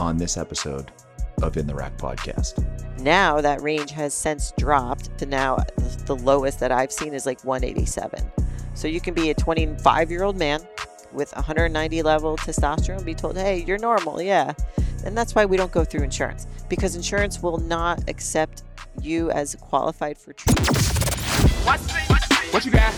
on 0.00 0.16
this 0.16 0.38
episode 0.38 0.90
of 1.42 1.56
In 1.56 1.66
the 1.66 1.74
Rack 1.74 1.96
podcast. 1.98 2.66
Now 3.00 3.40
that 3.40 3.60
range 3.60 3.90
has 3.90 4.14
since 4.14 4.52
dropped 4.58 5.16
to 5.18 5.26
now 5.26 5.58
the 6.06 6.16
lowest 6.16 6.58
that 6.60 6.72
I've 6.72 6.90
seen 6.90 7.12
is 7.12 7.26
like 7.26 7.44
187. 7.44 8.30
So 8.74 8.88
you 8.88 9.00
can 9.00 9.14
be 9.14 9.30
a 9.30 9.34
25 9.34 10.10
year 10.10 10.22
old 10.22 10.38
man 10.38 10.60
with 11.12 11.34
190 11.34 12.02
level 12.02 12.36
testosterone 12.38 12.96
and 12.96 13.06
be 13.06 13.14
told, 13.14 13.36
hey, 13.36 13.62
you're 13.66 13.78
normal, 13.78 14.22
yeah. 14.22 14.52
And 15.04 15.16
that's 15.16 15.34
why 15.34 15.44
we 15.44 15.56
don't 15.56 15.72
go 15.72 15.84
through 15.84 16.02
insurance 16.02 16.46
because 16.68 16.96
insurance 16.96 17.42
will 17.42 17.58
not 17.58 18.08
accept 18.08 18.62
you 19.00 19.30
as 19.30 19.54
qualified 19.56 20.16
for 20.16 20.32
treatment. 20.32 20.76
What 22.52 22.64
you 22.64 22.72
got? 22.72 22.94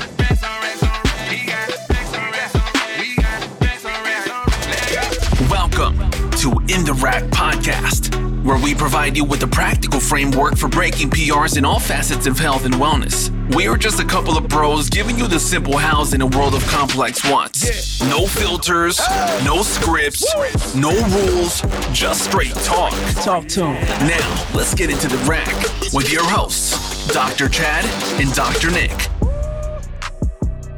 To 6.42 6.50
In 6.74 6.84
the 6.84 6.98
Rack 7.00 7.22
Podcast, 7.30 8.16
where 8.42 8.58
we 8.58 8.74
provide 8.74 9.16
you 9.16 9.24
with 9.24 9.44
a 9.44 9.46
practical 9.46 10.00
framework 10.00 10.56
for 10.56 10.66
breaking 10.66 11.08
PRs 11.08 11.56
in 11.56 11.64
all 11.64 11.78
facets 11.78 12.26
of 12.26 12.36
health 12.36 12.64
and 12.64 12.74
wellness. 12.74 13.30
We 13.54 13.68
are 13.68 13.76
just 13.76 14.00
a 14.00 14.04
couple 14.04 14.36
of 14.36 14.48
bros 14.48 14.90
giving 14.90 15.16
you 15.16 15.28
the 15.28 15.38
simple 15.38 15.78
hows 15.78 16.14
in 16.14 16.20
a 16.20 16.26
world 16.26 16.56
of 16.56 16.66
complex 16.66 17.24
wants. 17.30 18.02
No 18.08 18.26
filters, 18.26 19.00
no 19.44 19.62
scripts, 19.62 20.74
no 20.74 20.90
rules, 21.10 21.60
just 21.92 22.24
straight 22.24 22.54
talk. 22.64 22.92
Talk 23.22 23.46
to 23.46 23.66
him. 23.66 24.08
Now, 24.08 24.46
let's 24.52 24.74
get 24.74 24.90
into 24.90 25.06
the 25.06 25.18
rack 25.18 25.54
with 25.94 26.12
your 26.12 26.28
hosts, 26.28 27.06
Dr. 27.14 27.48
Chad 27.48 27.84
and 28.20 28.34
Dr. 28.34 28.72
Nick. 28.72 28.90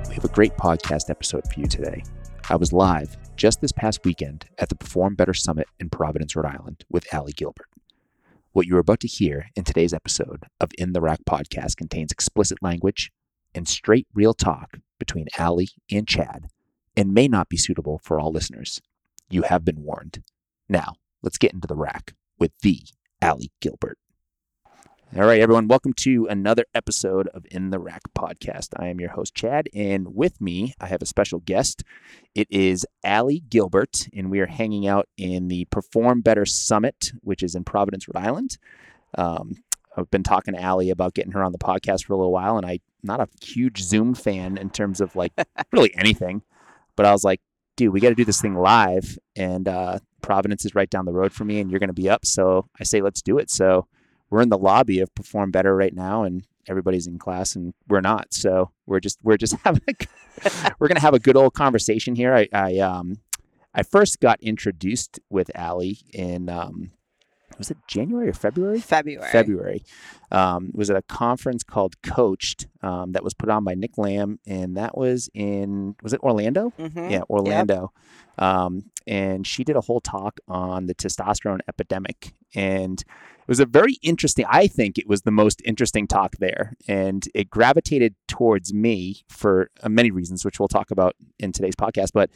We 0.09 0.15
have 0.15 0.27
a 0.27 0.35
great 0.35 0.59
podcast 0.59 1.09
episode 1.09 1.51
for 1.51 1.59
you 1.59 1.67
today. 1.67 2.05
I 2.51 2.57
was 2.57 2.71
live 2.71 3.17
just 3.37 3.61
this 3.61 3.73
past 3.73 4.05
weekend 4.05 4.47
at 4.59 4.69
the 4.69 4.75
Perform 4.75 5.15
Better 5.15 5.35
Summit 5.35 5.69
in 5.81 5.91
Providence, 5.91 6.37
Rhode 6.37 6.47
Island 6.47 6.85
with 6.89 7.13
Allie 7.13 7.33
Gilbert. 7.33 7.69
What 8.53 8.67
you're 8.67 8.79
about 8.79 9.01
to 9.01 9.09
hear 9.09 9.49
in 9.57 9.65
today's 9.65 9.93
episode 9.93 10.45
of 10.61 10.71
In 10.79 10.93
the 10.93 11.01
Rack 11.01 11.21
podcast 11.29 11.77
contains 11.77 12.13
explicit 12.13 12.63
language 12.63 13.11
and 13.55 13.67
straight 13.67 14.07
real 14.15 14.35
talk 14.35 14.79
between 14.99 15.27
Allie 15.37 15.71
and 15.91 16.07
Chad 16.07 16.49
and 16.97 17.13
may 17.13 17.27
not 17.27 17.49
be 17.49 17.57
suitable 17.57 18.01
for 18.05 18.21
all 18.21 18.31
listeners. 18.31 18.81
You 19.29 19.43
have 19.43 19.65
been 19.65 19.83
warned. 19.83 20.23
Now, 20.69 20.95
let's 21.23 21.39
get 21.39 21.53
into 21.53 21.67
the 21.67 21.75
rack 21.75 22.15
with 22.39 22.53
the 22.63 22.83
Allie 23.21 23.51
Gilbert. 23.61 23.99
All 25.17 25.27
right, 25.27 25.41
everyone, 25.41 25.69
welcome 25.69 25.93
to 25.99 26.27
another 26.27 26.65
episode 26.75 27.29
of 27.29 27.47
In 27.49 27.71
the 27.71 27.79
Rack 27.79 28.03
podcast. 28.19 28.71
I 28.77 28.89
am 28.89 28.99
your 28.99 29.11
host, 29.11 29.33
Chad, 29.33 29.69
and 29.73 30.13
with 30.13 30.41
me, 30.41 30.75
I 30.81 30.89
have 30.89 31.03
a 31.03 31.07
special 31.07 31.39
guest. 31.39 31.85
It 32.35 32.49
is 32.51 32.85
Allie 33.05 33.45
Gilbert, 33.49 34.09
and 34.13 34.29
we 34.29 34.41
are 34.41 34.47
hanging 34.47 34.89
out 34.89 35.09
in 35.17 35.47
the 35.47 35.67
Perform 35.67 36.21
Better 36.21 36.45
Summit, 36.45 37.13
which 37.21 37.45
is 37.45 37.55
in 37.55 37.63
Providence, 37.63 38.09
Rhode 38.09 38.25
Island. 38.25 38.59
Um, 39.17 39.53
I've 39.97 40.11
been 40.11 40.25
talking 40.25 40.55
to 40.55 40.61
Allie 40.61 40.91
about 40.91 41.15
getting 41.15 41.31
her 41.31 41.45
on 41.45 41.53
the 41.53 41.59
podcast 41.59 42.07
for 42.07 42.15
a 42.15 42.17
little 42.17 42.33
while, 42.33 42.57
and 42.57 42.67
I'm 42.67 42.81
not 43.05 43.21
a 43.21 43.29
huge 43.41 43.83
Zoom 43.83 44.15
fan 44.15 44.59
in 44.59 44.69
terms 44.69 45.01
of 45.01 45.15
like 45.15 45.33
really 45.73 45.95
anything, 45.97 46.43
but 46.97 47.07
I 47.07 47.13
was 47.13 47.23
like, 47.23 47.41
dude, 47.77 47.93
we 47.93 48.01
got 48.01 48.09
to 48.09 48.17
do 48.17 48.25
this 48.25 48.41
thing 48.41 48.57
live, 48.57 49.17
and 49.37 49.69
uh, 49.69 50.01
Providence 50.23 50.65
is 50.65 50.75
right 50.75 50.91
down 50.91 51.05
the 51.05 51.13
road 51.13 51.33
for 51.33 51.45
me, 51.45 51.61
and 51.61 51.71
you're 51.71 51.79
going 51.79 51.87
to 51.87 51.95
be 51.95 52.11
up, 52.11 52.27
so 52.27 52.69
I 52.81 52.83
say 52.83 53.01
let's 53.01 53.23
do 53.23 53.39
it. 53.39 53.49
So 53.49 53.87
we're 54.35 54.43
in 54.43 54.49
the 54.49 54.59
lobby 54.59 54.99
of 54.99 55.15
Perform 55.15 55.53
Better 55.53 55.77
right 55.77 55.95
now, 55.95 56.25
and 56.25 56.45
everybody's 56.69 57.07
in 57.07 57.21
class, 57.21 57.55
and 57.55 57.73
we're 57.89 58.01
not. 58.01 58.35
So 58.35 58.73
we're 58.85 58.99
just 58.99 59.19
we're 59.23 59.37
just 59.37 59.55
having 59.65 59.83
a, 59.89 60.73
we're 60.81 60.89
gonna 60.89 60.99
have 60.99 61.15
a 61.15 61.21
good 61.21 61.37
old 61.37 61.55
conversation 61.55 62.17
here. 62.17 62.35
I, 62.35 62.49
I 62.53 62.79
um 62.79 63.19
I 63.73 63.85
first 63.85 64.19
got 64.19 64.43
introduced 64.43 65.21
with 65.31 65.53
Allie 65.55 65.99
in 66.13 66.49
um 66.49 66.91
was 67.59 67.71
it 67.71 67.77
January 67.87 68.29
or 68.29 68.33
February? 68.33 68.81
February. 68.81 69.31
February. 69.31 69.85
Um, 70.33 70.71
it 70.71 70.75
was 70.75 70.91
at 70.91 70.97
a 70.97 71.03
conference 71.03 71.63
called 71.63 72.03
Coached 72.03 72.67
um, 72.83 73.13
that 73.13 73.23
was 73.23 73.35
put 73.35 73.49
on 73.49 73.63
by 73.63 73.75
Nick 73.75 73.97
Lamb, 73.97 74.41
and 74.45 74.77
that 74.77 74.99
was 74.99 75.31
in 75.33 75.95
was 76.03 76.13
it 76.13 76.21
Orlando? 76.23 76.73
Mhm. 76.77 77.09
Yeah, 77.09 77.23
Orlando. 77.31 77.93
Um, 78.37 78.91
and 79.07 79.47
she 79.47 79.63
did 79.63 79.77
a 79.77 79.81
whole 79.83 80.01
talk 80.01 80.41
on 80.49 80.87
the 80.87 80.95
testosterone 80.97 81.61
epidemic, 81.69 82.33
and 82.57 83.01
it 83.45 83.49
was 83.49 83.61
a 83.61 83.67
very 83.67 83.99
interesting. 84.03 84.47
I 84.49 84.67
think 84.67 84.99
it 84.99 85.07
was 85.07 85.23
the 85.23 85.31
most 85.31 85.61
interesting 85.65 86.07
talk 86.07 86.37
there, 86.39 86.75
and 86.89 87.29
it 87.35 87.51
gravitated 87.51 88.15
towards 88.27 88.73
me 88.73 89.25
for 89.29 89.71
uh, 89.83 89.89
many 89.89 90.11
reasons, 90.11 90.45
which 90.45 90.59
we'll 90.59 90.69
talk 90.69 90.91
about 90.91 91.15
in 91.39 91.53
today's 91.53 91.77
podcast. 91.77 92.09
But 92.15 92.31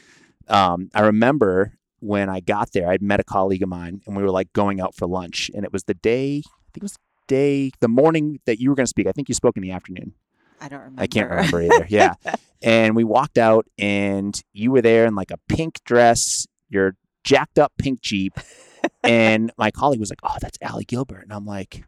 um, 0.48 0.90
I 0.94 1.00
remember 1.00 1.78
when 2.00 2.28
I 2.28 2.40
got 2.40 2.72
there, 2.72 2.88
I'd 2.88 3.02
met 3.02 3.20
a 3.20 3.24
colleague 3.24 3.62
of 3.62 3.70
mine, 3.70 4.02
and 4.06 4.16
we 4.16 4.22
were 4.22 4.30
like 4.30 4.52
going 4.52 4.80
out 4.80 4.94
for 4.94 5.06
lunch, 5.06 5.50
and 5.54 5.64
it 5.64 5.72
was 5.72 5.84
the 5.84 5.94
day. 5.94 6.42
I 6.44 6.70
think 6.72 6.78
it 6.78 6.82
was 6.82 6.98
day, 7.26 7.70
the 7.80 7.88
morning 7.88 8.40
that 8.46 8.60
you 8.60 8.70
were 8.70 8.76
going 8.76 8.86
to 8.86 8.90
speak. 8.90 9.06
I 9.06 9.12
think 9.12 9.28
you 9.28 9.34
spoke 9.34 9.56
in 9.56 9.62
the 9.62 9.70
afternoon. 9.70 10.14
I 10.60 10.68
don't 10.68 10.80
remember. 10.80 11.02
I 11.02 11.06
can't 11.06 11.30
remember 11.30 11.62
either. 11.62 11.86
Yeah. 11.88 12.14
and 12.62 12.96
we 12.96 13.04
walked 13.04 13.38
out 13.38 13.66
and 13.78 14.40
you 14.52 14.72
were 14.72 14.82
there 14.82 15.06
in 15.06 15.14
like 15.14 15.30
a 15.30 15.38
pink 15.48 15.82
dress, 15.84 16.46
your 16.68 16.96
jacked 17.24 17.58
up 17.58 17.72
pink 17.78 18.00
Jeep. 18.00 18.34
and 19.04 19.52
my 19.58 19.70
colleague 19.70 20.00
was 20.00 20.10
like, 20.10 20.20
Oh, 20.22 20.36
that's 20.40 20.58
Allie 20.62 20.84
Gilbert. 20.84 21.22
And 21.22 21.32
I'm 21.32 21.46
like, 21.46 21.84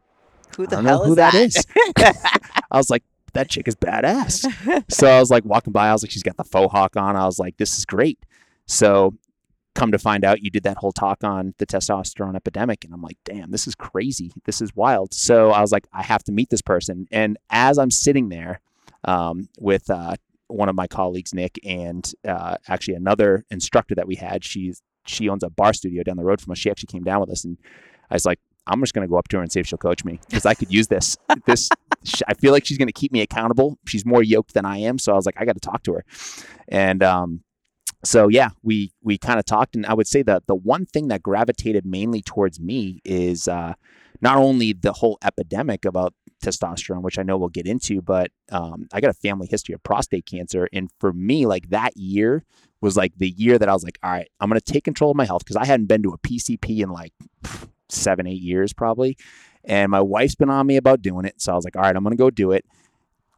Who 0.57 0.63
I 0.63 0.65
the 0.67 0.75
don't 0.77 0.85
hell 0.85 0.99
know 0.99 1.05
who 1.05 1.11
is 1.11 1.15
that 1.15 1.33
that? 1.33 1.35
is. 1.35 1.65
I 2.71 2.77
was 2.77 2.89
like, 2.89 3.03
that 3.33 3.49
chick 3.49 3.67
is 3.67 3.75
badass. 3.75 4.83
so 4.91 5.07
I 5.07 5.19
was 5.19 5.29
like 5.31 5.45
walking 5.45 5.73
by, 5.73 5.89
I 5.89 5.93
was 5.93 6.03
like, 6.03 6.11
she's 6.11 6.23
got 6.23 6.37
the 6.37 6.43
faux 6.43 6.71
hawk 6.71 6.97
on. 6.97 7.15
I 7.15 7.25
was 7.25 7.39
like, 7.39 7.57
this 7.57 7.77
is 7.77 7.85
great. 7.85 8.19
So 8.67 9.15
come 9.73 9.91
to 9.91 9.97
find 9.97 10.25
out 10.25 10.41
you 10.43 10.49
did 10.49 10.63
that 10.63 10.77
whole 10.77 10.91
talk 10.91 11.23
on 11.23 11.53
the 11.57 11.65
testosterone 11.65 12.35
epidemic. 12.35 12.83
And 12.83 12.93
I'm 12.93 13.01
like, 13.01 13.17
damn, 13.23 13.51
this 13.51 13.67
is 13.67 13.75
crazy. 13.75 14.31
This 14.45 14.61
is 14.61 14.75
wild. 14.75 15.13
So 15.13 15.51
I 15.51 15.61
was 15.61 15.71
like, 15.71 15.87
I 15.93 16.03
have 16.03 16.23
to 16.25 16.31
meet 16.31 16.49
this 16.49 16.61
person. 16.61 17.07
And 17.11 17.37
as 17.49 17.77
I'm 17.77 17.91
sitting 17.91 18.29
there 18.29 18.59
um, 19.05 19.47
with 19.57 19.89
uh, 19.89 20.15
one 20.47 20.67
of 20.67 20.75
my 20.75 20.87
colleagues, 20.87 21.33
Nick, 21.33 21.57
and 21.65 22.11
uh, 22.27 22.57
actually 22.67 22.95
another 22.95 23.45
instructor 23.49 23.95
that 23.95 24.07
we 24.07 24.15
had, 24.15 24.43
she's 24.43 24.81
she 25.05 25.29
owns 25.29 25.43
a 25.43 25.49
bar 25.49 25.73
studio 25.73 26.03
down 26.03 26.17
the 26.17 26.23
road 26.23 26.41
from 26.41 26.51
us. 26.51 26.57
She 26.57 26.69
actually 26.69 26.87
came 26.87 27.03
down 27.03 27.19
with 27.19 27.29
us, 27.29 27.43
and 27.43 27.57
I 28.09 28.15
was 28.15 28.25
like, 28.25 28.39
I'm 28.67 28.79
just 28.81 28.93
going 28.93 29.07
to 29.07 29.09
go 29.09 29.17
up 29.17 29.27
to 29.29 29.37
her 29.37 29.43
and 29.43 29.51
see 29.51 29.59
if 29.59 29.67
she'll 29.67 29.77
coach 29.77 30.05
me 30.05 30.19
because 30.29 30.45
I 30.45 30.53
could 30.53 30.71
use 30.71 30.87
this. 30.87 31.17
this 31.45 31.69
I 32.27 32.33
feel 32.35 32.51
like 32.51 32.65
she's 32.65 32.77
going 32.77 32.87
to 32.87 32.93
keep 32.93 33.11
me 33.11 33.21
accountable. 33.21 33.77
She's 33.85 34.05
more 34.05 34.23
yoked 34.23 34.53
than 34.53 34.65
I 34.65 34.77
am, 34.77 34.99
so 34.99 35.13
I 35.13 35.15
was 35.15 35.25
like, 35.25 35.35
I 35.37 35.45
got 35.45 35.53
to 35.53 35.59
talk 35.59 35.83
to 35.83 35.93
her, 35.93 36.05
and 36.67 37.03
um, 37.03 37.43
so 38.03 38.27
yeah, 38.27 38.49
we 38.63 38.91
we 39.01 39.17
kind 39.17 39.39
of 39.39 39.45
talked, 39.45 39.75
and 39.75 39.85
I 39.85 39.93
would 39.93 40.07
say 40.07 40.23
that 40.23 40.47
the 40.47 40.55
one 40.55 40.85
thing 40.85 41.07
that 41.09 41.21
gravitated 41.21 41.85
mainly 41.85 42.21
towards 42.21 42.59
me 42.59 43.01
is 43.03 43.47
uh, 43.47 43.73
not 44.21 44.37
only 44.37 44.73
the 44.73 44.93
whole 44.93 45.17
epidemic 45.23 45.85
about 45.85 46.13
testosterone, 46.43 47.03
which 47.03 47.19
I 47.19 47.23
know 47.23 47.37
we'll 47.37 47.49
get 47.49 47.67
into, 47.67 48.01
but 48.01 48.31
um, 48.51 48.87
I 48.91 48.99
got 49.01 49.11
a 49.11 49.13
family 49.13 49.47
history 49.47 49.73
of 49.75 49.83
prostate 49.83 50.25
cancer, 50.25 50.67
and 50.73 50.89
for 50.99 51.13
me, 51.13 51.45
like 51.45 51.69
that 51.69 51.95
year 51.95 52.43
was 52.81 52.97
like 52.97 53.13
the 53.17 53.29
year 53.29 53.57
that 53.57 53.69
I 53.69 53.73
was 53.73 53.83
like, 53.83 53.99
all 54.03 54.11
right, 54.11 54.29
I'm 54.39 54.49
gonna 54.49 54.61
take 54.61 54.83
control 54.83 55.11
of 55.11 55.17
my 55.17 55.25
health 55.25 55.43
because 55.43 55.55
I 55.55 55.65
hadn't 55.65 55.85
been 55.85 56.03
to 56.03 56.11
a 56.13 56.17
PCP 56.17 56.81
in 56.81 56.89
like 56.89 57.13
seven, 57.89 58.27
eight 58.27 58.41
years 58.41 58.73
probably, 58.73 59.17
and 59.63 59.91
my 59.91 60.01
wife's 60.01 60.35
been 60.35 60.49
on 60.49 60.67
me 60.67 60.77
about 60.77 61.01
doing 61.01 61.25
it, 61.25 61.41
so 61.41 61.53
I 61.53 61.55
was 61.55 61.65
like, 61.65 61.75
all 61.75 61.83
right, 61.83 61.95
I'm 61.95 62.03
gonna 62.03 62.15
go 62.15 62.29
do 62.29 62.51
it. 62.51 62.65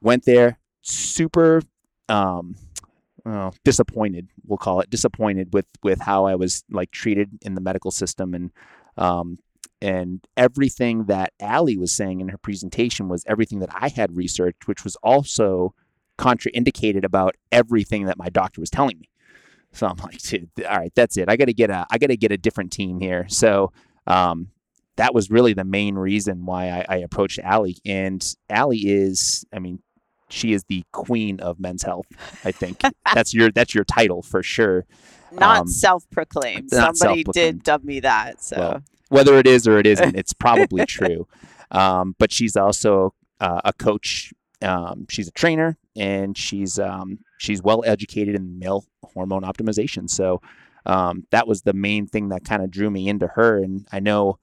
Went 0.02 0.26
there, 0.26 0.60
super. 0.82 1.62
Um, 2.10 2.56
well, 3.26 3.56
disappointed, 3.64 4.28
we'll 4.46 4.58
call 4.58 4.82
it 4.82 4.90
disappointed 4.90 5.54
with 5.54 5.66
with 5.82 6.02
how 6.02 6.26
I 6.26 6.36
was 6.36 6.64
like 6.70 6.92
treated 6.92 7.30
in 7.42 7.56
the 7.56 7.62
medical 7.62 7.92
system 7.92 8.34
and 8.34 8.52
um 8.98 9.40
and 9.82 10.26
everything 10.38 11.06
that 11.06 11.34
Allie 11.42 11.78
was 11.78 11.92
saying 11.92 12.22
in 12.22 12.30
her 12.30 12.38
presentation 12.38 13.10
was 13.10 13.26
everything 13.28 13.60
that 13.60 13.70
I 13.74 13.90
had 13.90 14.16
researched, 14.16 14.66
which 14.66 14.86
was 14.86 14.96
also 15.04 15.74
contraindicated 16.18 17.04
about 17.04 17.36
everything 17.52 18.06
that 18.06 18.18
my 18.18 18.30
doctor 18.30 18.62
was 18.62 18.70
telling 18.70 18.98
me. 18.98 19.10
So 19.80 19.88
I'm 19.88 19.98
like, 19.98 20.20
dude, 20.22 20.50
all 20.70 20.78
right, 20.78 20.92
that's 20.96 21.18
it. 21.18 21.30
I 21.30 21.36
got 21.36 21.46
to 21.46 21.54
get 21.54 21.70
a, 21.72 21.86
I 21.90 21.98
got 21.98 22.08
to 22.08 22.18
get 22.18 22.32
a 22.32 22.38
different 22.38 22.72
team 22.72 23.00
here. 23.00 23.26
So 23.28 23.72
um, 24.06 24.50
that 24.98 25.14
was 25.16 25.32
really 25.32 25.54
the 25.54 25.64
main 25.64 25.96
reason 25.96 26.46
why 26.46 26.70
I, 26.70 26.86
I 26.88 26.98
approached 26.98 27.40
Allie. 27.40 27.78
And 27.86 28.24
Allie 28.52 28.78
is, 28.86 29.46
I 29.52 29.58
mean, 29.60 29.80
she 30.30 30.54
is 30.54 30.64
the 30.70 30.84
queen 30.92 31.40
of 31.40 31.60
men's 31.60 31.82
health. 31.84 32.06
I 32.46 32.52
think 32.52 32.82
that's 33.14 33.34
your 33.34 33.52
that's 33.52 33.74
your 33.76 33.84
title 33.84 34.22
for 34.22 34.44
sure. 34.44 34.86
Not 35.32 35.62
Um, 35.62 35.68
self-proclaimed. 35.68 36.70
not 36.72 36.96
Somebody 36.96 37.22
self-proclaimed. 37.24 37.56
did 37.60 37.64
dub 37.64 37.84
me 37.84 38.00
that. 38.02 38.44
So 38.44 38.58
Well, 38.58 38.84
whether 39.10 39.38
it 39.40 39.48
is 39.48 39.68
or 39.68 39.80
it 39.80 39.88
isn't, 39.88 40.16
it's 40.16 40.34
probably 40.34 40.86
true. 40.88 41.28
Um, 41.72 42.16
but 42.20 42.32
she's 42.32 42.56
also 42.56 43.14
uh, 43.40 43.62
a 43.66 43.74
coach. 43.74 44.34
Um, 44.62 45.08
she's 45.10 45.28
a 45.28 45.32
trainer, 45.32 45.78
and 45.96 46.38
she's 46.38 46.78
um, 46.80 47.20
she's 47.44 47.62
well 47.62 47.84
educated 47.86 48.36
in 48.36 48.60
male 48.60 48.86
hormone 49.04 49.44
optimization. 49.44 50.10
So 50.10 50.42
um, 50.86 51.26
that 51.32 51.48
was 51.48 51.62
the 51.62 51.74
main 51.74 52.08
thing 52.08 52.30
that 52.30 52.44
kind 52.44 52.64
of 52.64 52.72
drew 52.72 52.90
me 52.90 53.08
into 53.08 53.28
her. 53.28 53.62
And 53.62 53.88
I 53.92 54.00
know 54.00 54.40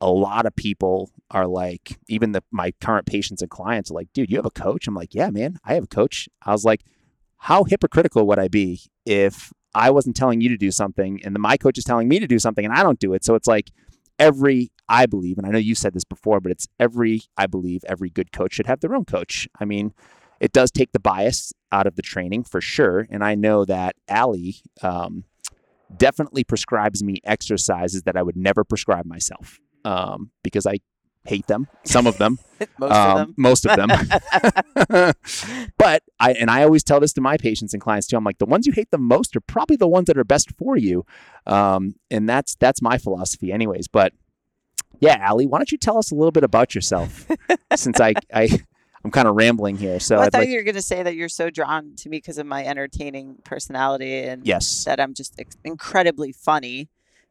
a 0.00 0.10
lot 0.10 0.46
of 0.46 0.54
people 0.56 1.10
are 1.30 1.46
like, 1.46 1.98
even 2.08 2.32
the 2.32 2.42
my 2.50 2.72
current 2.80 3.06
patients 3.06 3.42
and 3.42 3.50
clients 3.50 3.90
are 3.90 3.94
like, 3.94 4.12
dude, 4.12 4.30
you 4.30 4.36
have 4.36 4.46
a 4.46 4.50
coach? 4.50 4.86
I'm 4.86 4.94
like, 4.94 5.14
yeah, 5.14 5.30
man, 5.30 5.58
I 5.64 5.74
have 5.74 5.84
a 5.84 5.88
coach. 5.88 6.28
I 6.44 6.52
was 6.52 6.64
like, 6.64 6.82
how 7.38 7.64
hypocritical 7.64 8.26
would 8.26 8.38
I 8.38 8.48
be 8.48 8.82
if 9.04 9.52
I 9.74 9.90
wasn't 9.90 10.16
telling 10.16 10.40
you 10.40 10.48
to 10.50 10.56
do 10.56 10.70
something, 10.70 11.20
and 11.24 11.36
my 11.38 11.56
coach 11.56 11.78
is 11.78 11.84
telling 11.84 12.08
me 12.08 12.18
to 12.18 12.26
do 12.26 12.38
something, 12.38 12.64
and 12.64 12.74
I 12.74 12.82
don't 12.82 12.98
do 12.98 13.14
it. 13.14 13.24
So 13.24 13.34
it's 13.34 13.46
like 13.46 13.70
every, 14.18 14.70
I 14.88 15.06
believe, 15.06 15.38
and 15.38 15.46
I 15.46 15.50
know 15.50 15.58
you 15.58 15.74
said 15.74 15.94
this 15.94 16.04
before, 16.04 16.40
but 16.40 16.52
it's 16.52 16.68
every, 16.78 17.22
I 17.36 17.46
believe, 17.46 17.82
every 17.88 18.10
good 18.10 18.32
coach 18.32 18.52
should 18.54 18.66
have 18.66 18.80
their 18.80 18.94
own 18.94 19.06
coach. 19.06 19.48
I 19.58 19.64
mean, 19.64 19.94
it 20.42 20.52
does 20.52 20.72
take 20.72 20.90
the 20.90 20.98
bias 20.98 21.52
out 21.70 21.86
of 21.86 21.94
the 21.94 22.02
training 22.02 22.42
for 22.42 22.60
sure. 22.60 23.06
And 23.08 23.22
I 23.22 23.36
know 23.36 23.64
that 23.64 23.94
Allie 24.08 24.56
um, 24.82 25.22
definitely 25.96 26.42
prescribes 26.42 27.00
me 27.00 27.18
exercises 27.22 28.02
that 28.02 28.16
I 28.16 28.24
would 28.24 28.36
never 28.36 28.64
prescribe 28.64 29.06
myself 29.06 29.60
um, 29.84 30.32
because 30.42 30.66
I 30.66 30.80
hate 31.26 31.46
them, 31.46 31.68
some 31.84 32.08
of 32.08 32.18
them, 32.18 32.40
Most 32.80 32.92
um, 32.92 33.10
of 33.10 33.18
them. 33.18 33.34
most 33.36 33.66
of 33.66 33.76
them. 33.76 33.88
but 35.78 36.02
I 36.18 36.32
and 36.32 36.50
I 36.50 36.64
always 36.64 36.82
tell 36.82 36.98
this 36.98 37.12
to 37.12 37.20
my 37.20 37.36
patients 37.36 37.72
and 37.72 37.80
clients 37.80 38.08
too. 38.08 38.16
I'm 38.16 38.24
like 38.24 38.38
the 38.38 38.46
ones 38.46 38.66
you 38.66 38.72
hate 38.72 38.90
the 38.90 38.98
most 38.98 39.36
are 39.36 39.40
probably 39.40 39.76
the 39.76 39.86
ones 39.86 40.06
that 40.06 40.18
are 40.18 40.24
best 40.24 40.50
for 40.58 40.76
you, 40.76 41.06
um, 41.46 41.94
and 42.10 42.28
that's 42.28 42.56
that's 42.56 42.82
my 42.82 42.98
philosophy, 42.98 43.52
anyways. 43.52 43.86
But 43.86 44.12
yeah, 44.98 45.18
Allie, 45.20 45.46
why 45.46 45.58
don't 45.58 45.70
you 45.70 45.78
tell 45.78 45.98
us 45.98 46.10
a 46.10 46.16
little 46.16 46.32
bit 46.32 46.42
about 46.42 46.74
yourself? 46.74 47.28
Since 47.76 48.00
I 48.00 48.14
I 48.34 48.48
I'm 49.04 49.10
kind 49.10 49.26
of 49.26 49.34
rambling 49.34 49.76
here, 49.76 49.98
so 49.98 50.16
Well, 50.16 50.26
I 50.26 50.30
thought 50.30 50.40
like 50.40 50.48
you 50.48 50.56
were 50.56 50.62
going 50.62 50.76
to 50.76 50.82
say 50.82 51.02
that 51.02 51.14
you're 51.16 51.28
so 51.28 51.50
drawn 51.50 51.94
to 51.96 52.08
me 52.08 52.18
because 52.18 52.38
of 52.38 52.46
my 52.46 52.64
entertaining 52.64 53.36
personality 53.44 54.20
and 54.20 54.46
yes. 54.46 54.84
that 54.84 55.00
I'm 55.00 55.12
just 55.14 55.40
incredibly 55.64 56.32
funny, 56.32 56.88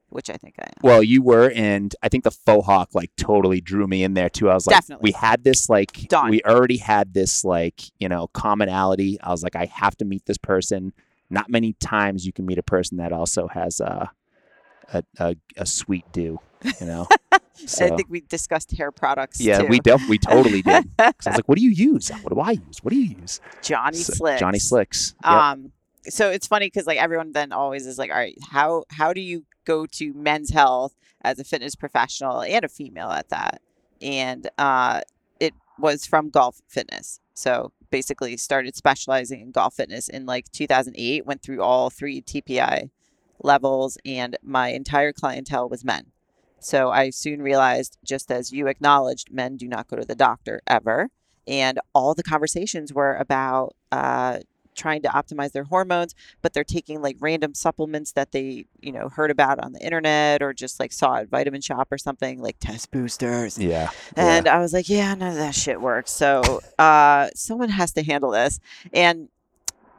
which 0.10 0.30
I 0.30 0.34
think 0.34 0.56
I 0.60 0.64
am. 0.64 0.74
Well, 0.84 1.02
you 1.02 1.22
were, 1.22 1.52
and 1.52 1.96
I 2.02 2.10
think 2.10 2.26
the 2.26 2.32
faux 2.32 2.66
hawk 2.66 2.90
like 2.94 3.12
totally 3.16 3.62
drew 3.62 3.88
me 3.88 4.04
in 4.04 4.16
there 4.16 4.30
too. 4.30 4.50
I 4.50 4.54
was 4.54 4.68
like, 4.68 4.76
Definitely. 4.76 5.08
we 5.08 5.12
had 5.14 5.44
this 5.44 5.70
like, 5.70 5.94
Done. 6.10 6.30
we 6.30 6.42
already 6.44 6.78
had 6.78 7.14
this 7.14 7.46
like, 7.46 7.82
you 8.00 8.10
know, 8.10 8.28
commonality. 8.28 9.20
I 9.22 9.30
was 9.30 9.44
like, 9.44 9.56
I 9.56 9.66
have 9.66 9.96
to 9.98 10.06
meet 10.06 10.26
this 10.26 10.38
person. 10.38 10.94
Not 11.30 11.50
many 11.50 11.74
times 11.74 12.26
you 12.26 12.34
can 12.34 12.46
meet 12.46 12.58
a 12.58 12.64
person 12.64 12.98
that 12.98 13.14
also 13.14 13.48
has 13.48 13.80
a 13.80 14.12
a, 14.94 15.04
a, 15.20 15.36
a 15.58 15.66
sweet 15.66 16.06
do, 16.12 16.40
you 16.80 16.88
know. 16.88 17.08
so, 17.54 17.86
I 17.86 17.90
think 17.96 18.10
we 18.10 18.22
discussed 18.22 18.72
hair 18.76 18.92
products. 18.92 19.40
yeah, 19.42 19.60
too. 19.60 19.68
we 19.68 19.80
def- 19.80 20.08
we 20.10 20.18
totally 20.18 20.62
did. 20.62 20.90
I 21.00 21.14
was 21.26 21.26
like, 21.36 21.44
what 21.48 21.58
do 21.58 21.64
you 21.64 21.70
use? 21.72 22.10
What 22.10 22.34
do 22.34 22.40
I 22.40 22.52
use? 22.52 22.78
What 22.82 22.92
do 22.92 23.00
you 23.00 23.16
use? 23.20 23.40
Johnny 23.62 23.98
So- 23.98 24.14
Slicks. 24.14 24.40
Johnny 24.40 24.60
Slicks. 24.60 25.16
Yep. 25.24 25.34
Um, 25.34 25.72
so 26.04 26.30
it's 26.32 26.48
funny 26.48 26.66
because 26.68 26.88
like 26.88 26.98
everyone 26.98 27.32
then 27.34 27.52
always 27.52 27.86
is 27.86 27.98
like, 28.00 28.10
all 28.10 28.18
right, 28.18 28.38
how 28.52 28.86
how 28.90 29.14
do 29.14 29.22
you 29.22 29.46
go 29.66 29.86
to 29.86 30.14
men's 30.14 30.50
health 30.52 30.96
as 31.22 31.40
a 31.40 31.44
fitness 31.44 31.76
professional 31.76 32.42
and 32.42 32.66
a 32.66 32.70
female 32.70 33.10
at 33.12 33.30
that? 33.30 33.62
And 34.02 34.50
uh, 34.58 35.02
it 35.40 35.54
was 35.78 36.06
from 36.08 36.30
golf 36.30 36.60
fitness. 36.68 37.20
So 37.36 37.72
basically, 37.92 38.36
started 38.38 38.76
specializing 38.76 39.42
in 39.42 39.52
golf 39.52 39.76
fitness 39.76 40.10
in 40.10 40.26
like 40.26 40.52
2008. 40.52 41.26
Went 41.26 41.44
through 41.44 41.62
all 41.62 41.90
three 41.92 42.22
TPI 42.22 42.90
levels, 43.44 43.98
and 44.06 44.38
my 44.44 44.70
entire 44.70 45.14
clientele 45.14 45.70
was 45.70 45.84
men. 45.86 46.08
So 46.64 46.90
I 46.90 47.10
soon 47.10 47.42
realized, 47.42 47.98
just 48.04 48.32
as 48.32 48.52
you 48.52 48.68
acknowledged, 48.68 49.32
men 49.32 49.58
do 49.58 49.68
not 49.68 49.88
go 49.88 49.98
to 49.98 50.06
the 50.06 50.16
doctor 50.16 50.62
ever. 50.68 51.10
And 51.48 51.80
all 51.94 52.14
the 52.14 52.24
conversations 52.24 52.94
were 52.94 53.16
about 53.16 53.76
uh, 53.92 54.40
trying 54.76 55.02
to 55.02 55.10
optimize 55.10 55.52
their 55.52 55.64
hormones, 55.64 56.16
but 56.42 56.54
they're 56.54 56.64
taking 56.64 57.02
like 57.02 57.18
random 57.20 57.54
supplements 57.54 58.14
that 58.14 58.32
they, 58.32 58.66
you 58.80 58.92
know, 58.92 59.10
heard 59.10 59.32
about 59.32 59.60
on 59.60 59.74
the 59.74 59.80
internet 59.80 60.42
or 60.42 60.54
just 60.54 60.80
like 60.80 60.92
saw 60.92 61.18
at 61.18 61.30
Vitamin 61.30 61.62
Shoppe 61.62 61.92
or 61.92 61.98
something, 61.98 62.42
like 62.42 62.58
test 62.60 62.92
boosters. 62.92 63.58
yeah. 63.58 63.90
And 64.16 64.48
I 64.48 64.60
was 64.60 64.74
like, 64.74 64.90
yeah, 64.90 65.14
none 65.14 65.32
of 65.32 65.38
that 65.38 65.56
shit 65.56 65.82
works. 65.82 66.12
So 66.12 66.62
uh, 66.80 67.30
someone 67.36 67.70
has 67.70 67.92
to 67.94 68.04
handle 68.04 68.32
this. 68.32 68.60
And 68.94 69.30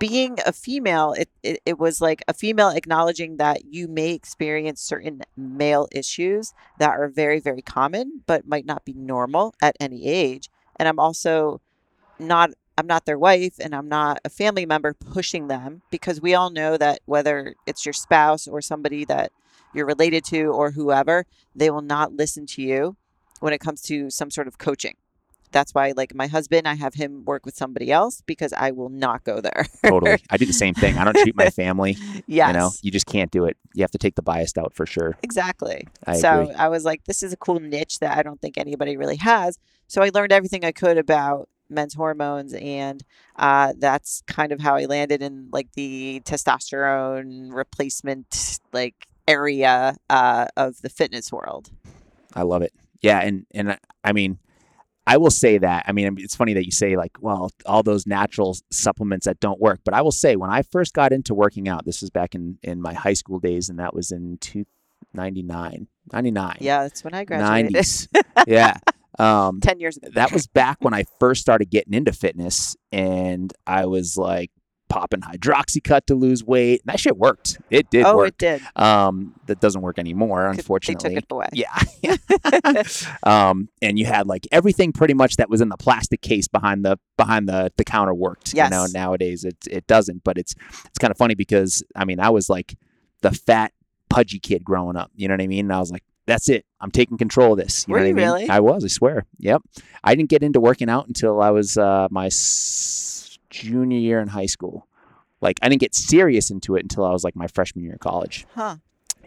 being 0.03 0.37
a 0.45 0.53
female, 0.53 1.13
it, 1.13 1.29
it, 1.45 1.61
it 1.65 1.79
was 1.79 2.01
like 2.01 2.25
a 2.27 2.35
female 2.35 2.71
acknowledging 2.71 3.37
that 3.37 3.67
you 3.67 3.87
may 3.87 4.11
experience 4.11 4.81
certain 4.83 5.23
male 5.37 5.87
issues 5.93 6.53
that 6.81 6.91
are 6.91 7.07
very, 7.07 7.39
very 7.39 7.63
common, 7.63 8.21
but 8.27 8.45
might 8.45 8.67
not 8.67 8.85
be 8.85 8.95
normal 8.95 9.55
at 9.63 9.77
any 9.79 10.09
age. 10.09 10.51
And 10.75 10.89
I'm 10.89 10.99
also 10.99 11.61
not 12.19 12.51
I'm 12.77 12.89
not 12.89 13.05
their 13.05 13.19
wife 13.19 13.61
and 13.61 13.77
I'm 13.77 13.89
not 13.89 14.19
a 14.25 14.29
family 14.29 14.67
member 14.67 14.93
pushing 14.93 15.47
them 15.47 15.83
because 15.91 16.21
we 16.21 16.35
all 16.35 16.51
know 16.51 16.77
that 16.79 16.99
whether 17.05 17.55
it's 17.65 17.87
your 17.87 17.93
spouse 17.93 18.49
or 18.49 18.61
somebody 18.61 19.05
that 19.05 19.31
you're 19.73 19.87
related 19.87 20.25
to 20.25 20.47
or 20.47 20.73
whoever, 20.73 21.27
they 21.55 21.71
will 21.71 21.83
not 21.83 22.15
listen 22.15 22.45
to 22.47 22.63
you 22.63 22.97
when 23.39 23.53
it 23.53 23.61
comes 23.61 23.83
to 23.83 24.11
some 24.11 24.33
sort 24.33 24.49
of 24.49 24.59
coaching. 24.59 24.97
That's 25.53 25.73
why, 25.73 25.93
like 25.97 26.15
my 26.15 26.27
husband, 26.27 26.67
I 26.67 26.75
have 26.75 26.95
him 26.95 27.25
work 27.25 27.47
with 27.47 27.57
somebody 27.57 27.93
else 27.93 28.23
because 28.27 28.53
I 28.53 28.71
will 28.71 28.89
not 28.89 29.25
go 29.25 29.41
there. 29.41 29.67
totally. 29.85 30.19
I 30.31 30.37
do 30.37 30.47
the 30.47 30.53
same 30.53 30.75
thing. 30.75 30.99
I 30.99 31.05
don't 31.05 31.17
treat 31.17 31.37
my 31.37 31.51
family. 31.63 31.97
yes. 32.27 32.49
You 32.49 32.53
know, 32.59 32.71
you 32.83 32.91
just 32.91 33.07
can't 33.07 33.31
do 33.31 33.45
it. 33.45 33.57
You 33.75 33.83
have 33.83 33.91
to 33.93 33.99
take 33.99 34.15
the 34.15 34.23
biased 34.23 34.59
out 34.59 34.75
for 34.75 34.87
sure. 34.87 35.17
Exactly. 35.23 35.87
I 36.07 36.17
so 36.17 36.43
agree. 36.43 36.55
I 36.55 36.69
was 36.69 36.85
like, 36.85 37.05
this 37.05 37.23
is 37.23 37.33
a 37.33 37.37
cool 37.37 37.61
niche 37.61 38.01
that 38.01 38.17
I 38.17 38.23
don't 38.23 38.41
think 38.41 38.59
anybody 38.59 38.97
really 38.97 39.17
has. 39.17 39.59
So 39.87 40.03
I 40.03 40.11
learned 40.13 40.33
everything 40.33 40.65
I 40.65 40.73
could 40.73 40.99
about 40.99 41.49
men's 41.69 41.95
hormones, 41.95 42.55
and 42.55 43.03
uh, 43.37 43.73
that's 43.79 44.23
kind 44.27 44.53
of 44.53 44.61
how 44.61 44.75
I 44.77 44.85
landed 44.85 45.23
in 45.23 45.49
like 45.53 45.73
the 45.73 46.23
testosterone 46.25 47.53
replacement 47.53 48.59
like 48.73 49.07
area 49.27 49.97
uh, 50.11 50.47
of 50.57 50.81
the 50.83 50.89
fitness 50.89 51.33
world. 51.33 51.71
I 52.35 52.43
love 52.43 52.63
it. 52.63 52.73
Yeah, 53.01 53.21
and 53.21 53.47
and 53.53 53.79
I 54.05 54.13
mean, 54.13 54.39
I 55.07 55.17
will 55.17 55.31
say 55.31 55.59
that. 55.59 55.85
I 55.89 55.93
mean, 55.93 56.17
it's 56.19 56.37
funny 56.37 56.55
that 56.55 56.65
you 56.65 56.71
say 56.71 56.97
like, 56.97 57.13
well, 57.21 57.51
all 57.67 57.83
those 57.83 58.07
natural 58.07 58.57
supplements 58.71 59.27
that 59.27 59.41
don't 59.41 59.61
work. 59.61 59.81
But 59.85 59.95
I 59.95 60.03
will 60.03 60.13
say, 60.13 60.37
when 60.37 60.51
I 60.51 60.63
first 60.63 60.95
got 60.95 61.13
into 61.13 61.35
working 61.35 61.69
out, 61.69 61.85
this 61.85 62.01
was 62.01 62.11
back 62.11 62.35
in 62.35 62.59
in 62.63 62.81
my 62.81 62.95
high 62.95 63.15
school 63.15 63.41
days, 63.41 63.69
and 63.69 63.79
that 63.79 63.95
was 63.95 64.13
in 64.13 64.39
two, 64.41 64.65
99, 65.15 65.89
99, 66.13 66.57
Yeah, 66.61 66.83
that's 66.83 67.03
when 67.05 67.15
I 67.15 67.25
graduated. 67.25 67.73
90s. 67.75 68.09
yeah. 68.47 68.75
Um, 69.19 69.61
Ten 69.61 69.79
years 69.79 69.99
ago. 69.99 70.09
that 70.15 70.33
was 70.33 70.47
back 70.47 70.79
when 70.81 70.95
I 70.95 71.05
first 71.21 71.43
started 71.43 71.69
getting 71.71 71.93
into 71.95 72.13
fitness, 72.13 72.77
and 72.91 73.53
I 73.67 73.87
was 73.87 74.17
like 74.17 74.51
popping 74.93 75.23
hydroxycut 75.23 76.05
to 76.07 76.15
lose 76.15 76.45
weight. 76.45 76.83
And 76.83 76.93
that 76.93 77.01
shit 77.01 77.17
worked. 77.17 77.59
It 77.71 77.89
did 77.89 78.05
oh, 78.05 78.17
work. 78.19 78.29
it 78.29 78.39
did. 78.39 78.63
Um, 78.77 79.35
that 79.47 79.59
doesn't 79.59 79.81
work 79.81 79.99
anymore, 79.99 80.47
unfortunately. 80.49 81.09
they 81.09 81.15
took 81.15 81.25
it 81.25 81.33
away. 81.33 81.49
Yeah. 81.55 82.17
um, 83.23 83.69
and 83.81 83.99
you 83.99 84.05
had 84.05 84.27
like 84.27 84.47
everything 84.53 84.93
pretty 84.93 85.15
much 85.15 85.37
that 85.37 85.49
was 85.49 85.61
in 85.61 85.69
the 85.71 85.77
plastic 85.77 86.21
case 86.21 86.47
behind 86.49 86.85
the 86.85 86.99
behind 87.17 87.49
the 87.49 87.73
the 87.77 87.85
counter 87.85 88.13
worked. 88.15 88.53
You 88.53 88.69
know, 88.69 88.83
Yes. 88.83 88.93
nowadays 88.93 89.45
it 89.45 89.57
it 89.71 89.87
doesn't, 89.87 90.25
but 90.25 90.37
it's 90.39 90.55
it's 90.85 90.99
kind 90.99 91.11
of 91.11 91.17
funny 91.17 91.35
because 91.35 91.83
I 91.97 92.05
mean 92.05 92.21
I 92.21 92.29
was 92.31 92.49
like 92.51 92.75
the 93.23 93.31
fat 93.33 93.73
pudgy 94.11 94.39
kid 94.39 94.63
growing 94.65 94.97
up. 94.97 95.11
You 95.17 95.29
know 95.29 95.35
what 95.35 95.43
I 95.43 95.47
mean? 95.47 95.67
And 95.67 95.73
I 95.73 95.79
was 95.79 95.91
like, 95.91 96.03
that's 96.27 96.49
it. 96.49 96.65
I'm 96.81 96.91
taking 96.91 97.17
control 97.19 97.53
of 97.53 97.59
this. 97.59 97.87
You 97.89 97.93
Were 97.95 98.01
know 98.01 98.05
you 98.07 98.11
I 98.11 98.15
mean? 98.15 98.25
really? 98.25 98.49
I 98.51 98.61
was. 98.61 98.85
I 98.85 98.89
swear. 98.89 99.25
Yep. 99.39 99.63
I 100.05 100.15
didn't 100.15 100.29
get 100.31 100.43
into 100.43 100.61
working 100.61 100.89
out 100.89 101.07
until 101.09 101.41
I 101.41 101.51
was 101.51 101.77
uh, 101.79 102.09
my 102.11 102.27
s- 102.27 103.22
junior 103.53 103.99
year 103.99 104.21
in 104.21 104.29
high 104.29 104.47
school. 104.47 104.89
Like 105.41 105.59
I 105.63 105.69
didn't 105.69 105.81
get 105.81 105.95
serious 105.95 106.51
into 106.51 106.77
it 106.77 106.83
until 106.83 107.05
I 107.05 107.11
was 107.11 107.25
like 107.25 107.37
my 107.37 107.47
freshman 107.47 107.85
year 107.85 107.95
of 107.95 108.01
college. 108.01 108.47
Huh. 108.55 108.77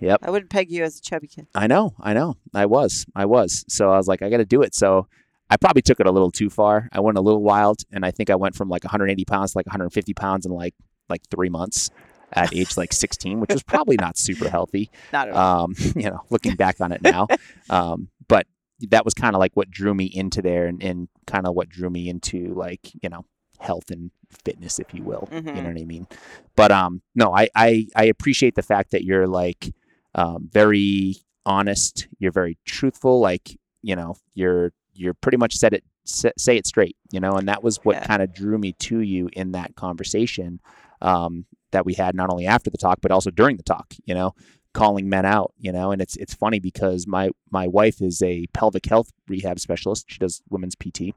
Yep. 0.02 0.22
I 0.24 0.30
wouldn't 0.30 0.52
peg 0.52 0.72
you 0.72 0.84
as 0.84 0.98
a 0.98 1.02
chubby 1.02 1.28
kid. 1.28 1.48
I 1.56 1.68
know, 1.68 1.94
I 2.00 2.14
know. 2.14 2.36
I 2.54 2.66
was, 2.66 3.06
I 3.16 3.26
was. 3.26 3.64
So 3.70 3.92
I 3.92 3.98
was 3.98 4.08
like, 4.08 4.22
I 4.22 4.30
got 4.30 4.38
to 4.38 4.46
do 4.46 4.62
it. 4.62 4.76
So 4.76 5.08
I 5.50 5.58
probably 5.58 5.82
took 5.82 6.00
it 6.00 6.08
a 6.08 6.12
little 6.12 6.32
too 6.32 6.50
far. 6.50 6.90
I 6.92 7.00
went 7.00 7.18
a 7.18 7.22
little 7.22 7.44
wild, 7.44 7.84
and 7.92 8.06
I 8.06 8.12
think 8.12 8.30
I 8.30 8.36
went 8.36 8.56
from 8.56 8.68
like 8.68 8.84
180 8.84 9.26
pounds 9.26 9.52
to 9.52 9.60
like 9.60 9.68
150 9.68 10.14
pounds 10.14 10.46
in 10.46 10.52
like 10.52 10.74
like 11.08 11.22
three 11.30 11.50
months 11.50 11.92
at 12.34 12.54
age 12.54 12.78
like 12.78 12.92
16, 12.94 13.40
which 13.40 13.54
was 13.54 13.64
probably 13.64 13.96
not 13.98 14.18
super 14.18 14.50
healthy. 14.50 14.90
Not 15.14 15.30
at 15.30 15.34
all. 15.36 15.66
Um, 15.66 15.76
you 15.96 16.10
know, 16.10 16.22
looking 16.30 16.56
back 16.56 16.82
on 16.82 16.92
it 16.92 17.02
now, 17.02 17.28
um, 17.70 18.10
but 18.28 18.48
that 18.90 19.06
was 19.06 19.14
kind 19.14 19.36
of 19.36 19.40
like 19.40 19.52
what 19.54 19.70
drew 19.70 19.94
me 19.94 20.06
into 20.06 20.42
there, 20.42 20.66
and, 20.66 20.82
and 20.84 21.08
kind 21.28 21.46
of 21.46 21.54
what 21.54 21.70
drew 21.70 21.90
me 21.90 22.10
into 22.10 22.54
like 22.56 22.92
you 23.02 23.10
know 23.10 23.26
health 23.60 23.90
and 23.92 24.12
fitness, 24.44 24.80
if 24.80 24.94
you 24.94 25.04
will. 25.04 25.28
You 25.32 25.42
Mhm. 25.42 25.56
know 25.56 25.70
what 25.70 25.82
I 25.82 25.86
mean? 25.86 26.08
But 26.56 26.72
um, 26.72 27.02
no, 27.16 27.34
I 27.36 27.50
I, 27.56 27.88
I 27.96 28.06
appreciate 28.06 28.56
the 28.56 28.62
fact 28.64 28.92
that 28.92 29.04
you're 29.04 29.28
like 29.28 29.74
um, 30.14 30.50
very 30.52 31.18
honest. 31.46 32.08
You're 32.20 32.32
very 32.32 32.58
truthful. 32.66 33.20
Like 33.20 33.58
you 33.82 33.96
know, 33.96 34.16
you're 34.34 34.72
you're 34.94 35.14
pretty 35.14 35.38
much 35.38 35.56
said 35.56 35.74
it 35.74 35.84
say, 36.06 36.32
say 36.38 36.58
it 36.58 36.66
straight. 36.68 36.96
You 37.12 37.20
know, 37.20 37.36
and 37.36 37.48
that 37.48 37.64
was 37.64 37.78
what 37.84 37.96
Yeah. 37.98 38.06
kind 38.06 38.22
of 38.22 38.34
drew 38.34 38.58
me 38.58 38.74
to 38.74 39.00
you 39.00 39.30
in 39.34 39.52
that 39.52 39.76
conversation 39.76 40.60
um, 41.02 41.46
that 41.72 41.86
we 41.86 41.94
had 41.94 42.16
not 42.16 42.30
only 42.30 42.46
after 42.48 42.70
the 42.70 42.78
talk 42.78 43.00
but 43.02 43.12
also 43.12 43.30
during 43.32 43.58
the 43.58 43.64
talk. 43.64 43.94
You 44.06 44.16
know, 44.16 44.34
calling 44.74 45.10
men 45.10 45.26
out. 45.26 45.54
You 45.60 45.72
know, 45.72 45.92
and 45.92 46.02
it's 46.02 46.16
it's 46.18 46.34
funny 46.34 46.60
because 46.60 47.06
my 47.08 47.30
my 47.52 47.68
wife 47.68 48.02
is 48.02 48.22
a 48.22 48.48
pelvic 48.54 48.86
health 48.86 49.12
rehab 49.28 49.60
specialist. 49.60 50.06
She 50.08 50.20
does 50.20 50.42
women's 50.50 50.76
PT, 50.76 51.14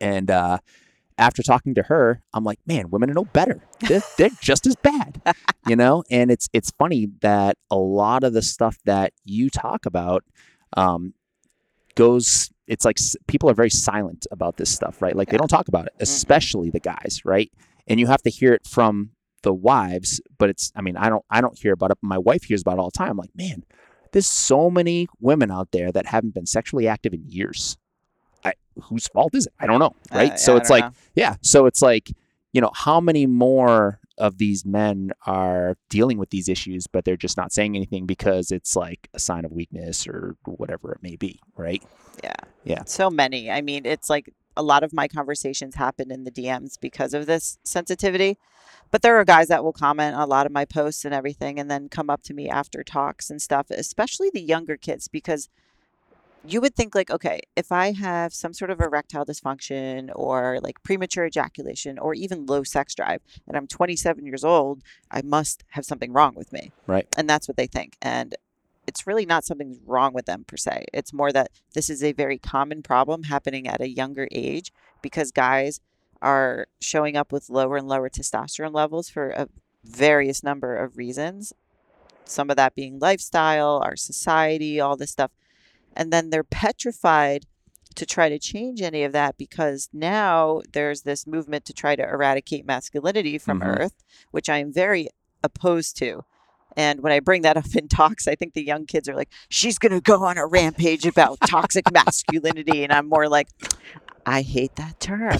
and 0.00 0.30
uh, 0.30 0.58
after 1.22 1.42
talking 1.42 1.74
to 1.76 1.84
her, 1.84 2.20
I'm 2.34 2.42
like, 2.42 2.58
man, 2.66 2.90
women 2.90 3.12
know 3.12 3.24
better. 3.26 3.62
They're, 3.80 4.02
they're 4.18 4.30
just 4.40 4.66
as 4.66 4.74
bad, 4.74 5.22
you 5.68 5.76
know. 5.76 6.02
And 6.10 6.30
it's 6.32 6.48
it's 6.52 6.72
funny 6.72 7.08
that 7.20 7.56
a 7.70 7.76
lot 7.76 8.24
of 8.24 8.32
the 8.32 8.42
stuff 8.42 8.76
that 8.86 9.12
you 9.24 9.48
talk 9.48 9.86
about 9.86 10.24
um, 10.76 11.14
goes. 11.94 12.50
It's 12.66 12.84
like 12.84 12.98
s- 12.98 13.16
people 13.28 13.48
are 13.48 13.54
very 13.54 13.70
silent 13.70 14.26
about 14.32 14.56
this 14.56 14.70
stuff, 14.70 15.00
right? 15.00 15.14
Like 15.14 15.28
they 15.28 15.36
don't 15.36 15.48
talk 15.48 15.68
about 15.68 15.86
it, 15.86 15.92
especially 16.00 16.70
the 16.70 16.80
guys, 16.80 17.20
right? 17.24 17.50
And 17.86 18.00
you 18.00 18.06
have 18.08 18.22
to 18.22 18.30
hear 18.30 18.52
it 18.52 18.66
from 18.66 19.10
the 19.42 19.52
wives, 19.52 20.20
but 20.38 20.50
it's 20.50 20.72
I 20.74 20.82
mean, 20.82 20.96
I 20.96 21.08
don't 21.08 21.24
I 21.30 21.40
don't 21.40 21.56
hear 21.58 21.72
about 21.72 21.92
it. 21.92 21.98
But 22.02 22.08
my 22.08 22.18
wife 22.18 22.44
hears 22.44 22.62
about 22.62 22.74
it 22.74 22.80
all 22.80 22.90
the 22.92 22.98
time. 22.98 23.10
I'm 23.10 23.16
like, 23.16 23.36
man, 23.36 23.64
there's 24.12 24.26
so 24.26 24.70
many 24.70 25.06
women 25.20 25.52
out 25.52 25.70
there 25.70 25.92
that 25.92 26.06
haven't 26.06 26.34
been 26.34 26.46
sexually 26.46 26.88
active 26.88 27.14
in 27.14 27.22
years. 27.28 27.76
Whose 28.84 29.06
fault 29.08 29.34
is 29.34 29.46
it? 29.46 29.52
I 29.60 29.66
don't 29.66 29.78
know, 29.80 29.94
Uh, 30.12 30.16
right? 30.16 30.28
yeah, 30.30 30.36
so 30.36 30.56
it's 30.56 30.70
like, 30.70 30.84
know. 30.84 30.92
yeah, 31.14 31.36
so 31.42 31.66
it's 31.66 31.82
like, 31.82 32.10
you 32.52 32.60
know, 32.60 32.70
how 32.74 33.00
many 33.00 33.26
more 33.26 33.98
of 34.18 34.38
these 34.38 34.64
men 34.64 35.10
are 35.26 35.76
dealing 35.88 36.18
with 36.18 36.30
these 36.30 36.48
issues, 36.48 36.86
but 36.86 37.04
they're 37.04 37.16
just 37.16 37.36
not 37.36 37.52
saying 37.52 37.74
anything 37.76 38.06
because 38.06 38.50
it's 38.50 38.76
like 38.76 39.08
a 39.14 39.18
sign 39.18 39.44
of 39.44 39.52
weakness 39.52 40.06
or 40.06 40.36
whatever 40.44 40.92
it 40.92 41.02
may 41.02 41.16
be, 41.16 41.40
right? 41.56 41.82
Yeah. 42.22 42.34
Yeah. 42.64 42.84
So 42.84 43.10
many. 43.10 43.50
I 43.50 43.62
mean, 43.62 43.86
it's 43.86 44.10
like 44.10 44.32
a 44.54 44.62
lot 44.62 44.82
of 44.82 44.92
my 44.92 45.08
conversations 45.08 45.76
happen 45.76 46.10
in 46.12 46.24
the 46.24 46.30
DMs 46.30 46.78
because 46.78 47.14
of 47.14 47.24
this 47.26 47.58
sensitivity. 47.64 48.38
But 48.90 49.00
there 49.00 49.16
are 49.16 49.24
guys 49.24 49.48
that 49.48 49.64
will 49.64 49.72
comment 49.72 50.14
on 50.14 50.20
a 50.22 50.26
lot 50.26 50.44
of 50.44 50.52
my 50.52 50.66
posts 50.66 51.06
and 51.06 51.14
everything 51.14 51.58
and 51.58 51.70
then 51.70 51.88
come 51.88 52.10
up 52.10 52.22
to 52.24 52.34
me 52.34 52.50
after 52.50 52.84
talks 52.84 53.30
and 53.30 53.40
stuff, 53.40 53.70
especially 53.70 54.28
the 54.32 54.42
younger 54.42 54.76
kids, 54.76 55.08
because 55.08 55.48
you 56.44 56.60
would 56.60 56.74
think 56.74 56.94
like, 56.94 57.10
okay, 57.10 57.40
if 57.56 57.70
I 57.70 57.92
have 57.92 58.34
some 58.34 58.52
sort 58.52 58.70
of 58.70 58.80
erectile 58.80 59.24
dysfunction 59.24 60.10
or 60.14 60.58
like 60.62 60.82
premature 60.82 61.26
ejaculation 61.26 61.98
or 61.98 62.14
even 62.14 62.46
low 62.46 62.64
sex 62.64 62.94
drive 62.94 63.20
and 63.46 63.56
I'm 63.56 63.66
27 63.66 64.26
years 64.26 64.44
old, 64.44 64.82
I 65.10 65.22
must 65.22 65.64
have 65.70 65.84
something 65.84 66.12
wrong 66.12 66.34
with 66.34 66.52
me. 66.52 66.72
Right. 66.86 67.06
And 67.16 67.28
that's 67.28 67.46
what 67.46 67.56
they 67.56 67.66
think. 67.66 67.96
And 68.02 68.34
it's 68.86 69.06
really 69.06 69.26
not 69.26 69.44
something 69.44 69.78
wrong 69.86 70.12
with 70.12 70.26
them 70.26 70.44
per 70.44 70.56
se. 70.56 70.86
It's 70.92 71.12
more 71.12 71.32
that 71.32 71.50
this 71.74 71.88
is 71.88 72.02
a 72.02 72.12
very 72.12 72.38
common 72.38 72.82
problem 72.82 73.24
happening 73.24 73.68
at 73.68 73.80
a 73.80 73.88
younger 73.88 74.28
age 74.32 74.72
because 75.00 75.30
guys 75.30 75.80
are 76.20 76.66
showing 76.80 77.16
up 77.16 77.32
with 77.32 77.50
lower 77.50 77.76
and 77.76 77.88
lower 77.88 78.08
testosterone 78.08 78.74
levels 78.74 79.08
for 79.08 79.30
a 79.30 79.48
various 79.84 80.42
number 80.42 80.76
of 80.76 80.96
reasons. 80.96 81.52
Some 82.24 82.50
of 82.50 82.56
that 82.56 82.74
being 82.74 82.98
lifestyle, 82.98 83.80
our 83.84 83.96
society, 83.96 84.80
all 84.80 84.96
this 84.96 85.10
stuff. 85.10 85.30
And 85.94 86.12
then 86.12 86.30
they're 86.30 86.44
petrified 86.44 87.46
to 87.94 88.06
try 88.06 88.28
to 88.30 88.38
change 88.38 88.80
any 88.80 89.02
of 89.04 89.12
that 89.12 89.36
because 89.36 89.88
now 89.92 90.62
there's 90.72 91.02
this 91.02 91.26
movement 91.26 91.64
to 91.66 91.74
try 91.74 91.94
to 91.94 92.02
eradicate 92.02 92.64
masculinity 92.64 93.36
from 93.36 93.60
Mhm. 93.60 93.66
earth, 93.80 93.94
which 94.30 94.48
I 94.48 94.58
am 94.58 94.72
very 94.72 95.08
opposed 95.44 95.96
to. 95.98 96.24
And 96.74 97.00
when 97.02 97.12
I 97.12 97.20
bring 97.20 97.42
that 97.42 97.58
up 97.58 97.66
in 97.76 97.88
talks, 97.88 98.26
I 98.26 98.34
think 98.34 98.54
the 98.54 98.64
young 98.64 98.86
kids 98.86 99.06
are 99.10 99.14
like, 99.14 99.28
she's 99.50 99.78
going 99.78 99.92
to 99.92 100.00
go 100.00 100.24
on 100.24 100.38
a 100.38 100.46
rampage 100.46 101.04
about 101.04 101.38
toxic 101.46 101.84
masculinity. 101.92 102.82
And 102.82 102.90
I'm 102.92 103.08
more 103.10 103.28
like, 103.28 103.48
I 104.24 104.40
hate 104.40 104.76
that 104.76 104.98
term. 104.98 105.38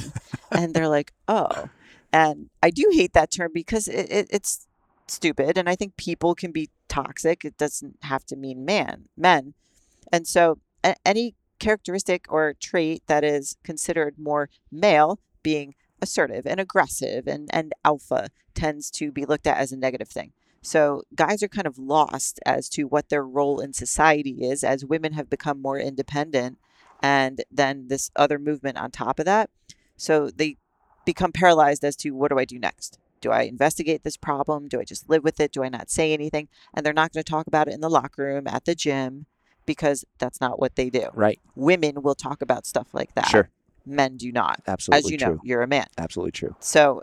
and 0.50 0.75
they're 0.75 0.88
like, 0.88 1.12
oh. 1.28 1.71
And 2.12 2.50
I 2.62 2.68
do 2.68 2.90
hate 2.92 3.14
that 3.14 3.30
term 3.30 3.52
because 3.54 3.88
it, 3.88 4.11
it, 4.12 4.26
it's 4.28 4.66
stupid. 5.06 5.56
And 5.56 5.71
I 5.71 5.75
think 5.76 5.97
people 5.97 6.35
can 6.35 6.52
be 6.52 6.68
toxic. 6.88 7.47
It 7.47 7.56
doesn't 7.56 7.97
have 8.02 8.26
to 8.26 8.37
mean 8.37 8.66
man, 8.66 9.09
men. 9.16 9.54
And 10.11 10.26
so 10.26 10.59
a- 10.82 10.97
any 11.04 11.35
characteristic 11.59 12.26
or 12.28 12.54
trait 12.54 13.02
that 13.06 13.23
is 13.25 13.56
considered 13.62 14.18
more 14.18 14.49
male, 14.71 15.21
being 15.42 15.75
assertive 16.00 16.47
and 16.47 16.59
aggressive 16.59 17.26
and, 17.26 17.49
and 17.52 17.73
alpha, 17.85 18.28
tends 18.54 18.90
to 18.90 19.12
be 19.12 19.25
looked 19.25 19.47
at 19.47 19.59
as 19.59 19.73
a 19.73 19.76
negative 19.76 20.09
thing. 20.09 20.32
So 20.62 21.02
guys 21.14 21.42
are 21.42 21.49
kind 21.49 21.66
of 21.66 21.78
lost 21.78 22.38
as 22.47 22.68
to 22.71 22.85
what 22.85 23.09
their 23.09 23.25
role 23.25 23.61
in 23.61 23.73
society 23.73 24.44
is 24.44 24.62
as 24.62 24.85
women 24.85 25.12
have 25.14 25.28
become 25.28 25.61
more 25.61 25.78
independent 25.78 26.59
and 27.02 27.42
then 27.50 27.88
this 27.88 28.11
other 28.14 28.38
movement 28.38 28.78
on 28.78 28.90
top 28.90 29.18
of 29.18 29.25
that. 29.25 29.50
So 29.97 30.30
they 30.30 30.56
become 31.04 31.32
paralyzed 31.32 31.85
as 31.85 31.97
to 31.97 32.11
what 32.11 32.30
do 32.30 32.38
I 32.38 32.44
do 32.44 32.59
next? 32.59 32.99
Do 33.21 33.30
I 33.30 33.42
investigate 33.42 34.02
this 34.02 34.16
problem? 34.16 34.68
Do 34.68 34.80
I 34.80 34.85
just 34.85 35.09
live 35.09 35.25
with 35.25 35.40
it? 35.40 35.52
Do 35.52 35.64
I 35.64 35.68
not 35.68 35.90
say 35.90 36.12
anything? 36.12 36.49
And 36.75 36.85
they're 36.85 36.92
not 36.92 37.12
going 37.12 37.25
to 37.25 37.30
talk 37.30 37.47
about 37.47 37.68
it 37.68 37.75
in 37.75 37.80
the 37.80 37.90
locker 37.90 38.25
room, 38.25 38.47
at 38.47 38.64
the 38.64 38.75
gym, 38.75 39.26
because 39.66 40.04
that's 40.19 40.40
not 40.40 40.61
what 40.61 40.76
they 40.76 40.90
do. 40.90 41.09
Right. 41.14 41.40
Women 41.54 42.02
will 42.02 42.14
talk 42.14 42.42
about 42.42 42.66
stuff 42.66 42.88
like 42.92 43.14
that. 43.14 43.28
Sure. 43.28 43.50
Men 43.85 44.16
do 44.16 44.31
not. 44.33 44.61
Absolutely 44.66 44.99
As 44.99 45.11
you 45.11 45.19
true. 45.19 45.35
know, 45.35 45.40
you're 45.42 45.62
a 45.62 45.66
man. 45.66 45.87
Absolutely 45.99 46.33
true. 46.33 46.57
So, 46.61 47.02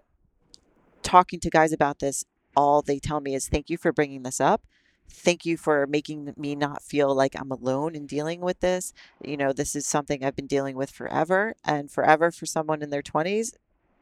talking 1.04 1.40
to 1.42 1.50
guys 1.50 1.74
about 1.74 2.00
this, 2.00 2.24
all 2.56 2.82
they 2.82 3.00
tell 3.00 3.20
me 3.20 3.36
is 3.36 3.48
thank 3.48 3.70
you 3.70 3.78
for 3.78 3.92
bringing 3.92 4.24
this 4.24 4.40
up. 4.40 4.64
Thank 5.12 5.46
you 5.46 5.58
for 5.58 5.88
making 5.88 6.34
me 6.38 6.56
not 6.56 6.84
feel 6.84 7.16
like 7.16 7.36
I'm 7.40 7.52
alone 7.52 7.96
in 7.96 8.06
dealing 8.06 8.42
with 8.42 8.60
this. 8.60 8.94
You 9.24 9.38
know, 9.38 9.52
this 9.52 9.76
is 9.76 9.88
something 9.88 10.24
I've 10.24 10.36
been 10.36 10.48
dealing 10.48 10.76
with 10.76 10.92
forever, 10.92 11.56
and 11.66 11.90
forever 11.90 12.32
for 12.32 12.46
someone 12.46 12.82
in 12.84 12.92
their 12.92 13.02
20s 13.02 13.54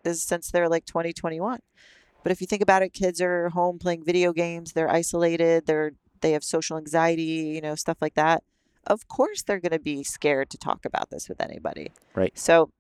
is 0.04 0.24
since 0.24 0.52
they're 0.52 0.70
like 0.70 0.86
20, 0.86 1.14
21. 1.14 1.60
But 2.24 2.32
if 2.32 2.42
you 2.42 2.48
think 2.48 2.62
about 2.62 2.82
it, 2.82 2.94
kids 2.94 3.22
are 3.22 3.50
home 3.50 3.80
playing 3.80 4.04
video 4.04 4.34
games, 4.34 4.74
they're 4.74 4.92
isolated, 4.92 5.66
they're 5.66 5.94
they 6.22 6.32
have 6.32 6.44
social 6.44 6.78
anxiety, 6.78 7.24
you 7.56 7.62
know, 7.62 7.76
stuff 7.76 7.98
like 8.02 8.16
that. 8.16 8.44
Of 8.86 9.08
course 9.08 9.44
they're 9.44 9.60
going 9.60 9.72
to 9.72 9.80
be 9.80 10.04
scared 10.04 10.50
to 10.52 10.58
talk 10.58 10.86
about 10.86 11.10
this 11.10 11.28
with 11.28 11.42
anybody. 11.42 11.92
Right. 12.16 12.38
So, 12.38 12.72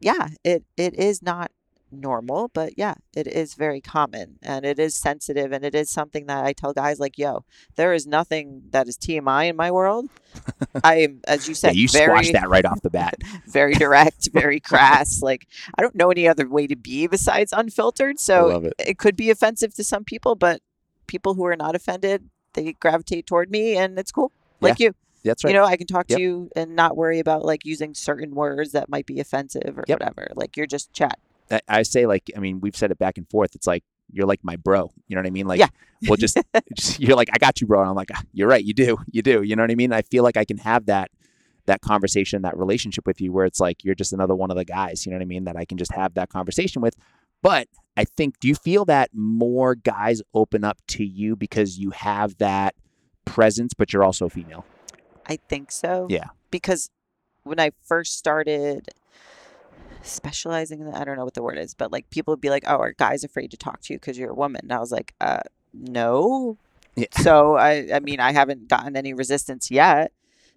yeah, 0.00 0.28
it 0.44 0.64
it 0.76 0.94
is 0.94 1.22
not 1.22 1.50
normal, 1.92 2.48
but 2.52 2.72
yeah, 2.76 2.94
it 3.14 3.26
is 3.26 3.54
very 3.54 3.80
common 3.80 4.38
and 4.42 4.64
it 4.64 4.78
is 4.78 4.94
sensitive 4.94 5.52
and 5.52 5.64
it 5.64 5.74
is 5.74 5.88
something 5.90 6.26
that 6.26 6.44
I 6.44 6.52
tell 6.52 6.72
guys 6.72 6.98
like, 6.98 7.16
yo, 7.18 7.44
there 7.76 7.92
is 7.92 8.06
nothing 8.06 8.62
that 8.70 8.88
is 8.88 8.96
TMI 8.96 9.48
in 9.48 9.56
my 9.56 9.70
world. 9.70 10.08
I 10.84 10.96
am, 10.96 11.20
as 11.26 11.48
you 11.48 11.52
Yeah, 11.52 11.56
said, 11.56 11.76
you 11.76 11.88
very, 11.88 12.06
squashed 12.06 12.32
that 12.32 12.48
right 12.48 12.64
off 12.64 12.82
the 12.82 12.90
bat. 12.90 13.14
very 13.46 13.74
direct, 13.74 14.28
very 14.32 14.60
crass. 14.60 15.22
Like 15.22 15.46
I 15.76 15.82
don't 15.82 15.94
know 15.94 16.10
any 16.10 16.28
other 16.28 16.48
way 16.48 16.66
to 16.66 16.76
be 16.76 17.06
besides 17.06 17.52
unfiltered. 17.52 18.18
So 18.20 18.66
it. 18.66 18.74
it 18.78 18.98
could 18.98 19.16
be 19.16 19.30
offensive 19.30 19.74
to 19.74 19.84
some 19.84 20.04
people, 20.04 20.34
but 20.34 20.60
people 21.06 21.34
who 21.34 21.46
are 21.46 21.56
not 21.56 21.74
offended, 21.74 22.28
they 22.56 22.72
gravitate 22.72 23.26
toward 23.26 23.50
me 23.50 23.76
and 23.76 23.96
it's 23.98 24.10
cool. 24.10 24.32
Like 24.60 24.80
you. 24.80 24.94
That's 25.24 25.44
right. 25.44 25.50
You 25.50 25.56
know, 25.58 25.64
I 25.64 25.76
can 25.76 25.86
talk 25.86 26.06
Yep. 26.08 26.16
to 26.18 26.22
you 26.22 26.50
and 26.56 26.74
not 26.76 26.96
worry 26.96 27.18
about 27.18 27.44
like 27.44 27.64
using 27.64 27.94
certain 27.94 28.34
words 28.34 28.72
that 28.72 28.88
might 28.88 29.06
be 29.06 29.20
offensive 29.20 29.76
or 29.78 29.84
Yep. 29.86 30.00
whatever. 30.00 30.28
Like 30.34 30.56
you're 30.56 30.66
just 30.66 30.92
chat. 30.92 31.18
I, 31.50 31.60
I 31.68 31.82
say 31.82 32.06
like 32.06 32.30
I 32.36 32.40
mean 32.40 32.60
we've 32.60 32.76
said 32.76 32.90
it 32.90 32.98
back 32.98 33.18
and 33.18 33.28
forth. 33.30 33.54
It's 33.54 33.66
like 33.66 33.84
you're 34.12 34.26
like 34.26 34.40
my 34.42 34.56
bro. 34.56 34.90
You 35.08 35.16
know 35.16 35.20
what 35.22 35.26
I 35.26 35.30
mean? 35.30 35.46
Like 35.46 35.58
Yeah. 35.60 35.68
well 36.08 36.16
just, 36.16 36.38
just 36.74 37.00
you're 37.00 37.16
like 37.16 37.28
I 37.32 37.38
got 37.38 37.60
you, 37.60 37.66
bro. 37.66 37.80
And 37.80 37.88
I'm 37.90 37.96
like 37.96 38.10
"Ah, 38.14 38.22
you're 38.32 38.48
right. 38.48 38.64
You 38.64 38.72
do. 38.74 38.98
You 39.10 39.22
do. 39.22 39.42
You 39.42 39.56
know 39.56 39.62
what 39.62 39.70
I 39.70 39.74
mean? 39.76 39.92
I 39.92 40.02
feel 40.02 40.22
like 40.24 40.36
I 40.36 40.44
can 40.44 40.58
have 40.58 40.86
that 40.86 41.10
that 41.66 41.80
conversation, 41.80 42.42
that 42.42 42.56
relationship 42.56 43.04
with 43.08 43.20
you, 43.20 43.32
where 43.32 43.44
it's 43.44 43.58
like 43.58 43.82
you're 43.84 43.96
just 43.96 44.12
another 44.12 44.36
one 44.36 44.52
of 44.52 44.56
the 44.56 44.64
guys. 44.64 45.04
You 45.04 45.10
know 45.10 45.18
what 45.18 45.22
I 45.22 45.26
mean? 45.26 45.44
That 45.44 45.56
I 45.56 45.64
can 45.64 45.76
just 45.78 45.92
have 45.92 46.14
that 46.14 46.28
conversation 46.28 46.80
with. 46.80 46.94
But 47.42 47.66
I 47.96 48.04
think, 48.04 48.38
do 48.40 48.48
you 48.48 48.54
feel 48.54 48.84
that 48.86 49.10
more 49.12 49.74
guys 49.74 50.20
open 50.34 50.64
up 50.64 50.78
to 50.88 51.04
you 51.04 51.36
because 51.36 51.78
you 51.78 51.90
have 51.90 52.36
that 52.38 52.74
presence, 53.24 53.72
but 53.74 53.92
you're 53.92 54.04
also 54.04 54.28
female? 54.28 54.64
I 55.26 55.36
think 55.48 55.72
so. 55.72 56.06
Yeah. 56.10 56.28
Because 56.50 56.90
when 57.42 57.58
I 57.58 57.70
first 57.84 58.18
started 58.18 58.88
specializing 60.02 60.80
in, 60.80 60.90
the, 60.90 60.98
I 60.98 61.04
don't 61.04 61.16
know 61.16 61.24
what 61.24 61.34
the 61.34 61.42
word 61.42 61.58
is, 61.58 61.74
but 61.74 61.90
like 61.92 62.08
people 62.10 62.32
would 62.32 62.40
be 62.40 62.50
like, 62.50 62.64
"Oh, 62.66 62.76
are 62.76 62.92
guys 62.92 63.24
afraid 63.24 63.50
to 63.50 63.56
talk 63.56 63.80
to 63.82 63.92
you 63.92 63.98
because 63.98 64.18
you're 64.18 64.30
a 64.30 64.34
woman?" 64.34 64.60
And 64.62 64.72
I 64.72 64.78
was 64.78 64.92
like, 64.92 65.14
"Uh, 65.20 65.40
no." 65.72 66.58
Yeah. 66.94 67.06
So 67.12 67.56
I, 67.56 67.88
I 67.92 68.00
mean, 68.00 68.20
I 68.20 68.32
haven't 68.32 68.68
gotten 68.68 68.96
any 68.96 69.12
resistance 69.12 69.70
yet, 69.70 70.12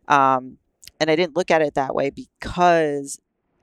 um, 0.08 0.58
and 1.00 1.10
I 1.10 1.16
didn't 1.16 1.36
look 1.36 1.52
at 1.52 1.62
it 1.62 1.74
that 1.76 1.96
way 1.96 2.10
because 2.10 3.20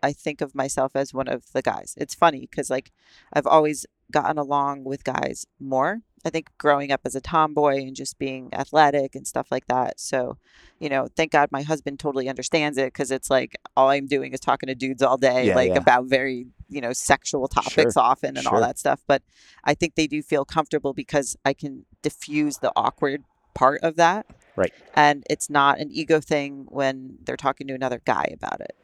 I 0.07 0.13
think 0.13 0.41
of 0.41 0.55
myself 0.55 0.93
as 0.95 1.13
one 1.13 1.27
of 1.27 1.53
the 1.53 1.63
guys. 1.63 1.95
It's 1.97 2.15
funny 2.15 2.43
because 2.49 2.71
like 2.71 2.93
I've 3.33 3.47
always 3.47 3.85
gotten 4.13 4.39
along 4.39 4.85
with 4.85 5.03
guys 5.03 5.47
more. 5.59 6.03
I 6.25 6.31
think 6.31 6.51
growing 6.59 6.93
up 6.93 7.01
as 7.05 7.17
a 7.17 7.21
tomboy 7.21 7.79
and 7.79 7.95
just 7.95 8.19
being 8.19 8.49
athletic 8.53 9.17
and 9.17 9.27
stuff 9.27 9.49
like 9.51 9.67
that. 9.67 9.99
So, 9.99 10.39
you 10.79 10.89
know, 10.89 11.09
thank 11.17 11.33
God 11.33 11.51
my 11.51 11.63
husband 11.63 11.99
totally 11.99 12.29
understands 12.29 12.79
it 12.79 12.93
because 12.93 13.11
it's 13.11 13.31
like 13.31 13.57
all 13.77 13.91
I'm 13.91 14.07
doing 14.07 14.33
is 14.33 14.41
talking 14.41 14.69
to 14.69 14.75
dudes 14.77 15.03
all 15.03 15.17
day, 15.17 15.49
Yeah, 15.49 15.57
like 15.57 15.71
yeah. 15.71 15.79
about 15.79 16.07
very, 16.07 16.47
you 16.69 16.81
know, 16.81 16.93
sexual 16.93 17.49
topics 17.49 17.95
Sure, 17.95 18.03
often 18.03 18.37
and 18.37 18.47
all 18.47 18.61
that 18.61 18.79
stuff. 18.79 19.03
But 19.09 19.23
I 19.65 19.75
think 19.75 19.95
they 19.97 20.07
do 20.07 20.23
feel 20.23 20.45
comfortable 20.45 20.95
because 20.95 21.37
I 21.45 21.53
can 21.53 21.85
diffuse 22.03 22.59
the 22.59 22.73
awkward 22.77 23.25
part 23.55 23.81
of 23.83 23.97
that. 23.97 24.27
Right. 24.55 24.73
And 24.95 25.25
it's 25.29 25.51
not 25.51 25.81
an 25.81 25.91
ego 25.93 26.21
thing 26.21 26.67
when 26.69 27.19
they're 27.25 27.37
talking 27.37 27.67
to 27.69 27.75
another 27.75 28.01
guy 28.05 28.33
about 28.33 28.61
it. 28.61 28.75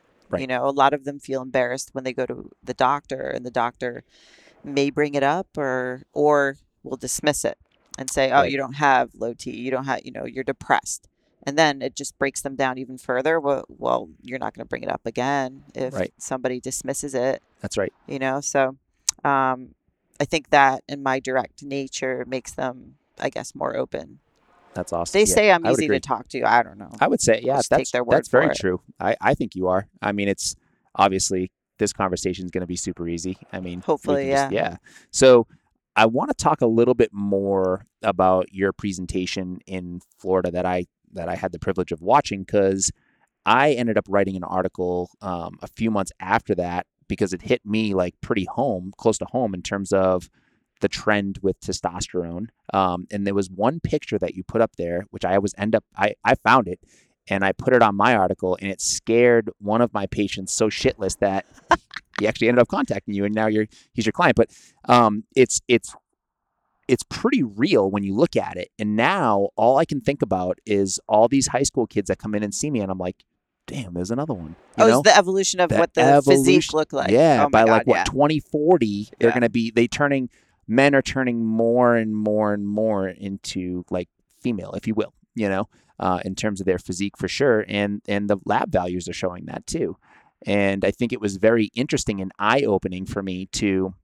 You 0.41 0.47
know, 0.47 0.67
a 0.67 0.71
lot 0.71 0.95
of 0.95 1.05
them 1.05 1.19
feel 1.19 1.43
embarrassed 1.43 1.91
when 1.93 2.05
they 2.05 2.13
go 2.13 2.27
to 2.27 2.51
the 2.63 2.75
doctor 2.75 3.21
and 3.29 3.45
the 3.45 3.51
doctor 3.51 4.05
may 4.65 4.91
bring 4.91 5.15
it 5.15 5.23
up 5.23 5.49
or 5.57 6.03
or 6.13 6.57
will 6.83 6.97
dismiss 6.97 7.45
it 7.45 7.59
and 7.99 8.11
say, 8.11 8.31
"Oh, 8.31 8.41
Right. 8.41 8.51
you 8.51 8.57
don't 8.57 8.75
have 8.75 9.11
low 9.15 9.35
T. 9.35 9.51
You 9.51 9.71
don't 9.71 9.85
have, 9.85 10.01
you 10.05 10.13
know, 10.13 10.25
you're 10.25 10.45
depressed." 10.45 11.09
And 11.45 11.59
then 11.59 11.83
it 11.83 11.97
just 11.97 12.17
breaks 12.19 12.41
them 12.41 12.55
down 12.57 12.79
even 12.79 12.99
further. 12.99 13.41
Well, 13.41 13.65
well 13.69 14.09
you're 14.23 14.39
not 14.39 14.55
going 14.55 14.65
to 14.65 14.69
bring 14.69 14.85
it 14.85 14.89
up 14.91 15.05
again 15.07 15.65
if 15.75 15.93
Right. 15.93 16.13
somebody 16.19 16.61
dismisses 16.61 17.15
it, 17.15 17.43
That's 17.61 17.77
right. 17.77 17.93
you 18.07 18.19
know? 18.19 18.41
So 18.41 18.77
um, 19.25 19.75
I 20.21 20.25
think 20.25 20.51
that 20.51 20.85
in 20.89 21.03
my 21.03 21.19
direct 21.19 21.63
nature 21.63 22.25
makes 22.27 22.53
them, 22.53 22.97
I 23.19 23.29
guess, 23.29 23.55
more 23.55 23.77
open. 23.77 24.21
That's 24.75 24.93
awesome. 24.93 25.13
They 25.13 25.21
Yeah, 25.25 25.35
say 25.35 25.53
I'm 25.53 25.67
easy 25.67 25.85
agree. 25.85 26.01
to 26.01 26.09
talk 26.09 26.29
to. 26.29 26.43
I 26.45 26.63
don't 26.63 26.79
know. 26.79 26.91
I 27.01 27.09
would 27.09 27.21
say, 27.21 27.41
yeah, 27.43 27.57
just 27.57 27.71
that's 27.71 27.91
that's 27.91 28.29
very 28.29 28.47
it. 28.47 28.57
true. 28.57 28.81
I, 28.99 29.17
I 29.21 29.35
think 29.35 29.55
you 29.55 29.69
are. 29.69 29.87
I 30.01 30.13
mean, 30.13 30.29
it's 30.29 30.55
obviously 30.97 31.51
this 31.79 31.93
conversation 31.93 32.45
is 32.45 32.51
going 32.51 32.63
to 32.63 32.67
be 32.67 32.77
super 32.77 33.09
easy. 33.09 33.37
I 33.53 33.61
mean, 33.61 33.81
Hopefully, 33.83 34.31
just- 34.31 34.53
yeah. 34.53 34.63
yeah. 34.71 34.77
So 35.11 35.47
I 35.97 36.07
want 36.07 36.31
to 36.31 36.35
talk 36.35 36.61
a 36.63 36.67
little 36.67 36.95
bit 36.95 37.11
more 37.13 37.85
about 38.03 38.53
your 38.53 38.73
presentation 38.73 39.59
in 39.67 40.01
Florida 40.19 40.51
that 40.51 40.65
I 40.67 40.87
that 41.13 41.29
I 41.29 41.35
had 41.37 41.53
the 41.53 41.59
privilege 41.59 41.93
of 41.93 42.01
watching 42.01 42.41
because 42.43 42.91
I 43.45 43.73
ended 43.73 43.99
up 43.99 44.07
writing 44.09 44.37
an 44.37 44.45
article 44.45 45.11
um, 45.21 45.59
a 45.61 45.67
few 45.69 45.91
months 45.91 46.13
after 46.21 46.55
that 46.55 46.87
because 47.09 47.35
it 47.35 47.43
hit 47.43 47.61
me 47.67 47.93
like 47.93 48.15
pretty 48.23 48.47
home, 48.51 48.93
close 48.97 49.19
to 49.19 49.27
home 49.27 49.53
in 49.53 49.61
terms 49.61 49.93
of 49.93 50.31
the 50.83 50.89
trend 50.89 51.39
with 51.41 51.59
testosterone. 51.61 52.49
Um, 52.75 53.07
and 53.11 53.27
there 53.27 53.35
was 53.35 53.49
one 53.49 53.81
picture 53.81 54.19
that 54.19 54.35
you 54.35 54.45
put 54.45 54.61
up 54.61 54.77
there, 54.77 55.07
which 55.11 55.25
I 55.25 55.37
always 55.37 55.55
end 55.57 55.75
up, 55.75 55.85
I, 55.97 56.15
I 56.25 56.35
found 56.35 56.69
it 56.69 56.79
and 57.29 57.45
I 57.45 57.53
put 57.53 57.73
it 57.73 57.83
on 57.83 57.97
my 57.97 58.15
article 58.15 58.59
and 58.61 58.71
it 58.71 58.81
scared 58.81 59.49
one 59.59 59.81
of 59.81 59.95
my 59.95 60.07
patients 60.07 60.53
so 60.53 60.69
shitless 60.69 61.19
that 61.21 61.47
he 62.21 62.29
actually 62.29 62.49
ended 62.49 62.61
up 62.61 62.69
contacting 62.69 63.15
you 63.15 63.25
and 63.25 63.35
now 63.35 63.47
you're, 63.47 63.67
he's 63.95 64.05
your 64.05 64.13
client. 64.13 64.37
But 64.37 64.51
um, 64.87 65.25
it's, 65.35 65.61
it's, 65.69 65.95
it's 66.89 67.05
pretty 67.09 67.43
real 67.43 67.91
when 67.91 68.03
you 68.03 68.15
look 68.15 68.37
at 68.37 68.57
it. 68.57 68.71
And 68.79 68.97
now 68.97 69.49
all 69.57 69.79
I 69.79 69.85
can 69.87 70.01
think 70.01 70.21
about 70.21 70.59
is 70.67 71.01
all 71.09 71.29
these 71.29 71.47
high 71.47 71.63
school 71.63 71.87
kids 71.87 72.09
that 72.09 72.19
come 72.19 72.35
in 72.35 72.43
and 72.43 72.55
see 72.55 72.71
me 72.71 72.81
and 72.81 72.91
I'm 72.91 72.99
like, 72.99 73.25
damn, 73.67 73.95
there's 73.95 74.11
another 74.11 74.35
one. 74.35 74.57
You 74.77 74.85
oh, 74.85 74.89
know? 74.89 74.99
it's 74.99 75.09
the 75.09 75.17
evolution 75.17 75.61
of 75.61 75.69
The 75.71 75.79
what 75.79 75.95
the 75.95 76.23
physique 76.25 76.39
evolution- 76.39 76.77
looked 76.77 76.93
like. 76.93 77.11
Yeah, 77.11 77.45
oh 77.47 77.51
by 77.51 77.65
God, 77.65 77.71
like 77.71 77.87
what 77.87 77.97
yeah. 77.99 78.05
2040, 78.05 79.09
they're 79.19 79.31
Yeah. 79.31 79.35
gonna 79.35 79.49
be 79.49 79.71
they 79.71 79.87
turning 79.87 80.29
men 80.67 80.95
are 80.95 81.03
turning 81.03 81.45
more 81.45 81.97
and 81.97 82.15
more 82.17 82.53
and 82.55 82.67
more 82.67 83.09
into 83.09 83.85
like 83.91 84.09
female, 84.41 84.73
if 84.73 84.87
you 84.87 84.95
will, 84.95 85.13
you 85.35 85.49
know, 85.49 85.69
uh, 85.99 86.21
in 86.25 86.35
terms 86.35 86.61
of 86.61 86.67
their 86.67 86.79
physique 86.79 87.17
for 87.17 87.29
sure, 87.29 87.65
and 87.69 88.03
and 88.09 88.29
the 88.29 88.39
lab 88.45 88.71
values 88.71 89.09
are 89.09 89.13
showing 89.13 89.47
that 89.47 89.67
too. 89.67 89.97
And 90.47 90.85
I 90.85 90.91
think 90.91 91.13
it 91.13 91.21
was 91.21 91.37
very 91.37 91.71
interesting 91.75 92.21
and 92.21 92.33
eye 92.39 92.63
opening 92.63 93.07
for 93.07 93.23
me 93.23 93.47
to 93.53 93.95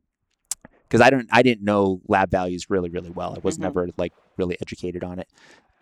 because 0.82 1.00
I 1.00 1.10
don't 1.10 1.28
I 1.32 1.42
didn't 1.42 1.64
know 1.64 2.00
lab 2.08 2.30
values 2.30 2.70
really 2.70 2.90
really 2.90 3.10
well. 3.10 3.34
I 3.34 3.40
was 3.42 3.58
Mhm. 3.58 3.62
never 3.62 3.88
like 3.96 4.12
really 4.36 4.56
educated 4.60 5.02
on 5.02 5.18
it. 5.18 5.28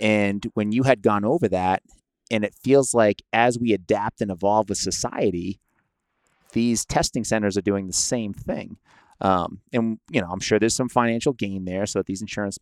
And 0.01 0.47
when 0.55 0.73
you 0.73 0.83
had 0.85 1.03
gone 1.03 1.25
over 1.25 1.49
that, 1.49 1.83
and 2.31 2.45
it 2.45 2.55
feels 2.55 2.95
like 2.95 3.23
as 3.33 3.59
we 3.59 3.73
adapt 3.73 4.21
and 4.21 4.31
evolve 4.31 4.69
with 4.69 4.79
society, 4.79 5.61
these 6.53 6.85
testing 6.85 7.25
centers 7.25 7.57
are 7.57 7.63
doing 7.63 7.87
the 7.87 7.93
same 7.93 8.33
thing. 8.33 8.79
Um, 9.21 9.61
and 9.73 9.99
you 10.11 10.21
know, 10.21 10.29
I'm 10.31 10.41
sure 10.41 10.59
there's 10.59 10.75
some 10.75 10.89
financial 10.89 11.33
gain 11.33 11.65
there, 11.65 11.87
so 11.87 11.99
that 12.01 12.07
these 12.07 12.21
insurance 12.21 12.59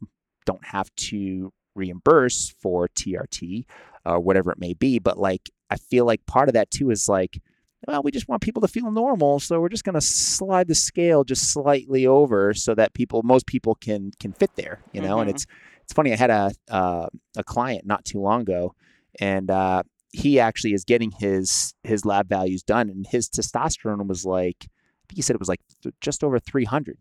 don't 0.47 0.65
have 0.67 0.95
to 0.97 1.53
reimburse 1.75 2.55
for 2.61 2.89
TRT 2.89 3.65
or 4.05 4.21
whatever 4.21 4.53
it 4.53 4.59
may 4.59 4.75
be. 4.75 4.99
But 4.99 5.19
like, 5.19 5.51
I 5.71 5.77
feel 5.77 6.05
like 6.05 6.25
part 6.27 6.49
of 6.49 6.53
that 6.55 6.71
too 6.71 6.91
is 6.91 7.09
like, 7.09 7.41
well, 7.89 8.03
we 8.03 8.11
just 8.13 8.29
want 8.29 8.43
people 8.43 8.63
to 8.63 8.69
feel 8.69 8.91
normal, 8.91 9.41
so 9.41 9.61
we're 9.61 9.69
just 9.69 9.85
going 9.85 9.95
to 9.95 10.01
slide 10.01 10.69
the 10.69 10.75
scale 10.75 11.25
just 11.25 11.53
slightly 11.53 12.07
over 12.07 12.55
so 12.55 12.75
that 12.75 12.95
people, 12.95 13.23
most 13.23 13.47
people 13.47 13.75
can 13.75 14.11
can 14.21 14.33
fit 14.33 14.51
there, 14.57 14.81
you 14.93 15.01
know. 15.01 15.19
And 15.19 15.29
Mhm. 15.29 15.35
it's 15.35 15.47
it's 15.83 15.93
funny. 15.93 16.13
I 16.13 16.17
had 16.17 16.31
a 16.31 16.53
uh, 16.71 17.09
a 17.37 17.45
client 17.45 17.85
not 17.85 18.05
too 18.07 18.21
long 18.21 18.41
ago, 18.43 18.75
and 19.21 19.51
uh, 19.51 19.83
he 20.13 20.41
actually 20.41 20.73
is 20.73 20.85
getting 20.85 21.11
his 21.11 21.75
his 21.83 22.07
lab 22.07 22.27
values 22.29 22.63
done, 22.63 22.89
and 22.89 23.07
his 23.07 23.29
testosterone 23.29 24.07
was 24.07 24.25
like, 24.25 24.67
I 25.05 25.09
think 25.09 25.17
he 25.17 25.23
said 25.23 25.35
it 25.35 25.41
was 25.41 25.49
like 25.49 25.61
th- 25.83 25.95
just 26.01 26.25
over 26.25 26.39
300, 26.39 26.99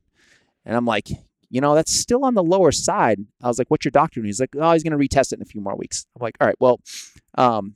and 0.66 0.76
I'm 0.76 0.86
like, 0.86 1.10
you 1.50 1.62
know, 1.62 1.76
that's 1.76 1.96
still 1.96 2.26
on 2.26 2.34
the 2.34 2.44
lower 2.44 2.72
side. 2.72 3.20
I 3.42 3.48
was 3.48 3.60
like, 3.60 3.70
what's 3.70 3.86
your 3.86 3.92
doctor? 3.92 4.20
And 4.20 4.28
he's 4.28 4.40
like, 4.40 4.56
oh, 4.58 4.72
he's 4.74 4.84
going 4.84 4.98
to 4.98 4.98
retest 4.98 5.32
it 5.32 5.36
in 5.36 5.42
a 5.44 5.46
few 5.46 5.62
more 5.62 5.76
weeks. 5.76 6.06
I'm 6.16 6.24
like, 6.24 6.36
all 6.42 6.48
right, 6.48 6.56
well, 6.60 6.80
um, 7.36 7.76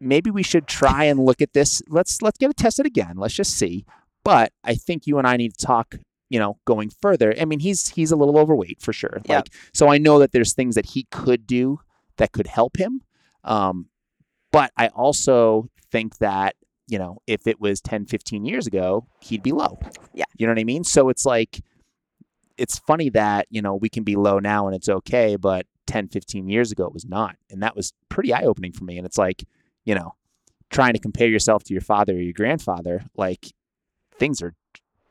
maybe 0.00 0.30
we 0.30 0.42
should 0.42 0.66
try 0.66 1.04
and 1.04 1.18
look 1.18 1.40
at 1.40 1.52
this. 1.52 1.82
Let's 1.88 2.22
let's 2.22 2.38
get 2.38 2.50
it 2.50 2.56
tested 2.56 2.86
again. 2.86 3.16
Let's 3.16 3.34
just 3.34 3.56
see. 3.56 3.84
But 4.24 4.52
I 4.62 4.74
think 4.74 5.06
you 5.06 5.18
and 5.18 5.26
I 5.26 5.36
need 5.36 5.56
to 5.56 5.66
talk. 5.66 5.96
You 6.30 6.38
know, 6.38 6.58
going 6.66 6.90
further. 6.90 7.34
I 7.40 7.46
mean, 7.46 7.60
he's 7.60 7.88
he's 7.88 8.10
a 8.10 8.16
little 8.16 8.36
overweight 8.36 8.82
for 8.82 8.92
sure. 8.92 9.22
Yep. 9.24 9.28
Like, 9.28 9.54
so 9.72 9.88
I 9.88 9.96
know 9.96 10.18
that 10.18 10.32
there's 10.32 10.52
things 10.52 10.74
that 10.74 10.84
he 10.84 11.06
could 11.10 11.46
do 11.46 11.80
that 12.18 12.32
could 12.32 12.46
help 12.46 12.76
him. 12.76 13.00
Um, 13.44 13.86
but 14.52 14.70
I 14.76 14.88
also 14.88 15.70
think 15.90 16.18
that 16.18 16.54
you 16.88 16.98
know, 16.98 17.18
if 17.26 17.46
it 17.46 17.60
was 17.60 17.80
10, 17.80 18.06
15 18.06 18.44
years 18.44 18.66
ago, 18.66 19.06
he'd 19.20 19.42
be 19.42 19.52
low. 19.52 19.78
Yeah. 20.14 20.24
You 20.36 20.46
know 20.46 20.52
what 20.52 20.58
I 20.58 20.64
mean? 20.64 20.84
So 20.84 21.10
it's 21.10 21.24
like, 21.24 21.60
it's 22.56 22.78
funny 22.78 23.10
that, 23.10 23.46
you 23.50 23.62
know, 23.62 23.76
we 23.76 23.88
can 23.88 24.02
be 24.02 24.16
low 24.16 24.38
now 24.38 24.66
and 24.66 24.74
it's 24.74 24.88
okay, 24.88 25.36
but 25.36 25.66
10, 25.86 26.08
15 26.08 26.48
years 26.48 26.72
ago 26.72 26.86
it 26.86 26.94
was 26.94 27.04
not. 27.04 27.36
And 27.50 27.62
that 27.62 27.76
was 27.76 27.92
pretty 28.08 28.32
eye 28.32 28.42
opening 28.42 28.72
for 28.72 28.84
me. 28.84 28.96
And 28.96 29.06
it's 29.06 29.18
like, 29.18 29.44
you 29.84 29.94
know, 29.94 30.14
trying 30.70 30.94
to 30.94 30.98
compare 30.98 31.28
yourself 31.28 31.62
to 31.64 31.74
your 31.74 31.82
father 31.82 32.14
or 32.14 32.20
your 32.20 32.32
grandfather, 32.32 33.04
like 33.16 33.52
things 34.18 34.42
are 34.42 34.54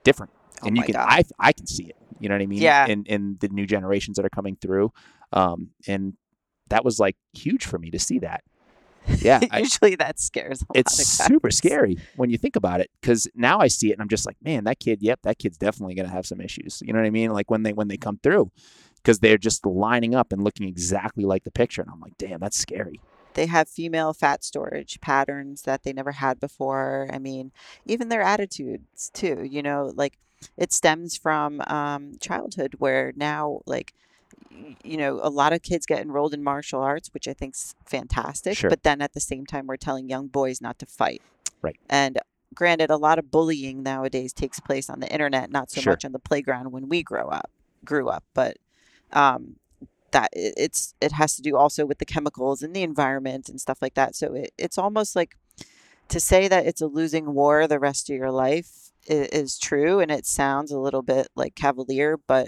different. 0.03 0.31
Oh 0.63 0.67
and 0.67 0.75
you 0.77 0.83
can, 0.83 0.93
God. 0.93 1.05
I, 1.07 1.23
I 1.39 1.53
can 1.53 1.67
see 1.67 1.85
it. 1.85 1.95
You 2.19 2.29
know 2.29 2.35
what 2.35 2.41
I 2.41 2.47
mean? 2.47 2.61
Yeah. 2.61 2.87
In, 2.87 3.05
in 3.05 3.37
the 3.39 3.49
new 3.49 3.67
generations 3.67 4.17
that 4.17 4.25
are 4.25 4.29
coming 4.29 4.55
through. 4.55 4.91
Um, 5.31 5.69
and 5.87 6.13
that 6.69 6.83
was 6.83 6.99
like 6.99 7.15
huge 7.33 7.65
for 7.65 7.77
me 7.77 7.91
to 7.91 7.99
see 7.99 8.19
that. 8.19 8.43
Yeah. 9.07 9.39
I, 9.51 9.59
Usually 9.59 9.95
that 9.95 10.19
scares 10.19 10.61
a 10.61 10.65
lot 10.65 10.77
it's 10.77 10.95
super 10.95 11.51
scary 11.51 11.97
when 12.15 12.29
you 12.29 12.37
think 12.37 12.55
about 12.55 12.81
it 12.81 12.89
because 13.01 13.27
now 13.35 13.59
I 13.59 13.67
see 13.67 13.89
it 13.89 13.93
and 13.93 14.01
I'm 14.01 14.09
just 14.09 14.25
like, 14.25 14.37
man, 14.41 14.65
that 14.65 14.79
kid, 14.79 15.01
yep, 15.01 15.19
that 15.23 15.39
kid's 15.39 15.57
definitely 15.57 15.95
gonna 15.95 16.09
have 16.09 16.25
some 16.25 16.41
issues. 16.41 16.81
You 16.85 16.93
know 16.93 16.99
what 16.99 17.05
I 17.05 17.11
mean? 17.11 17.31
Like 17.31 17.49
when 17.49 17.63
they 17.63 17.73
when 17.73 17.87
they 17.87 17.97
come 17.97 18.19
through, 18.21 18.51
because 18.97 19.19
they're 19.19 19.37
just 19.37 19.65
lining 19.65 20.15
up 20.15 20.31
and 20.33 20.43
looking 20.43 20.67
exactly 20.67 21.23
like 21.23 21.43
the 21.43 21.51
picture, 21.51 21.81
and 21.81 21.91
I'm 21.91 21.99
like, 21.99 22.17
damn, 22.17 22.39
that's 22.39 22.57
scary. 22.57 22.99
They 23.33 23.45
have 23.45 23.69
female 23.69 24.13
fat 24.13 24.43
storage 24.43 24.99
patterns 24.99 25.61
that 25.61 25.83
they 25.83 25.93
never 25.93 26.11
had 26.11 26.39
before. 26.39 27.07
I 27.13 27.19
mean, 27.19 27.51
even 27.85 28.09
their 28.09 28.23
attitudes 28.23 29.11
too. 29.13 29.47
You 29.49 29.61
know, 29.61 29.93
like 29.95 30.17
it 30.57 30.73
stems 30.73 31.15
from 31.15 31.61
um, 31.67 32.13
childhood 32.19 32.75
where 32.79 33.13
now 33.15 33.61
like 33.65 33.93
you 34.83 34.97
know 34.97 35.19
a 35.23 35.29
lot 35.29 35.53
of 35.53 35.61
kids 35.61 35.85
get 35.85 36.01
enrolled 36.01 36.33
in 36.33 36.43
martial 36.43 36.81
arts 36.81 37.09
which 37.13 37.27
i 37.27 37.33
think's 37.33 37.75
fantastic 37.85 38.57
Sure. 38.57 38.69
but 38.69 38.83
then 38.83 39.01
at 39.01 39.13
the 39.13 39.19
same 39.19 39.45
time 39.45 39.67
we're 39.67 39.77
telling 39.77 40.09
young 40.09 40.27
boys 40.27 40.61
not 40.61 40.77
to 40.79 40.85
fight 40.85 41.21
Right. 41.61 41.77
and 41.89 42.19
granted 42.53 42.89
a 42.89 42.97
lot 42.97 43.19
of 43.19 43.29
bullying 43.31 43.83
nowadays 43.83 44.33
takes 44.33 44.59
place 44.59 44.89
on 44.89 44.99
the 44.99 45.11
internet 45.11 45.51
not 45.51 45.69
so 45.71 45.81
Sure. 45.81 45.93
much 45.93 46.05
on 46.05 46.11
the 46.11 46.19
playground 46.19 46.71
when 46.71 46.89
we 46.89 47.03
grow 47.03 47.27
up 47.29 47.49
grew 47.85 48.09
up 48.09 48.23
but 48.33 48.57
um 49.13 49.57
that 50.11 50.29
it's 50.33 50.93
it 51.01 51.11
has 51.13 51.35
to 51.35 51.41
do 51.41 51.55
also 51.57 51.85
with 51.85 51.99
the 51.99 52.05
chemicals 52.05 52.61
and 52.63 52.75
the 52.75 52.81
environment 52.83 53.49
and 53.49 53.59
stuff 53.61 53.79
like 53.81 53.93
that 53.95 54.15
so 54.15 54.33
it, 54.33 54.51
it's 54.57 54.77
almost 54.77 55.15
like 55.15 55.35
to 56.07 56.19
say 56.19 56.47
that 56.47 56.65
it's 56.65 56.81
a 56.81 56.87
losing 56.87 57.33
war 57.33 57.67
the 57.67 57.79
rest 57.79 58.09
of 58.09 58.15
your 58.15 58.31
life 58.31 58.91
is, 59.07 59.27
is 59.27 59.57
true 59.59 59.99
and 59.99 60.09
it 60.09 60.25
sounds 60.25 60.71
a 60.71 60.79
little 60.79 61.01
bit 61.01 61.27
like 61.35 61.55
cavalier 61.55 62.17
but 62.27 62.47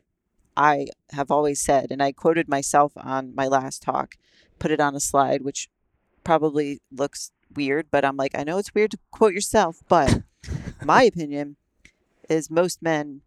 i 0.59 0.85
have 1.11 1.31
always 1.31 1.61
said 1.61 1.87
and 1.89 2.03
i 2.03 2.11
quoted 2.11 2.49
myself 2.49 2.91
on 2.97 3.33
my 3.33 3.47
last 3.47 3.81
talk 3.81 4.15
put 4.59 4.71
it 4.71 4.81
on 4.81 4.95
a 4.95 4.99
slide 4.99 5.41
which 5.41 5.69
probably 6.23 6.81
looks 6.91 7.31
weird 7.55 7.87
but 7.89 8.03
i'm 8.03 8.17
like 8.17 8.37
i 8.37 8.43
know 8.43 8.57
it's 8.57 8.75
weird 8.75 8.91
to 8.91 8.99
quote 9.09 9.33
yourself 9.33 9.77
but 9.87 10.21
my 10.83 11.03
opinion 11.03 11.55
is 12.29 12.51
most 12.51 12.81
men 12.81 13.21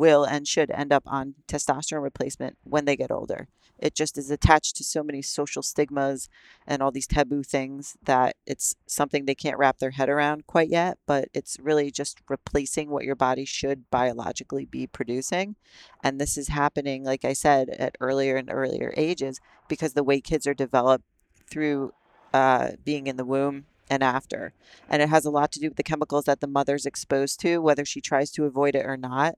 will 0.00 0.24
and 0.24 0.48
should 0.48 0.70
end 0.70 0.92
up 0.92 1.04
on 1.06 1.34
testosterone 1.46 2.02
replacement 2.02 2.56
when 2.64 2.84
they 2.86 2.96
get 2.96 3.12
older 3.12 3.46
it 3.80 3.94
just 3.94 4.18
is 4.18 4.30
attached 4.30 4.76
to 4.76 4.84
so 4.84 5.02
many 5.02 5.22
social 5.22 5.62
stigmas 5.62 6.28
and 6.66 6.82
all 6.82 6.90
these 6.90 7.06
taboo 7.06 7.42
things 7.42 7.96
that 8.02 8.36
it's 8.46 8.76
something 8.86 9.24
they 9.24 9.34
can't 9.34 9.58
wrap 9.58 9.78
their 9.78 9.92
head 9.92 10.08
around 10.08 10.46
quite 10.46 10.68
yet, 10.68 10.98
but 11.06 11.28
it's 11.32 11.56
really 11.60 11.90
just 11.90 12.20
replacing 12.28 12.90
what 12.90 13.04
your 13.04 13.16
body 13.16 13.44
should 13.44 13.90
biologically 13.90 14.66
be 14.66 14.86
producing. 14.86 15.56
And 16.04 16.20
this 16.20 16.36
is 16.36 16.48
happening, 16.48 17.04
like 17.04 17.24
I 17.24 17.32
said, 17.32 17.70
at 17.70 17.96
earlier 18.00 18.36
and 18.36 18.50
earlier 18.50 18.92
ages 18.96 19.40
because 19.66 19.94
the 19.94 20.04
way 20.04 20.20
kids 20.20 20.46
are 20.46 20.54
developed 20.54 21.04
through 21.48 21.92
uh, 22.34 22.72
being 22.84 23.06
in 23.06 23.16
the 23.16 23.24
womb 23.24 23.64
and 23.88 24.02
after. 24.04 24.52
And 24.88 25.00
it 25.02 25.08
has 25.08 25.24
a 25.24 25.30
lot 25.30 25.50
to 25.52 25.60
do 25.60 25.68
with 25.68 25.76
the 25.76 25.82
chemicals 25.82 26.26
that 26.26 26.40
the 26.40 26.46
mother's 26.46 26.86
exposed 26.86 27.40
to, 27.40 27.58
whether 27.58 27.84
she 27.84 28.00
tries 28.00 28.30
to 28.32 28.44
avoid 28.44 28.74
it 28.74 28.86
or 28.86 28.96
not. 28.96 29.36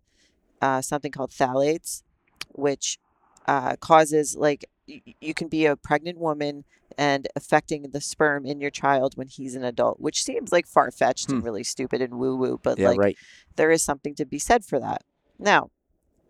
Uh, 0.62 0.80
something 0.80 1.12
called 1.12 1.32
phthalates, 1.32 2.02
which 2.50 2.98
uh, 3.48 3.74
causes 3.76 4.36
like 4.36 4.64
y- 4.88 5.02
you 5.20 5.34
can 5.34 5.48
be 5.48 5.66
a 5.66 5.76
pregnant 5.76 6.18
woman 6.18 6.64
and 6.96 7.26
affecting 7.34 7.82
the 7.90 8.00
sperm 8.00 8.46
in 8.46 8.60
your 8.60 8.70
child 8.70 9.16
when 9.16 9.26
he's 9.26 9.54
an 9.56 9.64
adult, 9.64 9.98
which 10.00 10.22
seems 10.22 10.52
like 10.52 10.66
far 10.66 10.90
fetched 10.90 11.28
and 11.30 11.40
Hmm. 11.40 11.44
really 11.44 11.64
stupid 11.64 12.00
and 12.00 12.14
woo 12.20 12.36
woo, 12.36 12.60
but 12.62 12.78
Yeah, 12.78 12.88
like 12.88 12.98
right. 12.98 13.16
there 13.56 13.70
is 13.72 13.82
something 13.82 14.14
to 14.14 14.24
be 14.24 14.38
said 14.38 14.64
for 14.64 14.78
that. 14.78 15.02
Now, 15.38 15.70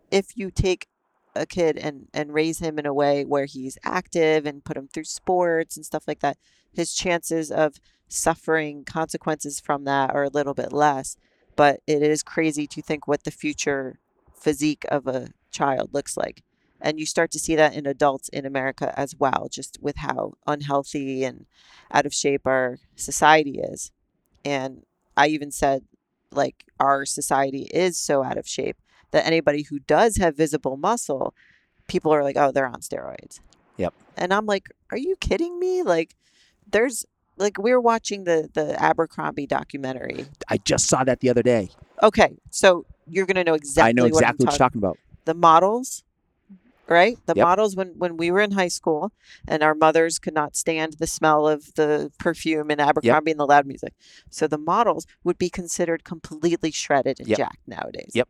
if 0.09 0.35
you 0.35 0.49
take 0.51 0.87
a 1.35 1.45
kid 1.45 1.77
and 1.77 2.07
and 2.13 2.33
raise 2.33 2.59
him 2.59 2.77
in 2.79 2.85
a 2.85 2.93
way 2.93 3.25
where 3.25 3.45
he's 3.45 3.77
active 3.83 4.45
and 4.45 4.63
put 4.63 4.77
him 4.77 4.87
through 4.87 5.03
sports 5.05 5.75
and 5.75 5.85
stuff 5.85 6.07
like 6.07 6.21
that, 6.21 6.37
his 6.73 6.93
chances 6.93 7.51
of 7.51 7.75
suffering 8.07 8.83
consequences 8.85 9.59
from 9.59 9.83
that 9.85 10.11
are 10.15 10.23
a 10.23 10.29
little 10.29 10.53
bit 10.53 10.71
less. 10.71 11.17
But 11.55 11.81
it 11.85 12.01
is 12.01 12.23
crazy 12.23 12.65
to 12.67 12.81
think 12.81 13.07
what 13.07 13.23
the 13.25 13.31
future 13.31 13.99
physique 14.43 14.85
of 14.89 15.07
a 15.07 15.29
child 15.51 15.93
looks 15.93 16.17
like. 16.17 16.43
And 16.81 16.99
you 16.99 17.05
start 17.05 17.31
to 17.31 17.39
see 17.39 17.55
that 17.55 17.73
in 17.73 17.85
adults 17.85 18.27
in 18.29 18.45
America 18.45 18.93
as 18.99 19.15
well, 19.17 19.47
just 19.49 19.77
with 19.81 19.95
how 19.97 20.33
unhealthy 20.45 21.23
and 21.23 21.45
out 21.91 22.05
of 22.05 22.13
shape 22.13 22.45
our 22.45 22.77
society 22.97 23.59
is. 23.59 23.91
And 24.43 24.83
I 25.15 25.27
even 25.27 25.49
said, 25.49 25.83
like, 26.31 26.65
our 26.79 27.05
society 27.05 27.69
is 27.73 27.97
so 27.97 28.21
out 28.21 28.37
of 28.37 28.47
shape 28.47 28.77
that 29.11 29.25
anybody 29.25 29.61
who 29.63 29.79
does 29.79 30.17
have 30.17 30.35
visible 30.35 30.75
muscle, 30.75 31.33
people 31.87 32.13
are 32.13 32.23
like, 32.23 32.35
oh, 32.35 32.51
they're 32.51 32.67
on 32.67 32.81
steroids. 32.81 33.39
Yep. 33.77 33.93
And 34.17 34.33
I'm 34.33 34.45
like, 34.45 34.67
are 34.91 34.97
you 34.97 35.15
kidding 35.21 35.57
me? 35.59 35.83
Like, 35.83 36.15
there's 36.69 37.05
like 37.37 37.57
we 37.57 37.71
were 37.71 37.81
watching 37.81 38.25
the 38.25 38.49
the 38.53 38.81
Abercrombie 38.81 39.47
documentary. 39.47 40.25
I 40.49 40.57
just 40.57 40.87
saw 40.87 41.03
that 41.03 41.19
the 41.21 41.29
other 41.29 41.43
day. 41.43 41.69
Okay, 42.03 42.37
so 42.49 42.85
you're 43.07 43.25
gonna 43.25 43.43
know 43.43 43.53
exactly. 43.53 43.89
I 43.89 43.91
know 43.93 44.03
what, 44.03 44.25
I'm 44.25 44.35
exactly 44.35 44.45
what, 44.45 44.51
talking- 44.51 44.53
you're 44.53 44.67
talking 44.69 44.79
about. 44.79 44.99
the 45.25 45.33
models 45.33 46.03
right 46.89 47.17
the 47.27 47.33
Yep. 47.33 47.45
models 47.45 47.75
when 47.77 47.97
when 47.97 48.17
we 48.17 48.29
were 48.29 48.41
in 48.41 48.51
high 48.51 48.67
school 48.67 49.13
and 49.47 49.63
our 49.63 49.73
mothers 49.73 50.19
could 50.19 50.33
not 50.33 50.57
stand 50.57 50.93
the 50.99 51.07
smell 51.07 51.47
of 51.47 51.73
the 51.75 52.11
perfume 52.19 52.69
and 52.69 52.81
abercrombie 52.81 53.31
and 53.31 53.39
the 53.39 53.45
loud 53.45 53.65
music 53.65 53.93
so 54.29 54.47
the 54.47 54.57
models 54.57 55.05
would 55.23 55.37
be 55.37 55.49
considered 55.49 56.03
completely 56.03 56.71
shredded 56.71 57.21
and 57.21 57.29
Yep. 57.29 57.37
jacked 57.37 57.65
nowadays 57.65 58.11
Yep. 58.13 58.27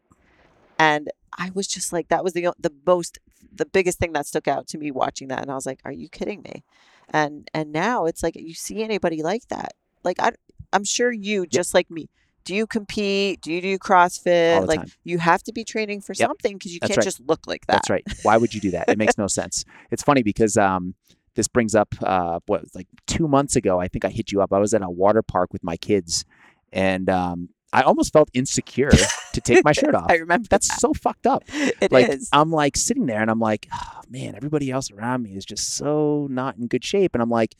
and 0.77 1.09
i 1.35 1.49
was 1.55 1.65
just 1.65 1.91
like 1.91 2.09
that 2.09 2.23
was 2.23 2.33
the 2.33 2.53
the 2.59 2.71
most 2.85 3.17
the 3.51 3.65
biggest 3.65 3.97
thing 3.97 4.13
that 4.13 4.27
stuck 4.27 4.47
out 4.47 4.67
to 4.67 4.77
me 4.77 4.91
watching 4.91 5.29
that 5.29 5.41
and 5.41 5.49
i 5.49 5.55
was 5.55 5.65
like 5.65 5.79
are 5.83 5.91
you 5.91 6.07
kidding 6.07 6.43
me 6.43 6.63
and 7.09 7.49
and 7.55 7.71
now 7.71 8.05
it's 8.05 8.21
like 8.21 8.35
you 8.35 8.53
see 8.53 8.83
anybody 8.83 9.23
like 9.23 9.47
that 9.47 9.73
like 10.03 10.19
i 10.19 10.29
i'm 10.73 10.83
sure 10.83 11.11
you 11.11 11.47
just 11.47 11.73
like 11.73 11.89
me 11.89 12.07
do 12.45 12.53
you 12.55 12.67
compete 12.67 13.41
do 13.41 13.51
you 13.53 13.61
do 13.61 13.77
crossfit 13.79 14.67
like 14.67 14.79
time. 14.81 14.91
you 15.03 15.17
have 15.17 15.41
to 15.43 15.53
be 15.53 15.63
training 15.63 16.01
for 16.01 16.13
Yep. 16.13 16.27
something 16.29 16.57
because 16.57 16.73
you 16.73 16.79
That's 16.79 16.89
can't 16.89 16.97
right. 16.97 17.03
just 17.03 17.21
look 17.21 17.47
like 17.47 17.65
that 17.67 17.73
That's 17.73 17.89
right. 17.89 18.03
Why 18.23 18.37
would 18.37 18.53
you 18.53 18.59
do 18.61 18.71
that? 18.71 18.89
It 18.89 18.97
makes 18.97 19.17
no 19.17 19.27
sense. 19.27 19.63
It's 19.91 20.03
funny 20.03 20.23
because 20.23 20.57
um, 20.57 20.95
this 21.35 21.47
brings 21.47 21.73
up 21.75 21.95
uh, 22.01 22.39
what 22.45 22.63
like 22.75 22.87
two 23.07 23.27
months 23.27 23.55
ago. 23.55 23.79
I 23.79 23.87
think 23.87 24.05
I 24.05 24.09
hit 24.09 24.31
you 24.31 24.41
up. 24.41 24.53
I 24.53 24.59
was 24.59 24.73
at 24.73 24.81
a 24.81 24.89
water 24.89 25.21
park 25.23 25.51
with 25.51 25.63
my 25.63 25.77
kids, 25.77 26.25
and 26.71 27.09
um, 27.09 27.49
I 27.71 27.81
almost 27.81 28.13
felt 28.13 28.29
insecure 28.33 28.91
to 28.91 29.41
take 29.41 29.63
my 29.63 29.71
shirt 29.71 29.95
off. 29.99 30.05
i 30.09 30.15
remember 30.15 30.47
That's 30.49 30.67
that. 30.67 30.79
so 30.79 30.93
fucked 30.93 31.25
up. 31.25 31.43
It 31.47 31.91
like 31.91 32.09
is. 32.09 32.29
I'm 32.31 32.51
like 32.51 32.77
sitting 32.77 33.07
there 33.07 33.19
and 33.21 33.31
I'm 33.31 33.39
like, 33.39 33.67
oh, 33.73 34.01
man, 34.09 34.35
everybody 34.35 34.69
else 34.69 34.91
around 34.91 35.23
me 35.23 35.35
is 35.35 35.43
just 35.45 35.73
so 35.73 36.27
not 36.29 36.57
in 36.57 36.67
good 36.67 36.85
shape, 36.85 37.15
and 37.15 37.21
I'm 37.23 37.31
like, 37.31 37.55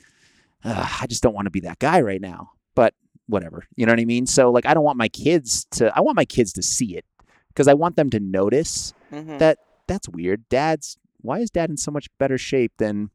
I 0.64 1.06
just 1.10 1.24
don't 1.24 1.34
want 1.34 1.48
to 1.48 1.52
be 1.52 1.62
that 1.62 1.80
guy 1.80 2.02
right 2.02 2.22
now. 2.22 2.52
But 2.76 2.94
whatever, 3.28 3.66
you 3.76 3.86
know 3.86 3.92
what 3.92 4.00
I 4.00 4.06
mean? 4.06 4.26
So 4.26 4.52
like, 4.52 4.66
I 4.66 4.74
don't 4.74 4.84
want 4.84 4.98
my 4.98 5.10
kids 5.10 5.66
to. 5.72 5.96
I 5.96 6.02
want 6.02 6.16
my 6.18 6.26
kids 6.26 6.54
to 6.54 6.62
see 6.62 6.98
it 6.98 7.06
because 7.50 7.68
I 7.68 7.74
want 7.74 7.96
them 7.96 8.10
to 8.12 8.20
notice 8.20 8.94
Mhm. 9.12 9.40
that 9.40 9.60
that's 9.88 10.08
weird. 10.10 10.48
Dad's 10.50 10.98
why 11.22 11.40
is 11.40 11.50
dad 11.50 11.70
in 11.70 11.78
so 11.78 11.90
much 11.92 12.08
better 12.18 12.38
shape 12.38 12.74
than 12.78 13.10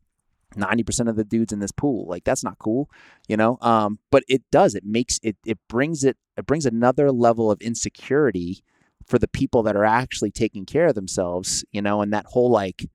90% 0.57 1.09
of 1.11 1.17
the 1.17 1.25
dudes 1.25 1.53
in 1.53 1.59
this 1.59 1.73
pool? 1.73 2.07
Like 2.09 2.25
that's 2.25 2.43
not 2.43 2.59
cool, 2.59 2.89
you 3.29 3.37
know? 3.37 3.59
Um, 3.61 3.99
but 4.11 4.23
it 4.29 4.43
does. 4.51 4.75
It 4.75 4.85
makes 4.85 5.19
it 5.23 5.37
it 5.45 5.59
brings 5.69 6.05
it 6.05 6.17
it 6.37 6.47
brings 6.47 6.65
another 6.67 7.11
level 7.13 7.51
of 7.51 7.61
insecurity 7.61 8.63
for 9.07 9.19
the 9.19 9.29
people 9.29 9.63
that 9.65 9.77
are 9.77 9.85
actually 9.85 10.31
taking 10.31 10.65
care 10.67 10.87
of 10.87 10.95
themselves, 10.95 11.65
you 11.73 11.83
know, 11.83 12.01
and 12.03 12.13
that 12.13 12.27
whole 12.27 12.51
like, 12.51 12.87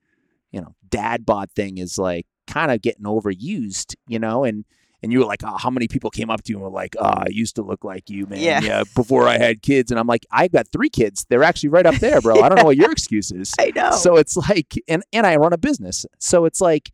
you 0.51 0.61
know, 0.61 0.75
dad 0.89 1.25
bod 1.25 1.51
thing 1.51 1.77
is 1.77 1.97
like 1.97 2.25
kind 2.47 2.71
of 2.71 2.81
getting 2.81 3.05
overused, 3.05 3.95
you 4.07 4.19
know, 4.19 4.43
and 4.43 4.65
and 5.03 5.11
you 5.11 5.19
were 5.19 5.25
like, 5.25 5.41
oh, 5.43 5.57
how 5.57 5.69
many 5.69 5.87
people 5.89 6.09
came 6.09 6.29
up 6.29 6.41
to 6.43 6.51
you 6.51 6.55
and 6.55 6.63
were 6.63 6.69
like, 6.71 6.95
oh, 6.97 7.03
I 7.03 7.27
used 7.29 7.57
to 7.57 7.61
look 7.61 7.83
like 7.83 8.09
you, 8.09 8.25
man. 8.25 8.39
Yeah. 8.39 8.83
before 8.95 9.27
I 9.27 9.37
had 9.37 9.61
kids. 9.61 9.91
And 9.91 9.99
I'm 9.99 10.07
like, 10.07 10.25
I've 10.31 10.53
got 10.53 10.69
three 10.69 10.89
kids. 10.89 11.25
They're 11.29 11.43
actually 11.43 11.69
right 11.69 11.85
up 11.85 11.95
there, 11.95 12.21
bro. 12.21 12.39
I 12.41 12.47
don't 12.47 12.57
know 12.57 12.63
what 12.65 12.77
your 12.77 12.91
excuse 12.91 13.29
is. 13.29 13.53
i 13.59 13.71
know 13.75 13.91
So 13.91 14.15
it's 14.15 14.37
like, 14.37 14.73
and 14.87 15.03
and 15.11 15.27
I 15.27 15.35
run 15.35 15.51
a 15.53 15.57
business, 15.57 16.05
so 16.19 16.45
it's 16.45 16.61
like, 16.61 16.91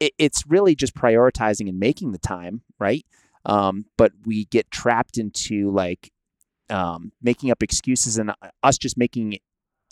it, 0.00 0.14
it's 0.18 0.44
really 0.48 0.74
just 0.74 0.94
prioritizing 0.94 1.68
and 1.68 1.78
making 1.78 2.12
the 2.12 2.18
time, 2.18 2.62
right? 2.78 3.04
Um, 3.44 3.84
but 3.98 4.12
we 4.24 4.46
get 4.46 4.70
trapped 4.70 5.18
into 5.18 5.70
like 5.70 6.10
um, 6.70 7.12
making 7.22 7.50
up 7.50 7.62
excuses 7.62 8.16
and 8.16 8.30
uh, 8.30 8.34
us 8.62 8.78
just 8.78 8.96
making 8.96 9.38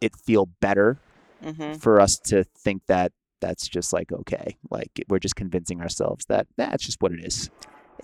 it 0.01 0.17
feel 0.17 0.47
better 0.61 0.99
hmm 1.43 1.75
for 1.75 2.01
us 2.01 2.19
to 2.19 2.45
think 2.45 2.83
that 2.87 3.13
that's 3.41 3.67
just 3.69 3.93
like 3.93 4.13
okay, 4.13 4.57
like 4.71 4.91
we're 5.09 5.19
just 5.19 5.37
convincing 5.37 5.81
ourselves 5.81 6.25
that 6.27 6.47
that's 6.57 6.85
just 6.85 7.01
what 7.03 7.13
it 7.13 7.21
is. 7.25 7.51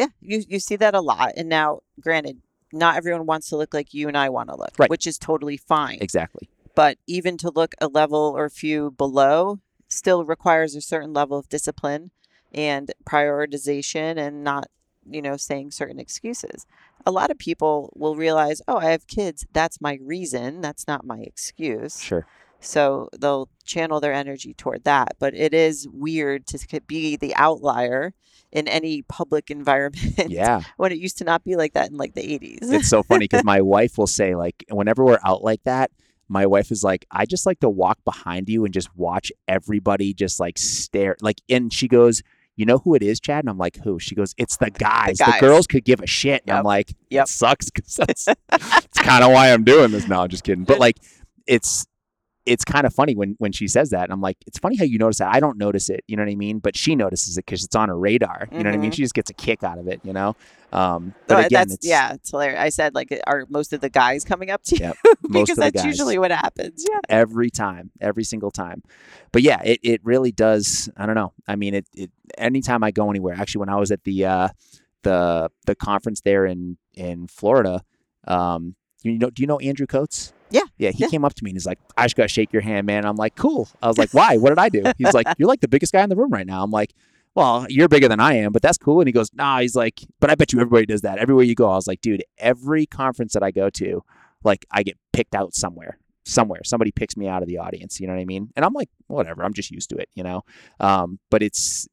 yeah 0.00 0.08
you, 0.20 0.42
you 0.48 0.58
see 0.60 0.76
that 0.76 0.94
a 0.94 1.00
lot 1.00 1.32
and 1.36 1.48
now 1.48 1.80
granted 2.00 2.38
not 2.72 2.96
everyone 2.96 3.26
wants 3.26 3.48
to 3.48 3.56
look 3.56 3.72
like 3.72 3.94
you 3.94 4.08
and 4.08 4.16
i 4.16 4.28
want 4.28 4.48
to 4.48 4.56
look 4.56 4.72
Right. 4.78 4.90
which 4.90 5.06
is 5.06 5.18
totally 5.18 5.56
fine 5.56 5.98
Exactly. 6.00 6.48
but 6.74 6.98
even 7.06 7.36
to 7.38 7.50
look 7.50 7.74
a 7.80 7.88
level 7.88 8.34
or 8.36 8.44
a 8.46 8.50
few 8.50 8.90
below 8.90 9.60
still 9.88 10.24
requires 10.24 10.74
a 10.74 10.80
certain 10.80 11.12
level 11.12 11.38
of 11.38 11.48
discipline 11.48 12.10
and 12.52 12.92
prioritization 13.04 14.18
and 14.18 14.42
not 14.42 14.68
you 15.08 15.22
know 15.22 15.36
saying 15.36 15.70
certain 15.70 16.00
excuses 16.00 16.66
a 17.04 17.10
lot 17.12 17.30
of 17.30 17.38
people 17.38 17.92
will 17.94 18.16
realize 18.16 18.60
oh 18.66 18.78
i 18.78 18.86
have 18.90 19.06
kids 19.06 19.46
that's 19.52 19.80
my 19.80 19.98
reason 20.02 20.60
that's 20.60 20.86
not 20.88 21.06
my 21.06 21.18
excuse 21.20 22.00
Sure. 22.02 22.26
So 22.60 23.08
they'll 23.18 23.48
channel 23.64 24.00
their 24.00 24.12
energy 24.12 24.54
toward 24.54 24.84
that 24.84 25.08
but 25.18 25.34
it 25.34 25.52
is 25.54 25.86
weird 25.92 26.46
to 26.46 26.80
be 26.86 27.16
the 27.16 27.34
outlier 27.36 28.12
in 28.52 28.66
any 28.68 29.02
public 29.02 29.50
environment 29.50 30.30
Yeah. 30.30 30.62
when 30.76 30.92
it 30.92 30.98
used 30.98 31.18
to 31.18 31.24
not 31.24 31.44
be 31.44 31.56
like 31.56 31.74
that 31.74 31.90
in 31.90 31.96
like 31.96 32.14
the 32.14 32.22
80s 32.22 32.58
it's 32.72 32.88
so 32.88 33.02
funny 33.02 33.24
because 33.24 33.44
my 33.44 33.60
wife 33.60 33.98
will 33.98 34.06
say 34.20 34.34
like 34.34 34.64
whenever 34.70 35.04
we're 35.04 35.18
out 35.24 35.42
like 35.42 35.62
that 35.64 35.90
my 36.28 36.46
wife 36.46 36.70
is 36.72 36.82
like 36.82 37.06
i 37.10 37.24
just 37.26 37.46
like 37.46 37.60
to 37.60 37.68
walk 37.68 37.98
behind 38.04 38.48
you 38.48 38.64
and 38.64 38.72
just 38.74 38.88
watch 38.96 39.30
everybody 39.46 40.12
just 40.14 40.40
like 40.40 40.58
stare 40.58 41.16
like 41.20 41.40
and 41.48 41.72
she 41.72 41.86
goes 41.88 42.22
you 42.58 42.64
know 42.64 42.78
who 42.78 42.94
it 42.94 43.02
is 43.02 43.20
chad? 43.20 43.40
And 43.44 43.50
i'm 43.50 43.58
like 43.58 43.76
who? 43.84 43.98
She 43.98 44.14
goes 44.14 44.34
it's 44.38 44.56
the 44.56 44.70
guys. 44.70 45.18
The, 45.18 45.24
guys. 45.26 45.40
girls 45.42 45.66
could 45.66 45.84
give 45.84 46.00
a 46.00 46.06
shit. 46.06 46.42
And 46.46 46.56
i'm 46.56 46.64
like 46.64 46.94
Yep. 47.10 47.24
it 47.24 47.28
sucks 47.28 47.68
because 47.70 47.94
that's 47.96 48.26
it's 48.28 48.98
kind 48.98 49.22
of 49.22 49.30
why 49.30 49.52
i'm 49.52 49.62
doing 49.62 49.90
this. 49.90 50.08
No 50.08 50.20
i'm 50.22 50.28
just 50.30 50.42
kidding. 50.42 50.64
But 50.64 50.78
like 50.86 50.96
it's 51.46 51.84
it's 52.46 52.64
kind 52.64 52.86
of 52.86 52.94
funny 52.94 53.14
when 53.14 53.34
when 53.38 53.52
she 53.52 53.66
says 53.68 53.90
that 53.90 54.04
and 54.04 54.12
i'm 54.12 54.20
like 54.20 54.36
it's 54.46 54.58
funny 54.58 54.76
how 54.76 54.84
you 54.84 54.98
notice 54.98 55.18
that 55.18 55.34
i 55.34 55.40
don't 55.40 55.58
notice 55.58 55.88
it 55.90 56.04
you 56.06 56.16
know 56.16 56.22
what 56.22 56.30
i 56.30 56.34
mean 56.36 56.58
but 56.60 56.76
she 56.76 56.94
notices 56.94 57.36
it 57.36 57.44
because 57.44 57.64
it's 57.64 57.74
on 57.76 57.88
her 57.88 57.98
radar 57.98 58.48
you 58.52 58.58
know 58.62 58.70
what 58.70 58.74
i 58.74 58.78
mean 58.78 58.90
Mhm. 58.90 58.94
she 58.94 59.02
just 59.02 59.14
gets 59.14 59.30
a 59.30 59.34
kick 59.34 59.62
out 59.64 59.78
of 59.78 59.88
it 59.88 60.00
you 60.04 60.12
know 60.12 60.36
um 60.72 61.14
but 61.26 61.46
again 61.46 61.68
that's 61.68 61.74
it's 61.74 61.86
yeah, 61.86 62.12
it's 62.14 62.30
hilarious. 62.30 62.60
I 62.60 62.68
said 62.70 62.94
like, 62.94 63.16
are 63.26 63.46
most 63.48 63.72
of 63.72 63.80
the 63.80 63.88
guys 63.88 64.24
coming 64.24 64.50
up 64.50 64.62
to 64.64 64.76
you? 64.76 64.84
Yep, 64.86 64.96
because 65.30 65.56
that's 65.56 65.84
usually 65.84 66.18
what 66.18 66.30
happens. 66.32 66.84
Yeah. 66.88 66.98
every 67.08 67.50
time, 67.50 67.90
every 68.00 68.24
single 68.24 68.50
time. 68.50 68.82
But 69.32 69.42
yeah, 69.42 69.62
it, 69.62 69.78
it 69.82 70.00
really 70.04 70.32
does. 70.32 70.90
I 70.96 71.06
don't 71.06 71.14
know. 71.14 71.32
I 71.46 71.54
mean, 71.56 71.74
it, 71.74 71.86
it 71.94 72.10
anytime 72.36 72.82
I 72.82 72.90
go 72.90 73.08
anywhere. 73.10 73.34
Actually, 73.38 73.60
when 73.60 73.68
I 73.68 73.76
was 73.76 73.90
at 73.92 74.02
the 74.04 74.24
uh, 74.26 74.48
the 75.02 75.50
the 75.66 75.74
conference 75.76 76.20
there 76.22 76.44
in 76.44 76.78
in 76.94 77.28
Florida, 77.28 77.82
um, 78.26 78.74
you 79.02 79.18
know, 79.18 79.30
do 79.30 79.42
you 79.42 79.46
know 79.46 79.58
Andrew 79.60 79.86
Coates? 79.86 80.32
Yeah, 80.50 80.62
Yeah, 80.78 80.90
he 80.90 81.04
yeah. 81.04 81.08
came 81.08 81.24
up 81.24 81.34
to 81.34 81.44
me 81.44 81.50
and 81.50 81.56
he's 81.56 81.66
like, 81.66 81.78
"I 81.96 82.04
just 82.04 82.16
gotta 82.16 82.28
shake 82.28 82.52
your 82.52 82.62
hand, 82.62 82.86
man." 82.86 83.04
I'm 83.04 83.16
like, 83.16 83.34
"Cool." 83.36 83.68
I 83.82 83.88
was 83.88 83.98
like, 83.98 84.12
"Why? 84.12 84.36
What 84.36 84.50
did 84.50 84.58
I 84.58 84.68
do?" 84.68 84.82
He's 84.98 85.12
like, 85.14 85.26
"You're 85.38 85.48
like 85.48 85.60
the 85.60 85.68
biggest 85.68 85.92
guy 85.92 86.02
in 86.02 86.08
the 86.08 86.16
room 86.16 86.30
right 86.30 86.46
now." 86.46 86.62
I'm 86.62 86.70
like, 86.70 86.94
"Well, 87.34 87.66
you're 87.68 87.88
bigger 87.88 88.08
than 88.08 88.20
I 88.20 88.34
am, 88.34 88.52
but 88.52 88.62
that's 88.62 88.78
cool." 88.78 89.00
And 89.00 89.08
he 89.08 89.12
goes, 89.12 89.30
"Nah." 89.34 89.60
He's 89.60 89.74
like, 89.74 90.00
"But 90.20 90.30
I 90.30 90.34
bet 90.34 90.52
you 90.52 90.60
everybody 90.60 90.86
does 90.86 91.00
that 91.02 91.18
everywhere 91.18 91.44
you 91.44 91.54
go." 91.54 91.68
I 91.70 91.74
was 91.74 91.86
like, 91.86 92.00
"Dude, 92.00 92.22
every 92.38 92.86
conference 92.86 93.32
that 93.32 93.42
I 93.42 93.50
go 93.50 93.70
to, 93.70 94.02
like, 94.44 94.64
I 94.70 94.82
get 94.82 94.96
picked 95.12 95.34
out 95.34 95.54
somewhere." 95.54 95.98
somewhere 96.28 96.60
somebody 96.64 96.90
picks 96.90 97.16
me 97.16 97.28
out 97.28 97.40
of 97.40 97.46
the 97.46 97.56
audience 97.56 98.00
you 98.00 98.06
know 98.08 98.12
what 98.12 98.18
i 98.18 98.24
mean 98.24 98.50
and 98.56 98.64
i'm 98.64 98.72
like 98.72 98.88
whatever 99.06 99.44
i'm 99.44 99.52
just 99.54 99.70
used 99.70 99.88
to 99.88 99.94
it 99.96 100.08
you 100.16 100.24
know 100.24 100.42
um, 100.80 101.20
but 101.30 101.40
it's 101.40 101.86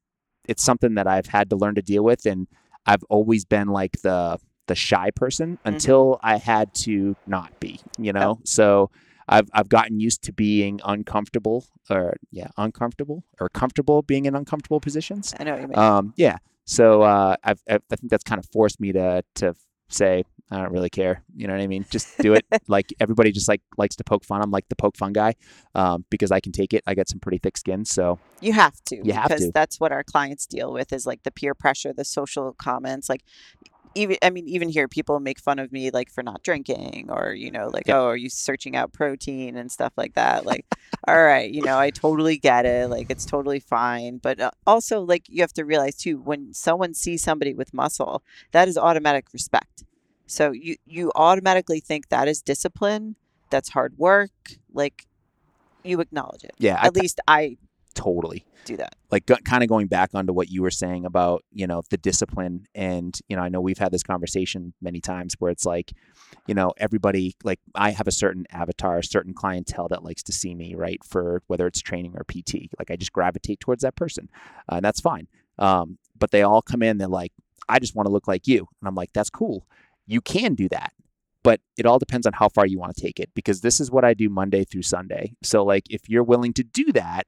it's 0.48 0.64
something 0.64 0.96
that 0.96 1.06
i've 1.06 1.26
had 1.26 1.48
to 1.48 1.54
learn 1.54 1.76
to 1.76 1.80
deal 1.82 2.02
with 2.02 2.26
and 2.26 2.48
i've 2.84 3.04
always 3.04 3.44
been 3.44 3.68
like 3.68 3.92
the 4.02 4.36
the 4.66 4.74
shy 4.74 5.10
person 5.10 5.58
until 5.64 6.18
i 6.22 6.36
had 6.36 6.72
to 6.74 7.16
not 7.26 7.58
be 7.60 7.80
you 7.98 8.12
know 8.12 8.38
so 8.44 8.90
I've, 9.26 9.48
I've 9.54 9.70
gotten 9.70 10.00
used 10.00 10.22
to 10.24 10.32
being 10.32 10.80
uncomfortable 10.84 11.64
or 11.88 12.16
yeah 12.30 12.48
uncomfortable 12.58 13.24
or 13.40 13.48
comfortable 13.48 14.02
being 14.02 14.26
in 14.26 14.34
uncomfortable 14.34 14.80
positions 14.80 15.34
I 15.38 15.44
know 15.44 15.52
what 15.52 15.62
you 15.62 15.68
mean. 15.68 15.78
um, 15.78 16.14
yeah 16.16 16.38
so 16.66 17.02
uh, 17.02 17.36
I've, 17.42 17.62
I've, 17.68 17.82
i 17.90 17.96
think 17.96 18.10
that's 18.10 18.24
kind 18.24 18.38
of 18.38 18.46
forced 18.52 18.80
me 18.80 18.92
to 18.92 19.22
to 19.36 19.54
say 19.88 20.24
I 20.50 20.58
don't 20.58 20.72
really 20.72 20.90
care. 20.90 21.22
You 21.34 21.46
know 21.46 21.54
what 21.54 21.62
I 21.62 21.66
mean? 21.66 21.86
Just 21.90 22.18
do 22.18 22.34
it. 22.34 22.44
like 22.68 22.92
everybody 23.00 23.32
just 23.32 23.48
like 23.48 23.62
likes 23.78 23.96
to 23.96 24.04
poke 24.04 24.24
fun. 24.24 24.42
I'm 24.42 24.50
like 24.50 24.68
the 24.68 24.76
poke 24.76 24.96
fun 24.96 25.12
guy 25.12 25.34
um, 25.74 26.04
because 26.10 26.30
I 26.30 26.40
can 26.40 26.52
take 26.52 26.74
it. 26.74 26.82
I 26.86 26.94
got 26.94 27.08
some 27.08 27.18
pretty 27.18 27.38
thick 27.38 27.56
skin. 27.56 27.84
So 27.84 28.18
you 28.40 28.52
have 28.52 28.74
to 28.86 28.96
you 28.96 29.12
have 29.14 29.28
because 29.28 29.46
to. 29.46 29.52
that's 29.52 29.80
what 29.80 29.90
our 29.90 30.04
clients 30.04 30.46
deal 30.46 30.72
with 30.72 30.92
is 30.92 31.06
like 31.06 31.22
the 31.22 31.30
peer 31.30 31.54
pressure, 31.54 31.92
the 31.92 32.04
social 32.04 32.52
comments. 32.58 33.08
Like 33.08 33.22
even 33.94 34.16
I 34.22 34.30
mean, 34.30 34.48
even 34.48 34.68
here 34.68 34.88
people 34.88 35.20
make 35.20 35.38
fun 35.40 35.58
of 35.58 35.72
me 35.72 35.90
like 35.90 36.10
for 36.10 36.22
not 36.22 36.42
drinking 36.42 37.08
or, 37.10 37.32
you 37.32 37.50
know, 37.50 37.68
like, 37.72 37.86
Yep. 37.86 37.96
oh, 37.96 38.06
are 38.06 38.16
you 38.16 38.28
searching 38.30 38.76
out 38.76 38.92
protein 38.92 39.56
and 39.56 39.70
stuff 39.70 39.92
like 39.96 40.14
that? 40.14 40.44
Like, 40.46 40.66
all 41.06 41.22
right, 41.22 41.50
you 41.50 41.62
know, 41.62 41.78
I 41.78 41.90
totally 41.90 42.38
get 42.38 42.66
it. 42.66 42.88
Like 42.90 43.06
it's 43.10 43.24
totally 43.24 43.60
fine. 43.60 44.18
But 44.18 44.40
uh, 44.40 44.50
also 44.66 45.00
like 45.00 45.28
you 45.28 45.42
have 45.42 45.52
to 45.54 45.64
realize 45.64 45.96
too, 45.96 46.18
when 46.18 46.52
someone 46.54 46.94
sees 46.94 47.22
somebody 47.22 47.54
with 47.54 47.74
muscle, 47.74 48.22
that 48.52 48.68
is 48.68 48.76
automatic 48.78 49.26
respect. 49.32 49.84
So 50.26 50.52
you 50.52 50.76
you 50.86 51.12
automatically 51.14 51.80
think 51.80 52.08
that 52.08 52.28
is 52.28 52.40
discipline, 52.42 53.16
that's 53.50 53.70
hard 53.70 53.98
work, 53.98 54.30
like 54.72 55.06
you 55.84 56.00
acknowledge 56.00 56.44
it. 56.44 56.54
yeah, 56.58 56.78
I, 56.80 56.86
At 56.86 56.94
least 56.96 57.20
I 57.28 57.58
Totally. 57.94 58.44
do 58.64 58.76
that. 58.76 58.94
like 59.10 59.26
kind 59.44 59.62
of 59.62 59.68
going 59.68 59.86
back 59.86 60.10
onto 60.14 60.32
what 60.32 60.48
you 60.50 60.62
were 60.62 60.70
saying 60.70 61.04
about 61.04 61.44
you 61.52 61.66
know 61.66 61.82
the 61.90 61.96
discipline 61.96 62.66
and 62.74 63.20
you 63.28 63.36
know 63.36 63.42
i 63.42 63.48
know 63.48 63.60
we've 63.60 63.78
had 63.78 63.92
this 63.92 64.02
conversation 64.02 64.72
many 64.80 65.00
times 65.00 65.34
where 65.38 65.50
it's 65.50 65.64
like 65.66 65.92
you 66.46 66.54
know 66.54 66.72
everybody 66.78 67.34
like 67.44 67.60
i 67.74 67.90
have 67.90 68.08
a 68.08 68.12
certain 68.12 68.46
avatar 68.50 68.98
a 68.98 69.04
certain 69.04 69.34
clientele 69.34 69.88
that 69.88 70.02
likes 70.02 70.22
to 70.22 70.32
see 70.32 70.54
me 70.54 70.74
right 70.74 71.02
for 71.04 71.42
whether 71.46 71.66
it's 71.66 71.80
training 71.80 72.14
or 72.16 72.24
pt 72.24 72.70
like 72.78 72.90
i 72.90 72.96
just 72.96 73.12
gravitate 73.12 73.60
towards 73.60 73.82
that 73.82 73.94
person 73.96 74.28
uh, 74.70 74.76
and 74.76 74.84
that's 74.84 75.00
fine. 75.00 75.28
Um, 75.58 75.98
but 76.18 76.30
they 76.30 76.42
all 76.42 76.62
come 76.62 76.82
in 76.82 76.98
they're 76.98 77.08
like 77.08 77.32
i 77.68 77.78
just 77.78 77.94
want 77.94 78.06
to 78.06 78.12
look 78.12 78.26
like 78.26 78.46
you. 78.48 78.66
And 78.80 78.88
i'm 78.88 78.94
like 78.94 79.12
that's 79.12 79.30
cool. 79.30 79.66
You 80.06 80.20
can 80.20 80.54
do 80.54 80.68
that 80.70 80.92
but 81.42 81.60
it 81.76 81.84
all 81.86 81.98
depends 81.98 82.26
on 82.26 82.32
how 82.32 82.48
far 82.48 82.66
you 82.66 82.78
want 82.78 82.96
to 82.96 83.00
take 83.00 83.20
it 83.20 83.30
because 83.34 83.60
this 83.60 83.78
is 83.78 83.90
what 83.90 84.04
i 84.04 84.14
do 84.14 84.28
monday 84.28 84.64
through 84.64 84.82
sunday. 84.82 85.34
So 85.42 85.64
like 85.64 85.84
if 85.90 86.08
you're 86.08 86.24
willing 86.24 86.52
to 86.54 86.64
do 86.64 86.90
that 86.92 87.26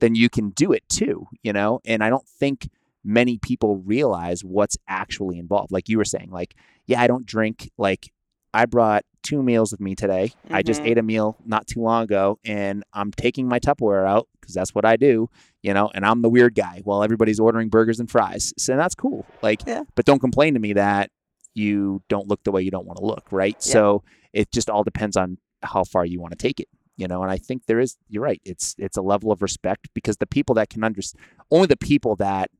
then 0.00 0.14
you 0.14 0.28
can 0.28 0.50
do 0.50 0.72
it 0.72 0.88
too, 0.88 1.26
you 1.42 1.52
know? 1.52 1.80
And 1.84 2.02
I 2.04 2.10
don't 2.10 2.26
think 2.26 2.68
many 3.04 3.38
people 3.38 3.76
realize 3.78 4.44
what's 4.44 4.76
actually 4.88 5.38
involved. 5.38 5.72
Like 5.72 5.88
you 5.88 5.98
were 5.98 6.04
saying, 6.04 6.30
like, 6.30 6.54
yeah, 6.86 7.00
I 7.00 7.06
don't 7.06 7.26
drink. 7.26 7.70
Like, 7.78 8.10
I 8.54 8.66
brought 8.66 9.04
two 9.22 9.42
meals 9.42 9.72
with 9.72 9.80
me 9.80 9.94
today. 9.94 10.32
I 10.50 10.62
just 10.62 10.82
Mhm. 10.82 10.86
ate 10.86 10.98
a 10.98 11.02
meal 11.02 11.36
not 11.44 11.66
too 11.66 11.80
long 11.80 12.04
ago, 12.04 12.38
and 12.44 12.82
I'm 12.94 13.10
taking 13.12 13.46
my 13.46 13.58
Tupperware 13.60 14.06
out 14.06 14.26
because 14.40 14.54
that's 14.54 14.74
what 14.74 14.84
I 14.86 14.96
do, 14.96 15.28
you 15.62 15.74
know, 15.74 15.90
and 15.94 16.04
I'm 16.06 16.22
the 16.22 16.30
weird 16.30 16.54
guy 16.54 16.80
while 16.84 17.02
everybody's 17.02 17.38
ordering 17.38 17.68
burgers 17.68 18.00
and 18.00 18.10
fries. 18.10 18.54
So 18.56 18.76
that's 18.76 18.94
cool. 18.94 19.26
Like, 19.42 19.60
Yeah. 19.66 19.82
but 19.94 20.06
don't 20.06 20.18
complain 20.20 20.54
to 20.54 20.60
me 20.60 20.72
that 20.74 21.10
you 21.54 22.02
don't 22.08 22.26
look 22.28 22.42
the 22.44 22.52
way 22.52 22.62
you 22.62 22.70
don't 22.70 22.86
want 22.86 22.98
to 22.98 23.04
look, 23.04 23.30
right? 23.30 23.54
Yeah. 23.54 23.72
So 23.72 24.02
it 24.32 24.50
just 24.50 24.70
all 24.70 24.84
depends 24.84 25.16
on 25.16 25.38
how 25.62 25.84
far 25.84 26.06
you 26.06 26.20
want 26.20 26.32
to 26.32 26.38
take 26.38 26.58
it 26.60 26.68
you 26.98 27.06
know 27.08 27.22
and 27.22 27.30
i 27.32 27.38
think 27.38 27.64
there 27.66 27.80
is 27.80 27.96
you're 28.10 28.22
right 28.22 28.42
it's 28.44 28.74
it's 28.76 28.98
a 28.98 29.02
level 29.02 29.32
of 29.32 29.40
respect 29.40 29.88
because 29.94 30.18
the 30.18 30.26
people 30.26 30.54
that 30.54 30.68
can 30.68 30.84
understand 30.84 31.24
only 31.50 31.66
the 31.66 31.76
people 31.92 32.14
that 32.16 32.50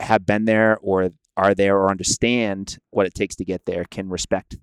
have 0.00 0.26
been 0.26 0.44
there 0.46 0.76
or 0.80 1.10
are 1.36 1.54
there 1.54 1.76
or 1.76 1.90
understand 1.90 2.78
what 2.90 3.06
it 3.06 3.14
takes 3.14 3.36
to 3.36 3.44
get 3.44 3.64
there 3.66 3.84
can 3.90 4.08
respect 4.08 4.56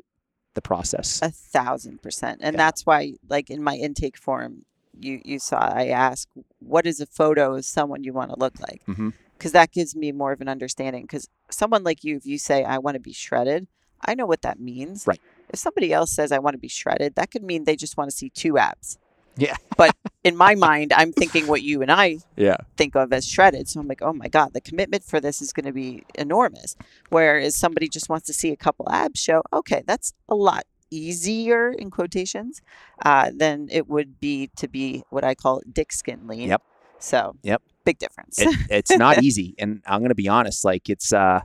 the 0.54 0.62
process 0.62 1.22
A 1.22 1.30
thousand 1.32 2.02
percent. 2.02 2.42
And 2.42 2.54
Yeah. 2.56 2.58
that's 2.58 2.86
why, 2.86 3.14
like 3.30 3.50
in 3.50 3.64
my 3.64 3.76
intake 3.76 4.18
form, 4.18 4.66
you 5.00 5.22
you 5.24 5.40
saw 5.40 5.60
I 5.60 5.88
ask, 5.88 6.28
what 6.60 6.86
is 6.86 7.00
a 7.00 7.06
photo 7.06 7.56
of 7.56 7.64
someone 7.64 8.04
you 8.04 8.12
want 8.12 8.32
to 8.34 8.40
look 8.40 8.60
like? 8.60 8.82
Mm-hmm. 8.88 9.10
Because 9.38 9.54
that 9.54 9.72
gives 9.72 9.96
me 9.96 10.12
more 10.12 10.34
of 10.34 10.42
an 10.42 10.50
understanding. 10.50 11.04
Because 11.04 11.30
someone 11.50 11.84
like 11.86 12.04
you, 12.04 12.18
if 12.18 12.26
you 12.26 12.38
say 12.38 12.66
I 12.66 12.78
want 12.80 12.96
to 12.96 13.00
be 13.00 13.14
shredded, 13.14 13.68
I 14.06 14.14
know 14.14 14.26
what 14.26 14.42
that 14.42 14.60
means. 14.60 15.08
Right. 15.08 15.22
If 15.52 15.60
somebody 15.60 15.94
else 15.94 16.12
says 16.12 16.32
I 16.32 16.40
want 16.40 16.54
to 16.56 16.60
be 16.60 16.68
shredded, 16.68 17.16
that 17.16 17.32
could 17.32 17.44
mean 17.44 17.66
they 17.66 17.76
just 17.76 17.98
want 17.98 18.10
to 18.10 18.16
see 18.16 18.30
two 18.30 18.58
abs. 18.58 18.98
Yeah. 19.38 19.56
but 19.78 19.96
in 20.24 20.36
my 20.36 20.56
mind, 20.56 20.94
I'm 20.94 21.12
thinking 21.12 21.48
what 21.48 21.62
you 21.64 21.82
and 21.82 21.92
I 21.92 22.20
yeah 22.38 22.58
think 22.78 22.96
of 22.96 23.12
as 23.14 23.28
shredded. 23.28 23.68
So 23.68 23.80
I'm 23.80 23.88
like, 23.88 24.02
oh 24.02 24.14
my 24.14 24.28
God, 24.28 24.54
the 24.54 24.62
commitment 24.62 25.04
for 25.04 25.20
this 25.20 25.42
is 25.42 25.54
going 25.54 25.66
to 25.66 25.74
be 25.74 26.04
enormous. 26.16 26.76
Whereas 27.10 27.56
somebody 27.56 27.88
just 27.90 28.10
wants 28.10 28.26
to 28.28 28.34
see 28.34 28.52
a 28.52 28.56
couple 28.56 28.88
abs 28.90 29.20
show, 29.20 29.44
okay, 29.54 29.84
that's 29.86 30.14
a 30.30 30.36
lot 30.36 30.64
easier 30.90 31.72
in 31.72 31.90
quotations 31.90 32.62
uh, 33.06 33.32
than 33.36 33.68
it 33.72 33.88
would 33.88 34.20
be 34.20 34.50
to 34.58 34.68
be 34.68 35.04
what 35.10 35.24
I 35.24 35.36
call 35.36 35.62
dick 35.72 35.92
skin 35.94 36.28
lean. 36.28 36.50
Yep. 36.50 36.62
So, 37.00 37.36
Yep. 37.44 37.62
big 37.86 37.98
difference. 37.98 38.40
it, 38.40 38.56
it's 38.70 38.96
not 38.96 39.24
easy 39.24 39.56
and 39.58 39.82
i'm 39.88 40.00
going 40.02 40.10
to 40.10 40.16
be 40.16 40.28
honest 40.28 40.64
like 40.64 40.88
it's 40.88 41.12
uh 41.12 41.40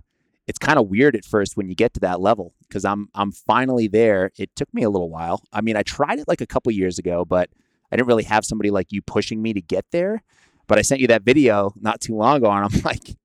it's 0.46 0.58
kind 0.58 0.78
of 0.78 0.88
weird 0.88 1.16
at 1.16 1.24
first 1.24 1.56
when 1.56 1.68
you 1.68 1.74
get 1.74 1.94
to 1.94 2.00
that 2.00 2.20
level 2.20 2.54
because 2.68 2.84
i'm 2.84 3.08
i'm 3.14 3.32
finally 3.32 3.88
there. 3.88 4.30
It 4.38 4.54
took 4.56 4.72
me 4.72 4.82
a 4.82 4.90
little 4.90 5.10
while. 5.10 5.42
I 5.52 5.60
mean 5.60 5.76
i 5.76 5.82
tried 5.82 6.18
it 6.18 6.28
like 6.28 6.40
a 6.40 6.46
couple 6.46 6.72
years 6.72 6.98
ago 6.98 7.24
but 7.24 7.50
i 7.90 7.96
didn't 7.96 8.08
really 8.08 8.24
have 8.24 8.44
somebody 8.44 8.70
like 8.70 8.92
you 8.92 9.02
pushing 9.02 9.42
me 9.42 9.52
to 9.52 9.60
get 9.60 9.84
there. 9.92 10.22
But 10.66 10.78
i 10.78 10.82
sent 10.82 11.00
you 11.00 11.06
that 11.08 11.22
video 11.22 11.72
not 11.76 12.00
too 12.00 12.16
long 12.16 12.38
ago 12.38 12.50
and 12.50 12.64
i'm 12.64 12.80
like 12.84 13.16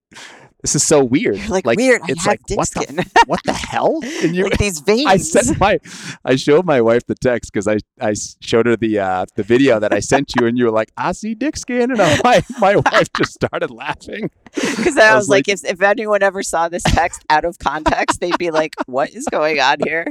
this 0.62 0.76
is 0.76 0.84
so 0.84 1.04
weird 1.04 1.38
You're 1.38 1.48
like, 1.50 1.66
weird, 1.66 2.02
I 2.02 2.06
it's 2.10 2.26
like 2.28 2.44
dick 2.46 2.58
what 2.58 2.68
skin. 2.68 2.96
the 2.98 3.24
what 3.28 3.40
the 3.46 3.54
hell 3.54 4.00
and 4.24 4.36
you 4.36 4.44
like 4.44 4.58
these 4.58 4.80
veins. 4.90 5.08
I 5.08 5.18
sent 5.18 5.60
my, 5.60 5.80
I 6.24 6.36
showed 6.36 6.66
my 6.66 6.82
wife 6.82 7.06
the 7.08 7.16
text 7.16 7.52
because 7.52 7.68
I 7.68 7.78
I 8.00 8.14
showed 8.42 8.66
her 8.68 8.76
the 8.76 9.00
uh, 9.00 9.26
the 9.36 9.44
video 9.44 9.80
that 9.80 9.94
I 9.94 10.00
sent 10.00 10.34
you, 10.40 10.46
and 10.48 10.58
you 10.58 10.66
were 10.66 10.72
like, 10.72 10.92
"I 10.98 11.12
see 11.14 11.34
dick 11.36 11.58
skin," 11.58 11.92
and 11.92 12.02
I'm 12.02 12.20
like, 12.24 12.46
my 12.60 12.76
wife 12.76 13.08
just 13.18 13.34
started 13.34 13.72
laughing. 13.72 14.30
Because 14.54 14.98
I 14.98 15.10
I, 15.12 15.16
was 15.16 15.24
was 15.24 15.30
like, 15.30 15.48
if, 15.48 15.64
if 15.66 15.82
anyone 15.82 16.22
ever 16.24 16.44
saw 16.44 16.68
this 16.70 16.84
text 16.84 17.24
out 17.30 17.46
of 17.46 17.58
context, 17.60 18.20
they'd 18.20 18.38
be 18.38 18.52
like, 18.52 18.74
what 18.86 19.10
is 19.12 19.26
going 19.32 19.60
on 19.60 19.78
here? 19.86 20.06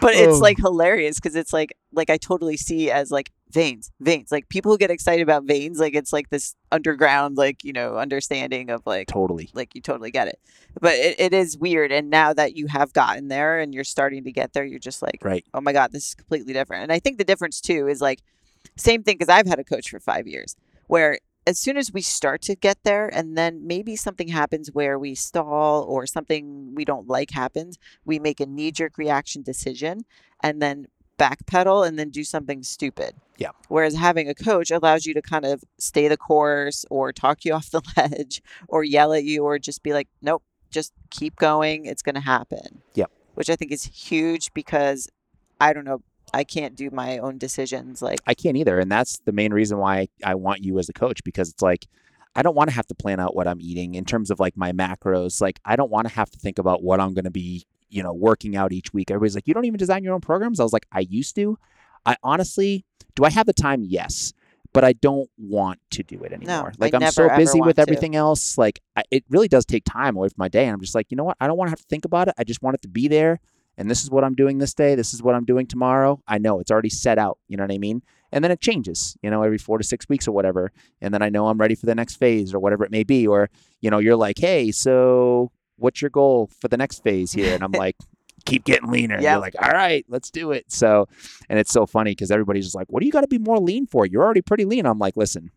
But 0.00 0.14
it's 0.14 0.36
Oh. 0.36 0.38
like 0.40 0.58
hilarious 0.58 1.16
because 1.20 1.36
it's 1.36 1.52
like, 1.52 1.76
like 1.92 2.10
I 2.10 2.16
totally 2.16 2.56
see 2.56 2.90
as 2.90 3.10
like 3.10 3.30
veins, 3.50 3.90
veins. 4.00 4.30
Like 4.30 4.48
people 4.48 4.72
who 4.72 4.78
get 4.78 4.90
excited 4.90 5.22
about 5.22 5.44
veins, 5.44 5.78
like 5.80 5.94
it's 5.94 6.12
like 6.12 6.30
this 6.30 6.54
underground, 6.70 7.36
like, 7.36 7.64
you 7.64 7.72
know, 7.72 7.96
understanding 7.96 8.70
of 8.70 8.82
like, 8.86 9.08
totally. 9.08 9.50
like 9.54 9.74
you 9.74 9.80
totally 9.80 10.10
get 10.10 10.28
it. 10.28 10.38
But 10.80 10.94
it, 10.94 11.18
it 11.18 11.34
is 11.34 11.56
weird. 11.56 11.92
And 11.92 12.10
now 12.10 12.32
that 12.32 12.56
you 12.56 12.66
have 12.66 12.92
gotten 12.92 13.28
there 13.28 13.58
and 13.58 13.74
you're 13.74 13.84
starting 13.84 14.24
to 14.24 14.32
get 14.32 14.52
there, 14.52 14.64
you're 14.64 14.78
just 14.78 15.02
like, 15.02 15.20
Right. 15.22 15.44
oh 15.54 15.60
my 15.60 15.72
God, 15.72 15.92
this 15.92 16.08
is 16.08 16.14
completely 16.14 16.52
different. 16.52 16.82
And 16.84 16.92
I 16.92 16.98
think 16.98 17.18
the 17.18 17.24
difference 17.24 17.60
too 17.60 17.88
is 17.88 18.00
like, 18.00 18.22
same 18.76 19.02
thing 19.02 19.16
because 19.16 19.28
I've 19.28 19.46
had 19.46 19.58
a 19.58 19.64
coach 19.64 19.90
for 19.90 20.00
five 20.00 20.26
years 20.26 20.56
where 20.86 21.18
as 21.46 21.58
soon 21.58 21.78
as 21.78 21.92
we 21.92 22.02
start 22.02 22.42
to 22.42 22.54
get 22.54 22.76
there 22.84 23.08
and 23.08 23.36
then 23.36 23.66
maybe 23.66 23.96
something 23.96 24.28
happens 24.28 24.70
where 24.72 24.98
we 24.98 25.14
stall 25.14 25.82
or 25.84 26.06
something 26.06 26.74
we 26.74 26.84
don't 26.84 27.08
like 27.08 27.30
happens, 27.30 27.78
we 28.04 28.18
make 28.18 28.38
a 28.38 28.46
knee 28.46 28.70
jerk 28.70 28.98
reaction 28.98 29.42
decision 29.42 30.04
and 30.42 30.60
then 30.60 30.86
backpedal 31.18 31.86
and 31.86 31.98
then 31.98 32.10
do 32.10 32.24
something 32.24 32.62
stupid. 32.62 33.14
Yeah. 33.36 33.50
Whereas 33.68 33.94
having 33.94 34.28
a 34.28 34.34
coach 34.34 34.70
allows 34.70 35.06
you 35.06 35.14
to 35.14 35.22
kind 35.22 35.44
of 35.44 35.62
stay 35.78 36.08
the 36.08 36.16
course 36.16 36.84
or 36.90 37.12
talk 37.12 37.44
you 37.44 37.52
off 37.54 37.70
the 37.70 37.82
ledge 37.96 38.42
or 38.68 38.84
yell 38.84 39.12
at 39.12 39.24
you 39.24 39.44
or 39.44 39.58
just 39.58 39.82
be 39.82 39.92
like, 39.92 40.08
nope, 40.22 40.42
just 40.70 40.92
keep 41.10 41.36
going. 41.36 41.86
It's 41.86 42.02
going 42.02 42.14
to 42.14 42.20
happen. 42.20 42.82
Yep. 42.94 43.10
Which 43.34 43.50
I 43.50 43.56
think 43.56 43.72
is 43.72 43.84
huge 43.84 44.52
because 44.54 45.08
I 45.60 45.72
don't 45.72 45.84
know, 45.84 46.02
I 46.34 46.44
can't 46.44 46.76
do 46.76 46.90
my 46.90 47.18
own 47.18 47.38
decisions. 47.38 48.02
Like, 48.02 48.18
I 48.26 48.34
can't 48.34 48.56
either, 48.56 48.78
and 48.78 48.90
that's 48.90 49.18
the 49.24 49.32
main 49.32 49.52
reason 49.52 49.78
why 49.78 50.08
I 50.24 50.34
want 50.34 50.62
you 50.62 50.78
as 50.78 50.88
a 50.88 50.92
coach 50.92 51.24
because 51.24 51.48
it's 51.48 51.62
like 51.62 51.86
I 52.34 52.42
don't 52.42 52.54
want 52.54 52.70
to 52.70 52.76
have 52.76 52.86
to 52.86 52.94
plan 52.94 53.18
out 53.18 53.34
what 53.34 53.48
I'm 53.48 53.60
eating 53.60 53.94
in 53.94 54.04
terms 54.04 54.30
of 54.30 54.38
like 54.38 54.56
my 54.56 54.72
macros. 54.72 55.40
Like 55.40 55.58
I 55.64 55.76
don't 55.76 55.90
want 55.90 56.06
to 56.06 56.14
have 56.14 56.30
to 56.30 56.38
think 56.38 56.58
about 56.58 56.82
what 56.82 57.00
I'm 57.00 57.14
going 57.14 57.24
to 57.24 57.30
be, 57.30 57.66
you 57.88 58.02
know, 58.02 58.12
working 58.12 58.56
out 58.56 58.72
each 58.72 58.92
week. 58.92 59.10
Everybody's 59.10 59.34
like, 59.34 59.46
you 59.46 59.54
don't 59.54 59.64
even 59.64 59.78
design 59.78 60.04
your 60.04 60.14
own 60.14 60.20
programs. 60.20 60.60
I 60.60 60.62
was 60.62 60.72
like, 60.72 60.86
I 60.92 61.00
used 61.00 61.34
to. 61.36 61.58
I 62.06 62.16
honestly, 62.22 62.84
do 63.14 63.24
I 63.24 63.30
have 63.30 63.46
the 63.46 63.52
time? 63.52 63.84
Yes. 63.84 64.32
But 64.74 64.84
I 64.84 64.92
don't 64.92 65.30
want 65.38 65.80
to 65.92 66.02
do 66.02 66.22
it 66.24 66.32
anymore. 66.32 66.68
I 66.68 66.72
like 66.78 66.94
I'm 66.94 67.00
never, 67.00 67.12
so 67.12 67.36
busy 67.36 67.60
with 67.60 67.76
to. 67.76 67.82
everything 67.82 68.14
else. 68.14 68.58
Like 68.58 68.80
I, 68.96 69.02
it 69.10 69.24
really 69.30 69.48
does 69.48 69.64
take 69.64 69.84
time 69.84 70.14
away 70.14 70.28
from 70.28 70.36
my 70.36 70.48
day, 70.48 70.64
and 70.64 70.74
I'm 70.74 70.80
just 70.80 70.94
like, 70.94 71.06
you 71.10 71.16
know 71.16 71.24
what? 71.24 71.38
I 71.40 71.46
don't 71.46 71.56
want 71.56 71.68
to 71.68 71.70
have 71.70 71.80
to 71.80 71.86
think 71.88 72.04
about 72.04 72.28
it. 72.28 72.34
I 72.36 72.44
just 72.44 72.62
want 72.62 72.74
it 72.74 72.82
to 72.82 72.88
be 72.88 73.08
there. 73.08 73.40
And 73.78 73.88
this 73.90 74.02
is 74.02 74.10
what 74.10 74.24
I'm 74.24 74.34
doing 74.34 74.58
this 74.58 74.74
day. 74.74 74.94
This 74.94 75.14
is 75.14 75.22
what 75.22 75.34
I'm 75.34 75.44
doing 75.44 75.66
tomorrow. 75.66 76.20
I 76.26 76.38
know 76.38 76.58
it's 76.58 76.70
already 76.70 76.90
set 76.90 77.16
out. 77.16 77.38
You 77.48 77.56
know 77.56 77.62
what 77.62 77.72
I 77.72 77.78
mean? 77.78 78.02
And 78.32 78.44
then 78.44 78.50
it 78.50 78.60
changes. 78.60 79.16
You 79.22 79.30
know, 79.30 79.42
every 79.42 79.56
four 79.56 79.78
to 79.78 79.84
six 79.84 80.08
weeks 80.08 80.28
or 80.28 80.32
whatever. 80.32 80.72
And 81.00 81.14
then 81.14 81.22
I 81.22 81.30
know 81.30 81.46
I'm 81.46 81.58
ready 81.58 81.76
for 81.76 81.86
the 81.86 81.94
next 81.94 82.16
phase 82.16 82.52
or 82.52 82.58
whatever 82.58 82.84
it 82.84 82.90
may 82.90 83.04
be. 83.04 83.26
Or 83.26 83.48
you 83.80 83.88
know, 83.90 83.98
you're 83.98 84.16
like, 84.16 84.38
hey, 84.38 84.70
so 84.70 85.50
what's 85.78 86.02
your 86.02 86.10
goal 86.10 86.50
for 86.60 86.68
the 86.68 86.76
next 86.76 87.02
phase 87.02 87.32
here? 87.32 87.54
And 87.54 87.64
I'm 87.64 87.72
like, 87.76 87.96
keep 88.44 88.64
getting 88.64 88.90
leaner. 88.90 89.14
And 89.16 89.22
Yep. 89.22 89.32
You're 89.32 89.40
like, 89.40 89.54
all 89.60 89.70
right, 89.70 90.04
let's 90.08 90.30
do 90.30 90.52
it. 90.52 90.70
So, 90.70 91.08
and 91.48 91.58
it's 91.58 91.72
so 91.72 91.86
funny 91.86 92.12
because 92.12 92.30
everybody's 92.30 92.64
just 92.66 92.74
like, 92.76 92.86
what 92.88 93.00
do 93.00 93.06
you 93.06 93.12
got 93.12 93.22
to 93.22 93.28
be 93.28 93.38
more 93.38 93.58
lean 93.58 93.86
for? 93.86 94.06
You're 94.06 94.22
already 94.22 94.42
pretty 94.42 94.64
lean. 94.64 94.86
I'm 94.86 94.98
like, 94.98 95.16
listen, 95.16 95.50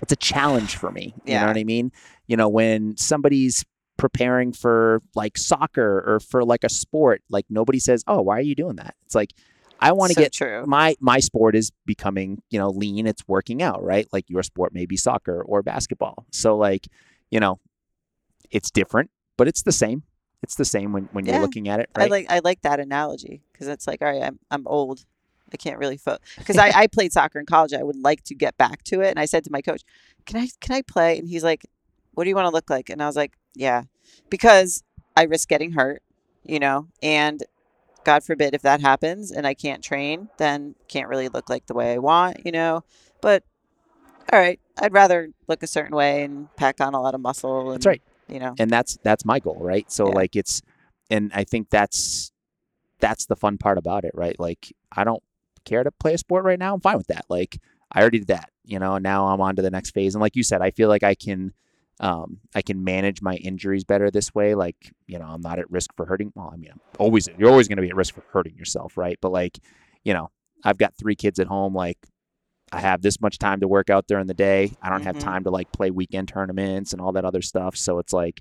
it's 0.00 0.12
a 0.12 0.16
challenge 0.16 0.76
for 0.76 0.90
me. 0.90 1.14
You 1.24 1.32
Yeah. 1.32 1.40
know 1.40 1.46
what 1.48 1.58
I 1.58 1.64
mean? 1.64 1.92
You 2.26 2.36
know, 2.36 2.48
when 2.48 2.96
somebody's 2.96 3.64
preparing 3.98 4.52
for 4.52 5.00
like 5.14 5.36
soccer 5.38 6.02
or 6.06 6.20
for 6.20 6.44
like 6.44 6.64
a 6.64 6.68
sport, 6.68 7.22
like 7.30 7.46
nobody 7.48 7.78
says, 7.78 8.02
oh, 8.06 8.22
why 8.22 8.38
are 8.38 8.42
you 8.42 8.54
doing 8.54 8.76
that? 8.76 8.94
It's 9.04 9.14
like, 9.14 9.32
I 9.78 9.92
want 9.92 10.10
to 10.10 10.14
so 10.14 10.22
get 10.22 10.32
true. 10.32 10.64
my 10.64 10.94
my 11.00 11.18
sport 11.18 11.56
is 11.56 11.72
becoming 11.86 12.40
you 12.50 12.58
know 12.60 12.68
lean 12.70 13.04
it's 13.08 13.26
working 13.26 13.62
out 13.64 13.82
right 13.82 14.06
like 14.12 14.30
your 14.30 14.44
sport 14.44 14.72
may 14.72 14.86
be 14.86 14.96
soccer 14.96 15.42
or 15.42 15.60
basketball 15.60 16.24
so 16.30 16.56
like 16.56 16.86
you 17.32 17.40
know 17.40 17.58
it's 18.52 18.70
different 18.70 19.10
but 19.36 19.48
it's 19.48 19.62
the 19.62 19.72
same 19.72 20.02
it's 20.42 20.56
the 20.56 20.64
same 20.64 20.92
when, 20.92 21.04
when 21.12 21.24
Yeah. 21.24 21.32
you're 21.32 21.40
looking 21.40 21.68
at 21.68 21.80
it 21.80 21.88
Right? 21.96 22.06
I 22.06 22.08
like 22.08 22.26
I 22.30 22.40
like 22.42 22.62
that 22.62 22.80
analogy 22.80 23.42
because 23.52 23.68
it's 23.68 23.86
like, 23.86 24.02
all 24.02 24.08
right, 24.08 24.22
I'm 24.22 24.38
I'm 24.50 24.66
old. 24.66 25.04
I 25.52 25.56
can't 25.56 25.78
really 25.78 25.98
fo 25.98 26.16
because 26.38 26.56
I, 26.58 26.70
I 26.74 26.86
played 26.86 27.12
soccer 27.12 27.38
in 27.38 27.46
college. 27.46 27.72
I 27.74 27.82
would 27.82 27.96
like 27.96 28.24
to 28.24 28.34
get 28.34 28.56
back 28.56 28.82
to 28.84 29.00
it, 29.02 29.10
and 29.10 29.18
I 29.18 29.26
said 29.26 29.44
to 29.44 29.52
my 29.52 29.60
coach, 29.60 29.82
"Can 30.26 30.40
I 30.40 30.48
can 30.60 30.74
I 30.74 30.82
play?" 30.82 31.18
And 31.18 31.28
he's 31.28 31.44
like, 31.44 31.66
"What 32.14 32.24
do 32.24 32.30
you 32.30 32.34
want 32.34 32.46
to 32.46 32.52
look 32.52 32.70
like?" 32.70 32.88
And 32.90 33.02
I 33.02 33.06
was 33.06 33.16
like, 33.16 33.34
"Yeah," 33.54 33.82
because 34.30 34.82
I 35.16 35.24
risk 35.24 35.48
getting 35.48 35.72
hurt, 35.72 36.02
you 36.44 36.58
know, 36.58 36.88
and 37.02 37.42
God 38.04 38.24
forbid 38.24 38.54
if 38.54 38.62
that 38.62 38.80
happens 38.80 39.30
and 39.30 39.46
I 39.46 39.54
can't 39.54 39.82
train, 39.84 40.28
then 40.38 40.74
can't 40.88 41.08
really 41.08 41.28
look 41.28 41.48
like 41.50 41.66
the 41.66 41.74
way 41.74 41.92
I 41.92 41.98
want, 41.98 42.44
you 42.44 42.50
know. 42.52 42.82
But 43.20 43.44
all 44.32 44.38
right, 44.38 44.58
I'd 44.78 44.92
rather 44.92 45.28
look 45.46 45.62
a 45.62 45.66
certain 45.66 45.94
way 45.94 46.24
and 46.24 46.48
pack 46.56 46.80
on 46.80 46.94
a 46.94 47.00
lot 47.02 47.14
of 47.14 47.20
muscle. 47.20 47.70
And, 47.72 47.74
That's 47.82 47.86
right. 47.86 48.02
You 48.32 48.40
know, 48.40 48.54
and 48.58 48.70
that's 48.70 48.98
that's 49.04 49.24
my 49.24 49.38
goal 49.38 49.58
right 49.60 49.90
so 49.92 50.08
Yeah. 50.08 50.14
like 50.14 50.36
it's 50.36 50.62
and 51.10 51.30
i 51.34 51.44
think 51.44 51.68
that's 51.70 52.32
that's 52.98 53.26
the 53.26 53.36
fun 53.36 53.58
part 53.58 53.76
about 53.78 54.04
it 54.04 54.12
right 54.14 54.38
like 54.40 54.72
i 54.96 55.04
don't 55.04 55.22
care 55.64 55.82
to 55.84 55.90
play 55.90 56.14
a 56.14 56.18
sport 56.18 56.44
right 56.44 56.58
now 56.58 56.72
i'm 56.74 56.80
fine 56.80 56.96
with 56.96 57.08
that 57.08 57.26
like 57.28 57.58
I 57.94 58.00
already 58.00 58.20
did 58.20 58.28
that, 58.28 58.48
you 58.64 58.78
know, 58.78 58.94
and 58.94 59.02
now 59.02 59.26
I'm 59.26 59.42
on 59.42 59.54
to 59.56 59.60
the 59.60 59.70
next 59.70 59.90
phase. 59.90 60.14
And 60.14 60.22
like 60.22 60.34
you 60.34 60.42
said, 60.42 60.62
I 60.62 60.70
feel 60.70 60.88
like 60.88 61.02
I 61.02 61.14
can, 61.14 61.52
um, 62.00 62.38
I 62.54 62.62
can 62.62 62.82
manage 62.82 63.20
my 63.20 63.34
injuries 63.34 63.84
better 63.84 64.10
this 64.10 64.34
way. 64.34 64.54
Like, 64.54 64.94
you 65.06 65.18
know, 65.18 65.26
I'm 65.26 65.42
not 65.42 65.58
at 65.58 65.70
risk 65.70 65.90
for 65.94 66.06
hurting. 66.06 66.32
Well, 66.34 66.48
I 66.50 66.56
mean, 66.56 66.70
I'm 66.72 66.80
always, 66.98 67.28
you're 67.36 67.50
always 67.50 67.68
going 67.68 67.76
to 67.76 67.82
be 67.82 67.90
at 67.90 67.94
risk 67.94 68.14
for 68.14 68.24
hurting 68.32 68.56
yourself, 68.56 68.96
right? 68.96 69.18
But 69.20 69.30
like, 69.30 69.58
you 70.04 70.14
know, 70.14 70.30
I've 70.64 70.78
got 70.78 70.94
three 70.96 71.14
kids 71.14 71.38
at 71.38 71.48
home. 71.48 71.74
Like, 71.74 71.98
I 72.72 72.80
have 72.80 73.02
this 73.02 73.20
much 73.20 73.38
time 73.38 73.60
to 73.60 73.68
work 73.68 73.90
out 73.90 74.06
during 74.06 74.26
the 74.26 74.34
day. 74.34 74.72
I 74.82 74.88
don't 74.88 75.02
have 75.02 75.16
Mhm. 75.16 75.20
time 75.20 75.44
to 75.44 75.50
like 75.50 75.70
play 75.72 75.90
weekend 75.90 76.28
tournaments 76.28 76.92
and 76.92 77.00
all 77.02 77.12
that 77.12 77.24
other 77.24 77.42
stuff. 77.42 77.76
So 77.76 77.98
it's 77.98 78.12
like, 78.12 78.40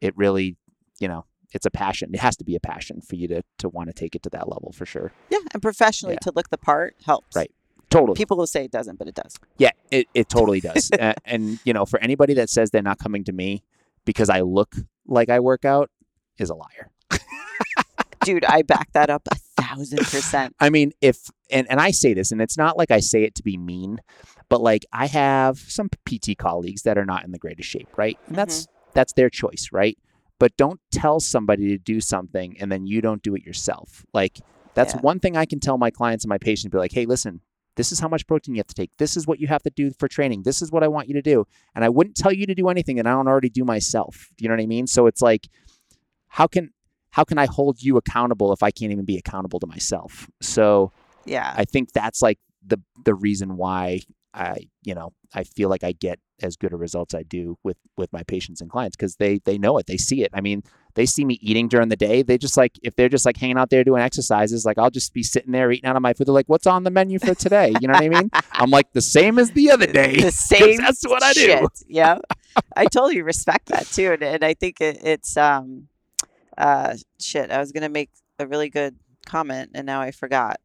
it 0.00 0.16
really, 0.16 0.56
you 0.98 1.06
know, 1.08 1.24
it's 1.52 1.64
a 1.64 1.70
passion. 1.70 2.10
It 2.12 2.20
has 2.20 2.36
to 2.38 2.44
be 2.44 2.56
a 2.56 2.60
passion 2.60 3.00
for 3.00 3.14
you 3.16 3.28
to 3.28 3.42
to 3.58 3.68
want 3.68 3.88
to 3.88 3.92
take 3.94 4.14
it 4.14 4.22
to 4.24 4.30
that 4.30 4.48
level 4.48 4.72
for 4.72 4.84
sure. 4.84 5.12
Yeah, 5.30 5.38
and 5.52 5.62
professionally 5.62 6.14
Yeah. 6.14 6.30
to 6.30 6.32
look 6.34 6.50
the 6.50 6.58
part 6.58 6.96
helps. 7.06 7.36
Right. 7.36 7.50
Totally. 7.90 8.16
People 8.16 8.36
will 8.36 8.46
say 8.46 8.64
it 8.64 8.70
doesn't, 8.70 8.98
but 8.98 9.08
it 9.08 9.14
does. 9.14 9.34
Yeah, 9.56 9.70
it, 9.90 10.08
it 10.12 10.28
totally 10.28 10.60
does. 10.60 10.90
uh, 11.00 11.14
and 11.24 11.58
you 11.64 11.72
know, 11.72 11.86
for 11.86 11.98
anybody 12.00 12.34
that 12.34 12.50
says 12.50 12.70
they're 12.70 12.82
not 12.82 12.98
coming 12.98 13.24
to 13.24 13.32
me 13.32 13.62
because 14.04 14.28
I 14.28 14.40
look 14.42 14.74
like 15.06 15.30
I 15.30 15.40
work 15.40 15.64
out 15.64 15.90
is 16.36 16.50
a 16.50 16.54
liar. 16.54 16.90
Dude, 18.24 18.44
I 18.44 18.62
back 18.62 18.92
that 18.92 19.08
up 19.08 19.22
a 19.30 19.36
thousand 19.62 19.98
percent. 19.98 20.54
I 20.60 20.70
mean, 20.70 20.92
if 21.00 21.30
and 21.50 21.70
and 21.70 21.80
I 21.80 21.90
say 21.90 22.14
this, 22.14 22.32
and 22.32 22.40
it's 22.40 22.56
not 22.56 22.76
like 22.76 22.90
I 22.90 23.00
say 23.00 23.24
it 23.24 23.34
to 23.36 23.42
be 23.42 23.56
mean, 23.56 24.00
but 24.48 24.60
like 24.60 24.84
I 24.92 25.06
have 25.06 25.58
some 25.58 25.88
PT 26.06 26.36
colleagues 26.38 26.82
that 26.82 26.98
are 26.98 27.04
not 27.04 27.24
in 27.24 27.32
the 27.32 27.38
greatest 27.38 27.68
shape, 27.68 27.88
right? 27.96 28.18
And 28.26 28.36
that's 28.36 28.62
mm-hmm. 28.62 28.90
that's 28.94 29.12
their 29.12 29.30
choice, 29.30 29.68
right? 29.72 29.98
But 30.38 30.56
don't 30.56 30.80
tell 30.92 31.20
somebody 31.20 31.68
to 31.68 31.78
do 31.78 32.00
something 32.00 32.56
and 32.60 32.70
then 32.70 32.86
you 32.86 33.00
don't 33.00 33.22
do 33.22 33.34
it 33.34 33.42
yourself. 33.42 34.04
Like 34.14 34.38
that's 34.74 34.94
Yeah. 34.94 35.00
one 35.00 35.18
thing 35.18 35.36
I 35.36 35.44
can 35.46 35.60
tell 35.60 35.78
my 35.78 35.90
clients 35.90 36.24
and 36.24 36.28
my 36.28 36.38
patients. 36.38 36.70
Be 36.70 36.78
like, 36.78 36.92
hey, 36.92 37.06
listen, 37.06 37.40
this 37.78 37.92
is 37.92 38.00
how 38.00 38.08
much 38.08 38.26
protein 38.26 38.54
you 38.54 38.60
have 38.60 38.66
to 38.66 38.74
take. 38.74 38.90
This 38.98 39.16
is 39.16 39.26
what 39.26 39.40
you 39.40 39.46
have 39.48 39.62
to 39.62 39.70
do 39.70 39.90
for 39.98 40.08
training. 40.08 40.42
This 40.42 40.62
is 40.62 40.70
what 40.70 40.82
I 40.82 40.88
want 40.88 41.08
you 41.08 41.14
to 41.14 41.22
do. 41.22 41.46
And 41.74 41.84
I 41.84 41.88
wouldn't 41.88 42.16
tell 42.16 42.32
you 42.32 42.46
to 42.46 42.54
do 42.54 42.68
anything 42.68 42.96
that 42.96 43.06
I 43.06 43.10
don't 43.10 43.28
already 43.28 43.48
do 43.50 43.64
myself. 43.64 44.30
You 44.38 44.48
know 44.48 44.54
what 44.54 44.62
I 44.62 44.66
mean? 44.66 44.86
So 44.86 45.06
it's 45.06 45.22
like, 45.22 45.48
how 46.28 46.46
can 46.46 46.70
how 47.18 47.24
can 47.24 47.36
I 47.36 47.46
hold 47.46 47.82
you 47.82 47.96
accountable 47.96 48.52
if 48.52 48.62
I 48.62 48.70
can't 48.70 48.92
even 48.92 49.04
be 49.04 49.18
accountable 49.18 49.58
to 49.58 49.66
myself? 49.66 50.30
So 50.40 50.92
Yeah. 51.24 51.52
I 51.56 51.64
think 51.64 51.92
that's 51.92 52.22
like 52.22 52.38
the 52.64 52.78
the 53.04 53.12
reason 53.12 53.56
why 53.56 54.02
I 54.32 54.68
you 54.84 54.94
know 54.94 55.12
I 55.34 55.42
feel 55.42 55.68
like 55.68 55.82
I 55.82 55.90
get 55.90 56.20
as 56.42 56.54
good 56.56 56.72
a 56.72 56.76
results 56.76 57.14
I 57.14 57.24
do 57.24 57.58
with 57.64 57.76
with 57.96 58.12
my 58.12 58.22
patients 58.22 58.60
and 58.60 58.70
clients 58.70 58.96
because 58.96 59.16
they 59.16 59.40
they 59.44 59.58
know 59.58 59.78
it 59.78 59.86
they 59.86 59.96
see 59.96 60.22
it 60.22 60.30
I 60.32 60.40
mean 60.40 60.62
they 60.94 61.06
see 61.06 61.24
me 61.24 61.40
eating 61.42 61.66
during 61.66 61.88
the 61.88 61.96
day 61.96 62.22
they 62.22 62.38
just 62.38 62.56
like 62.56 62.78
if 62.84 62.94
they're 62.94 63.08
just 63.08 63.26
like 63.26 63.36
hanging 63.36 63.58
out 63.58 63.70
there 63.70 63.82
doing 63.82 64.00
exercises 64.00 64.64
like 64.64 64.78
I'll 64.78 64.90
just 64.90 65.12
be 65.12 65.24
sitting 65.24 65.50
there 65.50 65.72
eating 65.72 65.90
out 65.90 65.96
of 65.96 66.02
my 66.02 66.12
food 66.12 66.28
they're 66.28 66.34
like 66.40 66.48
what's 66.48 66.68
on 66.68 66.84
the 66.84 66.90
menu 66.92 67.18
for 67.18 67.34
today 67.34 67.74
you 67.80 67.88
know 67.88 67.94
what 67.94 68.04
I 68.04 68.08
mean 68.08 68.30
I'm 68.52 68.70
like 68.70 68.92
the 68.92 69.00
same 69.00 69.40
as 69.40 69.50
the 69.50 69.72
other 69.72 69.86
day 69.86 70.20
the 70.20 70.30
same 70.52 70.76
that's 70.76 71.02
what 71.02 71.24
I 71.24 71.32
do 71.32 71.40
shit. 71.40 71.70
Yeah. 71.88 72.18
I 72.76 72.84
totally 72.84 73.22
respect 73.22 73.66
that 73.70 73.86
too. 73.86 74.12
And, 74.12 74.22
and 74.22 74.44
I 74.44 74.54
think 74.54 74.80
it, 74.80 74.98
it's, 75.02 75.36
um, 75.36 75.88
uh, 76.58 76.96
shit. 77.18 77.50
I 77.50 77.58
was 77.58 77.72
going 77.72 77.82
to 77.84 77.88
make 77.88 78.10
a 78.38 78.46
really 78.46 78.68
good 78.68 78.96
comment 79.24 79.70
and 79.74 79.86
now 79.86 80.00
I 80.02 80.10
forgot. 80.10 80.60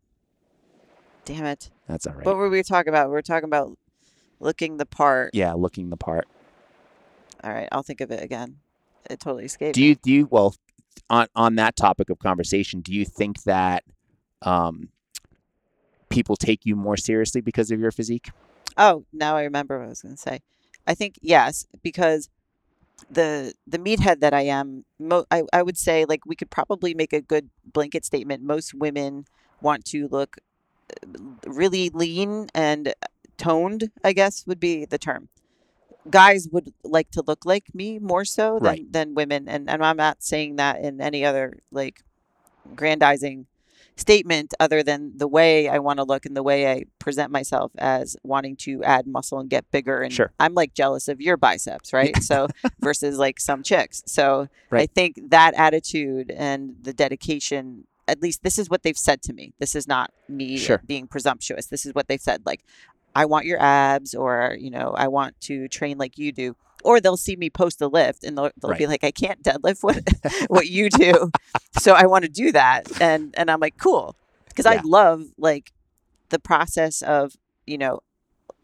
Damn 1.25 1.45
it. 1.45 1.69
that's 1.87 2.05
all 2.05 2.13
right 2.15 2.25
What 2.25 2.35
were 2.35 2.49
we 2.49 2.61
talking 2.63 2.89
about? 2.89 3.07
We 3.07 3.13
were 3.13 3.21
talking 3.21 3.45
about 3.47 3.77
looking 4.41 4.75
the 4.77 4.85
part. 4.85 5.29
yeah 5.33 5.53
looking 5.53 5.89
the 5.89 5.95
part 5.97 6.27
All 7.43 7.53
right. 7.53 7.69
I'll 7.71 7.83
think 7.83 8.01
of 8.01 8.11
it 8.11 8.21
again. 8.21 8.57
It 9.09 9.19
totally 9.21 9.45
escaped 9.45 9.75
do 9.75 9.81
me. 9.81 9.87
you 9.87 9.95
do 9.95 10.11
you 10.11 10.27
well 10.29 10.55
on 11.09 11.27
on 11.35 11.55
that 11.55 11.75
topic 11.75 12.09
of 12.09 12.19
conversation 12.19 12.79
do 12.81 12.93
you 12.93 13.03
think 13.05 13.43
that 13.43 13.83
um 14.41 14.89
people 16.09 16.35
take 16.35 16.65
you 16.65 16.75
more 16.75 16.95
seriously 16.97 17.41
because 17.41 17.71
of 17.71 17.79
your 17.79 17.91
physique 17.91 18.29
Oh, 18.77 19.05
now 19.13 19.35
I 19.35 19.43
remember 19.43 19.77
what 19.77 19.85
I 19.85 19.89
was 19.89 20.01
going 20.01 20.15
to 20.15 20.21
say. 20.21 20.39
I 20.87 20.95
think 20.95 21.19
yes, 21.21 21.67
because 21.83 22.27
the 23.09 23.53
the 23.67 23.77
meathead 23.79 24.19
that 24.21 24.33
I 24.33 24.41
am, 24.41 24.85
mo- 24.99 25.25
I 25.31 25.43
I 25.53 25.61
would 25.63 25.77
say 25.77 26.05
like 26.05 26.25
we 26.25 26.35
could 26.35 26.49
probably 26.51 26.93
make 26.93 27.13
a 27.13 27.21
good 27.21 27.49
blanket 27.65 28.05
statement. 28.05 28.43
Most 28.43 28.73
women 28.73 29.25
want 29.61 29.85
to 29.85 30.07
look 30.09 30.37
uh, 30.91 31.19
really 31.47 31.89
lean 31.89 32.47
and 32.53 32.93
toned. 33.37 33.91
I 34.03 34.13
guess 34.13 34.45
would 34.47 34.59
be 34.59 34.85
the 34.85 34.97
term. 34.97 35.29
Guys 36.09 36.47
would 36.51 36.73
like 36.83 37.11
to 37.11 37.23
look 37.25 37.45
like 37.45 37.73
me 37.73 37.99
more 37.99 38.25
so 38.25 38.59
than 38.59 38.63
Right. 38.63 38.91
than 38.91 39.15
women, 39.15 39.47
and 39.47 39.69
and 39.69 39.83
I'm 39.83 39.97
not 39.97 40.23
saying 40.23 40.57
that 40.57 40.81
in 40.81 41.01
any 41.01 41.23
other 41.25 41.59
like 41.71 42.03
grandizing 42.75 43.47
statement 43.95 44.53
other 44.59 44.81
than 44.83 45.17
the 45.17 45.27
way 45.27 45.69
I 45.69 45.79
want 45.79 45.97
to 45.97 46.03
look 46.03 46.25
and 46.25 46.35
the 46.35 46.43
way 46.43 46.71
I 46.71 46.85
present 46.99 47.31
myself 47.31 47.71
as 47.77 48.17
wanting 48.23 48.55
to 48.57 48.83
add 48.83 49.05
muscle 49.07 49.39
and 49.39 49.49
get 49.49 49.69
bigger. 49.71 50.01
And 50.01 50.11
Sure. 50.11 50.31
I'm 50.39 50.53
like 50.53 50.73
jealous 50.73 51.07
of 51.07 51.21
your 51.21 51.37
biceps, 51.37 51.93
right? 51.93 52.15
So 52.23 52.47
versus 52.79 53.17
like 53.17 53.39
some 53.39 53.61
chicks. 53.63 54.01
So 54.07 54.47
I 54.71 54.85
think 54.87 55.29
that 55.29 55.53
attitude 55.55 56.31
and 56.31 56.75
the 56.81 56.93
dedication, 56.93 57.85
at 58.07 58.21
least 58.21 58.43
this 58.43 58.57
is 58.57 58.69
what 58.69 58.83
they've 58.83 58.97
said 58.97 59.21
to 59.23 59.33
me. 59.33 59.53
This 59.59 59.75
is 59.75 59.87
not 59.87 60.11
me 60.27 60.57
Sure. 60.57 60.81
being 60.85 61.07
presumptuous. 61.07 61.67
This 61.67 61.85
is 61.85 61.93
what 61.93 62.07
they've 62.07 62.19
said. 62.21 62.41
Like, 62.45 62.63
I 63.15 63.25
want 63.25 63.45
your 63.45 63.61
abs, 63.61 64.15
or 64.15 64.57
you 64.59 64.71
know, 64.71 64.95
I 64.97 65.07
want 65.07 65.39
to 65.41 65.67
train 65.67 65.97
like 65.99 66.17
you 66.17 66.31
do. 66.31 66.55
Or 66.83 66.99
they'll 66.99 67.17
see 67.17 67.35
me 67.35 67.49
post 67.49 67.81
a 67.81 67.87
lift 67.87 68.23
and 68.23 68.37
they'll, 68.37 68.51
they'll 68.61 68.71
be 68.77 68.87
like, 68.87 69.03
I 69.03 69.11
can't 69.11 69.41
deadlift 69.41 69.83
what 69.83 70.01
what 70.47 70.67
you 70.67 70.89
do, 70.89 71.31
so 71.79 71.93
I 71.93 72.05
want 72.05 72.23
to 72.25 72.29
do 72.29 72.51
that. 72.51 73.01
And 73.01 73.33
and 73.37 73.49
I'm 73.49 73.59
like, 73.59 73.77
cool, 73.77 74.15
because 74.49 74.65
I 74.65 74.81
love 74.85 75.23
like 75.37 75.71
the 76.29 76.39
process 76.39 77.01
of 77.01 77.33
you 77.65 77.77
know, 77.77 78.01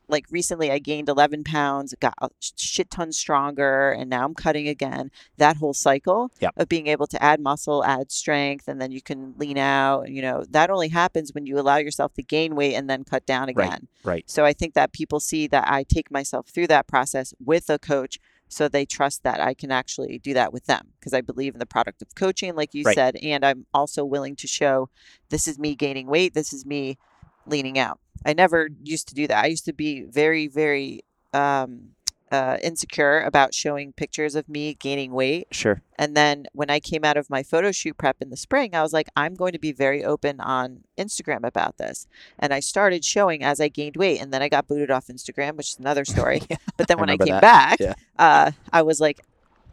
like 0.10 0.26
recently 0.30 0.72
I 0.72 0.80
gained 0.80 1.08
11 1.08 1.44
pounds, 1.44 1.94
got 2.00 2.16
a 2.20 2.30
shit 2.40 2.90
ton 2.90 3.12
stronger, 3.12 3.92
and 3.92 4.10
now 4.10 4.26
I'm 4.26 4.34
cutting 4.34 4.68
again. 4.68 5.12
That 5.38 5.58
whole 5.58 5.74
cycle 5.74 6.32
Yep. 6.42 6.54
of 6.58 6.68
being 6.68 6.88
able 6.88 7.08
to 7.08 7.24
add 7.24 7.40
muscle, 7.40 7.84
add 7.86 8.12
strength, 8.12 8.68
and 8.68 8.82
then 8.82 8.92
you 8.92 9.02
can 9.02 9.34
lean 9.38 9.58
out. 9.58 10.10
You 10.10 10.22
know, 10.22 10.44
that 10.50 10.70
only 10.70 10.90
happens 10.90 11.34
when 11.34 11.46
you 11.46 11.58
allow 11.60 11.78
yourself 11.78 12.14
to 12.16 12.24
gain 12.24 12.56
weight 12.56 12.76
and 12.76 12.90
then 12.90 13.04
cut 13.04 13.26
down 13.26 13.48
Right. 13.54 13.68
again. 13.68 13.88
right 14.04 14.24
So 14.28 14.46
I 14.46 14.54
think 14.54 14.74
that 14.74 14.94
people 14.94 15.20
see 15.20 15.48
that 15.48 15.66
I 15.68 15.84
take 15.84 16.12
myself 16.12 16.48
through 16.50 16.68
that 16.68 16.88
process 16.88 17.34
with 17.40 17.70
a 17.70 17.80
coach. 17.80 18.18
So 18.52 18.68
they 18.68 18.84
trust 18.84 19.22
that 19.22 19.40
I 19.40 19.54
can 19.54 19.72
actually 19.72 20.18
do 20.18 20.34
that 20.34 20.52
with 20.52 20.66
them 20.66 20.94
because 21.00 21.14
I 21.14 21.22
believe 21.22 21.54
in 21.54 21.60
the 21.60 21.68
product 21.68 22.02
of 22.02 22.16
coaching, 22.16 22.56
like 22.56 22.74
you 22.74 22.84
Right. 22.84 22.96
said, 22.96 23.16
and 23.22 23.46
I'm 23.46 23.68
also 23.76 24.04
willing 24.04 24.36
to 24.38 24.48
show 24.48 24.90
this 25.30 25.48
is 25.48 25.60
me 25.60 25.76
gaining 25.76 26.08
weight, 26.08 26.34
this 26.34 26.52
is 26.52 26.66
me 26.66 26.98
leaning 27.46 27.78
out. 27.80 28.00
I 28.26 28.34
never 28.34 28.70
used 28.84 29.08
to 29.10 29.16
do 29.16 29.28
that. 29.28 29.44
I 29.44 29.48
used 29.48 29.66
to 29.66 29.74
be 29.74 30.04
very, 30.04 30.48
very 30.48 31.02
um, 31.34 31.90
uh, 32.32 32.58
insecure 32.62 33.22
about 33.22 33.54
showing 33.56 33.92
pictures 33.94 34.36
of 34.36 34.48
me 34.48 34.76
gaining 34.76 35.12
weight. 35.14 35.48
sure 35.52 35.82
And 35.98 36.16
then 36.16 36.46
when 36.54 36.70
I 36.70 36.80
came 36.80 37.04
out 37.04 37.18
of 37.18 37.30
my 37.30 37.42
photo 37.44 37.72
shoot 37.72 37.98
prep 37.98 38.18
in 38.22 38.30
the 38.30 38.38
spring, 38.38 38.76
I 38.76 38.82
was 38.84 38.94
like, 38.94 39.08
I'm 39.16 39.34
going 39.36 39.54
to 39.54 39.60
be 39.60 39.72
very 39.72 40.04
open 40.04 40.40
on 40.40 40.84
Instagram 40.98 41.44
about 41.44 41.78
this. 41.78 42.08
And 42.38 42.54
I 42.54 42.60
started 42.60 43.04
showing 43.04 43.42
as 43.44 43.60
I 43.60 43.68
gained 43.68 43.96
weight. 43.98 44.22
And 44.22 44.32
then 44.32 44.42
I 44.44 44.50
got 44.50 44.68
booted 44.68 44.92
off 44.92 45.08
Instagram, 45.08 45.56
which 45.56 45.70
is 45.72 45.78
another 45.80 46.06
story. 46.16 46.42
Yeah, 46.50 46.58
But 46.78 46.88
then 46.88 47.00
when 47.00 47.10
I, 47.10 47.14
remember 47.14 47.26
came 47.26 47.34
that. 47.36 47.42
back, 47.42 47.80
Yeah. 47.80 47.94
uh, 48.20 48.52
I 48.72 48.82
was 48.84 49.00
like, 49.00 49.22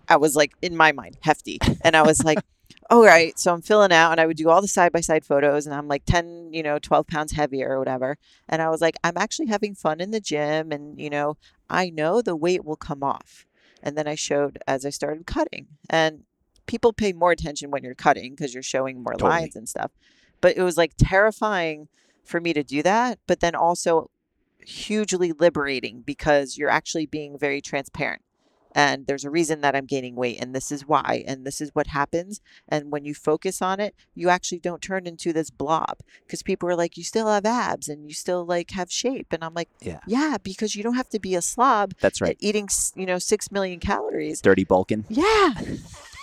I 0.09 0.17
was 0.17 0.37
like, 0.37 0.53
in 0.63 0.77
my 0.77 0.93
mind, 0.93 1.19
hefty. 1.21 1.59
And 1.83 1.95
I 1.97 2.03
was 2.03 2.23
like, 2.25 2.39
all 2.91 3.05
right. 3.05 3.39
So 3.39 3.53
I'm 3.53 3.63
filling 3.63 3.93
out 3.93 4.13
and 4.13 4.21
I 4.21 4.27
would 4.27 4.37
do 4.37 4.49
all 4.49 4.61
the 4.61 4.69
side 4.69 4.93
by 4.93 5.01
side 5.01 5.25
photos 5.25 5.67
and 5.67 5.75
I'm 5.75 5.89
like 5.89 6.05
10, 6.05 6.51
you 6.53 6.63
know, 6.63 6.79
12 6.79 7.07
pounds 7.07 7.33
heavier 7.33 7.71
or 7.71 7.79
whatever. 7.79 8.17
And 8.49 8.63
I 8.63 8.71
was 8.71 8.81
like, 8.81 8.97
I'm 9.03 9.17
actually 9.17 9.47
having 9.47 9.75
fun 9.75 10.01
in 10.01 10.11
the 10.11 10.21
gym. 10.21 10.71
And, 10.73 11.01
you 11.01 11.11
know, 11.11 11.37
I 11.69 11.91
know 11.91 12.23
the 12.23 12.37
weight 12.37 12.65
will 12.65 12.77
come 12.77 13.03
off. 13.03 13.47
And 13.83 13.97
then 13.97 14.07
I 14.07 14.15
showed 14.15 14.59
as 14.67 14.87
I 14.87 14.91
started 14.91 15.27
cutting. 15.27 15.67
And 15.91 16.25
people 16.67 16.93
pay 16.93 17.13
more 17.13 17.33
attention 17.33 17.71
when 17.71 17.83
you're 17.83 17.95
cutting 17.95 18.35
because 18.35 18.55
you're 18.55 18.63
showing 18.63 19.03
more 19.03 19.15
Totally. 19.15 19.31
lines 19.31 19.57
and 19.57 19.69
stuff. 19.69 19.91
But 20.41 20.57
it 20.57 20.63
was 20.63 20.77
like 20.77 20.93
terrifying 20.99 21.89
for 22.25 22.41
me 22.41 22.53
to 22.53 22.63
do 22.63 22.83
that. 22.83 23.19
But 23.27 23.41
then 23.41 23.55
also 23.55 24.11
hugely 24.61 25.33
liberating 25.33 26.03
because 26.03 26.59
you're 26.59 26.71
actually 26.71 27.07
being 27.07 27.39
very 27.39 27.61
transparent. 27.61 28.23
And 28.77 29.07
there's 29.07 29.25
a 29.25 29.31
reason 29.31 29.63
that 29.63 29.75
I'm 29.75 29.87
gaining 29.87 30.17
weight, 30.17 30.39
and 30.39 30.55
this 30.55 30.71
is 30.71 30.87
why, 30.87 31.25
and 31.27 31.47
this 31.47 31.63
is 31.63 31.71
what 31.75 31.87
happens. 31.87 32.43
And 32.69 32.93
when 32.93 33.07
you 33.07 33.15
focus 33.15 33.63
on 33.63 33.81
it, 33.81 33.95
you 34.15 34.29
actually 34.29 34.59
don't 34.59 34.83
turn 34.83 35.07
into 35.07 35.33
this 35.33 35.49
blob 35.49 36.01
because 36.27 36.43
people 36.43 36.69
are 36.69 36.77
like, 36.77 36.99
you 36.99 37.03
still 37.03 37.27
have 37.29 37.47
abs 37.47 37.89
and 37.89 38.07
you 38.07 38.13
still 38.13 38.45
like 38.45 38.73
have 38.73 38.93
shape. 38.93 39.29
And 39.33 39.43
I'm 39.43 39.55
like, 39.55 39.71
Yeah. 39.81 40.01
yeah, 40.07 40.37
because 40.43 40.77
you 40.77 40.83
don't 40.83 40.95
have 40.97 41.09
to 41.09 41.19
be 41.19 41.35
a 41.35 41.41
slob 41.41 41.95
that's 42.03 42.21
right 42.21 42.37
eating, 42.39 42.69
you 42.95 43.07
know, 43.07 43.19
six 43.19 43.51
million 43.51 43.81
calories. 43.81 44.43
dirty 44.43 44.65
bulking 44.65 45.07
Yeah. 45.09 45.55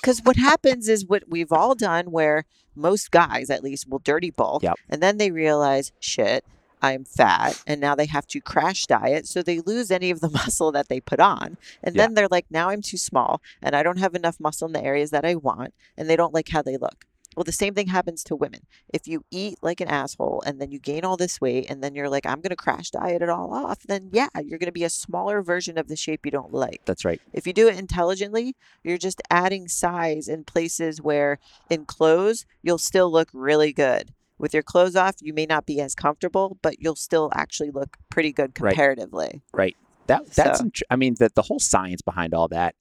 Because 0.01 0.19
what 0.21 0.35
happens 0.35 0.87
is 0.89 1.05
what 1.07 1.23
we've 1.27 1.51
all 1.51 1.73
done, 1.73 2.11
where 2.11 2.45
most 2.75 3.09
guys 3.09 3.49
at 3.49 3.63
least 3.63 3.89
will 3.89 3.99
dirty 3.99 4.29
bulk, 4.29 4.61
Yep. 4.61 4.75
and 4.89 5.01
then 5.01 5.17
they 5.17 5.31
realize, 5.31 5.91
shit, 5.99 6.45
I'm 6.83 7.05
fat, 7.05 7.63
and 7.65 7.79
now 7.79 7.95
they 7.95 8.05
have 8.07 8.27
to 8.27 8.41
crash 8.41 8.85
diet, 8.85 9.25
so 9.25 9.41
they 9.41 9.61
lose 9.61 9.89
any 9.89 10.11
of 10.11 10.19
the 10.19 10.29
muscle 10.41 10.71
that 10.73 10.89
they 10.89 10.99
put 10.99 11.19
on, 11.21 11.57
and 11.81 11.95
Yeah. 11.95 12.03
then 12.03 12.13
they're 12.13 12.27
like, 12.29 12.45
now 12.51 12.69
I'm 12.69 12.81
too 12.81 12.97
small, 12.97 13.41
and 13.61 13.73
I 13.75 13.81
don't 13.83 13.99
have 13.99 14.13
enough 14.13 14.39
muscle 14.39 14.67
in 14.67 14.73
the 14.73 14.83
areas 14.83 15.09
that 15.11 15.23
I 15.25 15.35
want, 15.35 15.73
and 15.97 16.09
they 16.09 16.17
don't 16.17 16.33
like 16.33 16.49
how 16.49 16.61
they 16.61 16.75
look. 16.77 17.05
Well, 17.35 17.43
the 17.43 17.51
same 17.51 17.73
thing 17.73 17.87
happens 17.87 18.23
to 18.25 18.35
women. 18.35 18.61
If 18.93 19.07
you 19.07 19.25
eat 19.31 19.57
like 19.63 19.81
an 19.81 19.87
asshole 19.87 20.43
and 20.45 20.61
then 20.61 20.69
you 20.71 20.77
gain 20.77 21.03
all 21.03 21.17
this 21.17 21.41
weight 21.41 21.67
and 21.67 21.83
then 21.83 21.95
you're 21.95 22.07
like, 22.09 22.27
I'm 22.27 22.41
going 22.41 22.51
to 22.51 22.55
crash 22.55 22.91
diet 22.91 23.23
it 23.23 23.29
all 23.29 23.51
off, 23.51 23.79
then 23.87 24.09
yeah, 24.13 24.27
you're 24.35 24.59
going 24.59 24.67
to 24.67 24.71
be 24.71 24.83
a 24.83 24.89
smaller 24.89 25.41
version 25.41 25.79
of 25.79 25.87
the 25.87 25.95
shape 25.95 26.25
you 26.25 26.31
don't 26.31 26.53
like. 26.53 26.81
That's 26.85 27.03
right. 27.03 27.19
If 27.33 27.47
you 27.47 27.53
do 27.53 27.67
it 27.67 27.79
intelligently, 27.79 28.55
you're 28.83 28.99
just 28.99 29.19
adding 29.31 29.67
size 29.67 30.27
in 30.27 30.43
places 30.43 31.01
where 31.01 31.39
in 31.71 31.85
clothes, 31.85 32.45
you'll 32.61 32.77
still 32.77 33.11
look 33.11 33.29
really 33.33 33.73
good. 33.73 34.13
With 34.43 34.53
your 34.53 34.61
clothes 34.61 34.97
off, 34.97 35.15
you 35.21 35.33
may 35.33 35.45
not 35.45 35.65
be 35.65 35.79
as 35.79 35.95
comfortable, 35.95 36.57
but 36.61 36.75
you'll 36.77 36.97
still 36.97 37.31
actually 37.33 37.71
look 37.71 37.95
pretty 38.09 38.33
good 38.33 38.53
comparatively. 38.53 39.41
Right. 39.53 39.57
right. 39.63 39.75
That 40.07 40.25
that's 40.31 40.59
So- 40.59 40.65
int- 40.65 40.83
I 40.89 40.97
mean 40.97 41.15
the 41.17 41.31
the 41.33 41.43
whole 41.43 41.59
science 41.59 42.01
behind 42.01 42.33
all 42.33 42.49
that 42.49 42.75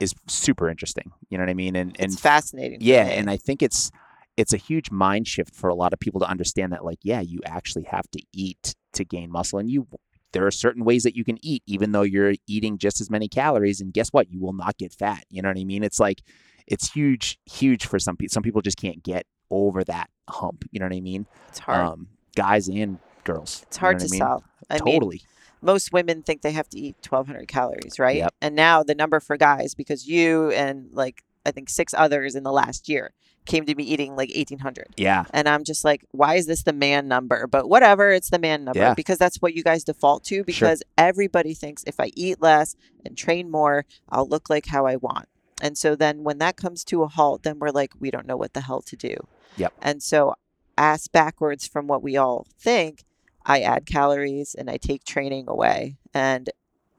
is 0.00 0.12
super 0.26 0.68
interesting. 0.68 1.12
You 1.30 1.38
know 1.38 1.42
what 1.44 1.50
I 1.50 1.54
mean? 1.54 1.76
And 1.76 1.94
and 2.00 2.10
it's 2.10 2.20
fascinating. 2.20 2.78
yeah, 2.80 3.04
and 3.04 3.30
I 3.30 3.36
think 3.36 3.62
it's 3.62 3.92
it's 4.36 4.52
a 4.52 4.56
huge 4.56 4.90
mind 4.90 5.28
shift 5.28 5.54
for 5.54 5.70
a 5.70 5.74
lot 5.76 5.92
of 5.92 6.00
people 6.00 6.18
to 6.18 6.26
understand 6.26 6.72
that 6.72 6.84
like 6.84 6.98
yeah, 7.04 7.20
you 7.20 7.38
actually 7.46 7.84
have 7.84 8.10
to 8.10 8.20
eat 8.32 8.74
to 8.94 9.04
gain 9.04 9.30
muscle 9.30 9.60
and 9.60 9.70
you 9.70 9.86
there 10.32 10.44
are 10.44 10.50
certain 10.50 10.84
ways 10.84 11.04
that 11.04 11.14
you 11.14 11.22
can 11.22 11.38
eat 11.44 11.62
even 11.64 11.92
though 11.92 12.02
you're 12.02 12.34
eating 12.48 12.76
just 12.76 13.00
as 13.00 13.08
many 13.08 13.28
calories 13.28 13.80
and 13.80 13.92
guess 13.92 14.08
what? 14.08 14.32
You 14.32 14.40
will 14.40 14.52
not 14.52 14.78
get 14.78 14.92
fat. 14.92 15.22
You 15.30 15.42
know 15.42 15.48
what 15.48 15.58
I 15.58 15.64
mean? 15.64 15.84
It's 15.84 16.00
like 16.00 16.22
it's 16.66 16.90
huge 16.92 17.38
huge 17.46 17.86
for 17.86 18.00
some 18.00 18.16
people. 18.16 18.32
Some 18.32 18.42
people 18.42 18.62
just 18.62 18.78
can't 18.78 19.00
get 19.04 19.26
over 19.52 19.84
that 19.84 20.10
hump, 20.28 20.64
you 20.72 20.80
know 20.80 20.86
what 20.86 20.94
I 20.96 21.00
mean? 21.00 21.26
it's 21.48 21.58
hard. 21.60 21.80
Um 21.80 22.08
guys 22.34 22.66
and 22.68 22.98
girls. 23.24 23.62
it's 23.68 23.76
you 23.76 23.80
know 23.82 23.86
hard 23.86 23.98
to 24.00 24.04
I 24.06 24.08
mean? 24.08 24.18
sell. 24.20 24.44
I 24.70 24.74
mean, 24.82 24.94
Totally. 24.94 25.22
most 25.60 25.92
women 25.92 26.22
think 26.22 26.42
they 26.42 26.52
have 26.52 26.68
to 26.70 26.78
eat 26.78 26.96
1200 27.08 27.46
calories, 27.46 27.98
right? 27.98 28.16
Yep. 28.16 28.34
And 28.40 28.56
now 28.56 28.82
the 28.82 28.94
number 28.94 29.20
for 29.20 29.36
guys, 29.36 29.74
because 29.74 30.08
you 30.08 30.50
and 30.52 30.88
like 30.92 31.22
I 31.44 31.50
think 31.50 31.68
six 31.68 31.92
others 31.96 32.34
in 32.34 32.42
the 32.42 32.52
last 32.52 32.88
year 32.88 33.12
came 33.44 33.66
to 33.66 33.74
be 33.74 33.82
eating 33.92 34.14
like 34.14 34.30
1800. 34.34 34.94
yeah. 34.96 35.24
And 35.34 35.48
I'm 35.48 35.64
just 35.64 35.84
like, 35.84 36.04
why 36.12 36.36
is 36.36 36.46
this 36.46 36.62
the 36.62 36.72
man 36.72 37.08
number? 37.08 37.48
But 37.48 37.68
whatever, 37.68 38.12
it's 38.12 38.30
the 38.30 38.38
man 38.38 38.62
number 38.64 38.78
Yeah. 38.78 38.94
because 38.94 39.18
that's 39.18 39.42
what 39.42 39.52
you 39.52 39.64
guys 39.64 39.82
default 39.82 40.22
to 40.26 40.44
because 40.44 40.80
everybody 40.96 41.52
thinks 41.52 41.82
if 41.84 41.98
I 41.98 42.12
eat 42.14 42.40
less 42.40 42.76
and 43.04 43.18
train 43.18 43.50
more, 43.50 43.84
I'll 44.08 44.28
look 44.28 44.48
like 44.48 44.66
how 44.66 44.86
I 44.86 44.94
want. 44.94 45.26
And 45.62 45.78
so 45.78 45.96
then 45.96 46.24
when 46.24 46.38
that 46.38 46.56
comes 46.56 46.84
to 46.86 47.04
a 47.04 47.08
halt, 47.08 47.44
then 47.44 47.60
we're 47.60 47.70
like, 47.70 47.92
we 48.00 48.10
don't 48.10 48.26
know 48.26 48.36
what 48.36 48.52
the 48.52 48.60
hell 48.60 48.82
to 48.82 48.96
do. 48.96 49.14
Yep. 49.56 49.72
And 49.80 50.02
so 50.02 50.34
ass 50.76 51.06
backwards 51.06 51.66
from 51.68 51.86
what 51.86 52.02
we 52.02 52.16
all 52.16 52.46
think, 52.58 53.04
I 53.46 53.60
add 53.60 53.86
calories 53.86 54.54
and 54.54 54.68
I 54.68 54.76
take 54.76 55.04
training 55.04 55.46
away. 55.48 55.98
And 56.12 56.50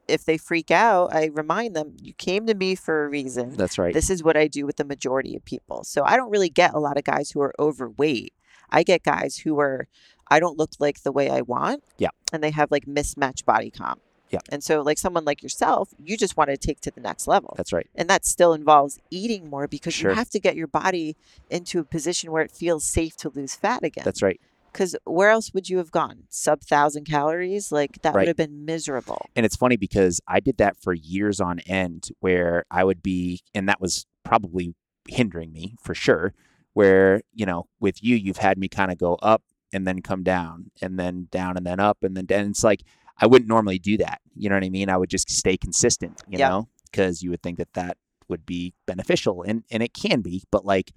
if 0.08 0.24
they 0.24 0.38
freak 0.38 0.72
out, 0.72 1.14
I 1.14 1.26
remind 1.26 1.76
them, 1.76 1.98
you 2.02 2.14
came 2.14 2.48
to 2.48 2.54
me 2.54 2.76
for 2.76 3.06
a 3.06 3.10
reason. 3.10 3.56
That's 3.56 3.78
right. 3.78 3.94
This 3.94 4.10
is 4.10 4.24
what 4.24 4.38
I 4.38 4.48
do 4.48 4.66
with 4.66 4.78
the 4.78 4.86
majority 4.86 5.36
of 5.36 5.44
people. 5.44 5.84
So 5.84 6.04
I 6.04 6.16
don't 6.16 6.32
really 6.32 6.50
get 6.50 6.74
a 6.74 6.80
lot 6.80 6.98
of 6.98 7.04
guys 7.04 7.32
who 7.32 7.42
are 7.42 7.54
overweight. 7.60 8.34
I 8.70 8.84
get 8.84 9.04
guys 9.04 9.38
who 9.38 9.60
are, 9.60 9.88
I 10.30 10.40
don't 10.40 10.58
look 10.58 10.72
like 10.80 11.04
the 11.04 11.12
way 11.12 11.30
I 11.30 11.42
want. 11.42 11.84
Yeah. 11.98 12.10
And 12.32 12.42
they 12.42 12.52
have 12.52 12.72
like 12.72 12.88
mismatched 12.88 13.46
body 13.46 13.72
comp. 13.72 14.02
Yeah. 14.34 14.40
And 14.50 14.64
so, 14.64 14.82
like 14.82 14.98
someone 14.98 15.24
like 15.26 15.42
yourself, 15.44 15.90
you 16.04 16.18
just 16.18 16.36
want 16.36 16.50
to 16.50 16.58
take 16.58 16.80
to 16.82 16.92
the 16.92 17.02
next 17.02 17.28
level. 17.28 17.54
That's 17.56 17.72
right. 17.72 17.88
and 17.96 18.10
that 18.10 18.26
still 18.26 18.54
involves 18.54 19.00
eating 19.12 19.50
more 19.50 19.68
because 19.68 19.94
Sure. 19.94 20.12
you 20.12 20.16
have 20.16 20.30
to 20.32 20.40
get 20.40 20.56
your 20.56 20.68
body 20.68 21.16
into 21.50 21.80
a 21.80 21.84
position 21.84 22.32
where 22.32 22.44
it 22.44 22.52
feels 22.52 22.84
safe 22.84 23.16
to 23.18 23.30
lose 23.30 23.56
fat 23.56 23.84
again. 23.84 24.04
That's 24.04 24.22
right. 24.22 24.40
Because 24.72 24.96
where 25.06 25.30
else 25.30 25.54
would 25.54 25.70
you 25.70 25.78
have 25.78 25.92
gone? 25.92 26.24
Sub 26.30 26.62
thousand 26.62 27.06
calories? 27.06 27.72
Like 27.72 28.02
that 28.02 28.16
Right. 28.16 28.22
would 28.24 28.28
have 28.30 28.38
been 28.38 28.66
miserable. 28.66 29.28
And 29.36 29.46
it's 29.46 29.56
funny 29.56 29.78
because 29.78 30.20
I 30.28 30.40
did 30.40 30.58
that 30.58 30.76
for 30.82 30.94
years 30.94 31.40
on 31.40 31.60
end 31.68 32.10
where 32.22 32.66
I 32.72 32.84
would 32.84 33.04
be, 33.04 33.42
and 33.54 33.70
that 33.70 33.80
was 33.80 34.08
probably 34.24 34.74
hindering 35.08 35.52
me 35.54 35.76
for 35.80 35.94
sure. 35.94 36.34
Where, 36.74 37.22
you 37.34 37.46
know, 37.46 37.68
with 37.80 38.04
you, 38.04 38.16
you've 38.16 38.38
had 38.38 38.58
me 38.58 38.68
kind 38.68 38.92
of 38.92 38.98
go 38.98 39.14
up 39.22 39.44
and 39.72 39.86
then 39.86 40.02
come 40.02 40.24
down 40.24 40.72
and 40.82 40.98
then 41.00 41.28
down 41.32 41.56
and 41.56 41.66
then 41.68 41.80
up 41.80 42.04
and 42.04 42.18
then 42.18 42.26
down. 42.26 42.48
It's 42.50 42.64
like, 42.64 42.82
I 43.20 43.28
wouldn't 43.28 43.48
normally 43.50 43.80
do 43.80 43.98
that. 43.98 44.22
You 44.36 44.50
know 44.50 44.56
what 44.56 44.64
I 44.64 44.70
mean? 44.70 44.90
I 44.90 44.98
would 44.98 45.10
just 45.10 45.30
stay 45.30 45.58
consistent, 45.58 46.22
you 46.28 46.40
Yep. 46.40 46.50
know, 46.50 46.68
because 46.92 47.22
you 47.22 47.30
would 47.30 47.42
think 47.44 47.58
that 47.58 47.74
that 47.74 47.98
would 48.30 48.46
be 48.46 48.74
beneficial 48.86 49.44
and, 49.44 49.64
and 49.72 49.84
it 49.84 49.94
can 49.94 50.22
be, 50.22 50.44
but 50.52 50.66
like, 50.66 50.92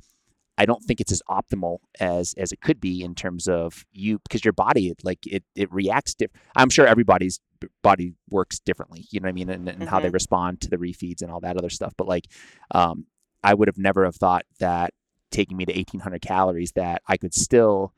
I 0.58 0.64
don't 0.64 0.82
think 0.82 1.02
it's 1.02 1.12
as 1.12 1.20
optimal 1.28 1.80
as 2.00 2.32
as 2.38 2.50
it 2.50 2.62
could 2.62 2.80
be 2.80 3.02
in 3.02 3.14
terms 3.14 3.46
of 3.46 3.84
you 3.92 4.18
because 4.20 4.42
your 4.42 4.54
body 4.54 4.88
it, 4.88 5.04
like 5.04 5.18
it 5.26 5.44
it 5.54 5.70
reacts 5.70 6.14
different. 6.14 6.42
I'm 6.56 6.70
sure 6.70 6.86
everybody's 6.86 7.40
body 7.82 8.14
works 8.30 8.58
differently, 8.60 9.04
you 9.10 9.20
know 9.20 9.26
what 9.26 9.30
I 9.30 9.32
mean, 9.32 9.50
and, 9.50 9.68
and 9.68 9.86
how 9.86 10.00
they 10.00 10.08
Mhm. 10.08 10.14
respond 10.14 10.62
to 10.62 10.70
the 10.70 10.78
refeeds 10.78 11.20
and 11.20 11.30
all 11.30 11.40
that 11.40 11.58
other 11.58 11.68
stuff. 11.68 11.92
But 11.98 12.08
like, 12.08 12.28
um, 12.70 13.06
I 13.44 13.52
would 13.52 13.68
have 13.68 13.76
never 13.76 14.06
have 14.06 14.16
thought 14.16 14.46
that 14.58 14.94
taking 15.30 15.58
me 15.58 15.66
to 15.66 15.72
1800 15.74 16.22
calories 16.22 16.72
that 16.72 17.02
I 17.06 17.18
could 17.18 17.34
still 17.34 17.92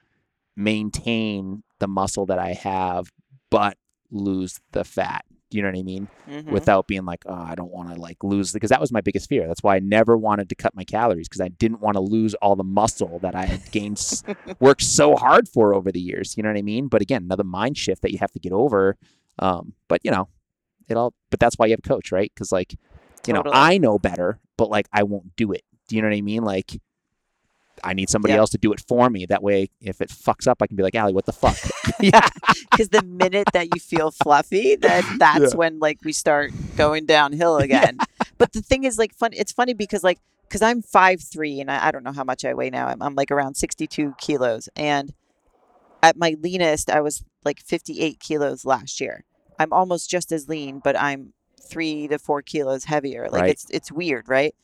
maintain 0.56 1.62
the 1.78 1.86
muscle 1.88 2.26
that 2.26 2.38
I 2.38 2.54
have, 2.54 3.12
but 3.50 3.76
lose 4.10 4.60
the 4.72 4.84
fat. 4.84 5.24
Do 5.50 5.56
you 5.56 5.62
know 5.62 5.70
what 5.70 5.78
I 5.78 5.82
mean? 5.82 6.08
Mhm. 6.28 6.50
without 6.50 6.86
being 6.86 7.06
like, 7.06 7.22
oh, 7.26 7.32
I 7.32 7.54
don't 7.54 7.70
want 7.72 7.94
to 7.94 7.98
like 7.98 8.22
lose 8.22 8.52
because 8.52 8.68
that 8.68 8.82
was 8.82 8.92
my 8.92 9.00
biggest 9.00 9.30
fear. 9.30 9.46
That's 9.48 9.62
why 9.62 9.76
I 9.76 9.78
never 9.78 10.16
wanted 10.16 10.50
to 10.50 10.54
cut 10.54 10.74
my 10.76 10.84
calories 10.84 11.26
because 11.26 11.40
I 11.40 11.48
didn't 11.48 11.80
want 11.80 11.94
to 11.94 12.02
lose 12.02 12.34
all 12.34 12.54
the 12.54 12.64
muscle 12.64 13.18
that 13.20 13.34
I 13.34 13.46
had 13.46 13.70
gained, 13.70 13.98
worked 14.60 14.82
so 14.82 15.16
hard 15.16 15.48
for 15.48 15.72
over 15.74 15.90
the 15.90 16.00
years. 16.00 16.36
You 16.36 16.42
know 16.42 16.50
what 16.50 16.58
I 16.58 16.62
mean? 16.62 16.88
But 16.88 17.00
again, 17.00 17.22
another 17.22 17.44
mind 17.44 17.78
shift 17.78 18.02
that 18.02 18.12
you 18.12 18.18
have 18.18 18.32
to 18.32 18.38
get 18.38 18.52
over. 18.52 18.98
Um, 19.38 19.72
but 19.88 20.02
you 20.04 20.10
know, 20.10 20.28
it 20.86 20.98
all. 20.98 21.14
But 21.30 21.40
that's 21.40 21.56
why 21.56 21.64
you 21.66 21.72
have 21.72 21.80
a 21.84 21.88
coach, 21.88 22.12
right? 22.12 22.30
Because 22.34 22.52
like, 22.52 22.74
you 23.26 23.32
know, 23.32 23.42
I 23.46 23.78
know 23.78 23.98
better, 23.98 24.40
but 24.58 24.68
like 24.68 24.86
I 24.92 25.04
won't 25.04 25.34
do 25.36 25.52
it. 25.52 25.62
Do 25.88 25.96
you 25.96 26.02
know 26.02 26.08
what 26.08 26.16
I 26.16 26.20
mean? 26.22 26.42
Like. 26.42 26.78
I 27.84 27.94
need 27.94 28.08
somebody 28.10 28.34
Yeah. 28.34 28.40
else 28.40 28.50
to 28.50 28.58
do 28.58 28.72
it 28.72 28.80
for 28.86 29.08
me. 29.10 29.26
That 29.26 29.42
way, 29.42 29.70
if 29.80 30.00
it 30.00 30.08
fucks 30.10 30.46
up, 30.46 30.62
I 30.62 30.66
can 30.66 30.76
be 30.76 30.82
like, 30.82 30.94
Allie, 30.94 31.12
what 31.12 31.26
the 31.26 31.32
fuck? 31.32 31.56
Yeah. 32.00 32.28
Because 32.70 32.90
the 32.90 33.02
minute 33.02 33.48
that 33.54 33.74
you 33.74 33.80
feel 33.80 34.10
fluffy, 34.12 34.76
then 34.76 35.02
that's 35.18 35.52
Yeah. 35.52 35.56
when 35.56 35.78
like 35.80 35.98
we 36.04 36.12
start 36.12 36.52
going 36.76 37.06
downhill 37.06 37.56
again. 37.68 37.98
But 38.38 38.52
the 38.52 38.60
thing 38.62 38.84
is, 38.84 38.98
like, 38.98 39.14
fun. 39.14 39.30
It's 39.32 39.50
funny 39.52 39.74
because 39.74 40.04
like, 40.04 40.18
because 40.42 40.62
I'm 40.62 40.80
five 40.82 41.20
three 41.20 41.60
and 41.60 41.70
I, 41.70 41.88
I 41.88 41.90
don't 41.90 42.04
know 42.04 42.12
how 42.12 42.24
much 42.24 42.44
I 42.44 42.54
weigh 42.54 42.70
now. 42.70 42.86
I'm, 42.86 43.02
I'm 43.02 43.14
like 43.16 43.30
around 43.30 43.56
sixty 43.56 43.86
two 43.88 44.14
kilos, 44.18 44.68
and 44.76 45.12
at 46.02 46.16
my 46.16 46.36
leanest, 46.40 46.88
I 46.90 47.00
was 47.00 47.24
like 47.44 47.60
fifty 47.60 48.00
eight 48.00 48.20
kilos 48.20 48.64
last 48.64 49.00
year. 49.00 49.24
I'm 49.58 49.72
almost 49.72 50.08
just 50.08 50.30
as 50.30 50.48
lean, 50.48 50.80
but 50.82 50.96
I'm 50.98 51.32
three 51.60 52.06
to 52.08 52.18
four 52.18 52.40
kilos 52.42 52.84
heavier. 52.84 53.28
Like 53.30 53.42
Right. 53.42 53.50
it's 53.50 53.66
it's 53.70 53.90
weird, 53.92 54.28
right? 54.28 54.54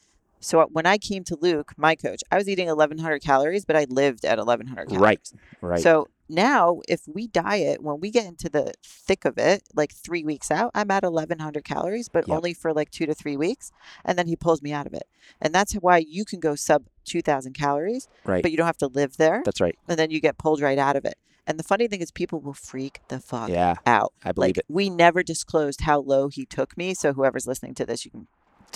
So 0.44 0.60
uh, 0.60 0.66
when 0.66 0.86
I 0.86 0.98
came 0.98 1.24
to 1.24 1.36
Luke, 1.40 1.72
my 1.76 1.94
coach, 1.94 2.20
I 2.30 2.36
was 2.36 2.48
eating 2.48 2.68
1,100 2.68 3.22
calories, 3.22 3.64
but 3.64 3.76
I 3.76 3.86
lived 3.88 4.24
at 4.24 4.38
1,100 4.38 4.88
calories. 4.88 5.00
Right. 5.00 5.32
right. 5.62 5.80
So 5.80 6.08
now, 6.28 6.80
if 6.88 7.02
we 7.06 7.26
diet, 7.26 7.82
when 7.82 7.98
we 8.00 8.10
get 8.10 8.26
into 8.26 8.48
the 8.48 8.72
thick 8.82 9.24
of 9.24 9.38
it, 9.38 9.62
like 9.74 9.92
three 9.92 10.22
weeks 10.22 10.50
out, 10.50 10.70
I'm 10.74 10.90
at 10.90 11.02
1,100 11.02 11.64
calories, 11.64 12.08
but 12.08 12.28
Yep. 12.28 12.36
only 12.36 12.54
for 12.54 12.72
like 12.74 12.90
two 12.90 13.06
to 13.06 13.14
three 13.14 13.36
weeks. 13.36 13.72
And 14.04 14.18
then 14.18 14.26
he 14.26 14.36
pulls 14.36 14.60
me 14.62 14.72
out 14.72 14.86
of 14.86 14.92
it. 14.92 15.04
And 15.40 15.54
that's 15.54 15.72
why 15.74 15.98
you 15.98 16.24
can 16.24 16.40
go 16.40 16.54
sub 16.54 16.84
2,000 17.04 17.54
calories, 17.54 18.08
right. 18.24 18.42
but 18.42 18.50
you 18.50 18.56
don't 18.58 18.66
have 18.66 18.76
to 18.78 18.86
live 18.88 19.16
there. 19.16 19.42
That's 19.44 19.60
right. 19.60 19.78
And 19.88 19.98
then 19.98 20.10
you 20.10 20.20
get 20.20 20.38
pulled 20.38 20.60
right 20.60 20.78
out 20.78 20.96
of 20.96 21.04
it. 21.04 21.16
And 21.46 21.58
the 21.58 21.64
funny 21.64 21.88
thing 21.88 22.00
is, 22.00 22.10
people 22.10 22.40
will 22.40 22.54
freak 22.54 23.00
the 23.08 23.20
fuck 23.20 23.50
Yeah, 23.50 23.76
out. 23.86 24.14
I 24.24 24.32
believe 24.32 24.48
Like, 24.48 24.58
it. 24.58 24.64
we 24.68 24.88
never 24.88 25.22
disclosed 25.22 25.82
how 25.82 26.00
low 26.00 26.28
he 26.28 26.46
took 26.46 26.76
me. 26.76 26.94
So 26.94 27.12
whoever's 27.12 27.46
listening 27.46 27.74
to 27.74 27.86
this, 27.86 28.04
you 28.06 28.10
can 28.10 28.28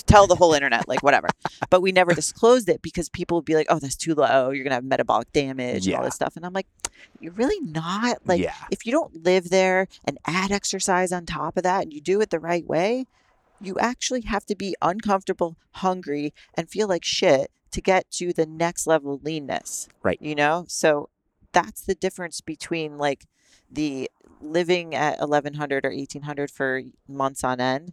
tell 0.07 0.27
the 0.27 0.35
whole 0.35 0.53
internet, 0.53 0.89
like 0.89 1.03
whatever. 1.03 1.29
But 1.71 1.83
we 1.83 1.93
never 1.93 2.15
disclosed 2.15 2.69
it 2.69 2.83
because 2.83 3.09
people 3.09 3.39
would 3.39 3.45
be 3.45 3.55
like, 3.55 3.67
oh, 3.69 3.79
that's 3.79 3.97
too 3.97 4.15
low. 4.15 4.51
You're 4.51 4.65
going 4.65 4.71
to 4.71 4.77
have 4.77 4.85
metabolic 4.85 5.33
damage 5.33 5.87
and 5.87 5.97
all 5.97 6.05
this 6.05 6.15
stuff. 6.15 6.37
And 6.37 6.45
I'm 6.45 6.53
like, 6.53 6.67
you're 7.21 7.33
really 7.33 7.61
not. 7.61 8.19
Like, 8.27 8.41
yeah. 8.41 8.55
if 8.71 8.87
you 8.87 8.93
don't 8.93 9.25
live 9.25 9.51
there 9.51 9.89
and 10.05 10.19
add 10.27 10.51
exercise 10.51 11.13
on 11.13 11.27
top 11.27 11.57
of 11.57 11.63
that 11.63 11.83
and 11.83 11.93
you 11.93 12.01
do 12.01 12.21
it 12.21 12.31
the 12.31 12.41
right 12.41 12.67
way, 12.67 13.07
you 13.61 13.77
actually 13.79 14.23
have 14.23 14.47
to 14.47 14.55
be 14.55 14.75
uncomfortable, 14.81 15.57
hungry, 15.73 16.33
and 16.55 16.71
feel 16.71 16.89
like 16.89 17.05
shit 17.05 17.51
to 17.73 17.81
get 17.81 18.11
to 18.13 18.33
the 18.33 18.47
next 18.47 18.87
level 18.87 19.15
of 19.15 19.25
leanness. 19.25 19.89
Right. 20.03 20.19
You 20.21 20.35
know? 20.35 20.65
So 20.69 21.09
that's 21.53 21.81
the 21.83 21.95
difference 21.95 22.41
between 22.41 22.99
like 22.99 23.27
the 23.71 24.11
living 24.41 24.95
at 24.95 25.19
1100 25.19 25.85
or 25.85 25.91
1800 25.91 26.51
for 26.51 26.83
months 27.09 27.43
on 27.45 27.61
end. 27.61 27.93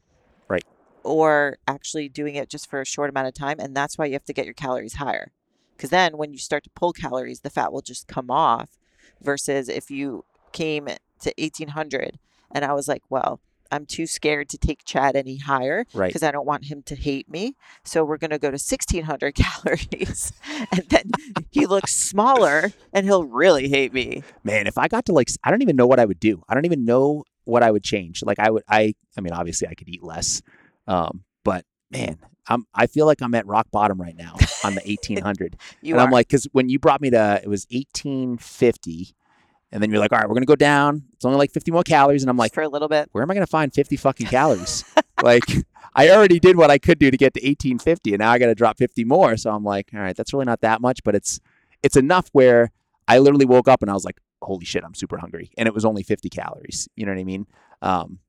Right. 1.05 1.11
Or 1.11 1.57
actually 1.67 2.09
doing 2.09 2.35
it 2.35 2.49
just 2.49 2.69
for 2.69 2.81
a 2.81 2.85
short 2.85 3.09
amount 3.09 3.27
of 3.27 3.33
time. 3.33 3.57
And 3.59 3.75
that's 3.75 3.97
why 3.97 4.05
you 4.05 4.13
have 4.13 4.25
to 4.25 4.33
get 4.33 4.45
your 4.45 4.53
calories 4.53 4.95
higher. 4.95 5.31
Because 5.75 5.89
then 5.89 6.17
when 6.17 6.31
you 6.31 6.39
start 6.39 6.63
to 6.63 6.69
pull 6.71 6.93
calories, 6.93 7.41
the 7.41 7.49
fat 7.49 7.71
will 7.73 7.81
just 7.81 8.07
come 8.07 8.31
off. 8.31 8.77
Versus 9.21 9.69
if 9.69 9.89
you 9.91 10.25
came 10.51 10.85
to 10.87 11.33
1800 11.37 12.19
and 12.51 12.65
I 12.65 12.73
was 12.73 12.87
like, 12.87 13.01
well, 13.09 13.39
I'm 13.71 13.85
too 13.85 14.05
scared 14.05 14.47
to 14.49 14.57
take 14.57 14.85
Chad 14.85 15.15
any 15.15 15.37
higher 15.37 15.85
Right. 15.93 16.07
because 16.09 16.21
I 16.23 16.31
don't 16.31 16.45
want 16.45 16.65
him 16.65 16.83
to 16.83 16.95
hate 16.95 17.29
me. 17.29 17.55
So 17.83 18.03
we're 18.05 18.17
going 18.17 18.31
to 18.31 18.37
go 18.39 18.49
to 18.49 18.55
1600 18.55 19.35
calories. 19.35 20.33
and 20.71 20.83
then 20.89 21.11
he 21.51 21.65
looks 21.65 21.95
smaller 21.95 22.71
and 22.93 23.05
he'll 23.05 23.23
really 23.25 23.67
hate 23.69 23.93
me. 23.93 24.23
man 24.43 24.67
if 24.67 24.77
i 24.77 24.87
got 24.87 25.05
to 25.05 25.13
like 25.13 25.29
I 25.43 25.49
don't 25.51 25.61
even 25.61 25.75
know 25.75 25.87
what 25.87 25.99
i 25.99 26.05
would 26.05 26.19
do 26.19 26.43
i 26.47 26.53
don't 26.53 26.65
even 26.65 26.85
know 26.85 27.23
what 27.45 27.63
i 27.63 27.71
would 27.71 27.83
change 27.83 28.21
like 28.23 28.39
i 28.39 28.49
would 28.49 28.63
i 28.69 28.93
i 29.17 29.21
mean 29.21 29.33
obviously 29.33 29.67
i 29.67 29.73
could 29.73 29.89
eat 29.89 30.03
less 30.03 30.41
um 30.87 31.23
but 31.43 31.65
man 31.91 32.17
I'm 32.47 32.65
I 32.73 32.87
feel 32.87 33.05
like 33.05 33.21
I'm 33.21 33.33
at 33.35 33.45
rock 33.47 33.67
bottom 33.71 33.99
right 33.99 34.15
now 34.15 34.35
on 34.63 34.75
the 34.75 34.81
1800. 34.85 35.57
You 35.81 35.93
and 35.93 36.01
are. 36.01 36.05
I'm 36.05 36.11
like, 36.11 36.27
because 36.27 36.45
when 36.51 36.69
you 36.69 36.79
brought 36.79 37.01
me 37.01 37.09
to, 37.11 37.41
it 37.43 37.47
was 37.47 37.67
1850, 37.71 39.15
and 39.71 39.81
then 39.81 39.91
you're 39.91 39.99
like, 39.99 40.11
all 40.11 40.19
right, 40.19 40.27
we're 40.27 40.35
gonna 40.35 40.45
go 40.45 40.55
down. 40.55 41.03
It's 41.13 41.25
only 41.25 41.37
like 41.37 41.51
50 41.51 41.71
more 41.71 41.83
calories, 41.83 42.23
and 42.23 42.29
I'm 42.29 42.37
like, 42.37 42.53
for 42.53 42.63
a 42.63 42.69
little 42.69 42.87
bit. 42.87 43.09
where 43.11 43.23
am 43.23 43.31
I 43.31 43.33
gonna 43.33 43.47
find 43.47 43.73
50 43.73 43.97
fucking 43.97 44.27
calories? 44.27 44.83
like, 45.23 45.43
I 45.95 46.09
already 46.09 46.39
did 46.39 46.57
what 46.57 46.71
I 46.71 46.77
could 46.77 46.99
do 46.99 47.09
to 47.09 47.17
get 47.17 47.33
to 47.35 47.39
1850, 47.39 48.13
and 48.13 48.19
now 48.19 48.31
I 48.31 48.37
got 48.37 48.47
to 48.47 48.55
drop 48.55 48.77
50 48.77 49.03
more. 49.05 49.37
So 49.37 49.51
I'm 49.51 49.63
like, 49.63 49.89
all 49.93 49.99
right, 49.99 50.15
that's 50.15 50.33
really 50.33 50.45
not 50.45 50.61
that 50.61 50.81
much, 50.81 51.03
but 51.03 51.15
it's 51.15 51.39
it's 51.83 51.95
enough 51.95 52.29
where 52.31 52.71
I 53.07 53.19
literally 53.19 53.45
woke 53.45 53.67
up 53.67 53.81
and 53.81 53.91
I 53.91 53.93
was 53.93 54.05
like, 54.05 54.19
holy 54.41 54.65
shit, 54.65 54.83
I'm 54.83 54.95
super 54.95 55.17
hungry, 55.17 55.51
and 55.57 55.67
it 55.67 55.73
was 55.73 55.85
only 55.85 56.03
50 56.03 56.29
calories. 56.29 56.87
You 56.95 57.05
know 57.05 57.13
what 57.13 57.19
I 57.19 57.23
mean? 57.23 57.47
Um, 57.81 58.19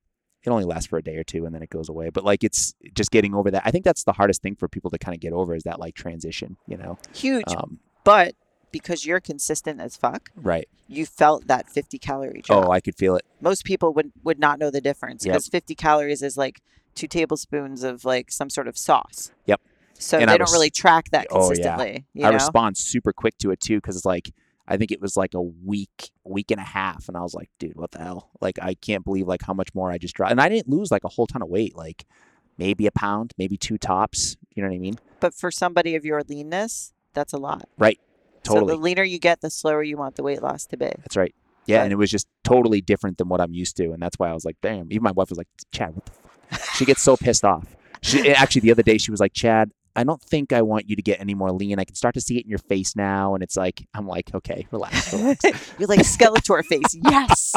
it 0.46 0.50
only 0.50 0.64
lasts 0.64 0.86
for 0.88 0.96
a 0.98 1.02
day 1.02 1.16
or 1.16 1.24
two 1.24 1.44
and 1.44 1.54
then 1.54 1.62
it 1.62 1.70
goes 1.70 1.88
away. 1.88 2.10
But 2.10 2.24
like, 2.24 2.44
it's 2.44 2.74
just 2.94 3.10
getting 3.10 3.34
over 3.34 3.50
that. 3.50 3.62
I 3.64 3.70
think 3.70 3.84
that's 3.84 4.04
the 4.04 4.12
hardest 4.12 4.42
thing 4.42 4.54
for 4.54 4.68
people 4.68 4.90
to 4.92 4.98
kind 4.98 5.14
of 5.14 5.20
get 5.20 5.32
over 5.32 5.54
is 5.54 5.64
that 5.64 5.80
like 5.80 5.94
transition. 5.94 6.56
You 6.66 6.76
know? 6.76 6.98
Huge. 7.14 7.44
Um, 7.48 7.80
but 8.04 8.34
because 8.70 9.04
you're 9.04 9.20
consistent 9.20 9.80
as 9.80 9.96
fuck, 9.96 10.30
right. 10.36 10.68
you 10.86 11.04
felt 11.06 11.46
that 11.48 11.68
50 11.68 11.98
calorie 11.98 12.42
drop. 12.42 12.66
Oh, 12.66 12.70
I 12.70 12.80
could 12.80 12.94
feel 12.94 13.16
it. 13.16 13.24
Most 13.40 13.64
people 13.64 13.92
would, 13.94 14.12
would 14.22 14.38
not 14.38 14.58
know 14.58 14.70
the 14.70 14.80
difference 14.80 15.24
Yep. 15.24 15.32
because 15.34 15.48
50 15.48 15.74
calories 15.74 16.22
is 16.22 16.36
like 16.36 16.60
two 16.94 17.06
tablespoons 17.08 17.82
of 17.82 18.04
like 18.04 18.30
some 18.30 18.48
sort 18.50 18.68
of 18.68 18.78
sauce. 18.78 19.32
Yep. 19.46 19.60
So 19.98 20.18
And 20.18 20.28
they 20.28 20.34
I 20.34 20.36
don't 20.36 20.46
res- 20.46 20.52
really 20.52 20.70
track 20.70 21.10
that 21.10 21.26
Oh, 21.30 21.40
yeah. 21.40 21.46
consistently. 21.48 22.06
You 22.12 22.26
I 22.26 22.30
respond 22.30 22.76
super 22.76 23.12
quick 23.12 23.38
to 23.38 23.50
it 23.50 23.60
too 23.60 23.78
because 23.78 23.96
it's 23.96 24.04
like 24.04 24.30
I 24.68 24.76
think 24.76 24.90
it 24.90 25.00
was 25.00 25.16
like 25.16 25.34
a 25.34 25.40
week, 25.42 26.10
week 26.24 26.50
and 26.50 26.60
a 26.60 26.64
half, 26.64 27.08
and 27.08 27.16
I 27.16 27.20
was 27.22 27.34
like, 27.34 27.48
dude, 27.58 27.76
what 27.76 27.92
the 27.92 27.98
hell? 28.00 28.30
Like 28.40 28.58
I 28.60 28.74
can't 28.74 29.04
believe 29.04 29.26
like 29.28 29.42
how 29.42 29.54
much 29.54 29.74
more 29.74 29.90
I 29.90 29.98
just 29.98 30.14
dropped, 30.14 30.32
and 30.32 30.40
I 30.40 30.48
didn't 30.48 30.68
lose 30.68 30.90
like 30.90 31.04
a 31.04 31.08
whole 31.08 31.26
ton 31.26 31.42
of 31.42 31.48
weight, 31.48 31.76
like 31.76 32.04
maybe 32.58 32.86
a 32.86 32.90
pound, 32.92 33.32
maybe 33.38 33.56
two 33.56 33.78
tops. 33.78 34.36
You 34.54 34.62
know 34.62 34.68
what 34.68 34.74
I 34.74 34.78
mean? 34.78 34.98
But 35.20 35.34
for 35.34 35.50
somebody 35.50 35.94
of 35.94 36.04
your 36.04 36.22
leanness, 36.22 36.92
that's 37.14 37.32
a 37.32 37.38
lot. 37.38 37.68
Right. 37.78 38.00
Totally. 38.42 38.72
So 38.72 38.76
the 38.76 38.82
leaner 38.82 39.02
you 39.02 39.18
get, 39.18 39.40
the 39.40 39.50
slower 39.50 39.82
you 39.82 39.96
want 39.96 40.16
the 40.16 40.22
weight 40.22 40.42
loss 40.42 40.66
to 40.66 40.76
be. 40.76 40.86
That's 40.98 41.16
right. 41.16 41.34
Yeah, 41.66 41.78
But- 41.78 41.82
and 41.84 41.92
it 41.92 41.96
was 41.96 42.10
just 42.10 42.28
totally 42.44 42.80
different 42.80 43.18
than 43.18 43.28
what 43.28 43.40
I'm 43.40 43.52
used 43.52 43.76
to, 43.78 43.90
and 43.92 44.00
that's 44.00 44.18
why 44.18 44.30
I 44.30 44.32
was 44.32 44.44
like, 44.44 44.56
damn. 44.62 44.86
Even 44.92 45.02
my 45.02 45.10
wife 45.10 45.30
was 45.30 45.38
like, 45.38 45.48
Chad, 45.72 45.94
what 45.94 46.06
the 46.06 46.12
fuck? 46.12 46.74
She 46.76 46.84
gets 46.84 47.02
so 47.02 47.16
pissed 47.16 47.44
off. 47.44 47.74
She 48.02 48.28
eh, 48.28 48.34
actually 48.36 48.60
the 48.60 48.70
other 48.70 48.84
day 48.84 48.98
she 48.98 49.10
was 49.10 49.18
like, 49.18 49.32
Chad, 49.32 49.72
I 49.96 50.04
don't 50.04 50.22
think 50.22 50.52
I 50.52 50.62
want 50.62 50.88
you 50.88 50.96
to 50.96 51.02
get 51.02 51.20
any 51.20 51.34
more 51.34 51.50
lean. 51.52 51.78
I 51.78 51.84
can 51.84 51.94
start 51.94 52.14
to 52.14 52.20
see 52.20 52.38
it 52.38 52.44
in 52.44 52.50
your 52.50 52.58
face 52.58 52.94
now, 52.94 53.34
and 53.34 53.42
it's 53.42 53.56
like 53.56 53.86
I'm 53.94 54.06
like, 54.06 54.34
okay, 54.34 54.66
relax, 54.70 55.12
relax. 55.12 55.44
You're 55.78 55.88
like 55.88 56.00
Skeletor 56.00 56.64
face. 56.64 56.94
Yes. 57.02 57.54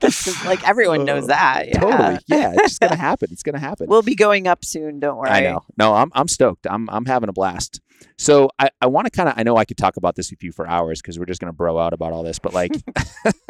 That's 0.00 0.44
like 0.46 0.66
everyone 0.66 1.04
knows 1.04 1.26
that. 1.26 1.68
Yeah. 1.68 1.80
Totally. 1.80 2.18
Yeah, 2.26 2.52
it's 2.52 2.62
just 2.62 2.80
gonna 2.80 2.96
happen. 2.96 3.28
It's 3.30 3.42
gonna 3.42 3.58
happen. 3.58 3.86
We'll 3.88 4.02
be 4.02 4.14
going 4.14 4.46
up 4.46 4.64
soon. 4.64 4.98
Don't 4.98 5.18
worry. 5.18 5.28
I 5.28 5.40
know. 5.40 5.62
No, 5.76 5.94
I'm 5.94 6.10
I'm 6.14 6.26
stoked. 6.26 6.66
I'm 6.68 6.88
I'm 6.90 7.04
having 7.04 7.28
a 7.28 7.32
blast. 7.32 7.80
So 8.16 8.48
I, 8.58 8.70
I 8.80 8.86
want 8.86 9.06
to 9.06 9.10
kind 9.10 9.28
of 9.28 9.34
I 9.36 9.42
know 9.42 9.56
I 9.56 9.66
could 9.66 9.76
talk 9.76 9.98
about 9.98 10.16
this 10.16 10.30
with 10.30 10.42
you 10.42 10.52
for 10.52 10.66
hours 10.66 11.02
because 11.02 11.18
we're 11.18 11.26
just 11.26 11.40
gonna 11.40 11.52
bro 11.52 11.78
out 11.78 11.92
about 11.92 12.12
all 12.14 12.22
this, 12.22 12.38
but 12.38 12.54
like 12.54 12.72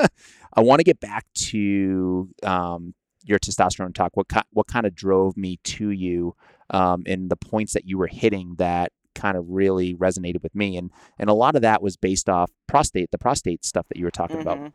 I 0.52 0.60
want 0.60 0.80
to 0.80 0.84
get 0.84 0.98
back 0.98 1.26
to 1.34 2.28
um, 2.42 2.94
your 3.24 3.38
testosterone 3.38 3.94
talk. 3.94 4.16
What 4.16 4.28
ki- 4.28 4.40
what 4.52 4.66
kind 4.66 4.86
of 4.86 4.94
drove 4.94 5.36
me 5.36 5.58
to 5.64 5.90
you 5.90 6.34
um, 6.70 7.02
and 7.06 7.30
the 7.30 7.36
points 7.36 7.72
that 7.74 7.86
you 7.86 7.98
were 7.98 8.06
hitting 8.06 8.54
that 8.58 8.92
kind 9.14 9.36
of 9.36 9.44
really 9.48 9.94
resonated 9.94 10.42
with 10.42 10.54
me 10.54 10.76
and 10.76 10.90
and 11.18 11.28
a 11.28 11.34
lot 11.34 11.56
of 11.56 11.62
that 11.62 11.82
was 11.82 11.96
based 11.96 12.28
off 12.28 12.50
prostate 12.68 13.10
the 13.10 13.18
prostate 13.18 13.64
stuff 13.64 13.86
that 13.88 13.98
you 13.98 14.04
were 14.04 14.10
talking 14.10 14.40
about 14.40 14.56
Mhm. 14.58 14.72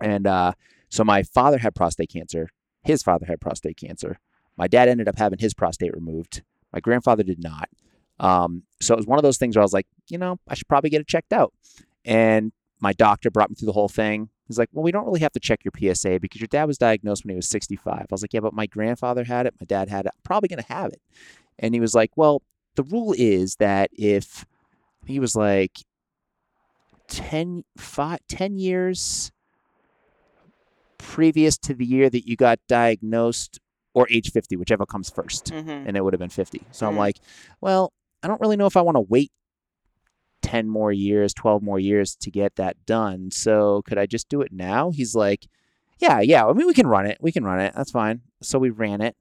and 0.00 0.26
uh, 0.26 0.52
so 0.88 1.02
my 1.04 1.22
father 1.22 1.58
had 1.58 1.74
prostate 1.74 2.10
cancer. 2.10 2.48
His 2.84 3.02
father 3.02 3.26
had 3.26 3.40
prostate 3.40 3.76
cancer. 3.76 4.18
My 4.56 4.68
dad 4.68 4.88
ended 4.88 5.08
up 5.08 5.16
having 5.18 5.38
his 5.38 5.54
prostate 5.54 5.94
removed. 5.94 6.42
My 6.72 6.80
grandfather 6.80 7.22
did 7.22 7.42
not. 7.42 7.68
Um, 8.20 8.64
so 8.80 8.92
it 8.94 8.98
was 8.98 9.06
one 9.06 9.18
of 9.18 9.22
those 9.22 9.38
things 9.38 9.56
where 9.56 9.62
I 9.62 9.64
was 9.64 9.72
like, 9.72 9.86
you 10.08 10.18
know, 10.18 10.38
I 10.48 10.54
should 10.54 10.68
probably 10.68 10.90
get 10.90 11.00
it 11.00 11.06
checked 11.08 11.32
out. 11.32 11.52
And 12.04 12.52
my 12.80 12.92
doctor 12.92 13.30
brought 13.30 13.48
me 13.50 13.56
through 13.56 13.66
the 13.66 13.72
whole 13.72 13.88
thing. 13.88 14.28
He's 14.52 14.58
like, 14.58 14.68
well, 14.72 14.82
we 14.82 14.92
don't 14.92 15.06
really 15.06 15.20
have 15.20 15.32
to 15.32 15.40
check 15.40 15.60
your 15.64 15.72
PSA 15.94 16.18
because 16.20 16.40
your 16.40 16.48
dad 16.48 16.64
was 16.64 16.76
diagnosed 16.76 17.24
when 17.24 17.30
he 17.30 17.36
was 17.36 17.48
65. 17.48 17.94
I 18.00 18.06
was 18.10 18.20
like, 18.22 18.34
yeah, 18.34 18.40
but 18.40 18.52
my 18.52 18.66
grandfather 18.66 19.24
had 19.24 19.46
it. 19.46 19.54
My 19.60 19.64
dad 19.64 19.88
had 19.88 20.04
it. 20.04 20.12
I'm 20.14 20.20
probably 20.24 20.48
going 20.48 20.62
to 20.62 20.72
have 20.72 20.92
it. 20.92 21.00
And 21.58 21.74
he 21.74 21.80
was 21.80 21.94
like, 21.94 22.10
well, 22.16 22.42
the 22.76 22.82
rule 22.82 23.14
is 23.16 23.56
that 23.56 23.90
if 23.96 24.44
he 25.06 25.18
was 25.18 25.34
like 25.34 25.78
10, 27.08 27.64
five, 27.76 28.18
10 28.28 28.58
years 28.58 29.30
previous 30.98 31.58
to 31.58 31.74
the 31.74 31.84
year 31.84 32.08
that 32.08 32.26
you 32.28 32.36
got 32.36 32.58
diagnosed 32.68 33.58
or 33.94 34.06
age 34.10 34.30
50, 34.32 34.56
whichever 34.56 34.86
comes 34.86 35.10
1st 35.10 35.46
Mhm. 35.52 35.86
And 35.88 35.96
it 35.96 36.04
would 36.04 36.12
have 36.12 36.20
been 36.20 36.28
50. 36.30 36.66
So 36.72 36.86
I'm 36.86 36.94
Mhm. 36.94 36.98
like, 36.98 37.16
well, 37.60 37.92
I 38.22 38.28
don't 38.28 38.40
really 38.40 38.56
know 38.56 38.66
if 38.66 38.76
I 38.76 38.82
want 38.82 38.96
to 38.96 39.00
wait 39.00 39.32
10 40.42 40.68
more 40.68 40.92
years, 40.92 41.32
12 41.34 41.62
more 41.62 41.78
years 41.78 42.14
to 42.16 42.30
get 42.30 42.56
that 42.56 42.84
done. 42.86 43.30
So 43.30 43.82
could 43.82 43.98
I 43.98 44.06
just 44.06 44.28
do 44.28 44.40
it 44.42 44.52
now? 44.52 44.90
He's 44.90 45.14
like, 45.14 45.46
yeah, 45.98 46.20
yeah. 46.20 46.46
I 46.46 46.52
mean, 46.52 46.66
we 46.66 46.74
can 46.74 46.86
run 46.86 47.06
it. 47.06 47.18
We 47.20 47.32
can 47.32 47.44
run 47.44 47.60
it. 47.60 47.72
That's 47.74 47.90
fine. 47.90 48.22
So 48.42 48.58
we 48.58 48.70
ran 48.70 49.00
it. 49.00 49.16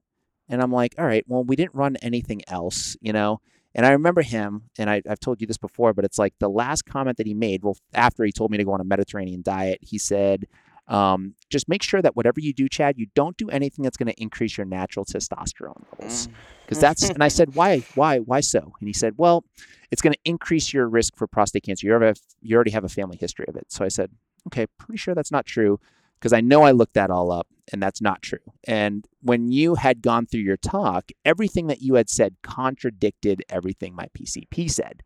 And 0.50 0.62
I'm 0.62 0.72
like, 0.72 0.96
all 0.98 1.06
right, 1.06 1.24
well, 1.28 1.44
we 1.44 1.56
didn't 1.56 1.76
run 1.76 1.96
anything 1.98 2.42
else, 2.48 2.98
you 3.00 3.14
know? 3.14 3.40
And 3.74 3.86
I 3.86 3.92
remember 3.92 4.22
him, 4.22 4.64
and 4.78 4.90
I, 4.90 5.02
I've 5.10 5.20
told 5.22 5.40
you 5.40 5.48
this 5.48 5.58
before, 5.58 5.94
but 5.94 6.04
it's 6.04 6.20
like 6.20 6.34
the 6.40 6.50
last 6.50 6.86
comment 6.86 7.18
that 7.18 7.28
he 7.28 7.34
made, 7.34 7.64
well, 7.64 7.78
after 7.94 8.26
he 8.26 8.34
told 8.34 8.52
me 8.52 8.58
to 8.58 8.66
go 8.66 8.74
on 8.74 8.82
a 8.82 8.86
Mediterranean 8.86 9.42
diet, 9.42 9.80
he 9.82 9.98
said, 9.98 10.46
um, 10.88 11.36
just 11.50 11.70
make 11.70 11.84
sure 11.84 12.02
that 12.02 12.16
whatever 12.16 12.40
you 12.40 12.54
do, 12.54 12.68
Chad, 12.68 12.98
you 12.98 13.08
don't 13.16 13.38
do 13.38 13.50
anything 13.50 13.84
that's 13.84 13.98
going 13.98 14.12
to 14.12 14.22
increase 14.22 14.58
your 14.58 14.66
natural 14.66 15.06
testosterone 15.06 15.84
levels. 15.92 16.28
Mm. 16.28 16.34
Because 16.66 16.80
that's, 16.80 17.10
and 17.10 17.24
I 17.24 17.28
said, 17.28 17.56
why, 17.56 17.80
why, 17.96 18.20
why 18.20 18.42
so? 18.42 18.74
And 18.80 18.88
he 18.88 18.94
said, 18.94 19.14
well, 19.18 19.44
it's 19.92 20.02
going 20.02 20.14
to 20.14 20.20
increase 20.26 20.74
your 20.74 20.88
risk 20.88 21.16
for 21.16 21.28
prostate 21.28 21.64
cancer. 21.64 21.86
You, 21.86 21.94
already 21.94 22.08
have, 22.08 22.20
you 22.42 22.56
already 22.56 22.72
have 22.72 22.84
a 22.84 22.90
family 22.90 23.18
history 23.18 23.46
of 23.48 23.56
it. 23.56 23.72
So 23.72 23.86
I 23.86 23.90
said, 23.90 24.12
okay, 24.48 24.66
pretty 24.78 24.98
sure 24.98 25.16
that's 25.16 25.32
not 25.32 25.46
true 25.46 25.80
because 26.20 26.34
I 26.34 26.42
know 26.42 26.64
I 26.64 26.72
looked 26.72 26.94
that 26.94 27.10
all 27.10 27.32
up 27.32 27.48
and 27.72 27.82
that's 27.82 28.02
not 28.02 28.22
true. 28.22 28.40
And 28.66 29.06
when 29.22 29.52
you 29.52 29.76
had 29.76 30.02
gone 30.02 30.26
through 30.26 30.42
your 30.42 30.58
talk, 30.58 31.12
everything 31.26 31.68
that 31.68 31.82
you 31.82 31.96
had 31.96 32.10
said 32.10 32.36
contradicted 32.44 33.44
everything 33.50 33.96
my 33.96 34.08
PCP 34.18 34.70
said. 34.70 35.04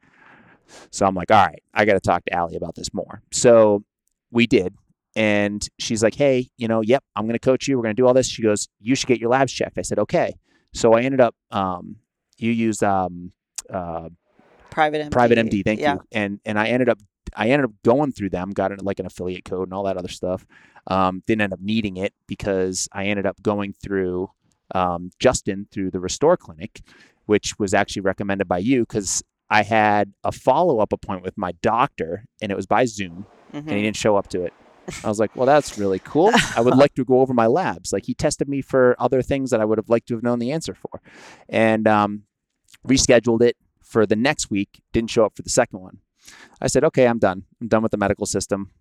So 0.91 1.05
I'm 1.05 1.15
like, 1.15 1.31
all 1.31 1.45
right, 1.45 1.61
I 1.73 1.85
got 1.85 1.93
to 1.93 1.99
talk 1.99 2.25
to 2.25 2.33
Allie 2.33 2.55
about 2.55 2.75
this 2.75 2.93
more. 2.93 3.21
So 3.31 3.83
we 4.31 4.47
did. 4.47 4.75
And 5.15 5.67
she's 5.79 6.03
like, 6.03 6.15
hey, 6.15 6.49
you 6.57 6.67
know, 6.67 6.81
yep, 6.81 7.03
I'm 7.15 7.23
going 7.25 7.33
to 7.33 7.39
coach 7.39 7.67
you. 7.67 7.77
We're 7.77 7.83
going 7.83 7.95
to 7.95 8.01
do 8.01 8.05
all 8.07 8.13
this. 8.13 8.27
She 8.27 8.41
goes, 8.41 8.67
you 8.79 8.95
should 8.95 9.07
get 9.07 9.19
your 9.19 9.29
labs 9.29 9.53
checked. 9.53 9.77
I 9.77 9.81
said, 9.81 9.99
okay. 9.99 10.33
So 10.73 10.93
I 10.93 11.01
ended 11.01 11.21
up, 11.21 11.35
um, 11.51 11.97
you 12.37 12.51
use 12.51 12.83
um, 12.83 13.31
uh, 13.73 14.09
Private 14.69 15.07
MD. 15.07 15.11
private 15.11 15.37
MD. 15.37 15.63
Thank 15.63 15.79
yeah. 15.79 15.93
you. 15.93 16.01
And 16.11 16.39
and 16.43 16.59
I 16.59 16.67
ended 16.67 16.89
up 16.89 16.99
I 17.33 17.49
ended 17.49 17.65
up 17.65 17.71
going 17.85 18.11
through 18.11 18.29
them, 18.31 18.51
got 18.51 18.73
it 18.73 18.83
like 18.83 18.99
an 18.99 19.05
affiliate 19.05 19.45
code 19.45 19.67
and 19.69 19.73
all 19.73 19.83
that 19.83 19.95
other 19.95 20.09
stuff. 20.09 20.45
Um, 20.87 21.23
didn't 21.25 21.41
end 21.43 21.53
up 21.53 21.61
needing 21.61 21.95
it 21.95 22.13
because 22.27 22.89
I 22.91 23.05
ended 23.05 23.25
up 23.25 23.41
going 23.41 23.73
through 23.81 24.29
um, 24.73 25.11
Justin 25.19 25.67
through 25.71 25.91
the 25.91 26.01
Restore 26.01 26.35
Clinic, 26.35 26.81
which 27.25 27.57
was 27.57 27.73
actually 27.73 28.01
recommended 28.01 28.49
by 28.49 28.57
you 28.57 28.81
because 28.81 29.23
I 29.49 29.63
had 29.63 30.11
a 30.25 30.31
follow 30.33 30.79
up 30.79 30.91
appointment 30.91 31.23
with 31.23 31.37
my 31.37 31.53
doctor 31.61 32.25
and 32.41 32.51
it 32.51 32.55
was 32.55 32.65
by 32.65 32.83
Zoom 32.83 33.25
and 33.53 33.69
he 33.69 33.75
Mhm. 33.75 33.83
didn't 33.83 33.95
show 33.95 34.17
up 34.17 34.27
to 34.29 34.43
it. 34.43 34.53
I 35.03 35.07
was 35.07 35.19
like, 35.19 35.35
well, 35.35 35.45
that's 35.45 35.77
really 35.77 35.99
cool. 35.99 36.31
I 36.55 36.61
would 36.61 36.75
like 36.75 36.93
to 36.95 37.05
go 37.05 37.21
over 37.21 37.33
my 37.33 37.47
labs. 37.47 37.91
Like 37.91 38.05
he 38.05 38.13
tested 38.13 38.47
me 38.47 38.61
for 38.61 38.95
other 38.99 39.21
things 39.21 39.51
that 39.51 39.61
I 39.61 39.65
would 39.65 39.77
have 39.77 39.89
liked 39.89 40.07
to 40.07 40.15
have 40.15 40.23
known 40.23 40.39
the 40.39 40.51
answer 40.51 40.73
for, 40.73 41.01
and 41.49 41.87
um, 41.87 42.23
rescheduled 42.87 43.41
it 43.41 43.57
for 43.81 44.05
the 44.05 44.15
next 44.15 44.49
week. 44.49 44.81
Didn't 44.93 45.11
show 45.11 45.25
up 45.25 45.35
for 45.35 45.41
the 45.41 45.49
second 45.49 45.79
one. 45.79 45.99
I 46.61 46.67
said, 46.67 46.83
okay, 46.83 47.07
I'm 47.07 47.19
done. 47.19 47.43
I'm 47.61 47.67
done 47.67 47.83
with 47.83 47.91
the 47.91 47.97
medical 47.97 48.25
system. 48.25 48.71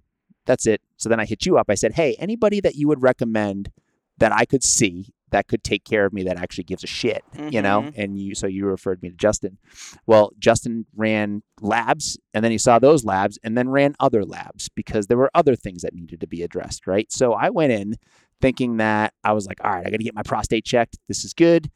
That's 0.47 0.67
it. 0.67 0.81
So 0.97 1.09
then 1.09 1.21
I 1.21 1.25
hit 1.25 1.47
you 1.47 1.59
up. 1.59 1.67
I 1.69 1.75
said, 1.75 1.93
hey, 1.93 2.17
anybody 2.19 2.61
that 2.61 2.75
you 2.75 2.89
would 2.89 3.03
recommend 3.03 3.71
that 4.19 4.33
I 4.33 4.45
could 4.45 4.63
see 4.63 5.13
that 5.35 5.49
could 5.49 5.65
take 5.65 5.85
care 5.85 6.07
of 6.07 6.13
me 6.13 6.23
that 6.23 6.37
actually 6.37 6.63
gives 6.63 6.85
a 6.85 6.87
shit, 6.87 7.25
you 7.51 7.61
know? 7.61 7.83
Mhm. 7.83 7.95
And 7.97 8.17
you, 8.17 8.37
so 8.37 8.47
you 8.47 8.67
referred 8.67 9.03
me 9.03 9.11
to 9.11 9.17
Justin. 9.17 9.59
Well, 10.07 10.31
Justin 10.39 10.87
ran 10.95 11.43
labs 11.61 12.17
and 12.33 12.45
then 12.45 12.53
he 12.53 12.59
saw 12.59 12.79
those 12.79 13.05
labs 13.05 13.37
and 13.43 13.59
then 13.59 13.69
ran 13.69 13.97
other 13.99 14.25
labs 14.25 14.69
because 14.69 15.09
there 15.09 15.17
were 15.19 15.33
other 15.35 15.57
things 15.57 15.83
that 15.83 15.93
needed 15.93 16.21
to 16.21 16.29
be 16.29 16.43
addressed, 16.43 16.87
right? 16.87 17.11
So 17.11 17.33
I 17.33 17.51
went 17.51 17.73
in 17.73 17.97
thinking 18.41 18.77
that 18.77 19.13
I 19.25 19.33
was 19.33 19.47
like, 19.49 19.59
all 19.65 19.73
right, 19.73 19.85
I 19.85 19.91
got 19.91 19.97
to 19.97 20.05
get 20.05 20.15
my 20.15 20.23
prostate 20.23 20.65
checked. 20.65 20.99
This 21.09 21.25
is 21.25 21.35
good. 21.35 21.69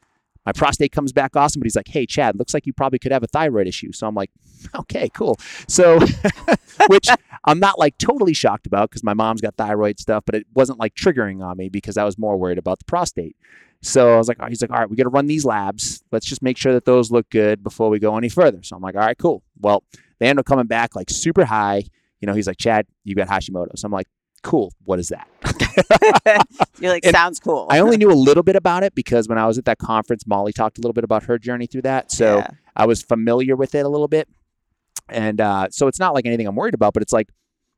My 0.45 0.53
prostate 0.53 0.93
comes 0.93 1.11
back 1.11 1.35
awesome, 1.35 1.59
but 1.59 1.65
he's 1.65 1.75
like, 1.75 1.89
hey, 1.89 2.05
Chad, 2.05 2.39
looks 2.39 2.53
like 2.53 2.65
you 2.65 2.71
probably 2.71 2.97
could 2.97 3.11
have 3.11 3.23
a 3.23 3.27
thyroid 3.27 3.67
issue. 3.67 3.91
So 3.91 4.07
I'm 4.07 4.15
like, 4.15 4.31
okay, 4.73 5.09
cool. 5.13 5.35
So, 5.67 5.99
which 6.87 7.09
I'm 7.45 7.59
not 7.59 7.79
like 7.79 7.97
totally 7.97 8.33
shocked 8.33 8.67
about 8.67 8.89
because 8.89 9.03
my 9.03 9.13
mom's 9.13 9.41
got 9.41 9.55
thyroid 9.55 9.99
stuff, 9.99 10.23
but 10.25 10.35
it 10.35 10.45
wasn't 10.53 10.79
like 10.79 10.95
triggering 10.95 11.43
on 11.43 11.57
me 11.57 11.69
because 11.69 11.97
I 11.97 12.03
was 12.03 12.17
more 12.17 12.37
worried 12.37 12.57
about 12.57 12.79
the 12.79 12.85
prostate. 12.85 13.35
So 13.81 14.13
I 14.13 14.17
was 14.17 14.27
like, 14.27 14.37
oh, 14.41 14.47
he's 14.47 14.61
like, 14.61 14.71
all 14.71 14.77
right, 14.79 14.89
we 14.89 14.97
got 14.97 15.03
to 15.03 15.09
run 15.09 15.27
these 15.27 15.45
labs. 15.45 16.03
Let's 16.11 16.25
just 16.25 16.41
make 16.41 16.57
sure 16.57 16.73
that 16.73 16.83
those 16.85 17.11
look 17.11 17.29
good 17.29 17.63
before 17.63 17.89
we 17.89 17.97
go 17.99 18.17
any 18.17 18.27
further. 18.27 18.61
So 18.61 18.75
I'm 18.75 18.81
like, 18.81 18.95
all 18.95 19.01
right, 19.01 19.17
cool. 19.17 19.41
Well, 19.59 19.83
they 20.19 20.27
end 20.27 20.37
up 20.37 20.45
coming 20.45 20.67
back 20.67 20.95
like 20.95 21.09
super 21.09 21.45
high. 21.45 21.85
You 22.19 22.25
know, 22.27 22.33
he's 22.33 22.47
like, 22.47 22.57
Chad, 22.57 22.87
you 23.05 23.15
got 23.15 23.29
Hashimoto's. 23.29 23.81
So 23.81 23.85
I'm 23.85 23.93
like, 23.93 24.07
cool. 24.43 24.73
What 24.83 24.99
is 24.99 25.09
that? 25.09 25.27
You're 26.79 26.91
like, 26.91 27.05
And 27.05 27.13
sounds 27.13 27.39
cool. 27.39 27.67
I 27.69 27.79
only 27.79 27.95
knew 27.95 28.11
a 28.11 28.13
little 28.13 28.43
bit 28.43 28.57
about 28.57 28.83
it 28.83 28.93
because 28.95 29.29
when 29.29 29.37
I 29.37 29.45
was 29.47 29.57
at 29.57 29.63
that 29.65 29.77
conference, 29.77 30.27
Molly 30.27 30.51
talked 30.51 30.77
a 30.77 30.81
little 30.81 30.93
bit 30.93 31.05
about 31.05 31.23
her 31.23 31.37
journey 31.37 31.65
through 31.65 31.83
that. 31.83 32.11
So 32.11 32.37
Yeah. 32.37 32.47
I 32.75 32.85
was 32.85 33.01
familiar 33.01 33.55
with 33.55 33.75
it 33.75 33.85
a 33.85 33.89
little 33.89 34.07
bit. 34.09 34.27
And 35.11 35.41
uh, 35.41 35.67
so 35.71 35.87
it's 35.87 35.99
not 35.99 36.13
like 36.13 36.25
anything 36.25 36.47
I'm 36.47 36.55
worried 36.55 36.73
about, 36.73 36.93
but 36.93 37.03
it's 37.03 37.13
like 37.13 37.29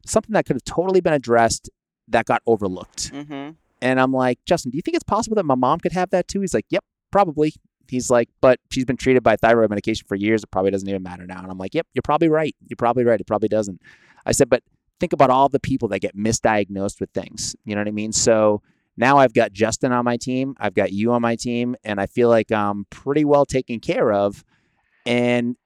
something 0.06 0.34
that 0.34 0.46
could 0.46 0.56
have 0.56 0.64
totally 0.64 1.02
been 1.02 1.14
addressed 1.14 1.70
that 2.08 2.26
got 2.26 2.42
overlooked. 2.46 3.12
Mm-hmm. 3.12 3.52
And 3.82 4.00
I'm 4.00 4.14
like, 4.14 4.40
Justin, 4.46 4.72
do 4.72 4.78
you 4.78 4.82
think 4.82 4.96
it's 4.96 5.04
possible 5.04 5.36
that 5.36 5.46
my 5.46 5.56
mom 5.56 5.80
could 5.80 5.92
have 5.94 6.12
that 6.12 6.28
too? 6.28 6.42
He's 6.42 6.54
like, 6.54 6.66
yep, 6.70 6.84
probably. 7.12 7.54
He's 7.88 8.10
like, 8.10 8.30
but 8.40 8.60
she's 8.70 8.86
been 8.86 8.96
treated 8.96 9.24
by 9.24 9.36
thyroid 9.36 9.70
medication 9.70 10.06
for 10.08 10.16
years. 10.16 10.44
It 10.44 10.52
probably 10.52 10.72
doesn't 10.72 10.88
even 10.88 11.04
matter 11.04 11.26
now. 11.26 11.42
And 11.42 11.52
I'm 11.52 11.58
like, 11.58 11.74
yep, 11.74 11.88
you're 11.94 12.04
probably 12.04 12.30
right. 12.30 12.56
You're 12.68 12.78
probably 12.78 13.04
right. 13.04 13.20
It 13.20 13.28
probably 13.28 13.50
doesn't. 13.50 13.82
I 14.26 14.32
said, 14.32 14.50
but 14.50 14.64
think 15.00 15.14
about 15.14 15.30
all 15.30 15.50
the 15.50 15.60
people 15.60 15.88
that 15.90 16.00
get 16.00 16.16
misdiagnosed 16.16 17.02
with 17.02 17.10
things. 17.10 17.56
You 17.66 17.76
know 17.76 17.82
what 17.82 17.88
I 17.88 17.92
mean? 17.92 18.14
So 18.14 18.62
now 18.96 19.18
I've 19.18 19.34
got 19.34 19.52
Justin 19.52 19.92
on 19.92 20.06
my 20.06 20.16
team. 20.16 20.56
I've 20.60 20.74
got 20.74 20.94
you 20.94 21.12
on 21.12 21.22
my 21.22 21.36
team. 21.36 21.76
And 21.84 22.00
I 22.00 22.06
feel 22.06 22.30
like 22.30 22.52
I'm 22.52 22.86
pretty 22.92 23.26
well 23.26 23.46
taken 23.46 23.80
care 23.80 24.14
of. 24.14 24.46
And 25.06 25.58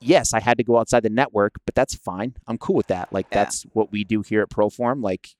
yes, 0.00 0.32
I 0.34 0.40
had 0.40 0.58
to 0.58 0.64
go 0.64 0.78
outside 0.78 1.02
the 1.02 1.10
network, 1.10 1.54
but 1.66 1.74
that's 1.74 1.94
fine. 1.94 2.34
I'm 2.46 2.58
cool 2.58 2.76
with 2.76 2.86
that. 2.88 3.12
Like, 3.12 3.26
Yeah. 3.30 3.44
that's 3.44 3.62
what 3.72 3.90
we 3.92 4.04
do 4.04 4.22
here 4.22 4.42
at 4.42 4.48
Proform. 4.50 5.02
Like, 5.02 5.30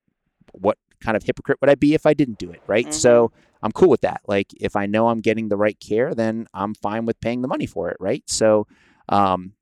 what 0.53 0.79
kind 1.01 1.17
of 1.17 1.23
hypocrite 1.23 1.59
would 1.61 1.71
I 1.71 1.75
be 1.75 1.95
if 1.95 2.07
I 2.07 2.15
didn't 2.15 2.39
do 2.39 2.51
it? 2.51 2.61
Right. 2.67 2.87
Mhm. 2.89 2.93
So 2.95 3.31
I'm 3.63 3.73
cool 3.73 3.89
with 3.89 4.01
that. 4.03 4.21
Like, 4.27 4.49
if 4.61 4.75
I 4.77 4.87
know 4.87 5.09
I'm 5.09 5.21
getting 5.21 5.49
the 5.49 5.57
right 5.57 5.79
care, 5.79 6.15
then 6.15 6.47
I'm 6.55 6.75
fine 6.75 7.05
with 7.07 7.21
paying 7.21 7.43
the 7.43 7.49
money 7.49 7.67
for 7.67 7.89
it. 7.91 7.97
Right. 8.01 8.23
So, 8.27 8.67
um, 9.09 9.53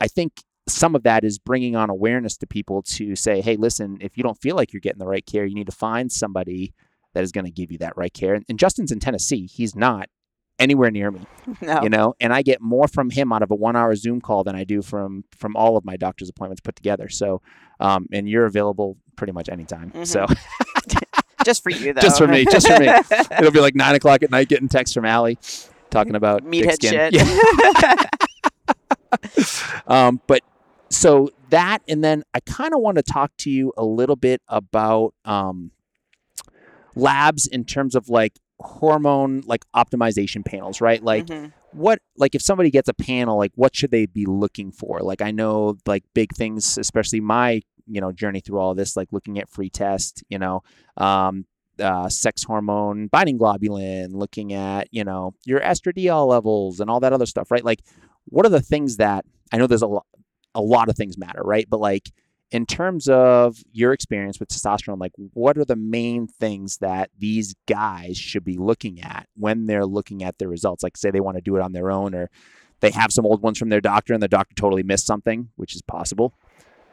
I 0.00 0.08
think 0.08 0.42
some 0.68 0.94
of 0.94 1.04
that 1.04 1.24
is 1.24 1.38
bringing 1.38 1.76
on 1.76 1.88
awareness 1.90 2.36
to 2.38 2.46
people 2.46 2.82
to 2.82 3.14
say, 3.14 3.40
hey, 3.40 3.56
listen, 3.56 3.98
if 4.00 4.16
you 4.16 4.22
don't 4.22 4.40
feel 4.40 4.56
like 4.56 4.72
you're 4.72 4.80
getting 4.80 4.98
the 4.98 5.06
right 5.06 5.24
care, 5.24 5.46
you 5.46 5.54
need 5.54 5.66
to 5.66 5.72
find 5.76 6.10
somebody 6.10 6.74
that 7.14 7.22
is 7.22 7.32
going 7.32 7.44
to 7.44 7.50
give 7.50 7.70
you 7.72 7.78
that 7.78 7.96
right 7.96 8.12
care. 8.12 8.34
And, 8.34 8.44
and 8.48 8.58
Justin's 8.58 8.90
in 8.92 8.98
Tennessee. 9.00 9.46
He's 9.46 9.74
not 9.76 10.08
anywhere 10.58 10.90
near 10.90 11.10
me 11.10 11.20
No. 11.60 11.82
you 11.82 11.88
know 11.88 12.14
and 12.20 12.32
i 12.32 12.42
get 12.42 12.60
more 12.60 12.88
from 12.88 13.10
him 13.10 13.32
out 13.32 13.42
of 13.42 13.50
a 13.50 13.54
one 13.54 13.76
hour 13.76 13.94
zoom 13.94 14.20
call 14.20 14.42
than 14.44 14.54
i 14.56 14.64
do 14.64 14.82
from 14.82 15.24
from 15.36 15.54
all 15.56 15.76
of 15.76 15.84
my 15.84 15.96
doctor's 15.96 16.28
appointments 16.28 16.60
put 16.60 16.76
together 16.76 17.08
so 17.08 17.42
um 17.80 18.06
and 18.12 18.28
you're 18.28 18.46
available 18.46 18.96
pretty 19.16 19.32
much 19.32 19.48
anytime 19.48 20.04
so 20.04 20.26
just 21.44 21.62
for 21.62 21.70
you 21.70 21.92
though. 21.94 22.00
Just 22.00 22.18
for 22.18 22.26
me, 22.26 22.44
just 22.44 22.66
for 22.66 22.78
me. 22.80 22.88
it'll 23.38 23.52
be 23.52 23.60
like 23.60 23.74
nine 23.76 23.94
o'clock 23.94 24.22
at 24.22 24.30
night 24.30 24.48
getting 24.48 24.68
texts 24.68 24.94
from 24.94 25.04
Allie 25.04 25.38
talking 25.90 26.14
about 26.16 26.42
dick 26.50 26.64
Meathead 26.64 26.74
skin. 26.74 27.12
shit. 27.12 27.14
Yeah. 27.14 28.06
um 29.86 30.20
but 30.26 30.42
so 30.90 31.30
that 31.50 31.82
and 31.88 32.02
then 32.02 32.22
i 32.34 32.40
kind 32.40 32.74
of 32.74 32.80
want 32.80 32.96
to 32.96 33.02
talk 33.02 33.30
to 33.38 33.50
you 33.50 33.72
a 33.76 33.84
little 33.84 34.16
bit 34.16 34.42
about 34.48 35.14
um 35.24 35.70
labs 36.94 37.46
in 37.46 37.64
terms 37.64 37.94
of 37.94 38.08
like 38.08 38.38
hormone 38.60 39.42
like 39.46 39.64
optimization 39.74 40.44
panels 40.44 40.80
right? 40.80 41.02
Like 41.02 41.26
Mhm. 41.26 41.52
what 41.72 42.00
like 42.16 42.34
if 42.34 42.42
somebody 42.42 42.70
gets 42.70 42.88
a 42.88 42.94
panel 42.94 43.36
like 43.36 43.52
what 43.54 43.74
should 43.76 43.90
they 43.90 44.06
be 44.06 44.24
looking 44.26 44.70
for? 44.72 45.00
Like 45.00 45.20
i 45.22 45.30
know 45.30 45.76
like 45.86 46.04
big 46.14 46.32
things 46.34 46.78
especially 46.78 47.20
my 47.20 47.60
you 47.86 48.00
know 48.00 48.12
journey 48.12 48.40
through 48.40 48.58
all 48.58 48.74
this 48.74 48.96
like 48.96 49.08
looking 49.12 49.38
at 49.38 49.48
free 49.48 49.70
test 49.70 50.24
you 50.28 50.38
know 50.38 50.62
um 50.96 51.44
uh, 51.78 52.08
sex 52.08 52.42
hormone 52.44 53.06
binding 53.08 53.38
globulin 53.38 54.14
looking 54.14 54.54
at 54.54 54.88
you 54.90 55.04
know 55.04 55.34
your 55.44 55.60
estradiol 55.60 56.26
levels 56.26 56.80
and 56.80 56.88
all 56.88 57.00
that 57.00 57.12
other 57.12 57.26
stuff 57.26 57.50
right? 57.50 57.64
Like 57.64 57.82
what 58.24 58.46
are 58.46 58.48
the 58.50 58.62
things 58.62 58.96
that 58.96 59.24
i 59.52 59.58
know 59.58 59.66
there's 59.66 59.82
a 59.82 59.86
lot 59.86 60.06
a 60.54 60.60
lot 60.62 60.88
of 60.88 60.96
things 60.96 61.18
matter 61.18 61.42
right? 61.44 61.66
But 61.68 61.80
like 61.80 62.10
in 62.56 62.64
terms 62.64 63.08
of 63.08 63.58
your 63.72 63.92
experience 63.92 64.40
with 64.40 64.48
testosterone 64.48 65.00
like 65.04 65.12
what 65.34 65.58
are 65.58 65.64
the 65.64 65.76
main 65.76 66.26
things 66.26 66.78
that 66.78 67.10
these 67.18 67.54
guys 67.66 68.16
should 68.16 68.44
be 68.44 68.56
looking 68.56 68.96
at 69.02 69.22
when 69.36 69.66
they're 69.66 69.86
looking 69.98 70.22
at 70.22 70.38
their 70.38 70.48
results 70.48 70.82
like 70.82 70.96
say 70.96 71.10
they 71.10 71.20
want 71.20 71.36
to 71.36 71.42
do 71.48 71.56
it 71.56 71.62
on 71.62 71.72
their 71.72 71.90
own 71.90 72.14
or 72.14 72.30
they 72.80 72.90
have 72.90 73.10
some 73.12 73.26
old 73.26 73.42
ones 73.42 73.58
from 73.58 73.68
their 73.68 73.80
doctor 73.80 74.12
and 74.14 74.22
the 74.22 74.28
doctor 74.38 74.54
totally 74.54 74.82
missed 74.82 75.06
something 75.06 75.48
which 75.56 75.74
is 75.74 75.82
possible 75.82 76.28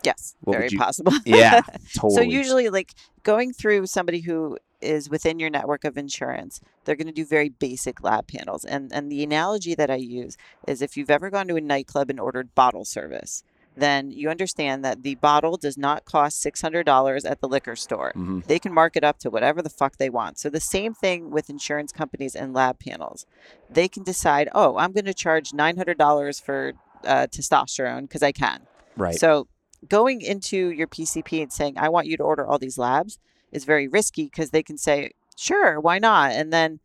Yes, 0.05 0.36
What 0.41 0.57
very 0.57 0.68
you- 0.70 0.78
possible. 0.78 1.14
yeah 1.26 1.61
totally 1.95 2.16
So 2.16 2.22
usually, 2.22 2.70
like 2.70 2.93
going 3.24 3.53
through 3.53 3.86
somebody 3.88 4.20
who 4.20 4.57
is 4.82 5.09
within 5.09 5.39
your 5.39 5.49
network 5.49 5.86
of 5.86 5.97
insurance, 5.97 6.59
they're 6.84 6.97
going 6.97 7.07
to 7.07 7.14
do 7.14 7.26
very 7.26 7.47
basic 7.47 8.03
lab 8.03 8.28
panels. 8.28 8.66
And 8.66 8.91
and 8.91 9.09
the 9.09 9.24
analogy 9.24 9.76
that 9.76 9.89
I 9.89 9.95
use 9.95 10.36
is 10.68 10.82
if 10.82 10.97
you've 10.97 11.09
ever 11.09 11.30
gone 11.30 11.47
to 11.47 11.55
a 11.55 11.61
nightclub 11.61 12.09
and 12.09 12.20
ordered 12.20 12.53
bottle 12.53 12.84
service, 12.84 13.43
then 13.76 14.11
you 14.11 14.30
understand 14.30 14.86
that 14.86 15.03
the 15.03 15.15
bottle 15.15 15.57
does 15.57 15.78
not 15.78 16.05
cost 16.05 16.41
six 16.41 16.61
hundred 16.61 16.86
dollars 16.86 17.26
at 17.26 17.41
the 17.41 17.47
liquor 17.47 17.76
store. 17.76 18.11
hmm 18.13 18.39
They 18.45 18.59
can 18.59 18.74
mark 18.74 18.95
it 18.95 19.03
up 19.03 19.19
to 19.19 19.30
whatever 19.30 19.61
the 19.61 19.69
fuck 19.69 19.97
they 19.97 20.09
want. 20.09 20.38
So 20.38 20.49
the 20.49 20.59
same 20.59 20.93
thing 20.93 21.32
with 21.32 21.49
insurance 21.49 21.91
companies 21.91 22.36
and 22.36 22.53
lab 22.53 22.80
panels. 22.80 23.26
They 23.69 23.88
can 23.88 24.03
decide, 24.03 24.49
oh, 24.53 24.78
I'm 24.78 24.91
going 24.91 25.05
to 25.05 25.13
charge 25.13 25.53
nine 25.53 25.78
hundred 25.78 25.97
dollars 25.97 26.39
for 26.39 26.74
uh, 27.05 27.28
testosterone 27.28 28.01
because 28.03 28.24
I 28.24 28.32
can. 28.32 28.67
right 28.95 29.15
So 29.19 29.47
going 29.89 30.21
into 30.21 30.69
your 30.71 30.88
PCP 30.88 31.41
and 31.41 31.51
saying, 31.51 31.78
I 31.78 31.89
want 31.89 32.07
you 32.07 32.17
to 32.17 32.24
order 32.24 32.45
all 32.45 32.59
these 32.59 32.78
labs 32.78 33.19
is 33.51 33.65
very 33.65 33.88
risky 33.88 34.26
because 34.26 34.51
they 34.51 34.63
can 34.63 34.78
say, 34.78 35.11
sure, 35.36 35.80
why 35.80 35.99
not? 35.99 36.32
And 36.32 36.53
then 36.53 36.80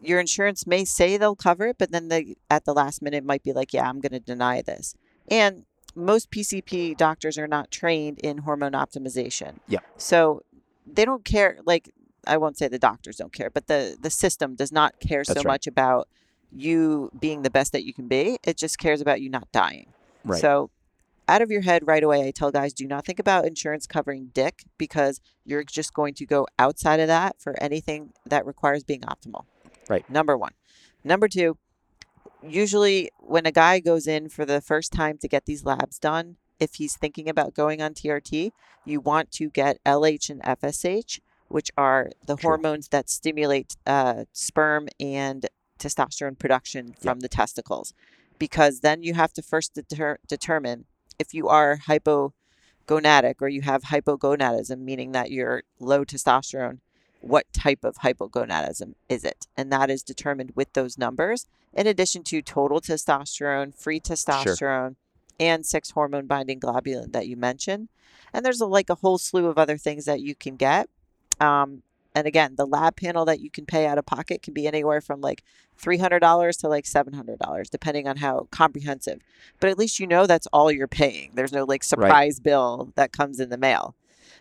your 0.00 0.20
insurance 0.20 0.66
may 0.66 0.84
say 0.84 1.16
they'll 1.16 1.36
cover 1.36 1.68
it, 1.68 1.78
but 1.78 1.90
then 1.90 2.08
they 2.08 2.36
at 2.50 2.64
the 2.64 2.74
last 2.74 3.00
minute 3.02 3.24
might 3.24 3.42
be 3.42 3.52
like, 3.52 3.72
yeah, 3.72 3.88
I'm 3.88 4.00
going 4.00 4.12
to 4.12 4.20
deny 4.20 4.60
this. 4.62 4.94
And 5.30 5.64
most 5.94 6.30
PCP 6.30 6.96
doctors 6.96 7.38
are 7.38 7.46
not 7.46 7.70
trained 7.70 8.18
in 8.18 8.38
hormone 8.38 8.72
optimization. 8.72 9.58
Yeah. 9.68 9.80
So 9.96 10.42
they 10.86 11.04
don't 11.04 11.24
care. 11.24 11.58
Like 11.64 11.90
I 12.26 12.36
won't 12.36 12.56
say 12.56 12.68
the 12.68 12.78
doctors 12.78 13.16
don't 13.16 13.32
care, 13.32 13.50
but 13.50 13.66
the 13.66 13.96
the 14.00 14.10
system 14.10 14.54
does 14.54 14.72
not 14.72 15.00
care 15.00 15.24
so 15.24 15.34
right. 15.34 15.44
much 15.44 15.66
about 15.66 16.08
you 16.54 17.10
being 17.18 17.42
the 17.42 17.50
best 17.50 17.72
that 17.72 17.84
you 17.84 17.92
can 17.92 18.08
be. 18.08 18.38
It 18.44 18.56
just 18.56 18.78
cares 18.78 19.00
about 19.00 19.20
you 19.20 19.28
not 19.28 19.50
dying. 19.52 19.92
right 20.24 20.40
So, 20.40 20.70
out 21.26 21.42
of 21.42 21.50
your 21.50 21.62
head 21.62 21.86
right 21.86 22.02
away, 22.02 22.26
I 22.26 22.30
tell 22.30 22.50
guys 22.50 22.72
do 22.72 22.86
not 22.86 23.04
think 23.04 23.18
about 23.18 23.46
insurance 23.46 23.86
covering 23.86 24.30
dick 24.34 24.64
because 24.78 25.20
you're 25.44 25.64
just 25.64 25.94
going 25.94 26.14
to 26.14 26.26
go 26.26 26.46
outside 26.58 27.00
of 27.00 27.08
that 27.08 27.40
for 27.40 27.60
anything 27.62 28.12
that 28.26 28.46
requires 28.46 28.84
being 28.84 29.00
optimal. 29.00 29.44
Right. 29.88 30.08
Number 30.08 30.36
one. 30.36 30.52
Number 31.02 31.28
two, 31.28 31.58
usually 32.46 33.10
when 33.18 33.46
a 33.46 33.52
guy 33.52 33.80
goes 33.80 34.06
in 34.06 34.28
for 34.28 34.44
the 34.44 34.60
first 34.60 34.92
time 34.92 35.18
to 35.18 35.28
get 35.28 35.46
these 35.46 35.64
labs 35.64 35.98
done, 35.98 36.36
if 36.60 36.74
he's 36.74 36.96
thinking 36.96 37.28
about 37.28 37.54
going 37.54 37.82
on 37.82 37.94
TRT, 37.94 38.52
you 38.84 39.00
want 39.00 39.30
to 39.32 39.50
get 39.50 39.82
LH 39.84 40.30
and 40.30 40.42
FSH, 40.42 41.20
which 41.48 41.70
are 41.76 42.10
the 42.26 42.36
True. 42.36 42.50
hormones 42.50 42.88
that 42.88 43.10
stimulate 43.10 43.76
uh, 43.86 44.24
sperm 44.32 44.88
and 45.00 45.46
testosterone 45.78 46.38
production 46.38 46.94
from 47.00 47.20
the 47.20 47.28
testicles. 47.28 47.92
Because 48.38 48.80
then 48.80 49.02
you 49.02 49.14
have 49.14 49.32
to 49.34 49.42
first 49.42 49.74
deter- 49.74 50.18
determine 50.26 50.86
if 51.18 51.34
you 51.34 51.48
are 51.48 51.78
hypogonadic 51.88 53.36
or 53.40 53.48
you 53.48 53.62
have 53.62 53.84
hypogonadism, 53.84 54.78
meaning 54.78 55.12
that 55.12 55.30
you're 55.30 55.62
low 55.78 56.04
testosterone, 56.04 56.78
what 57.20 57.50
type 57.52 57.84
of 57.84 57.96
hypogonadism 57.96 58.94
is 59.08 59.24
it? 59.24 59.46
And 59.56 59.72
that 59.72 59.90
is 59.90 60.02
determined 60.02 60.52
with 60.54 60.72
those 60.74 60.98
numbers, 60.98 61.46
in 61.74 61.86
addition 61.86 62.22
to 62.24 62.42
total 62.42 62.80
testosterone, 62.80 63.74
free 63.74 64.00
testosterone, 64.00 64.96
and 65.40 65.66
sex 65.66 65.90
hormone 65.90 66.26
binding 66.26 66.60
globulin 66.60 67.12
that 67.12 67.26
you 67.26 67.36
mentioned. 67.36 67.88
And 68.32 68.44
there's 68.44 68.60
a, 68.60 68.66
like 68.66 68.90
a 68.90 68.96
whole 68.96 69.18
slew 69.18 69.46
of 69.46 69.58
other 69.58 69.76
things 69.76 70.04
that 70.04 70.20
you 70.20 70.34
can 70.34 70.56
get. 70.56 70.88
Um, 71.40 71.82
and 72.14 72.28
again, 72.28 72.54
the 72.56 72.66
lab 72.66 72.96
panel 72.96 73.24
that 73.24 73.40
you 73.40 73.50
can 73.50 73.66
pay 73.66 73.86
out 73.86 73.98
of 73.98 74.06
pocket 74.06 74.40
can 74.40 74.54
be 74.54 74.68
anywhere 74.68 75.00
from 75.00 75.20
like 75.20 75.42
$300 75.82 76.60
to 76.60 76.68
like 76.68 76.84
$700, 76.84 77.70
depending 77.70 78.06
on 78.06 78.18
how 78.18 78.46
comprehensive. 78.52 79.20
But 79.58 79.70
at 79.70 79.78
least 79.78 79.98
you 79.98 80.06
know 80.06 80.26
that's 80.26 80.46
all 80.52 80.70
you're 80.70 80.86
paying. 80.86 81.32
There's 81.34 81.52
no 81.52 81.64
like 81.64 81.82
surprise 81.82 82.38
bill 82.38 82.92
that 82.94 83.12
comes 83.12 83.40
in 83.40 83.48
the 83.48 83.56
mail. 83.56 83.96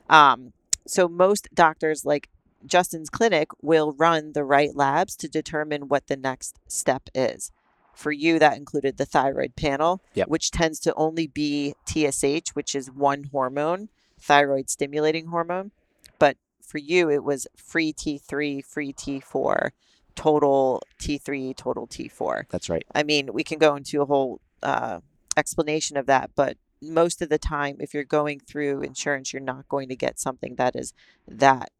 Um, 0.08 0.54
so 0.86 1.08
most 1.08 1.50
doctors, 1.54 2.06
like 2.06 2.30
Justin's 2.66 3.10
clinic, 3.10 3.50
will 3.62 3.94
run 3.94 4.34
the 4.34 4.44
right 4.44 4.76
labs 4.76 5.16
to 5.18 5.28
determine 5.28 5.88
what 5.88 6.08
the 6.08 6.18
next 6.18 6.58
step 6.68 7.10
is. 7.14 7.52
For 7.94 8.12
you, 8.12 8.40
that 8.40 8.58
included 8.58 8.98
the 8.98 9.06
thyroid 9.06 9.56
panel, 9.56 10.02
Yep. 10.16 10.28
which 10.28 10.52
tends 10.52 10.80
to 10.82 10.94
only 10.96 11.28
be 11.28 11.76
TSH, 11.86 12.50
which 12.54 12.74
is 12.74 12.90
one 12.90 13.26
hormone, 13.26 13.90
thyroid 14.20 14.70
stimulating 14.70 15.28
hormone. 15.28 15.72
But 16.18 16.38
for 16.62 16.80
you, 16.80 17.10
it 17.12 17.24
was 17.24 17.46
free 17.56 17.94
T3, 17.94 18.66
free 18.66 18.94
T4, 18.94 19.72
total 20.16 20.82
T3, 21.00 21.56
total 21.56 21.88
T4. 21.88 22.44
that's 22.50 22.70
right 22.70 22.86
I 22.96 23.04
mean, 23.04 23.32
we 23.34 23.44
can 23.44 23.60
go 23.60 23.76
into 23.76 24.02
a 24.02 24.06
whole 24.06 24.42
uh, 24.64 25.00
explanation 25.38 25.98
of 25.98 26.06
that, 26.08 26.32
but 26.36 26.58
most 26.82 27.22
of 27.22 27.30
the 27.30 27.38
time, 27.38 27.78
if 27.80 27.94
you're 27.94 28.04
going 28.04 28.40
through 28.40 28.82
insurance, 28.82 29.32
you're 29.34 29.42
not 29.42 29.68
going 29.70 29.88
to 29.90 29.96
get 29.96 30.20
something 30.20 30.56
that 30.56 30.76
is 30.76 30.94
that 31.28 31.72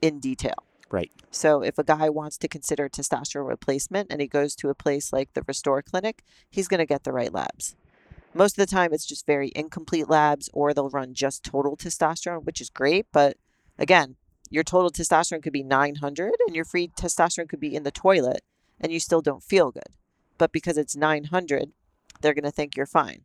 in 0.00 0.20
detail. 0.20 0.66
right 0.90 1.10
So, 1.30 1.62
if 1.62 1.78
a 1.78 1.84
guy 1.84 2.08
wants 2.08 2.38
to 2.38 2.48
consider 2.48 2.88
testosterone 2.88 3.48
replacement 3.48 4.10
and 4.10 4.20
he 4.20 4.26
goes 4.26 4.54
to 4.56 4.68
a 4.68 4.74
place 4.74 5.12
like 5.12 5.32
the 5.34 5.42
Restore 5.46 5.82
Clinic, 5.82 6.22
he's 6.50 6.68
going 6.68 6.78
to 6.78 6.86
get 6.86 7.04
the 7.04 7.12
right 7.12 7.32
labs. 7.32 7.76
Most 8.32 8.58
of 8.58 8.66
the 8.66 8.74
time, 8.74 8.92
it's 8.92 9.06
just 9.06 9.26
very 9.26 9.50
incomplete 9.56 10.08
labs, 10.08 10.48
or 10.52 10.72
they'll 10.72 10.88
run 10.88 11.14
just 11.14 11.44
total 11.44 11.76
testosterone, 11.76 12.44
which 12.44 12.60
is 12.60 12.70
great, 12.70 13.06
but 13.12 13.36
again, 13.78 14.16
your 14.50 14.64
total 14.64 14.90
testosterone 14.90 15.42
could 15.42 15.52
be 15.52 15.62
900 15.62 16.32
and 16.46 16.56
your 16.56 16.64
free 16.64 16.88
testosterone 16.88 17.48
could 17.48 17.60
be 17.60 17.74
in 17.74 17.84
the 17.84 17.92
toilet 17.92 18.42
and 18.80 18.92
you 18.92 18.98
still 18.98 19.20
don't 19.20 19.42
feel 19.42 19.70
good. 19.70 19.94
But 20.38 20.52
because 20.52 20.76
it's 20.76 20.96
900, 20.96 21.72
they're 22.20 22.34
going 22.34 22.44
to 22.44 22.50
think 22.50 22.76
you're 22.76 22.86
fine. 22.86 23.22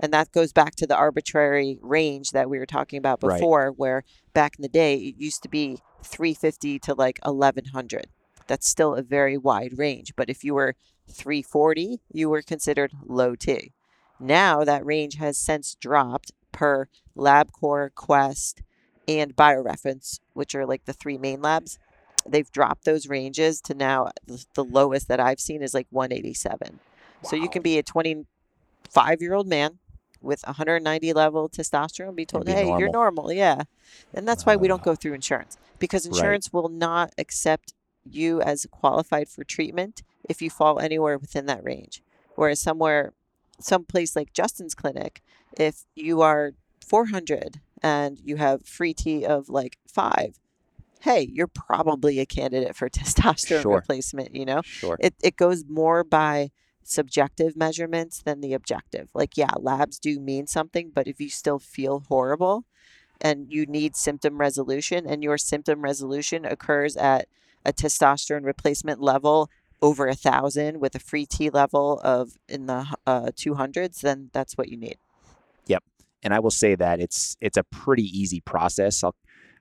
And 0.00 0.12
that 0.12 0.32
goes 0.32 0.52
back 0.52 0.74
to 0.76 0.86
the 0.86 0.96
arbitrary 0.96 1.78
range 1.80 2.30
that 2.32 2.48
we 2.50 2.58
were 2.58 2.66
talking 2.66 2.98
about 2.98 3.22
Right. 3.22 3.38
before, 3.38 3.70
where 3.70 4.04
back 4.32 4.56
in 4.58 4.62
the 4.62 4.68
day, 4.68 4.94
it 4.96 5.16
used 5.18 5.42
to 5.42 5.48
be 5.48 5.78
350 6.02 6.78
to 6.80 6.94
like 6.94 7.18
1100. 7.24 8.06
That's 8.46 8.68
still 8.68 8.94
a 8.94 9.02
very 9.02 9.36
wide 9.36 9.78
range. 9.78 10.14
But 10.16 10.30
if 10.30 10.44
you 10.44 10.54
were 10.54 10.74
340, 11.10 12.00
you 12.12 12.28
were 12.28 12.42
considered 12.42 12.92
low 13.06 13.34
T. 13.34 13.72
Now 14.20 14.64
that 14.64 14.84
range 14.84 15.16
has 15.16 15.38
since 15.38 15.74
dropped 15.74 16.32
per 16.52 16.88
LabCorp, 17.16 17.94
Quest, 17.94 18.62
and 19.06 19.34
BioReference, 19.34 20.20
which 20.34 20.54
are 20.54 20.66
like 20.66 20.84
the 20.84 20.92
three 20.92 21.18
main 21.18 21.40
labs. 21.40 21.78
They've 22.26 22.50
dropped 22.50 22.84
those 22.84 23.08
ranges 23.08 23.60
to 23.62 23.74
now 23.74 24.10
the, 24.26 24.64
lowest 24.64 25.08
that 25.08 25.20
I've 25.20 25.40
seen 25.40 25.62
is 25.62 25.72
like 25.72 25.86
187. 25.90 26.80
So 27.24 27.36
you 27.36 27.48
can 27.48 27.62
be 27.62 27.78
a 27.78 27.82
25 28.92 29.22
year 29.22 29.34
old 29.34 29.46
man 29.48 29.78
with 30.20 30.42
190 30.44 31.12
level 31.12 31.48
testosterone, 31.48 32.16
be 32.16 32.26
told, 32.26 32.46
be 32.46 32.52
hey, 32.52 32.66
you're 32.66 32.90
normal. 32.90 33.24
normal. 33.24 33.32
Yeah. 33.32 33.62
And 34.12 34.26
that's 34.26 34.44
why 34.44 34.56
we 34.56 34.66
don't 34.68 34.82
go 34.82 34.92
ah. 34.92 34.96
through 34.96 35.14
insurance 35.14 35.56
because 35.78 36.06
Right. 36.06 36.16
insurance 36.16 36.52
will 36.52 36.68
not 36.68 37.12
accept 37.18 37.74
you 38.04 38.40
as 38.40 38.66
qualified 38.70 39.28
for 39.28 39.44
treatment 39.44 40.02
if 40.28 40.42
you 40.42 40.50
fall 40.50 40.78
anywhere 40.80 41.18
within 41.18 41.46
that 41.46 41.62
range. 41.62 42.02
Whereas 42.34 42.60
somewhere, 42.60 43.12
some 43.60 43.84
place 43.84 44.16
like 44.16 44.32
Justin's 44.32 44.74
clinic, 44.74 45.22
if 45.56 45.84
you 45.94 46.20
are 46.22 46.52
400 46.84 47.60
and 47.82 48.18
you 48.24 48.36
have 48.36 48.64
free 48.66 48.94
T 48.94 49.24
of 49.24 49.48
like 49.48 49.78
five, 49.86 50.38
hey, 51.02 51.28
you're 51.32 51.46
probably 51.48 52.18
a 52.18 52.26
candidate 52.26 52.74
for 52.74 52.88
testosterone 52.90 53.62
Sure. 53.62 53.74
replacement, 53.76 54.34
you 54.34 54.44
know? 54.44 54.62
Sure. 54.64 54.96
it, 55.00 55.14
it 55.22 55.36
goes 55.36 55.64
more 55.68 56.02
by 56.02 56.50
subjective 56.88 57.56
measurements 57.56 58.22
than 58.22 58.40
the 58.40 58.54
objective. 58.54 59.08
Like, 59.14 59.36
yeah, 59.36 59.50
labs 59.58 59.98
do 59.98 60.18
mean 60.18 60.46
something, 60.46 60.90
but 60.94 61.06
if 61.06 61.20
you 61.20 61.28
still 61.28 61.58
feel 61.58 62.04
horrible 62.08 62.64
and 63.20 63.46
you 63.50 63.66
need 63.66 63.96
symptom 63.96 64.38
resolution 64.38 65.06
and 65.06 65.22
your 65.22 65.38
symptom 65.38 65.82
resolution 65.82 66.44
occurs 66.44 66.96
at 66.96 67.28
a 67.64 67.72
testosterone 67.72 68.44
replacement 68.44 69.00
level 69.00 69.50
over 69.80 70.08
a 70.08 70.14
thousand 70.14 70.80
with 70.80 70.94
a 70.94 70.98
free 70.98 71.26
T 71.26 71.50
level 71.50 72.00
of 72.02 72.38
in 72.48 72.66
the 72.66 72.86
uh, 73.06 73.26
200s, 73.36 74.00
then 74.00 74.30
that's 74.32 74.56
what 74.56 74.68
you 74.68 74.76
need. 74.76 74.96
Yep, 75.66 75.84
and 76.22 76.34
I 76.34 76.40
will 76.40 76.50
say 76.50 76.74
that 76.74 77.00
it's 77.00 77.36
it's 77.40 77.56
a 77.56 77.64
pretty 77.64 78.04
easy 78.04 78.40
process. 78.40 79.04
I'll 79.04 79.14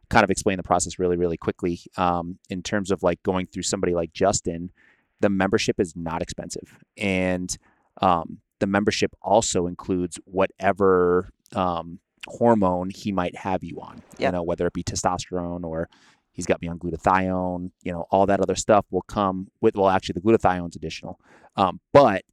kind 0.09 0.23
of 0.23 0.32
explain 0.32 0.57
the 0.57 0.63
process 0.63 0.97
really 0.97 1.17
really 1.17 1.38
quickly. 1.38 1.82
Um, 1.97 2.39
in 2.49 2.63
terms 2.63 2.89
of 2.89 3.03
like 3.03 3.21
going 3.23 3.47
through 3.47 3.63
somebody 3.63 3.93
like 3.93 4.13
Justin, 4.13 4.71
the 5.20 5.30
membership 5.30 5.80
is 5.80 5.95
not 5.95 6.22
expensive, 6.22 6.80
and 6.95 7.55
um, 8.01 8.39
the 8.59 8.68
membership 8.68 9.11
also 9.22 9.68
includes 9.68 10.20
whatever 10.26 11.30
um, 11.55 11.99
hormone 12.28 12.89
he 12.89 13.11
might 13.11 13.36
have 13.38 13.63
you 13.63 13.80
on. 13.82 14.01
You 14.20 14.32
know, 14.32 14.43
whether 14.43 14.68
it 14.68 14.74
be 14.74 14.84
testosterone 14.84 15.63
or 15.63 15.89
he's 16.32 16.45
got 16.45 16.61
me 16.61 16.68
on 16.68 16.80
glutathione. 16.80 17.72
You 17.84 17.91
know, 17.91 18.05
all 18.11 18.26
that 18.28 18.39
other 18.39 18.55
stuff 18.55 18.86
will 18.91 19.03
come 19.03 19.47
with. 19.61 19.76
Well, 19.76 19.89
actually, 19.89 20.13
the 20.13 20.22
glutathione's 20.22 20.76
additional, 20.76 21.20
um, 21.55 21.80
but 21.93 22.24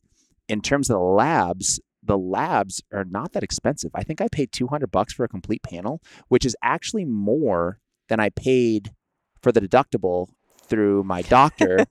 in 0.49 0.61
terms 0.61 0.91
of 0.91 0.95
the 0.95 1.05
labs, 1.05 1.81
the 2.03 2.19
labs 2.19 2.83
are 2.93 3.05
not 3.05 3.33
that 3.33 3.43
expensive. 3.43 3.91
I 3.95 4.03
think 4.03 4.21
I 4.21 4.29
paid 4.31 4.53
200 4.53 4.91
bucks 4.91 5.15
for 5.15 5.25
a 5.25 5.29
complete 5.29 5.63
panel, 5.63 6.03
which 6.29 6.45
is 6.45 6.55
actually 6.63 7.05
more 7.05 7.79
than 8.09 8.21
I 8.21 8.29
paid 8.29 8.93
for 9.41 9.53
the 9.53 9.61
deductible 9.61 10.29
through 10.65 11.05
my 11.05 11.23
doctor 11.39 11.87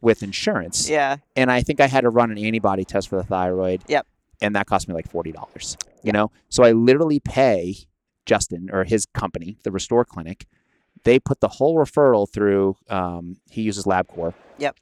with 0.00 0.22
insurance. 0.22 0.88
Yeah. 0.88 1.16
And 1.36 1.50
I 1.50 1.62
think 1.62 1.80
I 1.80 1.86
had 1.86 2.02
to 2.02 2.10
run 2.10 2.30
an 2.30 2.38
antibody 2.38 2.84
test 2.84 3.08
for 3.08 3.16
the 3.16 3.24
thyroid. 3.24 3.82
Yep. 3.88 4.06
And 4.40 4.56
that 4.56 4.66
cost 4.66 4.88
me 4.88 4.94
like 4.94 5.10
$40, 5.10 5.76
you 6.02 6.12
know? 6.12 6.30
So 6.48 6.64
I 6.64 6.72
literally 6.72 7.20
pay 7.20 7.76
Justin 8.26 8.68
or 8.72 8.84
his 8.84 9.06
company, 9.06 9.56
the 9.62 9.70
Restore 9.70 10.04
Clinic. 10.04 10.46
They 11.04 11.18
put 11.18 11.40
the 11.40 11.48
whole 11.48 11.76
referral 11.76 12.30
through, 12.30 12.76
um, 12.88 13.36
he 13.50 13.62
uses 13.62 13.84
LabCorp. 13.84 14.34
Yep. 14.58 14.76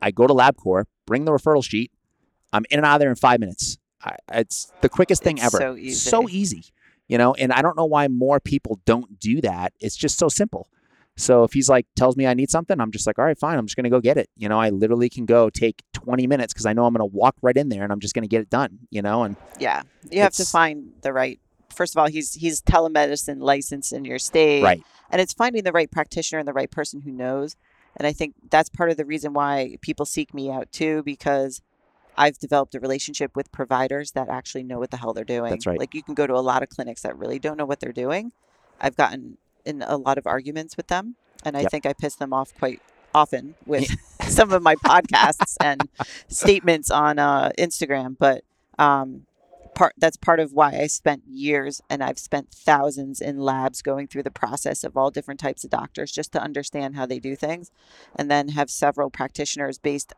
I 0.00 0.10
go 0.10 0.26
to 0.26 0.34
LabCorp, 0.34 0.84
bring 1.06 1.24
the 1.24 1.32
referral 1.32 1.64
sheet. 1.64 1.90
I'm 2.52 2.64
in 2.70 2.78
and 2.78 2.86
out 2.86 2.94
of 2.96 3.00
there 3.00 3.10
in 3.10 3.16
five 3.16 3.40
minutes. 3.40 3.78
I, 4.02 4.16
it's 4.32 4.72
the 4.80 4.88
quickest 4.88 5.22
thing 5.22 5.38
It's 5.38 5.46
ever. 5.46 5.58
so 5.58 5.76
easy. 5.76 5.94
So 6.10 6.28
easy, 6.28 6.64
you 7.08 7.18
know. 7.18 7.34
And 7.34 7.52
I 7.52 7.62
don't 7.62 7.76
know 7.76 7.86
why 7.86 8.06
more 8.08 8.38
people 8.38 8.78
don't 8.84 9.18
do 9.18 9.40
that. 9.40 9.72
It's 9.80 9.96
just 9.96 10.18
so 10.18 10.28
simple. 10.28 10.68
So 11.16 11.44
if 11.44 11.52
he's 11.52 11.68
like 11.68 11.86
tells 11.96 12.16
me 12.16 12.26
I 12.26 12.34
need 12.34 12.50
something, 12.50 12.80
I'm 12.80 12.90
just 12.90 13.06
like, 13.06 13.18
all 13.18 13.24
right, 13.24 13.38
fine. 13.38 13.56
I'm 13.58 13.66
just 13.66 13.76
gonna 13.76 13.90
go 13.90 14.00
get 14.00 14.16
it. 14.16 14.28
You 14.36 14.48
know, 14.48 14.58
I 14.60 14.70
literally 14.70 15.08
can 15.08 15.26
go 15.26 15.48
take 15.50 15.82
20 15.92 16.26
minutes 16.26 16.52
because 16.52 16.66
I 16.66 16.72
know 16.72 16.86
I'm 16.86 16.92
gonna 16.92 17.06
walk 17.06 17.36
right 17.42 17.56
in 17.56 17.68
there 17.68 17.84
and 17.84 17.92
I'm 17.92 18.00
just 18.00 18.14
gonna 18.14 18.26
get 18.26 18.40
it 18.42 18.50
done. 18.50 18.80
You 18.90 19.02
know, 19.02 19.22
and 19.24 19.36
Yeah. 19.60 19.82
You 20.10 20.20
have 20.22 20.34
to 20.34 20.44
find 20.44 20.92
the 21.02 21.12
right. 21.12 21.38
First 21.74 21.94
of 21.94 21.98
all, 22.00 22.06
he's 22.08 22.34
he's 22.34 22.60
telemedicine 22.62 23.40
licensed 23.40 23.92
in 23.92 24.04
your 24.04 24.18
state. 24.18 24.62
right, 24.62 24.82
and 25.10 25.20
it's 25.20 25.32
finding 25.32 25.64
the 25.64 25.72
right 25.72 25.90
practitioner 25.90 26.38
and 26.38 26.46
the 26.48 26.52
right 26.52 26.70
person 26.70 27.00
who 27.00 27.10
knows 27.10 27.56
and 27.96 28.06
i 28.06 28.12
think 28.12 28.34
that's 28.50 28.68
part 28.68 28.90
of 28.90 28.96
the 28.96 29.04
reason 29.04 29.32
why 29.32 29.76
people 29.80 30.04
seek 30.04 30.34
me 30.34 30.50
out 30.50 30.70
too 30.72 31.02
because 31.04 31.62
i've 32.16 32.38
developed 32.38 32.74
a 32.74 32.80
relationship 32.80 33.36
with 33.36 33.50
providers 33.52 34.12
that 34.12 34.28
actually 34.28 34.64
know 34.64 34.78
what 34.80 34.90
the 34.90 34.96
hell 34.96 35.12
they're 35.12 35.24
doing 35.24 35.50
That's 35.50 35.66
right. 35.66 35.78
like 35.78 35.94
you 35.94 36.02
can 36.02 36.14
go 36.14 36.26
to 36.26 36.34
a 36.34 36.42
lot 36.42 36.62
of 36.62 36.68
clinics 36.68 37.02
that 37.02 37.16
really 37.16 37.38
don't 37.38 37.56
know 37.56 37.66
what 37.66 37.78
they're 37.80 37.92
doing 37.92 38.32
i've 38.80 38.96
gotten 38.96 39.38
in 39.64 39.82
a 39.82 39.96
lot 39.96 40.18
of 40.18 40.26
arguments 40.26 40.76
with 40.76 40.88
them 40.88 41.16
and 41.44 41.56
i 41.56 41.60
Yep. 41.60 41.70
think 41.70 41.86
i 41.86 41.92
piss 41.92 42.14
them 42.16 42.32
off 42.32 42.54
quite 42.58 42.80
often 43.14 43.54
with 43.66 43.88
some 44.28 44.52
of 44.52 44.62
my 44.62 44.74
podcasts 44.76 45.56
and 45.62 45.88
statements 46.28 46.90
on 46.90 47.18
uh, 47.18 47.50
instagram 47.58 48.16
but 48.18 48.42
um, 48.78 49.26
part 49.74 49.92
that's 49.98 50.16
part 50.16 50.38
of 50.40 50.52
why 50.52 50.70
I 50.70 50.86
spent 50.86 51.22
years 51.28 51.80
and 51.90 52.00
I've 52.02 52.18
spent 52.18 52.50
thousands 52.52 53.20
in 53.20 53.38
labs 53.40 53.82
going 53.82 54.06
through 54.06 54.22
the 54.22 54.30
process 54.30 54.84
of 54.84 54.96
all 54.96 55.10
different 55.10 55.40
types 55.40 55.64
of 55.64 55.70
doctors 55.70 56.12
just 56.12 56.30
to 56.32 56.40
understand 56.40 56.94
how 56.94 57.06
they 57.06 57.18
do 57.18 57.34
things 57.34 57.72
and 58.14 58.30
then 58.30 58.48
have 58.50 58.70
several 58.70 59.10
practitioners 59.10 59.78
based 59.78 60.12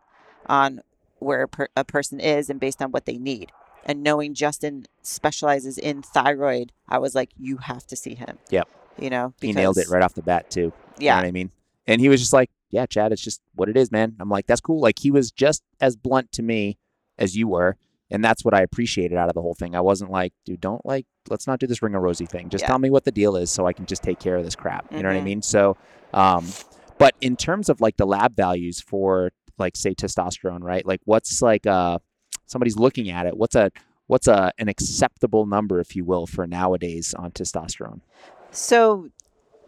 on 0.46 0.80
where 1.20 1.42
a, 1.42 1.48
per- 1.48 1.68
a 1.74 1.84
person 1.84 2.20
is 2.20 2.50
and 2.50 2.60
based 2.60 2.82
on 2.82 2.90
what 2.92 3.06
they 3.06 3.16
need 3.16 3.50
and 3.86 4.02
knowing 4.02 4.34
Justin 4.34 4.84
specializes 5.02 5.78
in 5.78 6.02
thyroid 6.02 6.72
I 6.88 6.98
was 6.98 7.14
like 7.14 7.30
you 7.38 7.56
have 7.58 7.86
to 7.88 7.96
see 7.96 8.14
him 8.14 8.38
Yep. 8.50 8.68
You 8.98 9.10
know 9.10 9.34
he 9.40 9.52
nailed 9.52 9.78
it 9.78 9.88
right 9.88 10.02
off 10.02 10.14
the 10.14 10.22
bat 10.22 10.50
too. 10.50 10.60
You 10.60 10.72
yeah 10.98 11.14
know 11.16 11.22
what 11.22 11.28
I 11.28 11.32
mean? 11.32 11.50
And 11.86 12.00
he 12.00 12.08
was 12.08 12.20
just 12.20 12.32
like, 12.32 12.50
yeah, 12.70 12.86
Chad, 12.86 13.12
it's 13.12 13.22
just 13.22 13.40
what 13.54 13.68
it 13.68 13.76
is, 13.76 13.92
man. 13.92 14.16
I'm 14.18 14.28
like, 14.28 14.46
that's 14.46 14.60
cool. 14.60 14.80
Like 14.80 14.98
he 14.98 15.10
was 15.10 15.30
just 15.30 15.62
as 15.80 15.94
blunt 15.96 16.32
to 16.32 16.42
me 16.42 16.78
as 17.18 17.36
you 17.36 17.46
were. 17.48 17.76
And 18.10 18.24
that's 18.24 18.44
what 18.44 18.54
I 18.54 18.62
appreciated 18.62 19.16
out 19.18 19.28
of 19.28 19.34
the 19.34 19.42
whole 19.42 19.54
thing. 19.54 19.74
I 19.74 19.80
wasn't 19.80 20.10
like, 20.10 20.32
dude, 20.44 20.60
don't 20.60 20.84
like, 20.84 21.06
let's 21.28 21.46
not 21.46 21.58
do 21.60 21.66
this 21.66 21.82
ring 21.82 21.94
of 21.94 22.02
rosy 22.02 22.26
thing. 22.26 22.48
Just 22.48 22.62
Yeah. 22.62 22.68
tell 22.68 22.78
me 22.78 22.90
what 22.90 23.04
the 23.04 23.12
deal 23.12 23.36
is 23.36 23.50
so 23.50 23.66
I 23.66 23.72
can 23.72 23.86
just 23.86 24.02
take 24.02 24.18
care 24.18 24.36
of 24.36 24.44
this 24.44 24.54
crap. 24.56 24.86
You 24.92 25.02
know 25.02 25.08
what 25.08 25.16
I 25.16 25.20
Mhm. 25.20 25.24
mean? 25.24 25.42
So, 25.42 25.76
um, 26.12 26.44
but 26.98 27.14
in 27.20 27.36
terms 27.36 27.68
of 27.68 27.80
like 27.80 27.96
the 27.96 28.06
lab 28.06 28.34
values 28.34 28.80
for 28.80 29.30
like 29.58 29.76
say 29.76 29.94
testosterone, 29.94 30.62
right? 30.62 30.84
Like 30.86 31.00
what's 31.04 31.40
like 31.42 31.66
uh 31.66 31.98
somebody's 32.46 32.76
looking 32.76 33.10
at 33.10 33.26
it, 33.26 33.36
what's 33.36 33.54
a 33.54 33.70
what's 34.06 34.28
a 34.28 34.52
an 34.58 34.68
acceptable 34.68 35.46
number, 35.46 35.80
if 35.80 35.96
you 35.96 36.04
will, 36.04 36.26
for 36.26 36.46
nowadays 36.46 37.14
on 37.14 37.32
testosterone? 37.32 38.00
So 38.50 39.08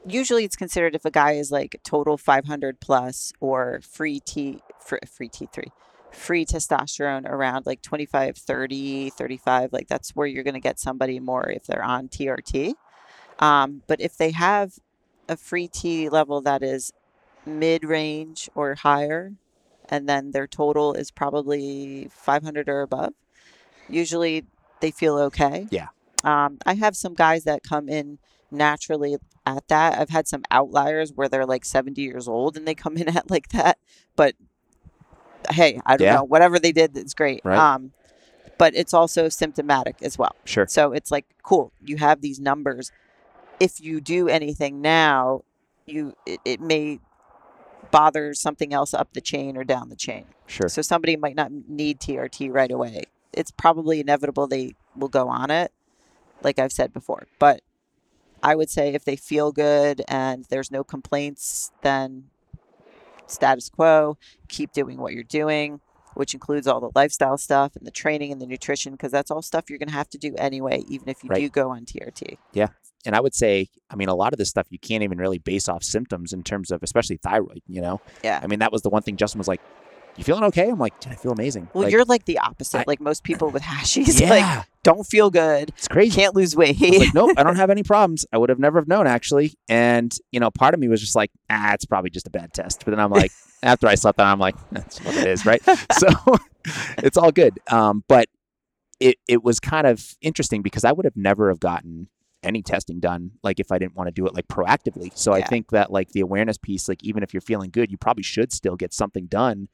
usually 0.06 0.44
it's 0.44 0.56
considered 0.56 0.94
if 0.94 1.04
a 1.04 1.10
guy 1.10 1.32
is 1.32 1.50
like 1.50 1.80
total 1.84 2.16
500 2.16 2.80
plus 2.80 3.32
or 3.40 3.80
free 3.82 4.20
T 4.20 4.60
fr- 4.80 4.96
free 5.06 5.28
T3 5.28 5.66
free 6.10 6.46
testosterone 6.46 7.28
around 7.28 7.66
like 7.66 7.82
25 7.82 8.36
30 8.38 9.10
35 9.10 9.72
like 9.74 9.88
that's 9.88 10.16
where 10.16 10.26
you're 10.26 10.42
going 10.42 10.54
to 10.54 10.60
get 10.60 10.80
somebody 10.80 11.20
more 11.20 11.50
if 11.50 11.64
they're 11.66 11.84
on 11.84 12.08
TRT 12.08 12.72
um, 13.40 13.82
but 13.86 14.00
if 14.00 14.16
they 14.16 14.30
have 14.30 14.78
a 15.28 15.36
free 15.36 15.68
T 15.68 16.08
level 16.08 16.40
that 16.40 16.62
is 16.62 16.92
mid 17.44 17.84
range 17.84 18.48
or 18.54 18.74
higher 18.76 19.34
and 19.90 20.08
then 20.08 20.30
their 20.30 20.46
total 20.46 20.94
is 20.94 21.10
probably 21.10 22.08
500 22.10 22.68
or 22.70 22.80
above 22.80 23.12
usually 23.88 24.46
they 24.80 24.90
feel 24.90 25.18
okay 25.18 25.66
Yeah. 25.70 25.88
um, 26.24 26.56
I 26.64 26.74
have 26.74 26.96
some 26.96 27.12
guys 27.14 27.44
that 27.44 27.62
come 27.62 27.88
in 27.90 28.18
naturally 28.50 29.16
at 29.46 29.66
that. 29.68 29.98
I've 29.98 30.10
had 30.10 30.28
some 30.28 30.42
outliers 30.50 31.12
where 31.12 31.28
they're 31.28 31.46
like 31.46 31.64
70 31.64 32.00
years 32.00 32.28
old 32.28 32.56
and 32.56 32.66
they 32.66 32.74
come 32.74 32.96
in 32.96 33.08
at 33.16 33.30
like 33.30 33.48
that. 33.48 33.78
But 34.16 34.34
hey, 35.50 35.80
I 35.86 35.96
don't 35.96 36.06
Yeah. 36.06 36.14
know. 36.16 36.24
Whatever 36.24 36.58
they 36.58 36.72
did, 36.72 36.96
it's 36.96 37.14
great. 37.14 37.40
Right. 37.44 37.58
Um, 37.58 37.92
but 38.58 38.74
it's 38.74 38.92
also 38.92 39.28
symptomatic 39.28 39.96
as 40.02 40.18
well. 40.18 40.34
Sure. 40.44 40.66
So 40.66 40.92
it's 40.92 41.10
like, 41.10 41.26
cool, 41.42 41.72
you 41.84 41.96
have 41.98 42.20
these 42.20 42.40
numbers. 42.40 42.90
If 43.60 43.80
you 43.80 44.00
do 44.00 44.28
anything 44.28 44.80
now, 44.80 45.42
you 45.86 46.14
it, 46.26 46.40
it 46.44 46.60
may 46.60 46.98
bother 47.90 48.34
something 48.34 48.72
else 48.74 48.92
up 48.92 49.12
the 49.14 49.20
chain 49.20 49.56
or 49.56 49.64
down 49.64 49.88
the 49.88 49.96
chain. 49.96 50.26
Sure. 50.46 50.68
So 50.68 50.82
somebody 50.82 51.16
might 51.16 51.36
not 51.36 51.50
need 51.52 52.00
TRT 52.00 52.52
right 52.52 52.70
away. 52.70 53.04
It's 53.32 53.50
probably 53.50 54.00
inevitable 54.00 54.46
they 54.46 54.74
will 54.96 55.08
go 55.08 55.28
on 55.28 55.50
it, 55.50 55.72
like 56.42 56.58
I've 56.58 56.72
said 56.72 56.92
before. 56.92 57.26
But 57.38 57.62
I 58.42 58.54
would 58.54 58.70
say 58.70 58.94
if 58.94 59.04
they 59.04 59.16
feel 59.16 59.52
good 59.52 60.02
and 60.08 60.44
there's 60.48 60.70
no 60.70 60.84
complaints, 60.84 61.70
then 61.82 62.24
status 63.26 63.68
quo, 63.68 64.16
keep 64.48 64.72
doing 64.72 64.98
what 64.98 65.12
you're 65.12 65.22
doing, 65.24 65.80
which 66.14 66.34
includes 66.34 66.66
all 66.66 66.80
the 66.80 66.90
lifestyle 66.94 67.36
stuff 67.38 67.76
and 67.76 67.86
the 67.86 67.90
training 67.90 68.32
and 68.32 68.40
the 68.40 68.46
nutrition, 68.46 68.92
because 68.92 69.12
that's 69.12 69.30
all 69.30 69.42
stuff 69.42 69.68
you're 69.68 69.78
going 69.78 69.88
to 69.88 69.94
have 69.94 70.08
to 70.10 70.18
do 70.18 70.34
anyway, 70.36 70.82
even 70.88 71.08
if 71.08 71.22
you 71.22 71.28
Right. 71.30 71.40
do 71.40 71.48
go 71.48 71.70
on 71.70 71.84
TRT. 71.84 72.38
Yeah. 72.52 72.68
And 73.04 73.14
I 73.14 73.20
would 73.20 73.34
say, 73.34 73.68
I 73.90 73.96
mean, 73.96 74.08
a 74.08 74.14
lot 74.14 74.32
of 74.32 74.38
this 74.38 74.48
stuff 74.48 74.66
you 74.70 74.78
can't 74.78 75.02
even 75.02 75.18
really 75.18 75.38
base 75.38 75.68
off 75.68 75.84
symptoms 75.84 76.32
in 76.32 76.42
terms 76.42 76.70
of, 76.70 76.82
especially 76.82 77.16
thyroid. 77.18 77.62
You 77.68 77.80
know, 77.80 78.00
Yeah. 78.24 78.40
I 78.42 78.46
mean, 78.46 78.58
that 78.60 78.72
was 78.72 78.82
the 78.82 78.90
one 78.90 79.02
thing 79.02 79.16
Justin 79.16 79.38
was 79.38 79.48
like, 79.48 79.60
"You 80.18 80.24
feeling 80.24 80.44
okay?" 80.44 80.68
I'm 80.68 80.78
like, 80.78 80.98
"Dude, 81.00 81.12
I 81.12 81.16
feel 81.16 81.32
amazing." 81.32 81.68
Well, 81.72 81.84
Like, 81.84 81.92
you're 81.92 82.04
like 82.04 82.24
the 82.26 82.38
opposite. 82.38 82.80
I- 82.80 82.84
like 82.86 83.00
most 83.00 83.22
people 83.24 83.50
with 83.50 83.62
hashies, 83.62 84.20
yeah, 84.20 84.28
like 84.30 84.66
don't 84.82 85.04
feel 85.04 85.30
good, 85.30 85.70
it's 85.70 85.88
crazy. 85.88 86.14
can't 86.14 86.34
lose 86.34 86.54
weight. 86.56 86.80
Like, 86.80 87.14
nope, 87.14 87.32
I 87.36 87.42
don't 87.42 87.56
have 87.64 87.70
any 87.70 87.82
problems. 87.82 88.26
I 88.32 88.38
would 88.38 88.48
have 88.50 88.58
never 88.58 88.78
have 88.78 88.88
known 88.88 89.06
actually. 89.06 89.54
And 89.68 90.14
you 90.32 90.40
know, 90.40 90.50
part 90.50 90.74
of 90.74 90.80
me 90.80 90.88
was 90.88 91.00
just 91.00 91.14
like, 91.14 91.30
ah, 91.48 91.72
it's 91.72 91.84
probably 91.84 92.10
just 92.10 92.26
a 92.26 92.30
bad 92.30 92.52
test. 92.52 92.84
But 92.84 92.90
then 92.92 93.00
I'm 93.00 93.10
like, 93.10 93.32
after 93.62 93.86
I 93.86 93.94
slept 93.94 94.20
on, 94.20 94.26
I'm 94.26 94.38
like, 94.38 94.56
that's 94.70 95.00
what 95.02 95.14
it 95.16 95.26
is, 95.26 95.46
right? 95.46 95.62
so 95.92 96.08
it's 96.98 97.16
all 97.16 97.32
good. 97.32 97.58
Um, 97.70 98.04
but 98.08 98.28
it 99.00 99.16
it 99.28 99.42
was 99.44 99.60
kind 99.60 99.86
of 99.86 100.16
interesting 100.20 100.62
because 100.62 100.84
I 100.84 100.92
would 100.92 101.04
have 101.04 101.16
never 101.16 101.48
have 101.50 101.60
gotten 101.60 102.08
any 102.44 102.62
testing 102.62 103.00
done 103.00 103.32
like 103.42 103.58
if 103.58 103.72
I 103.72 103.78
didn't 103.78 103.96
want 103.96 104.06
to 104.06 104.12
do 104.12 104.24
it 104.26 104.32
like 104.34 104.46
proactively. 104.48 105.10
So 105.16 105.32
I 105.32 105.42
think 105.42 105.70
that 105.72 105.90
like 105.90 106.10
the 106.10 106.20
awareness 106.20 106.56
piece, 106.56 106.88
like 106.88 107.02
even 107.02 107.22
if 107.24 107.34
you're 107.34 107.40
feeling 107.40 107.70
good, 107.70 107.90
you 107.90 107.98
probably 107.98 108.22
should 108.22 108.52
still 108.52 108.76
get 108.76 108.92
something 108.94 109.26
done 109.26 109.68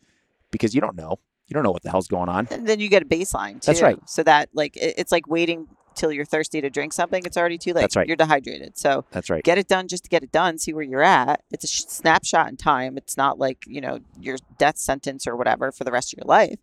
because 0.55 0.75
you 0.75 0.81
don't 0.81 0.97
know. 0.97 1.19
You 1.49 1.55
don't 1.55 1.63
know 1.63 1.73
what 1.73 1.83
the 1.83 1.91
hell's 1.91 2.09
going 2.09 2.29
on. 2.31 2.49
and 2.51 2.67
then 2.67 2.81
you 2.81 2.89
get 2.89 3.03
a 3.03 3.07
baseline 3.07 3.55
too. 3.61 3.67
That's 3.67 3.83
right. 3.83 3.99
So 4.09 4.23
that 4.23 4.49
like 4.55 4.77
it- 4.77 4.95
it's 4.97 5.13
like 5.13 5.27
waiting 5.29 5.67
till 5.95 6.11
you're 6.11 6.25
thirsty 6.25 6.61
to 6.61 6.71
drink 6.71 6.93
something. 6.93 7.25
It's 7.27 7.37
already 7.37 7.59
too 7.59 7.73
late. 7.73 7.83
That's 7.83 7.97
right. 7.97 8.07
You're 8.09 8.17
dehydrated. 8.17 8.77
So 8.79 9.05
That's 9.13 9.29
right. 9.31 9.45
get 9.45 9.59
it 9.59 9.69
done 9.69 9.87
just 9.89 10.05
to 10.05 10.11
get 10.11 10.23
it 10.25 10.33
done. 10.33 10.59
See 10.59 10.73
where 10.73 10.83
you're 10.83 11.03
at. 11.03 11.43
It's 11.53 11.65
a 11.65 11.67
sh- 11.69 11.85
snapshot 11.87 12.49
in 12.49 12.57
time. 12.57 12.97
It's 12.97 13.17
not 13.17 13.39
like 13.39 13.59
you 13.67 13.81
know 13.81 13.99
your 14.19 14.39
death 14.59 14.79
sentence 14.79 15.27
or 15.27 15.37
whatever 15.37 15.71
for 15.71 15.85
the 15.85 15.93
rest 15.93 16.13
of 16.13 16.19
your 16.19 16.27
life. 16.27 16.59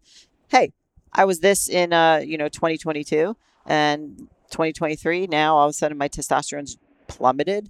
Hey, 0.50 0.74
I 1.14 1.26
was 1.26 1.40
this 1.42 1.70
in 1.70 1.94
uh 1.94 2.22
you 2.26 2.38
know 2.38 2.50
2022 2.50 3.36
and 3.68 4.18
2023. 4.50 5.28
Now 5.28 5.56
all 5.58 5.68
of 5.68 5.70
a 5.70 5.74
sudden 5.74 5.98
my 5.98 6.10
testosterone's 6.10 6.78
plummeted. 7.08 7.70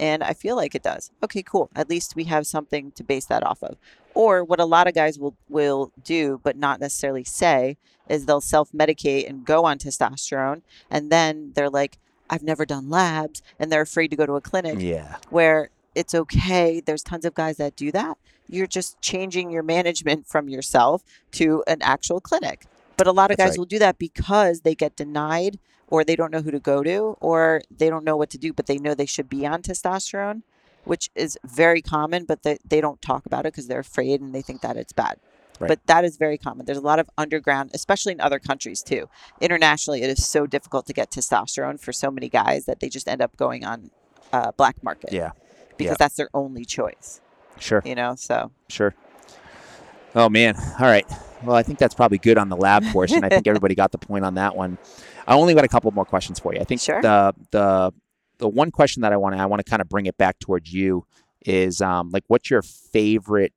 And 0.00 0.24
I 0.24 0.32
feel 0.32 0.56
like 0.56 0.74
it 0.74 0.82
does. 0.82 1.10
Okay, 1.22 1.42
cool. 1.42 1.68
At 1.76 1.90
least 1.90 2.16
we 2.16 2.24
have 2.24 2.46
something 2.46 2.90
to 2.92 3.04
base 3.04 3.26
that 3.26 3.44
off 3.44 3.62
of. 3.62 3.76
Or 4.14 4.42
what 4.42 4.58
a 4.58 4.64
lot 4.64 4.88
of 4.88 4.94
guys 4.94 5.18
will 5.18 5.36
will 5.48 5.92
do, 6.02 6.40
but 6.42 6.56
not 6.56 6.80
necessarily 6.80 7.22
say, 7.22 7.76
is 8.08 8.24
they'll 8.24 8.40
self 8.40 8.72
medicate 8.72 9.28
and 9.28 9.44
go 9.44 9.64
on 9.66 9.78
testosterone, 9.78 10.62
and 10.90 11.12
then 11.12 11.52
they're 11.54 11.70
like, 11.70 11.98
"I've 12.30 12.42
never 12.42 12.64
done 12.64 12.88
labs," 12.88 13.42
and 13.58 13.70
they're 13.70 13.82
afraid 13.82 14.08
to 14.08 14.16
go 14.16 14.26
to 14.26 14.32
a 14.34 14.40
clinic 14.40 14.80
Yeah. 14.80 15.16
where 15.28 15.68
it's 15.94 16.14
okay. 16.14 16.80
There's 16.80 17.02
tons 17.02 17.24
of 17.26 17.34
guys 17.34 17.58
that 17.58 17.76
do 17.76 17.92
that. 17.92 18.16
You're 18.48 18.66
just 18.66 19.00
changing 19.02 19.50
your 19.50 19.62
management 19.62 20.26
from 20.26 20.48
yourself 20.48 21.04
to 21.32 21.62
an 21.68 21.82
actual 21.82 22.20
clinic. 22.20 22.66
But 22.96 23.06
a 23.06 23.12
lot 23.12 23.30
of 23.30 23.36
That's 23.36 23.50
guys 23.50 23.52
right. 23.52 23.58
will 23.58 23.66
do 23.66 23.78
that 23.80 23.98
because 23.98 24.62
they 24.62 24.74
get 24.74 24.96
denied 24.96 25.58
or 25.90 26.04
they 26.04 26.16
don't 26.16 26.30
know 26.32 26.40
who 26.40 26.50
to 26.50 26.60
go 26.60 26.82
to 26.82 27.16
or 27.20 27.60
they 27.70 27.90
don't 27.90 28.04
know 28.04 28.16
what 28.16 28.30
to 28.30 28.38
do, 28.38 28.52
but 28.52 28.66
they 28.66 28.78
know 28.78 28.94
they 28.94 29.06
should 29.06 29.28
be 29.28 29.46
on 29.46 29.60
testosterone, 29.62 30.42
which 30.84 31.10
is 31.14 31.36
very 31.44 31.82
common, 31.82 32.24
but 32.24 32.42
they, 32.44 32.56
they 32.64 32.80
don't 32.80 33.02
talk 33.02 33.26
about 33.26 33.40
it 33.44 33.52
because 33.52 33.66
they're 33.66 33.80
afraid 33.80 34.20
and 34.20 34.34
they 34.34 34.42
think 34.42 34.60
that 34.62 34.76
it's 34.76 34.92
bad. 34.92 35.18
Right. 35.58 35.68
But 35.68 35.86
that 35.86 36.04
is 36.06 36.16
very 36.16 36.38
common. 36.38 36.64
There's 36.64 36.78
a 36.78 36.82
lot 36.82 36.98
of 36.98 37.10
underground, 37.18 37.72
especially 37.74 38.12
in 38.12 38.20
other 38.20 38.38
countries 38.38 38.82
too. 38.82 39.10
Internationally, 39.42 40.00
it 40.02 40.08
is 40.08 40.26
so 40.26 40.46
difficult 40.46 40.86
to 40.86 40.94
get 40.94 41.10
testosterone 41.10 41.78
for 41.78 41.92
so 41.92 42.10
many 42.10 42.30
guys 42.30 42.64
that 42.64 42.80
they 42.80 42.88
just 42.88 43.06
end 43.06 43.20
up 43.20 43.36
going 43.36 43.64
on 43.64 43.90
uh, 44.32 44.52
black 44.52 44.82
market 44.82 45.12
Yeah. 45.12 45.32
because 45.76 45.92
Yeah. 45.92 45.96
that's 45.98 46.16
their 46.16 46.30
only 46.32 46.64
choice, 46.64 47.20
Sure. 47.58 47.82
you 47.84 47.94
know? 47.94 48.14
So, 48.14 48.52
Sure. 48.68 48.94
Oh 50.14 50.28
man. 50.28 50.56
All 50.56 50.86
right. 50.86 51.06
Well, 51.42 51.56
I 51.56 51.62
think 51.62 51.78
that's 51.78 51.94
probably 51.94 52.18
good 52.18 52.36
on 52.36 52.48
the 52.48 52.56
lab 52.56 52.84
portion. 52.86 53.24
I 53.24 53.28
think 53.28 53.46
everybody 53.46 53.74
got 53.74 53.92
the 53.92 53.98
point 53.98 54.24
on 54.24 54.34
that 54.34 54.54
one. 54.56 54.76
I 55.26 55.34
only 55.34 55.54
got 55.54 55.64
a 55.64 55.68
couple 55.68 55.90
more 55.92 56.04
questions 56.04 56.38
for 56.38 56.52
you. 56.54 56.60
I 56.60 56.64
think 56.64 56.80
Sure. 56.80 57.00
the 57.00 57.34
the 57.50 57.92
the 58.38 58.48
one 58.48 58.70
question 58.70 59.02
that 59.02 59.12
I 59.12 59.16
want 59.16 59.36
to 59.36 59.40
I 59.40 59.46
want 59.46 59.64
to 59.64 59.68
kind 59.70 59.80
of 59.82 59.88
bring 59.88 60.06
it 60.06 60.16
back 60.18 60.38
towards 60.38 60.72
you 60.72 61.04
is 61.46 61.80
um 61.80 62.10
like 62.10 62.24
what's 62.28 62.50
your 62.50 62.62
favorite 62.62 63.52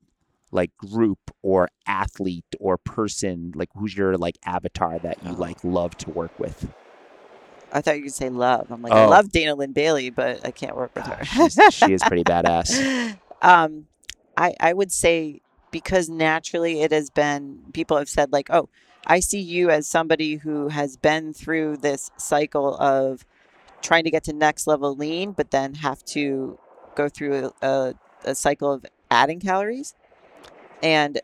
like 0.51 0.69
group 0.77 1.19
or 1.41 1.67
athlete 1.87 2.45
or 2.59 2.77
person 2.77 3.51
like 3.55 3.69
who's 3.75 3.97
your 3.97 4.17
like 4.17 4.37
avatar 4.45 4.99
that 4.99 5.21
you 5.23 5.31
Oh. 5.31 5.39
like 5.39 5.57
love 5.63 5.97
to 5.97 6.11
work 6.11 6.37
with? 6.39 6.71
I 7.71 7.81
thought 7.81 7.97
you 7.97 8.03
could 8.03 8.13
say 8.13 8.29
love. 8.29 8.71
I'm 8.71 8.83
like, 8.83 8.93
I 8.93 9.05
Oh. 9.05 9.09
love 9.09 9.31
Dana 9.31 9.55
Linn 9.55 9.71
Bailey, 9.73 10.11
but 10.11 10.45
I 10.45 10.51
can't 10.51 10.75
work 10.75 10.91
with 10.95 11.05
Ah, 11.07 11.17
her. 11.23 11.71
she 11.71 11.91
is 11.91 12.03
pretty 12.03 12.23
badass. 12.23 13.17
um, 13.41 13.87
I, 14.37 14.53
I 14.59 14.73
would 14.73 14.91
say 14.91 15.41
because 15.73 16.07
naturally 16.07 16.81
it 16.81 16.93
has 16.93 17.09
been, 17.09 17.59
people 17.73 17.97
have 17.97 18.07
said, 18.07 18.31
like, 18.31 18.49
oh, 18.49 18.69
I 19.05 19.19
see 19.19 19.41
you 19.41 19.69
as 19.69 19.85
somebody 19.87 20.35
who 20.35 20.69
has 20.69 20.95
been 20.95 21.33
through 21.33 21.77
this 21.77 22.11
cycle 22.15 22.77
of 22.77 23.25
trying 23.81 24.05
to 24.05 24.11
get 24.11 24.23
to 24.25 24.33
next 24.33 24.67
level 24.67 24.95
lean, 24.95 25.33
but 25.33 25.51
then 25.51 25.73
have 25.73 26.05
to 26.05 26.57
go 26.95 27.09
through 27.09 27.51
a, 27.61 27.95
a 28.23 28.35
cycle 28.35 28.71
of 28.71 28.85
adding 29.11 29.41
calories. 29.41 29.95
And 30.81 31.19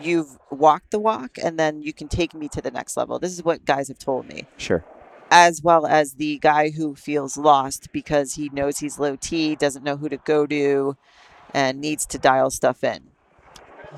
you've 0.00 0.38
walked 0.50 0.90
the 0.92 1.00
walk, 1.00 1.38
and 1.42 1.58
then 1.58 1.82
you 1.82 1.92
can 1.92 2.06
take 2.08 2.34
me 2.34 2.48
to 2.50 2.60
the 2.60 2.70
next 2.70 2.96
level. 2.96 3.18
This 3.18 3.32
is 3.32 3.42
what 3.42 3.64
guys 3.64 3.88
have 3.88 3.98
told 3.98 4.28
me 4.28 4.46
Sure. 4.58 4.84
as 5.30 5.62
well 5.62 5.86
as 5.86 6.14
the 6.14 6.38
guy 6.38 6.70
who 6.70 6.94
feels 6.94 7.36
lost 7.36 7.90
because 7.92 8.34
he 8.34 8.48
knows 8.50 8.78
he's 8.78 8.98
low 8.98 9.16
T, 9.16 9.56
doesn't 9.56 9.82
know 9.82 9.96
who 9.96 10.08
to 10.08 10.18
go 10.18 10.46
to, 10.46 10.96
and 11.54 11.80
needs 11.80 12.04
to 12.06 12.18
dial 12.18 12.50
stuff 12.50 12.84
in. 12.84 13.00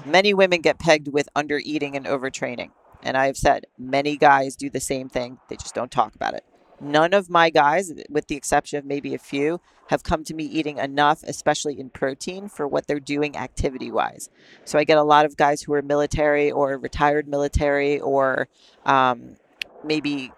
Many 0.04 0.34
women 0.34 0.60
get 0.60 0.78
pegged 0.78 1.08
with 1.08 1.28
under 1.34 1.58
eating 1.62 1.96
and 1.96 2.06
overtraining. 2.06 2.70
And 3.02 3.16
I 3.16 3.26
have 3.26 3.36
said 3.36 3.66
many 3.78 4.16
guys 4.16 4.56
do 4.56 4.70
the 4.70 4.80
same 4.80 5.08
thing, 5.08 5.38
they 5.48 5.56
just 5.56 5.74
don't 5.74 5.90
talk 5.90 6.14
about 6.14 6.34
it. 6.34 6.44
None 6.80 7.12
of 7.12 7.28
my 7.28 7.50
guys, 7.50 7.92
with 8.08 8.28
the 8.28 8.36
exception 8.36 8.78
of 8.78 8.84
maybe 8.84 9.12
a 9.14 9.18
few, 9.18 9.60
have 9.88 10.04
come 10.04 10.22
to 10.24 10.34
me 10.34 10.44
eating 10.44 10.78
enough, 10.78 11.22
especially 11.24 11.78
in 11.78 11.90
protein, 11.90 12.48
for 12.48 12.68
what 12.68 12.86
they're 12.86 13.00
doing 13.00 13.36
activity 13.36 13.90
wise. 13.90 14.30
So 14.64 14.78
I 14.78 14.84
get 14.84 14.96
a 14.98 15.02
lot 15.02 15.24
of 15.24 15.36
guys 15.36 15.62
who 15.62 15.72
are 15.74 15.82
military 15.82 16.50
or 16.52 16.76
retired 16.78 17.26
military 17.26 17.98
or 17.98 18.48
um, 18.86 19.36
maybe 19.82 20.30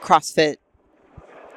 CrossFit, 0.00 0.56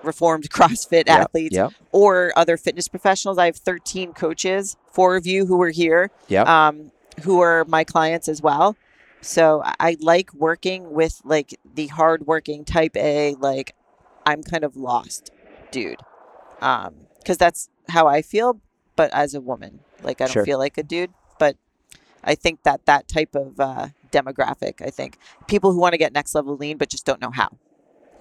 reformed 0.04 0.50
CrossFit 0.50 1.06
Yep, 1.08 1.20
athletes, 1.20 1.56
Yep. 1.56 1.74
or 1.92 2.34
other 2.36 2.58
fitness 2.58 2.88
professionals. 2.88 3.38
I 3.38 3.46
have 3.46 3.58
13 3.58 4.14
coaches, 4.14 4.76
four 4.92 5.16
of 5.18 5.28
you 5.28 5.46
who 5.46 5.62
are 5.62 5.70
here, 5.72 6.10
Yep. 6.30 6.48
um, 6.48 6.92
who 7.24 7.42
are 7.42 7.66
my 7.66 7.84
clients 7.84 8.28
as 8.28 8.42
well. 8.42 8.76
So 9.22 9.62
I- 9.80 9.98
like 10.00 10.34
working 10.34 10.92
with 10.92 11.22
like 11.24 11.60
the 11.74 11.88
hardworking 11.88 12.66
type 12.66 12.96
A, 12.96 13.36
like 13.40 13.76
I'm 14.26 14.44
kind 14.44 14.64
of 14.64 14.76
lost, 14.76 15.32
dude. 15.72 16.00
Um, 16.62 17.08
because 17.20 17.38
that's 17.38 17.70
how 17.90 18.08
I 18.08 18.22
feel, 18.22 18.62
but 18.96 19.12
as 19.14 19.34
a 19.34 19.42
woman, 19.42 19.80
like 20.04 20.22
I 20.22 20.26
don't 20.26 20.34
Sure. 20.34 20.46
feel 20.46 20.60
like 20.60 20.78
a 20.78 20.84
dude, 20.84 21.14
but 21.40 21.58
I 22.24 22.36
think 22.36 22.64
that 22.64 22.86
that 22.86 23.08
type 23.08 23.36
of 23.36 23.60
uh, 23.60 23.88
demographic, 24.12 24.82
I 24.82 24.90
think 24.90 25.18
people 25.48 25.72
who 25.74 25.80
want 25.80 25.94
to 25.94 25.98
get 25.98 26.14
next 26.14 26.36
level 26.36 26.56
lean 26.56 26.78
but 26.78 26.90
just 26.90 27.06
don't 27.06 27.22
know 27.22 27.32
how. 27.32 27.58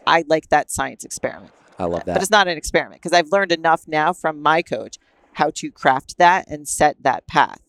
I 0.07 0.25
like 0.27 0.49
that 0.51 0.71
science 0.71 1.05
experiment. 1.05 1.53
I 1.79 1.85
love 1.85 2.05
that. 2.05 2.15
But 2.15 2.23
it's 2.23 2.31
not 2.31 2.49
an 2.49 2.57
experiment 2.57 3.03
because 3.03 3.13
I've 3.17 3.33
learned 3.33 3.53
enough 3.53 3.87
now 3.89 4.13
from 4.13 4.41
my 4.41 4.63
coach 4.63 4.99
how 5.35 5.51
to 5.57 5.71
craft 5.71 6.19
that 6.19 6.47
and 6.49 6.69
set 6.69 7.03
that 7.03 7.27
path 7.27 7.61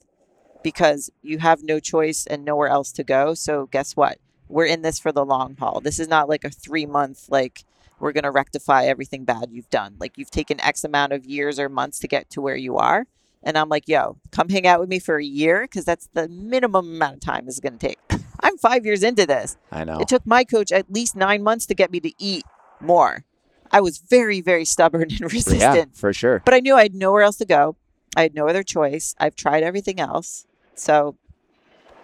because 0.66 1.11
you 1.22 1.38
have 1.38 1.61
no 1.61 1.80
choice 1.80 2.26
and 2.26 2.43
nowhere 2.43 2.70
else 2.70 2.91
to 2.93 3.03
go. 3.03 3.36
So 3.36 3.68
guess 3.68 3.95
what? 3.95 4.18
We're 4.49 4.66
in 4.66 4.82
this 4.82 4.97
for 4.97 5.11
the 5.11 5.24
long 5.24 5.55
haul. 5.57 5.80
This 5.80 5.99
is 5.99 6.07
not 6.07 6.28
like 6.28 6.43
a 6.43 6.49
three 6.49 6.88
month, 6.88 7.28
like, 7.30 7.63
we're 7.99 8.11
going 8.11 8.24
to 8.24 8.32
rectify 8.32 8.86
everything 8.86 9.26
bad 9.26 9.49
you've 9.51 9.70
done. 9.70 9.95
Like, 9.99 10.18
you've 10.18 10.32
taken 10.32 10.59
X 10.59 10.84
amount 10.84 11.13
of 11.13 11.24
years 11.24 11.59
or 11.59 11.70
months 11.70 11.99
to 11.99 12.07
get 12.07 12.32
to 12.32 12.41
where 12.41 12.55
you 12.55 12.78
are. 12.78 13.05
And 13.43 13.59
I'm 13.59 13.70
like, 13.70 13.88
yo, 13.88 14.18
come 14.32 14.49
hang 14.49 14.66
out 14.66 14.80
with 14.80 14.89
me 14.89 14.97
for 14.97 15.18
a 15.18 15.24
year 15.24 15.61
because 15.61 15.86
that's 15.86 16.09
the 16.13 16.28
minimum 16.28 16.95
amount 16.95 17.13
of 17.18 17.20
time 17.20 17.45
this 17.45 17.53
is 17.53 17.59
going 17.59 17.78
to 17.78 17.88
take. 17.88 17.99
I'm 18.41 18.57
five 18.57 18.88
years 18.88 19.03
into 19.03 19.28
this. 19.28 19.57
I 19.72 19.84
know. 19.84 19.99
It 19.99 20.07
took 20.07 20.26
my 20.26 20.43
coach 20.43 20.72
at 20.72 20.91
least 20.91 21.16
nine 21.16 21.43
months 21.43 21.68
to 21.68 21.76
get 21.76 21.91
me 21.91 21.99
to 21.99 22.11
eat 22.18 22.43
more. 22.82 23.24
I 23.72 23.82
was 23.82 23.99
very, 23.99 24.41
very 24.41 24.66
stubborn 24.66 25.03
and 25.11 25.32
resistant, 25.32 25.61
yeah, 25.61 25.86
for 25.93 26.11
sure. 26.11 26.41
but 26.43 26.55
I 26.55 26.59
knew 26.59 26.76
I 26.76 26.82
had 26.84 26.95
nowhere 26.95 27.22
else 27.22 27.38
to 27.38 27.45
go. 27.45 27.76
I 28.16 28.24
had 28.24 28.34
no 28.34 28.47
other 28.47 28.63
choice. 28.63 29.13
I've 29.20 29.36
tried 29.36 29.61
everything 29.61 29.99
else. 29.99 30.47
So, 30.76 31.15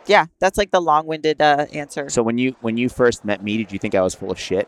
yeah, 0.07 0.25
that's 0.39 0.57
like 0.57 0.71
the 0.71 0.81
long 0.81 1.05
winded 1.05 1.41
uh, 1.41 1.67
answer. 1.73 2.09
So 2.09 2.23
when 2.23 2.37
you 2.37 2.55
when 2.61 2.77
you 2.77 2.89
first 2.89 3.23
met 3.25 3.43
me, 3.43 3.57
did 3.57 3.71
you 3.71 3.79
think 3.79 3.95
I 3.95 4.01
was 4.01 4.15
full 4.15 4.31
of 4.31 4.39
shit? 4.39 4.67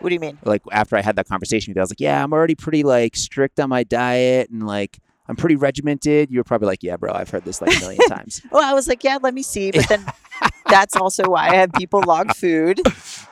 what 0.00 0.10
do 0.10 0.14
you 0.14 0.20
mean? 0.20 0.36
like 0.44 0.60
after 0.72 0.94
I 0.94 1.00
had 1.00 1.16
that 1.16 1.26
conversation 1.26 1.70
with 1.70 1.76
you, 1.76 1.80
I 1.80 1.84
was 1.84 1.90
like, 1.90 2.00
yeah, 2.00 2.22
I'm 2.22 2.32
already 2.34 2.54
pretty 2.54 2.82
like 2.82 3.16
strict 3.16 3.58
on 3.58 3.70
my 3.70 3.82
diet 3.82 4.50
and 4.50 4.66
like 4.66 4.98
I'm 5.28 5.36
pretty 5.36 5.56
regimented. 5.56 6.30
You 6.30 6.38
were 6.38 6.44
probably 6.44 6.66
like, 6.66 6.82
yeah, 6.82 6.96
bro, 6.98 7.12
I've 7.14 7.30
heard 7.30 7.44
this 7.44 7.60
like 7.62 7.74
a 7.76 7.80
million 7.80 8.00
times. 8.08 8.42
Well, 8.50 8.62
I 8.62 8.74
was 8.74 8.86
like, 8.88 9.02
yeah, 9.02 9.18
let 9.22 9.32
me 9.32 9.42
see. 9.42 9.70
But 9.72 9.88
then 9.88 10.04
that's 10.68 10.94
also 10.94 11.24
why 11.30 11.48
I 11.48 11.56
have 11.56 11.72
people 11.72 12.02
log 12.06 12.34
food. 12.36 12.80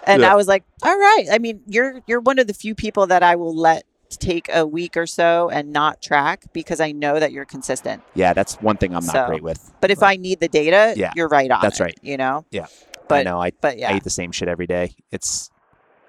And 0.07 0.23
Yeah. 0.23 0.33
I 0.33 0.35
was 0.37 0.49
like, 0.49 0.65
all 0.83 0.97
right. 0.99 1.27
I 1.31 1.39
mean, 1.39 1.61
you're 1.67 2.01
you're 2.07 2.21
one 2.21 2.39
of 2.39 2.47
the 2.47 2.55
few 2.55 2.75
people 2.75 3.07
that 3.09 3.23
I 3.23 3.37
will 3.37 3.55
let 3.55 3.85
take 4.17 4.49
a 4.53 4.67
week 4.67 4.97
or 4.97 5.07
so 5.07 5.49
and 5.51 5.73
not 5.73 6.03
track 6.03 6.45
because 6.53 6.81
I 6.81 6.93
know 6.93 7.19
that 7.21 7.33
you're 7.33 7.45
consistent. 7.45 8.03
Yeah, 8.15 8.33
that's 8.33 8.55
one 8.61 8.77
thing 8.77 8.95
I'm 8.95 9.05
not 9.05 9.13
So, 9.13 9.27
great 9.27 9.43
with. 9.43 9.73
But 9.81 9.91
if 9.91 10.03
I 10.03 10.17
need 10.17 10.41
the 10.41 10.49
data, 10.49 10.95
Yeah, 10.97 11.13
you're 11.17 11.29
right 11.29 11.51
on. 11.51 11.61
that's 11.63 11.81
it, 11.81 11.85
right. 11.85 11.99
You 12.03 12.17
know. 12.17 12.45
Yeah. 12.51 12.67
But 13.09 13.21
I 13.21 13.23
know 13.23 13.41
I 13.41 13.51
but 13.61 13.79
yeah. 13.79 13.93
I 13.93 13.97
eat 13.97 14.05
the 14.05 14.11
same 14.11 14.33
shit 14.33 14.49
every 14.49 14.67
day. 14.67 14.95
It's, 15.11 15.51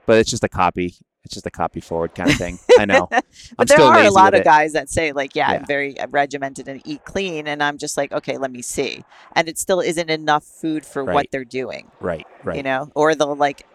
but 0.05 0.17
it's 0.19 0.29
just 0.29 0.43
a 0.43 0.49
copy. 0.49 0.95
It's 1.25 1.33
just 1.33 1.47
a 1.47 1.51
copy 1.51 1.79
forward 1.81 2.13
kind 2.13 2.29
of 2.29 2.35
thing. 2.37 2.59
I 2.77 2.85
know. 2.85 3.07
I'm 3.11 3.21
But 3.57 3.67
there 3.67 3.77
still 3.77 3.87
are 3.87 4.03
a 4.03 4.11
lot 4.11 4.35
of 4.35 4.43
guys 4.43 4.73
that 4.73 4.89
say 4.91 5.11
like, 5.11 5.35
yeah, 5.35 5.51
Yeah. 5.51 5.57
I'm 5.59 5.65
very 5.65 5.99
uh, 5.99 6.05
regimented 6.11 6.67
and 6.67 6.81
eat 6.85 7.03
clean, 7.03 7.47
and 7.47 7.63
I'm 7.63 7.79
just 7.79 7.97
like, 7.97 8.11
okay, 8.11 8.37
let 8.37 8.51
me 8.51 8.61
see, 8.61 9.03
and 9.35 9.49
it 9.49 9.57
still 9.57 9.79
isn't 9.79 10.09
enough 10.11 10.43
food 10.43 10.85
for 10.85 11.03
what 11.03 11.25
they're 11.31 11.43
doing, 11.43 11.89
Right, 11.99 12.27
right. 12.43 12.55
you 12.57 12.61
know, 12.63 12.91
or 12.93 13.15
they'll 13.15 13.35
like 13.35 13.65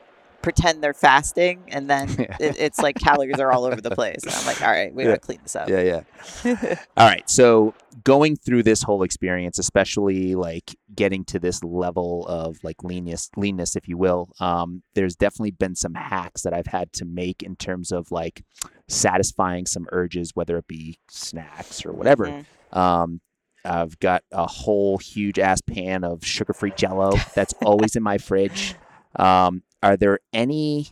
pretend 0.42 0.82
they're 0.82 0.94
fasting, 0.94 1.64
and 1.68 1.88
then 1.88 2.08
Yeah. 2.18 2.36
it, 2.40 2.56
it's 2.58 2.78
like 2.78 2.96
calories 2.98 3.38
are 3.38 3.52
all 3.52 3.64
over 3.64 3.80
the 3.80 3.90
place, 3.90 4.22
and 4.24 4.32
I'm 4.32 4.46
like, 4.46 4.62
all 4.62 4.70
right, 4.70 4.92
we 4.94 5.02
Yeah. 5.04 5.10
gotta 5.10 5.20
clean 5.20 5.38
this 5.42 5.56
up. 5.56 5.68
Yeah, 5.68 6.02
yeah. 6.44 6.74
All 6.96 7.06
right. 7.08 7.28
So 7.28 7.74
going 8.04 8.36
through 8.36 8.62
this 8.62 8.82
whole 8.82 9.02
experience, 9.02 9.58
especially 9.58 10.34
like 10.34 10.76
getting 10.94 11.24
to 11.26 11.38
this 11.38 11.62
level 11.64 12.26
of 12.26 12.56
like 12.62 12.82
leanness, 12.84 13.30
leanness, 13.36 13.76
if 13.76 13.88
you 13.88 13.96
will, 13.96 14.28
um, 14.40 14.82
there's 14.94 15.16
definitely 15.16 15.50
been 15.52 15.74
some 15.74 15.94
hacks 15.94 16.42
that 16.42 16.52
I've 16.54 16.66
had 16.66 16.92
to 16.94 17.04
make 17.04 17.42
in 17.42 17.56
terms 17.56 17.90
of 17.92 18.10
like 18.10 18.42
satisfying 18.88 19.66
some 19.66 19.86
urges, 19.92 20.32
whether 20.34 20.56
it 20.58 20.66
be 20.66 20.98
snacks 21.08 21.84
or 21.84 21.92
whatever. 21.92 22.26
Mhm. 22.26 22.76
Um, 22.76 23.20
I've 23.64 23.98
got 24.00 24.22
a 24.32 24.46
whole 24.46 24.98
huge 24.98 25.38
ass 25.38 25.60
pan 25.60 26.02
of 26.04 26.24
sugar-free 26.24 26.72
Jello 26.76 27.12
that's 27.34 27.52
always 27.62 27.94
in 27.96 28.02
my 28.02 28.16
fridge. 28.18 28.74
Um, 29.16 29.62
are 29.82 29.96
there 29.96 30.20
any 30.32 30.88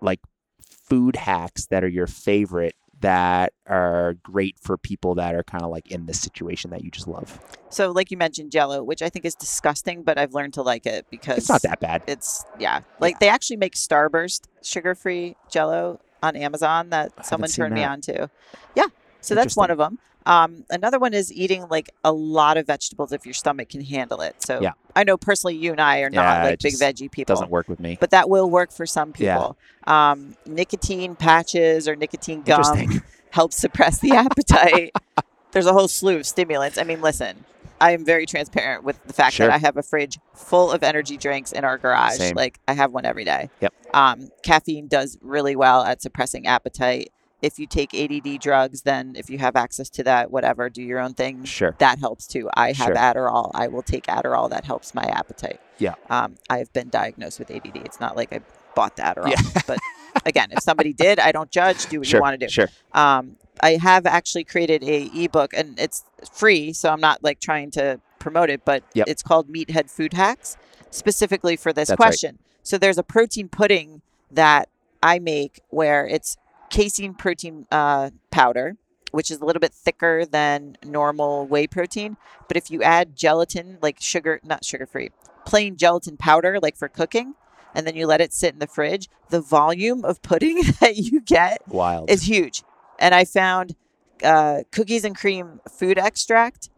like 0.00 0.20
food 0.60 1.16
hacks 1.16 1.66
that 1.66 1.84
are 1.84 1.88
your 1.88 2.06
favorite 2.06 2.74
that 3.00 3.52
are 3.66 4.14
great 4.22 4.58
for 4.58 4.76
people 4.76 5.14
that 5.14 5.34
are 5.34 5.44
kind 5.44 5.62
of 5.62 5.70
like 5.70 5.88
in 5.90 6.06
this 6.06 6.20
situation 6.20 6.70
that 6.70 6.82
you 6.82 6.90
just 6.90 7.06
love? 7.06 7.38
So, 7.70 7.90
like 7.90 8.10
you 8.10 8.16
mentioned, 8.16 8.50
Jello, 8.50 8.82
which 8.82 9.02
I 9.02 9.08
think 9.08 9.24
is 9.24 9.34
disgusting, 9.34 10.02
but 10.02 10.18
I've 10.18 10.34
learned 10.34 10.54
to 10.54 10.62
like 10.62 10.86
it 10.86 11.06
because 11.10 11.38
It's 11.38 11.48
not 11.48 11.62
that 11.62 11.80
bad. 11.80 12.02
It's 12.06 12.44
yeah, 12.58 12.80
like 12.98 13.20
they 13.20 13.28
actually 13.28 13.56
make 13.56 13.74
Starburst 13.74 14.46
sugar-free 14.62 15.36
Jello 15.50 16.00
on 16.22 16.34
Amazon 16.36 16.90
that 16.90 17.24
someone 17.24 17.50
turned 17.50 17.74
me 17.74 17.80
that. 17.80 17.90
on 17.90 18.00
to. 18.02 18.30
Yeah, 18.74 18.86
so 19.20 19.34
that's 19.34 19.56
one 19.56 19.70
of 19.70 19.78
them. 19.78 19.98
Um, 20.28 20.64
another 20.68 20.98
one 20.98 21.14
is 21.14 21.32
eating 21.32 21.66
like 21.68 21.90
a 22.04 22.12
lot 22.12 22.58
of 22.58 22.66
vegetables 22.66 23.12
if 23.12 23.24
your 23.24 23.32
stomach 23.32 23.70
can 23.70 23.80
handle 23.80 24.20
it. 24.20 24.36
So 24.42 24.60
Yeah. 24.60 24.72
I 24.94 25.02
know 25.04 25.16
personally 25.16 25.56
you 25.56 25.72
and 25.72 25.80
I 25.80 26.00
are 26.00 26.10
not 26.10 26.22
Yeah, 26.22 26.44
like 26.44 26.58
big 26.60 26.74
veggie 26.74 27.10
people, 27.10 27.34
Doesn't 27.34 27.50
work 27.50 27.66
with 27.68 27.80
me. 27.80 27.96
but 27.98 28.10
that 28.10 28.28
will 28.28 28.50
work 28.50 28.70
for 28.70 28.84
some 28.84 29.12
Yeah. 29.16 29.36
people. 29.36 29.56
Um, 29.86 30.36
nicotine 30.44 31.16
patches 31.16 31.88
or 31.88 31.96
nicotine 31.96 32.42
gum 32.42 33.02
helps 33.30 33.56
suppress 33.56 33.98
the 34.00 34.12
appetite. 34.12 34.92
There's 35.52 35.66
a 35.66 35.72
whole 35.72 35.88
slew 35.88 36.16
of 36.18 36.26
stimulants. 36.26 36.76
I 36.76 36.84
mean, 36.84 37.00
listen, 37.00 37.44
I 37.80 37.92
am 37.92 38.04
very 38.04 38.26
transparent 38.26 38.84
with 38.84 39.02
the 39.06 39.14
fact 39.14 39.34
Sure. 39.36 39.46
that 39.46 39.54
I 39.54 39.58
have 39.58 39.78
a 39.78 39.82
fridge 39.82 40.18
full 40.34 40.70
of 40.72 40.82
energy 40.82 41.16
drinks 41.16 41.52
in 41.52 41.64
our 41.64 41.78
garage. 41.78 42.16
Same. 42.18 42.34
Like 42.36 42.60
I 42.68 42.74
have 42.74 42.92
one 42.92 43.06
every 43.06 43.24
day. 43.24 43.48
Yep. 43.60 43.72
Um, 43.94 44.28
caffeine 44.42 44.88
does 44.88 45.16
really 45.22 45.56
well 45.56 45.84
at 45.84 46.02
suppressing 46.02 46.46
appetite. 46.46 47.10
If 47.40 47.58
you 47.58 47.66
take 47.66 47.94
ADD 47.94 48.40
drugs, 48.40 48.82
then 48.82 49.14
if 49.16 49.30
you 49.30 49.38
have 49.38 49.54
access 49.54 49.88
to 49.90 50.02
that, 50.04 50.30
whatever, 50.30 50.68
do 50.68 50.82
your 50.82 50.98
own 50.98 51.14
thing. 51.14 51.44
Sure. 51.44 51.74
That 51.78 52.00
helps 52.00 52.26
too. 52.26 52.50
I 52.54 52.72
have 52.72 52.86
Sure. 52.88 52.94
Adderall. 52.96 53.52
I 53.54 53.68
will 53.68 53.82
take 53.82 54.06
Adderall. 54.06 54.50
That 54.50 54.64
helps 54.64 54.94
my 54.94 55.04
appetite. 55.04 55.60
Yeah. 55.78 55.94
Um, 56.10 56.34
I 56.50 56.58
have 56.58 56.72
been 56.72 56.88
diagnosed 56.88 57.38
with 57.38 57.50
ADD. 57.50 57.76
It's 57.84 58.00
not 58.00 58.16
like 58.16 58.32
I 58.32 58.40
bought 58.74 58.96
the 58.96 59.02
Adderall. 59.02 59.30
Yeah. 59.30 59.62
but 59.68 59.78
again, 60.26 60.48
if 60.50 60.62
somebody 60.62 60.92
did, 60.92 61.20
I 61.20 61.30
don't 61.30 61.50
judge. 61.50 61.86
Do 61.86 61.98
what 62.00 62.08
Sure. 62.08 62.18
you 62.18 62.22
want 62.22 62.40
to 62.40 62.46
do. 62.46 62.50
Sure. 62.50 62.68
Um, 62.92 63.36
I 63.60 63.72
have 63.72 64.04
actually 64.06 64.44
created 64.44 64.82
a 64.82 65.10
ebook 65.14 65.52
and 65.54 65.78
it's 65.78 66.04
free, 66.32 66.72
so 66.72 66.90
I'm 66.90 67.00
not 67.00 67.22
like 67.22 67.38
trying 67.40 67.70
to 67.72 68.00
promote 68.18 68.50
it, 68.50 68.64
but 68.64 68.82
Yep. 68.94 69.06
it's 69.08 69.22
called 69.22 69.48
Meathead 69.48 69.90
Food 69.90 70.12
Hacks 70.14 70.56
specifically 70.90 71.56
for 71.56 71.72
this 71.72 71.88
That's 71.88 72.00
right. 72.00 72.06
question. 72.06 72.38
So 72.62 72.78
there's 72.78 72.98
a 72.98 73.02
protein 73.02 73.48
pudding 73.48 74.02
that 74.30 74.68
I 75.02 75.18
make 75.20 75.60
where 75.70 76.06
it's 76.06 76.36
casein 76.70 77.14
protein 77.14 77.66
uh, 77.70 78.10
powder, 78.30 78.76
which 79.10 79.30
is 79.30 79.40
a 79.40 79.44
little 79.44 79.60
bit 79.60 79.72
thicker 79.72 80.24
than 80.24 80.76
normal 80.84 81.46
whey 81.46 81.66
protein. 81.66 82.16
But 82.46 82.56
if 82.56 82.70
you 82.70 82.82
add 82.82 83.16
gelatin, 83.16 83.78
like 83.80 83.98
sugar, 84.00 84.40
not 84.44 84.64
sugar 84.64 84.86
free, 84.86 85.10
plain 85.46 85.76
gelatin 85.76 86.16
powder, 86.16 86.58
like 86.60 86.76
for 86.76 86.88
cooking, 86.88 87.34
and 87.74 87.86
then 87.86 87.96
you 87.96 88.06
let 88.06 88.20
it 88.20 88.32
sit 88.32 88.52
in 88.52 88.58
the 88.58 88.66
fridge, 88.66 89.08
the 89.30 89.40
volume 89.40 90.04
of 90.04 90.22
pudding 90.22 90.62
that 90.80 90.96
you 90.96 91.20
get 91.20 91.62
Wild. 91.68 92.10
is 92.10 92.22
huge. 92.22 92.62
And 92.98 93.14
I 93.14 93.24
found 93.24 93.76
uh, 94.24 94.62
cookies 94.72 95.04
and 95.04 95.16
cream 95.16 95.60
food 95.70 95.98
extract. 95.98 96.70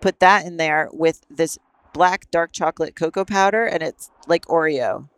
Put 0.00 0.20
that 0.20 0.44
in 0.44 0.56
there 0.56 0.88
with 0.92 1.22
this 1.30 1.58
black 1.92 2.30
dark 2.30 2.52
chocolate 2.52 2.96
cocoa 2.96 3.24
powder, 3.24 3.64
and 3.64 3.82
it's 3.82 4.10
like 4.26 4.44
Oreo. 4.46 5.08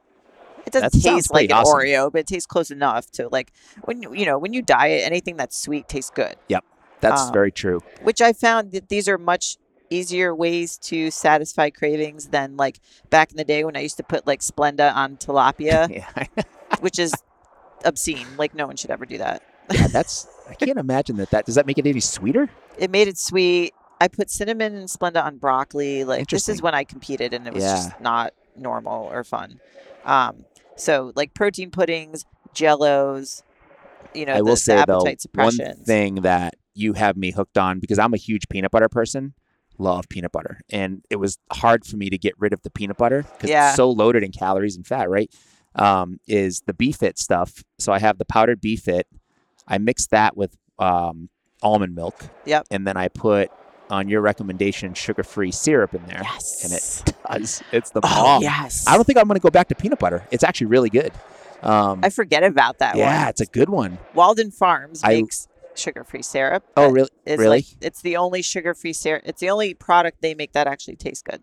It 0.67 0.73
doesn't 0.73 0.93
That 0.93 1.01
taste 1.11 1.33
like 1.33 1.51
an 1.51 1.57
awesome. 1.57 1.79
Oreo, 1.79 2.11
but 2.13 2.21
it 2.21 2.27
tastes 2.27 2.47
close 2.47 2.71
enough 2.71 3.11
to 3.13 3.29
like 3.29 3.53
when 3.85 4.03
you 4.03 4.15
you 4.15 4.25
know 4.27 4.39
when 4.39 4.53
you 4.53 4.63
diet, 4.63 5.05
anything 5.05 5.37
that's 5.37 5.59
sweet 5.59 5.89
tastes 5.89 6.11
good. 6.11 6.37
Yep, 6.49 6.65
that's 7.01 7.23
um, 7.23 7.33
very 7.33 7.53
true. 7.53 7.81
Which 8.03 8.21
I 8.23 8.33
found 8.33 8.73
that 8.73 8.89
these 8.89 9.09
are 9.09 9.19
much 9.19 9.59
easier 9.91 10.35
ways 10.35 10.79
to 10.79 11.11
satisfy 11.11 11.71
cravings 11.71 12.29
than 12.29 12.57
like 12.57 12.81
back 13.11 13.31
in 13.31 13.37
the 13.37 13.45
day 13.45 13.65
when 13.65 13.77
I 13.77 13.81
used 13.81 13.99
to 13.99 14.03
put 14.03 14.27
like 14.27 14.41
Splenda 14.41 14.95
on 14.95 15.17
tilapia, 15.19 15.89
Yeah. 16.37 16.45
which 16.81 16.99
is 16.99 17.13
obscene. 17.85 18.27
Like 18.39 18.55
no 18.55 18.67
one 18.67 18.77
should 18.77 18.91
ever 18.91 19.05
do 19.07 19.19
that. 19.19 19.43
yeah. 19.71 19.87
That's. 19.93 20.27
I 20.49 20.55
can't 20.55 20.79
imagine 20.79 21.17
that. 21.17 21.31
That 21.31 21.47
does 21.47 21.55
that 21.55 21.67
make 21.67 21.79
it 21.79 21.87
any 21.87 22.01
sweeter? 22.01 22.49
it 22.79 22.91
made 22.91 23.09
it 23.09 23.19
sweet. 23.19 23.73
I 24.01 24.09
put 24.09 24.31
cinnamon 24.31 24.75
and 24.75 24.89
Splenda 24.89 25.25
on 25.25 25.39
broccoli. 25.39 26.05
Like 26.05 26.27
this 26.29 26.49
is 26.49 26.61
when 26.61 26.75
I 26.75 26.85
competed, 26.85 27.33
and 27.35 27.47
it 27.47 27.53
was 27.55 27.63
Yeah. 27.63 27.77
just 27.77 28.01
not 28.01 28.35
normal 28.57 29.05
or 29.13 29.25
fun. 29.25 29.61
Um, 30.05 30.45
so 30.77 31.13
like 31.15 31.35
protein 31.35 31.71
puddings, 31.71 32.25
Jellos, 32.55 33.43
you 34.15 34.27
know, 34.27 34.35
I 34.35 34.43
will 34.43 34.57
say 34.57 34.83
though, 34.87 35.05
one 35.35 35.57
thing 35.85 36.17
that 36.17 36.55
you 36.75 36.93
have 36.95 37.17
me 37.17 37.31
hooked 37.31 37.59
on 37.59 37.79
because 37.81 37.99
I'm 37.99 38.15
a 38.15 38.17
huge 38.19 38.49
peanut 38.49 38.71
butter 38.71 38.89
person. 38.89 39.35
Love 39.77 40.09
peanut 40.09 40.31
butter, 40.31 40.61
and 40.71 41.05
it 41.11 41.17
was 41.17 41.37
hard 41.53 41.85
for 41.85 41.97
me 41.97 42.09
to 42.09 42.17
get 42.17 42.35
rid 42.39 42.53
of 42.53 42.63
the 42.63 42.71
peanut 42.71 42.97
butter 42.97 43.23
because 43.23 43.51
Yeah. 43.51 43.69
it's 43.71 43.77
so 43.77 43.91
loaded 43.91 44.23
in 44.23 44.31
calories 44.31 44.77
and 44.77 44.87
fat. 44.87 45.11
Right? 45.11 45.29
Um, 45.75 46.21
is 46.29 46.63
the 46.67 46.73
BeFit 46.73 47.19
stuff? 47.19 47.65
So 47.81 47.93
I 47.93 47.99
have 47.99 48.19
the 48.19 48.25
powdered 48.25 48.63
BeFit. 48.63 49.03
I 49.67 49.79
mix 49.79 50.07
that 50.09 50.37
with 50.37 50.57
um, 50.79 51.29
almond 51.61 51.97
milk. 51.97 52.15
Yep. 52.45 52.69
And 52.71 52.87
then 52.87 52.97
I 52.97 53.09
put 53.09 53.51
on 53.91 54.09
your 54.09 54.21
recommendation 54.21 54.95
sugar-free 54.95 55.53
syrup 55.53 55.95
in 55.95 56.05
there. 56.07 56.21
Yes. 56.23 56.65
And 56.65 56.73
it 56.73 57.41
does. 57.43 57.63
It's 57.73 57.91
the 57.91 58.01
Oh 58.03 58.09
bomb. 58.09 58.43
yes. 58.43 58.85
I 58.89 58.97
don't 58.97 59.05
think 59.05 59.19
I'm 59.19 59.27
going 59.29 59.39
to 59.39 59.43
go 59.43 59.51
back 59.51 59.69
to 59.69 59.75
peanut 59.75 59.99
butter. 59.99 60.27
It's 60.31 60.43
actually 60.45 60.69
really 60.69 60.91
good. 60.91 61.13
Um, 61.63 62.01
I 62.03 62.11
forget 62.11 62.43
about 62.45 62.79
that 62.79 62.97
yeah, 62.97 63.21
one. 63.23 63.29
it's 63.31 63.41
a 63.41 63.47
good 63.47 63.69
one. 63.71 63.99
Walden 64.15 64.51
Farms 64.51 65.03
I- 65.05 65.15
makes 65.23 65.49
sugar-free 65.75 66.23
syrup. 66.23 66.65
Oh, 66.77 66.91
really? 66.91 67.09
is 67.27 67.39
really? 67.39 67.49
like 67.59 67.65
it's 67.81 68.01
the 68.03 68.17
only 68.17 68.43
sugar-free 68.43 68.93
syrup. 68.93 69.23
It's 69.25 69.41
the 69.41 69.51
only 69.51 69.75
product 69.75 70.21
they 70.23 70.35
make 70.35 70.53
that 70.53 70.67
actually 70.67 70.97
tastes 70.97 71.23
good. 71.23 71.43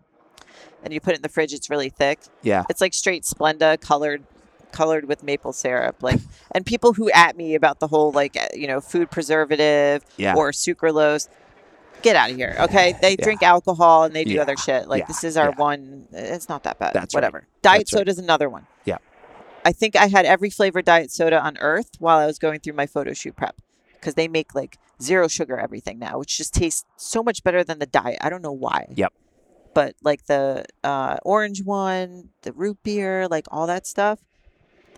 And 0.84 0.92
you 0.92 1.00
put 1.00 1.12
it 1.12 1.16
in 1.16 1.22
the 1.22 1.28
fridge, 1.28 1.52
it's 1.52 1.70
really 1.70 1.90
thick. 1.90 2.18
Yeah. 2.42 2.64
It's 2.70 2.80
like 2.80 2.94
straight 2.94 3.22
Splenda 3.24 3.80
colored 3.80 4.24
colored 4.72 5.04
with 5.06 5.22
maple 5.22 5.52
syrup. 5.52 6.02
Like 6.02 6.18
and 6.52 6.64
people 6.64 6.94
who 6.94 7.10
at 7.10 7.36
me 7.36 7.54
about 7.54 7.78
the 7.78 7.86
whole 7.88 8.10
like 8.10 8.36
uh, 8.36 8.46
you 8.54 8.66
know, 8.66 8.80
food 8.80 9.10
preservative 9.10 10.02
Yeah. 10.16 10.34
or 10.34 10.50
sucralose 10.50 11.28
Get 12.02 12.16
out 12.16 12.30
of 12.30 12.36
here. 12.36 12.56
Okay. 12.60 12.94
They 13.00 13.16
Yeah. 13.18 13.24
drink 13.24 13.42
alcohol 13.42 14.04
and 14.04 14.14
they 14.14 14.24
do 14.24 14.34
Yeah. 14.34 14.42
other 14.42 14.56
shit. 14.56 14.88
Like 14.88 15.00
Yeah. 15.00 15.06
this 15.06 15.24
is 15.24 15.36
our 15.36 15.52
one 15.52 16.08
it's 16.12 16.48
not 16.48 16.64
that 16.64 16.78
bad. 16.78 16.92
That's 16.94 17.14
right. 17.14 17.18
Whatever. 17.18 17.46
Diet 17.62 17.80
That's 17.80 17.92
right. 17.92 17.98
soda 18.00 18.10
is 18.10 18.18
another 18.18 18.48
one. 18.48 18.66
Yeah. 18.84 18.98
I 19.64 19.72
think 19.72 19.94
I 19.96 20.06
had 20.08 20.26
every 20.26 20.50
flavored 20.50 20.84
diet 20.84 21.10
soda 21.10 21.40
on 21.40 21.56
earth 21.58 21.90
while 21.98 22.18
I 22.18 22.26
was 22.26 22.38
going 22.38 22.60
through 22.60 22.72
my 22.74 22.86
photo 22.86 23.12
shoot 23.12 23.36
prep 23.36 23.56
because 23.94 24.14
they 24.14 24.26
make 24.28 24.54
like 24.54 24.78
zero 25.00 25.28
sugar 25.28 25.56
everything 25.56 25.98
now, 25.98 26.18
which 26.18 26.36
just 26.36 26.54
tastes 26.54 26.84
so 26.96 27.22
much 27.22 27.42
better 27.44 27.62
than 27.62 27.78
the 27.78 27.86
diet. 27.86 28.18
I 28.20 28.30
don't 28.30 28.42
know 28.42 28.52
why. 28.52 28.86
Yep. 28.94 29.12
But 29.74 29.94
like 30.02 30.26
the 30.26 30.64
uh, 30.84 31.16
orange 31.24 31.62
one, 31.62 32.30
the 32.42 32.52
root 32.52 32.78
beer, 32.82 33.28
like 33.28 33.46
all 33.50 33.66
that 33.68 33.86
stuff 33.86 34.18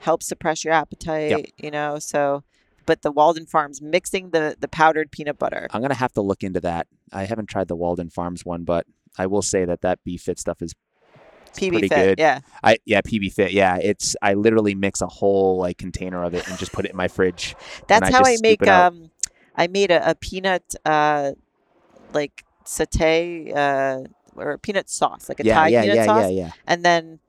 helps 0.00 0.26
suppress 0.26 0.64
your 0.64 0.72
appetite, 0.74 1.30
yep. 1.30 1.46
you 1.58 1.70
know? 1.70 1.98
So, 1.98 2.42
but 2.86 3.02
the 3.02 3.10
Walden 3.10 3.46
Farms 3.46 3.80
mixing 3.80 4.30
the, 4.30 4.56
the 4.58 4.68
powdered 4.68 5.10
peanut 5.10 5.38
butter. 5.38 5.68
I'm 5.70 5.80
gonna 5.80 5.94
have 5.94 6.12
to 6.14 6.20
look 6.20 6.42
into 6.42 6.60
that. 6.60 6.86
I 7.12 7.24
haven't 7.24 7.46
tried 7.46 7.68
the 7.68 7.76
Walden 7.76 8.10
Farms 8.10 8.44
one, 8.44 8.64
but 8.64 8.86
I 9.18 9.26
will 9.26 9.42
say 9.42 9.64
that 9.64 9.82
that 9.82 10.00
PB 10.06 10.20
Fit 10.20 10.38
stuff 10.38 10.62
is 10.62 10.74
PB 11.54 11.70
pretty 11.70 11.88
Fit. 11.88 11.96
good. 11.96 12.18
Yeah. 12.18 12.40
I 12.62 12.78
yeah 12.84 13.00
PB 13.00 13.32
Fit 13.32 13.52
yeah 13.52 13.76
it's 13.76 14.16
I 14.20 14.34
literally 14.34 14.74
mix 14.74 15.00
a 15.00 15.06
whole 15.06 15.58
like 15.58 15.78
container 15.78 16.24
of 16.24 16.34
it 16.34 16.48
and 16.48 16.58
just 16.58 16.72
put 16.72 16.84
it 16.84 16.90
in 16.90 16.96
my 16.96 17.08
fridge. 17.08 17.54
That's 17.86 18.08
I 18.08 18.12
how 18.12 18.22
I 18.24 18.36
make 18.42 18.66
um 18.66 19.10
I 19.54 19.68
made 19.68 19.90
a, 19.90 20.10
a 20.10 20.14
peanut 20.14 20.74
uh 20.84 21.32
like 22.12 22.44
satay 22.64 23.54
uh 23.54 24.08
or 24.36 24.52
a 24.52 24.58
peanut 24.58 24.90
sauce, 24.90 25.28
like 25.28 25.38
a 25.40 25.44
yeah 25.44 25.54
Thai 25.54 25.68
yeah 25.68 25.82
peanut 25.82 25.96
yeah 25.96 26.04
sauce. 26.04 26.22
yeah 26.22 26.28
yeah. 26.28 26.50
And 26.66 26.84
then 26.84 27.20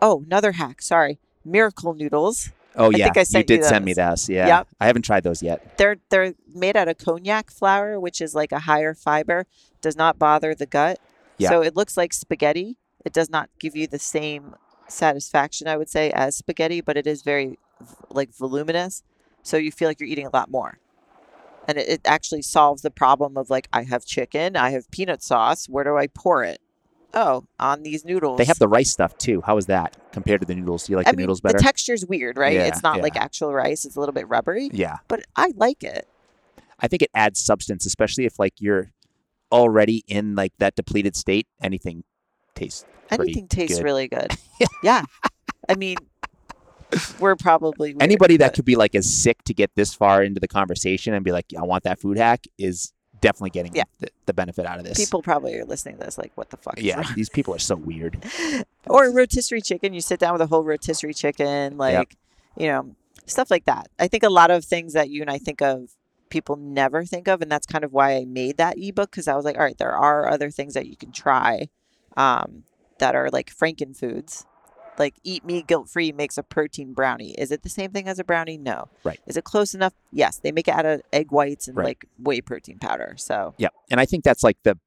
oh, 0.00 0.22
another 0.24 0.52
hack, 0.52 0.82
sorry. 0.82 1.18
Miracle 1.44 1.94
noodles. 1.94 2.50
Oh 2.76 2.86
I 2.92 2.96
yeah, 2.96 3.04
think 3.06 3.16
I 3.16 3.20
you 3.20 3.24
sent 3.24 3.50
you 3.50 3.56
did 3.56 3.64
send 3.64 3.84
me 3.84 3.92
those. 3.94 4.26
those. 4.26 4.28
Yeah, 4.30 4.46
Yep. 4.46 4.68
I 4.80 4.86
haven't 4.86 5.02
tried 5.02 5.24
those 5.24 5.42
yet. 5.42 5.76
They're 5.78 5.96
they're 6.10 6.34
made 6.54 6.76
out 6.76 6.88
of 6.88 6.98
konjac 6.98 7.50
flour, 7.50 7.98
which 7.98 8.20
is 8.20 8.34
like 8.34 8.52
a 8.52 8.60
higher 8.60 8.94
fiber, 8.94 9.46
does 9.80 9.96
not 9.96 10.18
bother 10.18 10.54
the 10.54 10.66
gut. 10.66 10.98
Yeah. 11.38 11.50
So 11.50 11.62
it 11.62 11.74
looks 11.76 11.96
like 11.96 12.12
spaghetti. 12.12 12.76
It 13.04 13.12
does 13.12 13.30
not 13.30 13.50
give 13.58 13.76
you 13.76 13.86
the 13.86 13.98
same 13.98 14.56
satisfaction, 14.88 15.68
I 15.68 15.76
would 15.76 15.88
say, 15.88 16.10
as 16.10 16.36
spaghetti, 16.36 16.80
but 16.80 16.96
it 16.96 17.06
is 17.06 17.22
very 17.22 17.58
like 18.10 18.34
voluminous. 18.34 19.02
So 19.42 19.56
you 19.56 19.70
feel 19.70 19.88
like 19.88 20.00
you're 20.00 20.08
eating 20.08 20.26
a 20.26 20.30
lot 20.32 20.50
more. 20.50 20.78
And 21.68 21.78
it, 21.78 21.88
it 21.88 22.00
actually 22.04 22.42
solves 22.42 22.82
the 22.82 22.90
problem 22.90 23.36
of 23.36 23.50
like 23.50 23.68
I 23.72 23.82
have 23.84 24.04
chicken, 24.04 24.56
I 24.56 24.70
have 24.70 24.90
peanut 24.90 25.22
sauce. 25.22 25.68
Where 25.68 25.84
do 25.84 25.96
I 25.96 26.06
pour 26.06 26.42
it? 26.44 26.60
Oh, 27.18 27.44
on 27.58 27.82
these 27.82 28.04
noodles. 28.04 28.36
They 28.36 28.44
have 28.44 28.58
the 28.58 28.68
rice 28.68 28.90
stuff 28.90 29.16
too. 29.16 29.40
How 29.40 29.56
is 29.56 29.66
that 29.66 29.96
compared 30.12 30.42
to 30.42 30.46
the 30.46 30.54
noodles? 30.54 30.84
Do 30.84 30.92
you 30.92 30.98
like 30.98 31.08
I 31.08 31.12
the 31.12 31.16
mean, 31.16 31.22
noodles 31.22 31.40
better? 31.40 31.56
the 31.56 31.64
texture's 31.64 32.04
weird, 32.04 32.36
right? 32.36 32.52
Yeah, 32.52 32.66
it's 32.66 32.82
not 32.82 32.98
yeah. 32.98 33.02
like 33.04 33.16
actual 33.16 33.54
rice. 33.54 33.86
It's 33.86 33.96
a 33.96 34.00
little 34.00 34.12
bit 34.12 34.28
rubbery, 34.28 34.68
yeah, 34.70 34.98
but 35.08 35.24
I 35.34 35.54
like 35.56 35.82
it. 35.82 36.06
I 36.78 36.88
think 36.88 37.00
it 37.00 37.10
adds 37.14 37.40
substance, 37.40 37.86
especially 37.86 38.26
if 38.26 38.38
like 38.38 38.60
you're 38.60 38.92
already 39.50 40.04
in 40.06 40.34
like 40.34 40.52
that 40.58 40.76
depleted 40.76 41.16
state. 41.16 41.46
Anything 41.62 42.04
tastes. 42.54 42.84
Anything 43.10 43.48
tastes 43.48 43.78
good. 43.78 43.84
really 43.84 44.08
good. 44.08 44.32
yeah. 44.82 45.04
I 45.70 45.74
mean, 45.74 45.96
we're 47.18 47.36
probably 47.36 47.94
weird, 47.94 48.02
Anybody 48.02 48.36
that 48.36 48.48
but 48.48 48.56
could 48.56 48.64
be 48.66 48.76
like 48.76 48.94
as 48.94 49.10
sick 49.10 49.42
to 49.44 49.54
get 49.54 49.70
this 49.74 49.94
far 49.94 50.22
into 50.22 50.38
the 50.38 50.48
conversation 50.48 51.14
and 51.14 51.24
be 51.24 51.32
like, 51.32 51.46
"I 51.58 51.62
want 51.62 51.84
that 51.84 51.98
food 51.98 52.18
hack," 52.18 52.44
is 52.58 52.92
definitely 53.20 53.50
getting 53.50 53.74
Yeah. 53.74 53.84
the, 54.00 54.08
the 54.26 54.34
benefit 54.34 54.66
out 54.66 54.78
of 54.78 54.84
this. 54.84 54.96
people 54.98 55.22
probably 55.22 55.54
are 55.58 55.64
listening 55.64 55.98
to 55.98 56.04
this 56.04 56.18
like, 56.18 56.32
what 56.34 56.50
the 56.50 56.56
fuck? 56.56 56.74
yeah, 56.80 57.02
these 57.14 57.28
people 57.28 57.54
are 57.54 57.58
so 57.58 57.76
weird. 57.76 58.22
or 58.86 59.10
rotisserie 59.12 59.60
chicken. 59.62 59.92
You 59.94 60.00
sit 60.00 60.20
down 60.20 60.32
with 60.32 60.42
a 60.42 60.46
whole 60.46 60.64
rotisserie 60.64 61.14
chicken, 61.14 61.76
like 61.76 62.16
you 62.56 62.68
know, 62.68 62.94
stuff 63.26 63.50
like 63.50 63.64
that. 63.66 63.88
I 63.98 64.08
think 64.08 64.22
a 64.22 64.28
lot 64.30 64.50
of 64.50 64.64
things 64.64 64.92
that 64.94 65.10
you 65.10 65.20
and 65.20 65.30
I 65.30 65.38
think 65.38 65.60
of, 65.60 65.90
people 66.30 66.56
never 66.56 67.04
think 67.04 67.28
of, 67.28 67.40
and 67.42 67.50
that's 67.50 67.66
kind 67.66 67.84
of 67.84 67.92
why 67.92 68.16
I 68.16 68.24
made 68.24 68.56
that 68.56 68.76
ebook 68.78 69.10
because 69.10 69.28
I 69.28 69.36
was 69.36 69.44
like, 69.44 69.56
all 69.56 69.62
right, 69.62 69.78
there 69.78 69.92
are 69.96 70.28
other 70.28 70.50
things 70.50 70.74
that 70.74 70.86
you 70.86 70.96
can 70.96 71.12
try, 71.12 71.68
um, 72.16 72.64
that 72.98 73.14
are 73.14 73.28
like 73.30 73.54
Franken 73.54 73.96
foods. 73.96 74.46
Like 74.98 75.14
eat 75.24 75.44
me 75.44 75.62
guilt 75.62 75.88
free 75.88 76.12
makes 76.12 76.38
a 76.38 76.42
protein 76.42 76.92
brownie. 76.94 77.32
Is 77.32 77.50
it 77.50 77.62
the 77.62 77.68
same 77.68 77.90
thing 77.90 78.08
as 78.08 78.18
a 78.18 78.24
brownie? 78.24 78.58
No. 78.58 78.88
Right. 79.04 79.20
Is 79.26 79.36
it 79.36 79.44
close 79.44 79.74
enough? 79.74 79.92
Yes. 80.12 80.38
They 80.38 80.52
make 80.52 80.68
it 80.68 80.74
out 80.74 80.86
of 80.86 81.02
egg 81.12 81.30
whites 81.30 81.68
and 81.68 81.76
Right. 81.76 81.84
like 81.86 82.06
whey 82.18 82.40
protein 82.40 82.78
powder. 82.78 83.14
So 83.18 83.54
Yeah, 83.58 83.68
and 83.90 84.00
I 84.00 84.06
think 84.06 84.24
that's 84.24 84.42
like 84.42 84.58
the 84.62 84.78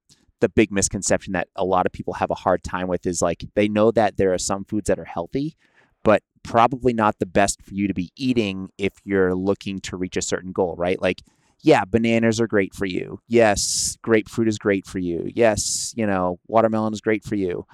the 0.41 0.47
big 0.49 0.71
misconception 0.71 1.33
that 1.33 1.49
a 1.57 1.65
lot 1.65 1.85
of 1.85 1.91
people 1.91 2.13
have 2.13 2.31
a 2.31 2.35
hard 2.35 2.63
time 2.63 2.87
with 2.87 3.05
is 3.05 3.21
like 3.21 3.45
they 3.55 3.67
know 3.67 3.91
that 3.91 4.15
there 4.15 4.33
are 4.33 4.37
some 4.37 4.63
foods 4.63 4.87
that 4.87 4.97
are 4.97 5.03
healthy, 5.05 5.57
but 6.03 6.23
probably 6.43 6.93
not 6.93 7.19
the 7.19 7.25
best 7.25 7.61
for 7.61 7.73
you 7.73 7.89
to 7.89 7.93
be 7.93 8.09
eating 8.15 8.69
if 8.77 8.93
you're 9.03 9.35
looking 9.35 9.79
to 9.81 9.97
reach 9.97 10.15
a 10.15 10.21
certain 10.21 10.53
goal, 10.53 10.75
right? 10.77 11.01
Like, 11.01 11.21
yeah, 11.61 11.83
bananas 11.83 12.39
are 12.39 12.47
great 12.47 12.73
for 12.73 12.85
you. 12.85 13.19
Yes, 13.27 13.97
grapefruit 14.01 14.47
is 14.47 14.57
great 14.57 14.85
for 14.87 14.97
you. 14.99 15.29
Yes, 15.35 15.93
you 15.97 16.07
know, 16.07 16.39
watermelon 16.47 16.93
is 16.93 17.01
great 17.01 17.25
for 17.25 17.35
you. 17.35 17.65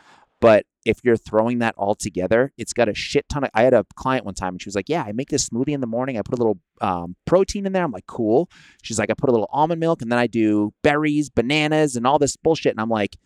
But 0.42 0.66
if 0.86 1.00
you're 1.04 1.18
throwing 1.18 1.60
that 1.60 1.74
all 1.78 1.96
together, 1.96 2.54
it's 2.58 2.72
got 2.72 2.88
a 2.88 2.94
shit 2.94 3.28
ton 3.28 3.44
of. 3.44 3.50
I 3.54 3.64
had 3.64 3.74
a 3.74 3.86
client 3.96 4.24
one 4.24 4.36
time 4.36 4.54
and 4.54 4.62
she 4.62 4.70
was 4.70 4.76
like, 4.76 4.88
Yeah, 4.88 5.04
I 5.04 5.12
make 5.12 5.30
this 5.30 5.50
smoothie 5.50 5.70
in 5.74 5.82
the 5.82 5.88
morning. 5.88 6.18
I 6.18 6.22
put 6.22 6.36
a 6.36 6.42
little 6.42 6.60
um, 6.80 7.16
protein 7.26 7.66
in 7.66 7.74
there. 7.74 7.84
I'm 7.84 7.92
like, 7.92 8.06
Cool. 8.06 8.50
She's 8.84 9.00
like, 9.00 9.10
I 9.10 9.16
put 9.16 9.30
a 9.30 9.34
little 9.34 9.50
almond 9.52 9.80
milk 9.80 10.02
and 10.02 10.12
then 10.12 10.20
I 10.20 10.28
do 10.28 10.74
berries, 10.84 11.30
bananas, 11.30 11.96
and 11.96 12.06
all 12.06 12.20
this 12.20 12.38
bullshit. 12.38 12.72
And 12.72 12.80
I'm 12.80 12.90
like, 12.90 13.18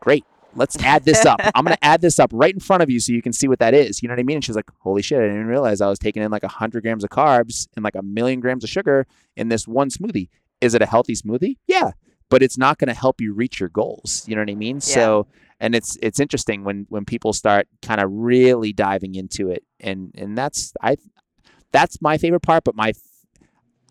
Great. 0.00 0.24
Let's 0.54 0.76
add 0.82 1.06
this 1.06 1.24
up. 1.24 1.40
I'm 1.54 1.64
going 1.64 1.74
to 1.74 1.82
add 1.84 2.02
this 2.02 2.18
up 2.18 2.28
right 2.34 2.52
in 2.52 2.60
front 2.60 2.82
of 2.82 2.90
you 2.90 3.00
so 3.00 3.12
you 3.12 3.22
can 3.22 3.32
see 3.32 3.48
what 3.48 3.58
that 3.60 3.72
is. 3.72 4.02
You 4.02 4.08
know 4.08 4.12
what 4.12 4.20
I 4.20 4.24
mean? 4.24 4.36
And 4.36 4.44
she's 4.44 4.56
like, 4.56 4.70
Holy 4.80 5.00
shit, 5.00 5.18
I 5.18 5.22
didn't 5.22 5.46
realize 5.46 5.80
I 5.80 5.88
was 5.88 5.98
taking 5.98 6.22
in 6.22 6.30
like 6.30 6.42
100 6.42 6.82
grams 6.82 7.02
of 7.02 7.10
carbs 7.10 7.68
and 7.74 7.82
like 7.82 7.94
a 7.94 8.02
million 8.02 8.40
grams 8.40 8.62
of 8.62 8.68
sugar 8.68 9.06
in 9.34 9.48
this 9.48 9.66
one 9.66 9.88
smoothie. 9.88 10.28
Is 10.60 10.74
it 10.74 10.82
a 10.82 10.86
healthy 10.86 11.14
smoothie? 11.14 11.56
Yeah. 11.66 11.92
But 12.28 12.42
it's 12.42 12.58
not 12.58 12.78
going 12.78 12.88
to 12.88 12.94
help 12.94 13.20
you 13.20 13.32
reach 13.32 13.60
your 13.60 13.70
goals. 13.70 14.24
You 14.26 14.34
know 14.34 14.42
what 14.42 14.50
I 14.50 14.54
mean? 14.54 14.80
So, 14.80 15.26
and 15.62 15.76
it's 15.76 15.96
it's 16.02 16.20
interesting 16.20 16.64
when 16.64 16.84
when 16.90 17.06
people 17.06 17.32
start 17.32 17.68
kind 17.80 18.00
of 18.00 18.10
really 18.12 18.72
diving 18.74 19.14
into 19.14 19.48
it 19.48 19.64
and 19.80 20.10
and 20.18 20.36
that's 20.36 20.74
i 20.82 20.96
that's 21.70 22.02
my 22.02 22.18
favorite 22.18 22.42
part 22.42 22.64
but 22.64 22.74
my 22.74 22.92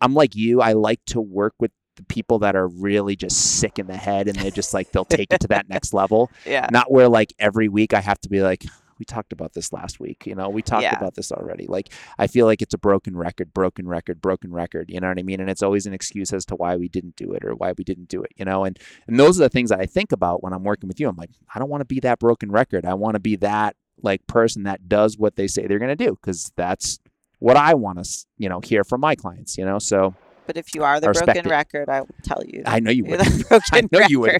i'm 0.00 0.14
like 0.14 0.36
you 0.36 0.60
i 0.60 0.74
like 0.74 1.00
to 1.06 1.20
work 1.20 1.54
with 1.58 1.72
the 1.96 2.04
people 2.04 2.38
that 2.38 2.54
are 2.54 2.68
really 2.68 3.16
just 3.16 3.58
sick 3.58 3.78
in 3.78 3.86
the 3.86 3.96
head 3.96 4.28
and 4.28 4.38
they're 4.38 4.50
just 4.50 4.72
like 4.72 4.92
they'll 4.92 5.04
take 5.04 5.32
it 5.32 5.40
to 5.40 5.48
that 5.48 5.68
next 5.68 5.92
level 5.92 6.30
yeah. 6.46 6.68
not 6.70 6.92
where 6.92 7.08
like 7.08 7.32
every 7.38 7.68
week 7.68 7.94
i 7.94 8.00
have 8.00 8.20
to 8.20 8.28
be 8.28 8.42
like 8.42 8.64
we 9.02 9.04
talked 9.04 9.32
about 9.32 9.52
this 9.52 9.72
last 9.72 9.98
week 9.98 10.24
you 10.26 10.34
know 10.36 10.48
we 10.48 10.62
talked 10.62 10.84
Yeah. 10.84 10.96
about 10.96 11.16
this 11.16 11.32
already. 11.32 11.66
Like 11.66 11.88
i 12.20 12.28
feel 12.28 12.46
like 12.46 12.62
it's 12.62 12.72
a 12.72 12.78
broken 12.78 13.16
record 13.16 13.52
broken 13.52 13.88
record 13.88 14.20
broken 14.20 14.52
record 14.52 14.90
you 14.92 15.00
know 15.00 15.08
what 15.08 15.18
i 15.18 15.24
mean? 15.24 15.40
And 15.40 15.50
it's 15.50 15.62
always 15.62 15.86
an 15.86 15.92
excuse 15.92 16.32
as 16.32 16.44
to 16.46 16.54
why 16.54 16.76
we 16.76 16.88
didn't 16.88 17.16
do 17.16 17.32
it 17.32 17.44
or 17.44 17.52
why 17.56 17.72
we 17.76 17.82
didn't 17.82 18.08
do 18.08 18.22
it 18.22 18.30
you 18.36 18.44
know? 18.44 18.64
And 18.64 18.78
and 19.08 19.18
those 19.18 19.40
are 19.40 19.44
the 19.44 19.48
things 19.48 19.70
that 19.70 19.80
i 19.80 19.86
think 19.86 20.12
about 20.12 20.40
when 20.44 20.52
i'm 20.52 20.62
working 20.62 20.86
with 20.86 21.00
you. 21.00 21.08
I'm 21.08 21.16
like 21.16 21.30
i 21.52 21.58
don't 21.58 21.68
want 21.68 21.80
to 21.80 21.84
be 21.96 21.98
that 22.00 22.20
broken 22.20 22.52
record. 22.52 22.86
I 22.86 22.94
want 22.94 23.14
to 23.16 23.20
be 23.20 23.34
that 23.36 23.74
like 24.00 24.24
person 24.28 24.62
that 24.62 24.88
does 24.88 25.18
what 25.18 25.34
they 25.34 25.48
say 25.48 25.66
they're 25.66 25.80
going 25.80 25.96
to 25.98 26.04
do 26.06 26.12
because 26.20 26.52
that's 26.56 27.00
what 27.40 27.56
i 27.56 27.74
want 27.74 27.96
to 28.04 28.08
you 28.38 28.48
know 28.48 28.60
hear 28.60 28.84
from 28.84 29.00
my 29.00 29.16
clients 29.16 29.58
you 29.58 29.64
know? 29.64 29.80
So 29.80 30.14
But 30.46 30.56
if 30.56 30.74
you 30.74 30.82
are 30.84 31.00
the 31.00 31.12
broken 31.12 31.38
it. 31.38 31.46
record, 31.46 31.88
I 31.88 32.00
will 32.00 32.08
tell 32.24 32.42
you. 32.46 32.62
i 32.66 32.80
know 32.80 32.90
you 32.90 33.04
would 33.04 33.20
broken 33.48 33.88
know 33.92 34.00
you 34.08 34.20
would. 34.20 34.38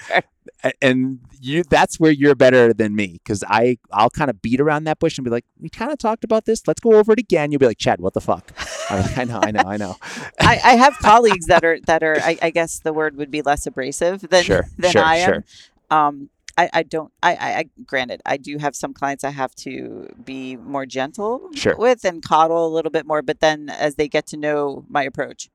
and 0.81 1.21
you 1.41 1.63
that's 1.65 1.99
where 2.01 2.11
you're 2.13 2.35
better 2.35 2.73
than 2.73 2.95
me 2.95 3.19
because 3.23 3.43
i 3.49 3.77
i'll 3.93 4.11
kind 4.11 4.29
of 4.31 4.43
beat 4.43 4.61
around 4.61 4.85
that 4.85 4.99
bush 4.99 5.17
and 5.19 5.25
be 5.25 5.31
like 5.31 5.45
we 5.61 5.69
kind 5.69 5.93
of 5.93 5.99
talked 5.99 6.25
about 6.25 6.45
this 6.45 6.67
let's 6.67 6.81
go 6.81 6.95
over 6.95 7.13
it 7.13 7.19
again 7.19 7.51
you'll 7.53 7.59
be 7.59 7.67
like 7.67 7.79
chad 7.79 8.01
what 8.01 8.15
the 8.15 8.21
fuck 8.21 8.53
like, 8.91 9.17
i 9.19 9.25
know 9.25 9.41
i 9.43 9.51
know 9.51 9.63
i 9.67 9.77
know 9.77 9.97
I, 10.41 10.61
I 10.65 10.73
have 10.77 10.95
colleagues 10.99 11.47
that 11.47 11.65
are 11.65 11.79
that 11.87 12.03
are 12.03 12.19
I, 12.21 12.39
I 12.43 12.51
guess 12.51 12.79
the 12.81 12.93
word 12.93 13.17
would 13.17 13.31
be 13.31 13.43
less 13.43 13.67
abrasive 13.67 14.21
than 14.29 14.45
sure 14.45 14.67
than 14.79 14.91
sure 14.93 15.05
I 15.05 15.17
am. 15.17 15.29
sure 15.33 15.45
Um, 15.91 16.31
I, 16.59 16.69
I 16.73 16.83
don't 16.83 17.13
I, 17.23 17.33
I 17.35 17.49
I 17.61 17.65
granted 17.87 18.21
I 18.27 18.37
do 18.37 18.59
have 18.59 18.75
some 18.77 18.93
clients 18.93 19.25
I 19.25 19.31
have 19.31 19.55
to 19.67 20.09
be 20.23 20.57
more 20.57 20.85
gentle 20.87 21.49
Sure. 21.55 21.77
with 21.77 22.05
and 22.05 22.23
coddle 22.23 22.67
a 22.67 22.73
little 22.77 22.91
bit 22.91 23.07
more, 23.07 23.23
but 23.23 23.41
then 23.41 23.69
as 23.71 23.95
they 23.95 24.07
get 24.09 24.27
to 24.29 24.37
know 24.37 24.85
my 24.89 25.03
approach, 25.03 25.49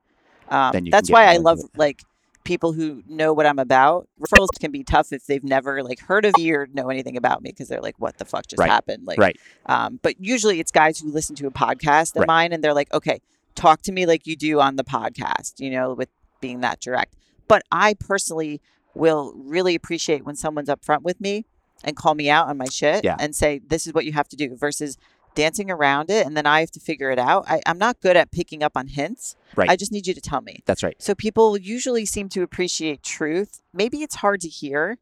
um, 0.49 0.73
that's 0.89 1.09
why 1.09 1.25
I 1.25 1.37
love 1.37 1.59
like 1.75 2.01
people 2.43 2.71
who 2.73 3.03
know 3.09 3.33
what 3.33 3.45
I'm 3.45 3.59
about. 3.59 4.07
Referrals 4.21 4.47
can 4.59 4.71
be 4.71 4.83
tough 4.83 5.11
if 5.11 5.25
they've 5.25 5.43
never 5.43 5.83
like 5.83 5.99
heard 5.99 6.23
of 6.25 6.33
me 6.37 6.51
or 6.51 6.67
know 6.73 6.89
anything 6.89 7.17
about 7.17 7.41
me 7.41 7.49
because 7.51 7.67
they're 7.67 7.81
like, 7.81 7.95
"What 7.97 8.17
the 8.17 8.25
fuck 8.25 8.47
just 8.47 8.59
Right. 8.59 8.69
happened?" 8.69 9.05
Like, 9.05 9.19
Right. 9.19 9.37
Um, 9.65 9.99
but 10.01 10.15
usually 10.19 10.59
it's 10.59 10.71
guys 10.71 10.99
who 10.99 11.11
listen 11.11 11.35
to 11.37 11.47
a 11.47 11.51
podcast 11.51 12.15
of 12.15 12.21
Right. 12.21 12.27
mine 12.27 12.53
and 12.53 12.63
they're 12.63 12.73
like, 12.73 12.93
"Okay, 12.93 13.19
talk 13.55 13.81
to 13.83 13.91
me 13.91 14.05
like 14.05 14.25
you 14.27 14.35
do 14.37 14.61
on 14.61 14.77
the 14.77 14.83
podcast," 14.85 15.59
you 15.59 15.69
know, 15.69 15.93
with 15.93 16.09
being 16.39 16.61
that 16.61 16.79
direct. 16.79 17.15
But 17.49 17.63
I 17.71 17.93
personally 17.95 18.61
will 18.95 19.33
really 19.35 19.75
appreciate 19.75 20.23
when 20.25 20.35
someone's 20.35 20.69
upfront 20.69 21.01
with 21.01 21.19
me 21.19 21.45
and 21.83 21.95
call 21.95 22.15
me 22.15 22.29
out 22.29 22.47
on 22.47 22.57
my 22.57 22.65
shit 22.65 23.03
Yeah. 23.03 23.15
and 23.19 23.35
say, 23.35 23.59
"This 23.59 23.85
is 23.87 23.93
what 23.93 24.05
you 24.05 24.13
have 24.13 24.27
to 24.29 24.35
do," 24.37 24.55
versus 24.55 24.97
dancing 25.43 25.69
around 25.69 26.09
it 26.09 26.25
and 26.25 26.35
then 26.37 26.45
I 26.45 26.59
have 26.61 26.71
to 26.71 26.79
figure 26.79 27.11
it 27.11 27.19
out. 27.19 27.45
I, 27.47 27.61
I'm 27.69 27.77
not 27.77 28.01
good 28.01 28.17
at 28.17 28.31
picking 28.31 28.61
up 28.63 28.73
on 28.75 28.87
hints. 28.87 29.35
Right. 29.55 29.69
I 29.69 29.75
just 29.75 29.91
need 29.91 30.05
you 30.07 30.13
to 30.13 30.21
tell 30.31 30.41
me. 30.41 30.55
that's 30.65 30.83
right 30.83 30.95
So 30.99 31.13
people 31.15 31.57
usually 31.57 32.05
seem 32.05 32.27
to 32.29 32.41
appreciate 32.47 33.03
truth. 33.03 33.61
Maybe 33.81 33.97
it's 34.05 34.15
hard 34.15 34.41
to 34.41 34.49
hear, 34.49 34.97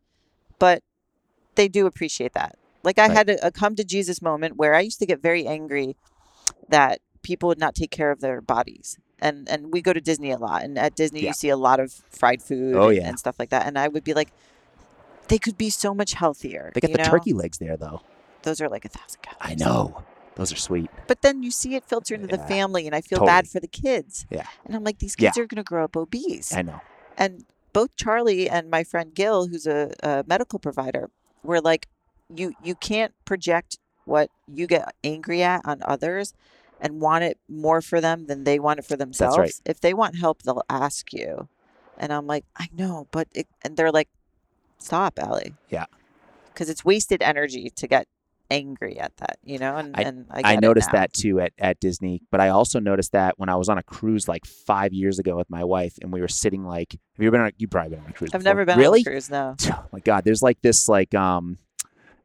but 0.59 0.83
they 1.55 1.67
do 1.67 1.85
appreciate 1.85 2.33
that. 2.33 2.51
Like 2.83 2.99
I 2.99 3.07
Right. 3.07 3.17
had 3.17 3.29
a, 3.29 3.47
a 3.47 3.51
come 3.51 3.75
to 3.77 3.83
Jesus 3.83 4.21
moment 4.21 4.57
where 4.57 4.73
I 4.75 4.81
used 4.81 4.99
to 4.99 5.05
get 5.11 5.21
very 5.21 5.47
angry 5.47 5.95
that 6.69 6.99
people 7.23 7.47
would 7.49 7.59
not 7.65 7.73
take 7.73 7.91
care 7.91 8.11
of 8.11 8.19
their 8.19 8.41
bodies. 8.41 8.97
And 9.19 9.47
and 9.49 9.71
we 9.71 9.81
go 9.81 9.93
to 9.93 10.01
Disney 10.01 10.31
a 10.31 10.37
lot, 10.37 10.63
and 10.65 10.77
at 10.77 10.93
Disney 10.95 11.21
Yeah. 11.21 11.29
you 11.29 11.33
see 11.33 11.49
a 11.49 11.57
lot 11.57 11.79
of 11.79 11.93
fried 12.09 12.41
food 12.49 12.75
Oh, 12.75 12.89
and, 12.89 12.97
yeah. 12.97 13.07
and 13.07 13.17
stuff 13.17 13.37
like 13.39 13.49
that. 13.55 13.65
And 13.65 13.79
I 13.79 13.87
would 13.87 14.03
be 14.03 14.13
like, 14.13 14.29
they 15.29 15.37
could 15.39 15.57
be 15.57 15.69
so 15.69 15.93
much 15.95 16.11
healthier. 16.13 16.71
they 16.75 16.81
got 16.81 16.91
the 16.91 16.97
know? 16.97 17.09
turkey 17.15 17.33
legs 17.33 17.57
there 17.57 17.77
though 17.77 18.01
Those 18.43 18.59
are 18.61 18.69
like 18.75 18.83
a 18.85 18.89
thousand 18.89 19.21
calories. 19.23 19.61
i 19.61 19.65
know 19.65 20.03
those 20.35 20.51
are 20.51 20.57
sweet 20.57 20.89
But 21.07 21.21
then 21.21 21.43
you 21.43 21.51
see 21.51 21.75
it 21.75 21.83
filter 21.83 22.15
into 22.15 22.27
the 22.27 22.37
family, 22.37 22.85
and 22.85 22.95
I 22.95 23.01
feel 23.01 23.25
bad 23.25 23.47
for 23.47 23.59
the 23.59 23.67
kids. 23.67 24.25
Yeah. 24.29 24.45
And 24.65 24.75
I'm 24.75 24.83
like, 24.83 24.99
these 24.99 25.15
Yeah. 25.17 25.29
kids 25.29 25.37
are 25.37 25.47
going 25.47 25.57
to 25.57 25.63
grow 25.63 25.83
up 25.85 25.95
obese. 25.97 26.53
i 26.53 26.61
know 26.61 26.81
and 27.17 27.45
both 27.73 27.95
Charlie 27.95 28.49
and 28.49 28.69
my 28.69 28.83
friend 28.83 29.13
Gil, 29.13 29.47
who's 29.47 29.67
a, 29.67 29.91
a 30.03 30.23
medical 30.27 30.59
provider, 30.59 31.09
were 31.43 31.59
like, 31.61 31.87
you 32.33 32.53
you 32.63 32.73
can't 32.75 33.13
project 33.25 33.77
what 34.05 34.29
you 34.47 34.65
get 34.67 34.93
angry 35.03 35.41
at 35.43 35.61
on 35.65 35.81
others 35.85 36.33
and 36.79 37.01
want 37.01 37.23
it 37.23 37.37
more 37.49 37.81
for 37.81 37.99
them 38.01 38.27
than 38.27 38.43
they 38.43 38.59
want 38.59 38.79
it 38.79 38.85
for 38.85 38.95
themselves. 38.95 39.37
right. 39.37 39.53
If 39.65 39.79
they 39.81 39.93
want 39.93 40.15
help, 40.17 40.41
they'll 40.43 40.63
ask 40.69 41.11
you. 41.13 41.47
And 41.97 42.11
I'm 42.11 42.27
like, 42.27 42.45
I 42.57 42.67
know, 42.75 43.07
but 43.11 43.27
it, 43.33 43.47
and 43.63 43.77
they're 43.77 43.91
like, 43.91 44.09
stop, 44.77 45.17
Ali. 45.21 45.55
Yeah. 45.69 45.85
Because 46.47 46.69
it's 46.69 46.83
wasted 46.85 47.21
energy 47.21 47.69
to 47.75 47.87
get 47.87 48.07
angry 48.49 48.99
at 48.99 49.15
that, 49.17 49.37
you 49.43 49.57
know. 49.57 49.75
And 49.75 49.95
I- 49.95 50.01
and 50.01 50.25
I, 50.29 50.41
I, 50.53 50.55
noticed 50.57 50.91
that 50.91 51.13
too 51.13 51.39
at, 51.39 51.53
at 51.57 51.79
Disney, 51.79 52.21
but 52.31 52.39
I 52.41 52.49
also 52.49 52.79
noticed 52.79 53.11
that 53.13 53.37
when 53.37 53.49
I 53.49 53.55
was 53.55 53.69
on 53.69 53.77
a 53.77 53.83
cruise 53.83 54.27
like 54.27 54.45
five 54.45 54.93
years 54.93 55.19
ago 55.19 55.35
with 55.35 55.49
my 55.49 55.63
wife, 55.63 55.97
and 56.01 56.11
we 56.11 56.21
were 56.21 56.27
sitting 56.27 56.65
like, 56.65 56.91
have 56.91 57.23
you 57.23 57.31
been 57.31 57.41
on? 57.41 57.47
A, 57.47 57.51
you 57.57 57.67
probably 57.67 57.91
been 57.91 58.05
on 58.05 58.09
a 58.09 58.13
cruise. 58.13 58.31
I've 58.33 58.41
before. 58.41 58.51
never 58.51 58.65
been 58.65 58.79
really. 58.79 58.99
on 58.99 59.07
a 59.07 59.11
cruise. 59.11 59.29
No. 59.29 59.55
Oh 59.75 59.87
my 59.91 59.99
god, 59.99 60.23
there's 60.25 60.41
like 60.41 60.61
this 60.61 60.89
like 60.89 61.13
um, 61.15 61.57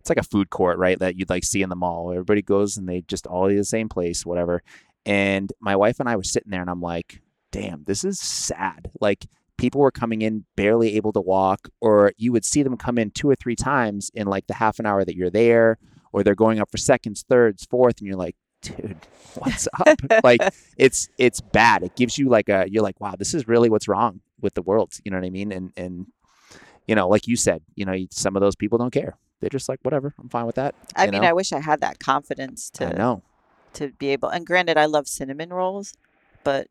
it's 0.00 0.08
like 0.08 0.18
a 0.18 0.22
food 0.22 0.50
court, 0.50 0.78
right? 0.78 0.98
That 0.98 1.16
you'd 1.16 1.30
like 1.30 1.44
see 1.44 1.62
in 1.62 1.68
the 1.68 1.76
mall. 1.76 2.10
Everybody 2.10 2.42
goes 2.42 2.76
and 2.76 2.88
they 2.88 3.02
just 3.02 3.26
all 3.26 3.50
eat 3.50 3.56
the 3.56 3.64
same 3.64 3.88
place, 3.88 4.24
whatever. 4.24 4.62
And 5.06 5.52
my 5.60 5.76
wife 5.76 6.00
and 6.00 6.08
I 6.08 6.16
were 6.16 6.22
sitting 6.24 6.50
there, 6.50 6.60
and 6.60 6.70
I'm 6.70 6.80
like, 6.80 7.20
damn, 7.50 7.84
this 7.84 8.04
is 8.04 8.18
sad. 8.20 8.90
Like 9.00 9.26
people 9.56 9.80
were 9.82 9.90
coming 9.90 10.22
in 10.22 10.44
barely 10.56 10.96
able 10.96 11.12
to 11.12 11.20
walk, 11.20 11.68
or 11.80 12.12
you 12.16 12.32
would 12.32 12.44
see 12.44 12.62
them 12.62 12.76
come 12.76 12.98
in 12.98 13.10
two 13.10 13.28
or 13.28 13.34
three 13.34 13.56
times 13.56 14.10
in 14.14 14.26
like 14.26 14.46
the 14.46 14.54
half 14.54 14.78
an 14.78 14.86
hour 14.86 15.04
that 15.04 15.14
you're 15.16 15.30
there, 15.30 15.78
or 16.12 16.22
they're 16.22 16.34
going 16.34 16.60
up 16.60 16.70
for 16.70 16.78
seconds, 16.78 17.24
thirds, 17.28 17.64
fourth, 17.66 17.98
and 17.98 18.06
you're 18.06 18.16
like, 18.16 18.36
dude, 18.62 18.96
what's 19.34 19.68
up? 19.86 19.98
like 20.24 20.40
it's 20.76 21.08
it's 21.18 21.40
bad. 21.40 21.82
It 21.82 21.96
gives 21.96 22.18
you 22.18 22.28
like 22.28 22.48
a 22.48 22.66
you're 22.68 22.82
like, 22.82 23.00
wow, 23.00 23.14
this 23.18 23.34
is 23.34 23.48
really 23.48 23.70
what's 23.70 23.88
wrong 23.88 24.20
with 24.40 24.54
the 24.54 24.62
world. 24.62 24.92
You 25.04 25.10
know 25.10 25.18
what 25.18 25.26
I 25.26 25.30
mean? 25.30 25.52
And 25.52 25.72
and 25.76 26.06
you 26.86 26.94
know, 26.94 27.08
like 27.08 27.26
you 27.28 27.36
said, 27.36 27.62
you 27.74 27.84
know, 27.84 27.94
some 28.10 28.36
of 28.36 28.40
those 28.40 28.56
people 28.56 28.78
don't 28.78 28.92
care. 28.92 29.16
They're 29.40 29.48
just 29.50 29.68
like, 29.68 29.80
whatever, 29.82 30.14
I'm 30.20 30.28
fine 30.28 30.44
with 30.46 30.56
that. 30.56 30.74
I 30.96 31.06
mean, 31.06 31.22
know? 31.22 31.28
I 31.28 31.32
wish 31.32 31.52
I 31.52 31.60
had 31.60 31.80
that 31.80 31.98
confidence 31.98 32.70
I 32.78 32.86
to 32.90 32.96
know. 32.98 33.22
to 33.74 33.88
be 33.92 34.08
able. 34.08 34.28
And 34.28 34.46
granted, 34.46 34.76
I 34.76 34.84
love 34.84 35.08
cinnamon 35.08 35.50
rolls, 35.50 35.94
but 36.44 36.68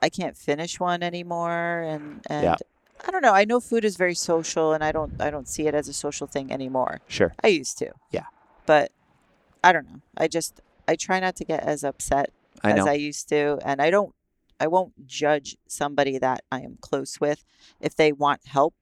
I 0.00 0.08
can't 0.08 0.36
finish 0.36 0.80
one 0.80 1.02
anymore. 1.02 1.82
And 1.82 2.22
and 2.30 2.44
Yeah. 2.44 2.56
I 3.06 3.10
don't 3.12 3.22
know. 3.22 3.32
I 3.32 3.44
know 3.44 3.60
food 3.60 3.84
is 3.84 3.96
very 3.96 4.14
social, 4.14 4.72
and 4.72 4.82
I 4.82 4.90
don't 4.90 5.20
I 5.20 5.30
don't 5.30 5.46
see 5.48 5.66
it 5.66 5.74
as 5.74 5.86
a 5.88 5.92
social 5.92 6.26
thing 6.26 6.50
anymore. 6.52 7.00
Sure. 7.08 7.34
I 7.44 7.48
used 7.48 7.78
to. 7.78 7.92
Yeah. 8.10 8.24
But 8.68 8.92
I 9.64 9.72
don't 9.72 9.90
know. 9.90 10.00
I 10.16 10.28
just 10.28 10.60
I 10.86 10.94
try 10.94 11.18
not 11.20 11.34
to 11.36 11.44
get 11.44 11.62
as 11.64 11.82
upset 11.82 12.30
I 12.62 12.72
as. 12.72 12.86
I 12.86 12.92
used 12.92 13.28
to, 13.30 13.58
and 13.64 13.80
I 13.82 13.90
don't. 13.90 14.14
I 14.60 14.66
won't 14.66 15.06
judge 15.06 15.56
somebody 15.68 16.18
that 16.18 16.42
I 16.52 16.60
am 16.60 16.76
close 16.80 17.18
with. 17.20 17.44
If 17.80 17.96
they 17.96 18.12
want 18.12 18.46
help, 18.46 18.74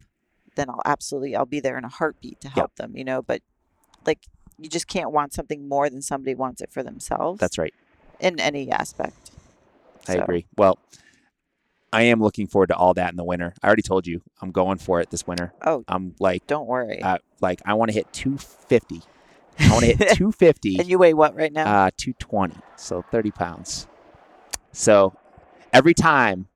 then 0.57 0.69
I'll 0.69 0.83
absolutely 0.85 1.37
I'll 1.37 1.47
be 1.47 1.61
there 1.61 1.79
in 1.79 1.85
a 1.85 1.89
heartbeat 1.89 2.41
to 2.41 2.49
help 2.49 2.75
them. 2.77 2.97
You 2.97 3.05
know, 3.05 3.23
but 3.23 3.43
like 4.05 4.27
you 4.59 4.69
just 4.69 4.89
can't 4.89 5.13
want 5.13 5.33
something 5.33 5.69
more 5.69 5.89
than 5.89 6.03
somebody 6.03 6.35
wants 6.35 6.61
it 6.61 6.73
for 6.73 6.83
themselves. 6.83 7.39
That's 7.39 7.57
right. 7.59 7.75
in 8.19 8.41
any 8.41 8.71
aspect. 8.73 9.31
I 10.09 10.15
So, 10.15 10.23
agree. 10.23 10.47
Well, 10.57 10.79
I 11.93 12.03
am 12.03 12.21
looking 12.21 12.47
forward 12.47 12.69
to 12.69 12.77
all 12.77 12.95
that 12.95 13.11
in 13.11 13.17
the 13.17 13.25
winter. 13.25 13.53
I 13.63 13.67
already 13.67 13.83
told 13.83 14.07
you 14.07 14.23
I'm 14.43 14.51
going 14.51 14.79
for 14.79 15.01
it 15.01 15.11
this 15.11 15.27
winter. 15.27 15.53
Oh, 15.65 15.85
I'm 15.87 16.15
like, 16.19 16.47
don't 16.47 16.67
worry. 16.67 17.03
uh, 17.03 17.19
like 17.41 17.61
I 17.65 17.75
want 17.75 17.91
to 17.91 17.95
hit 17.95 18.13
250. 18.13 19.03
I 19.59 19.71
want 19.71 19.85
to 19.85 19.97
hit 19.97 19.99
250. 20.17 20.79
and 20.79 20.89
you 20.89 20.99
weigh 20.99 21.15
what 21.15 21.35
right 21.35 21.53
now? 21.53 21.87
Uh, 21.87 21.91
220, 21.97 22.57
so 22.77 23.03
30 23.11 23.31
pounds. 23.31 23.87
So 24.73 25.15
every 25.73 25.95
time 25.95 26.49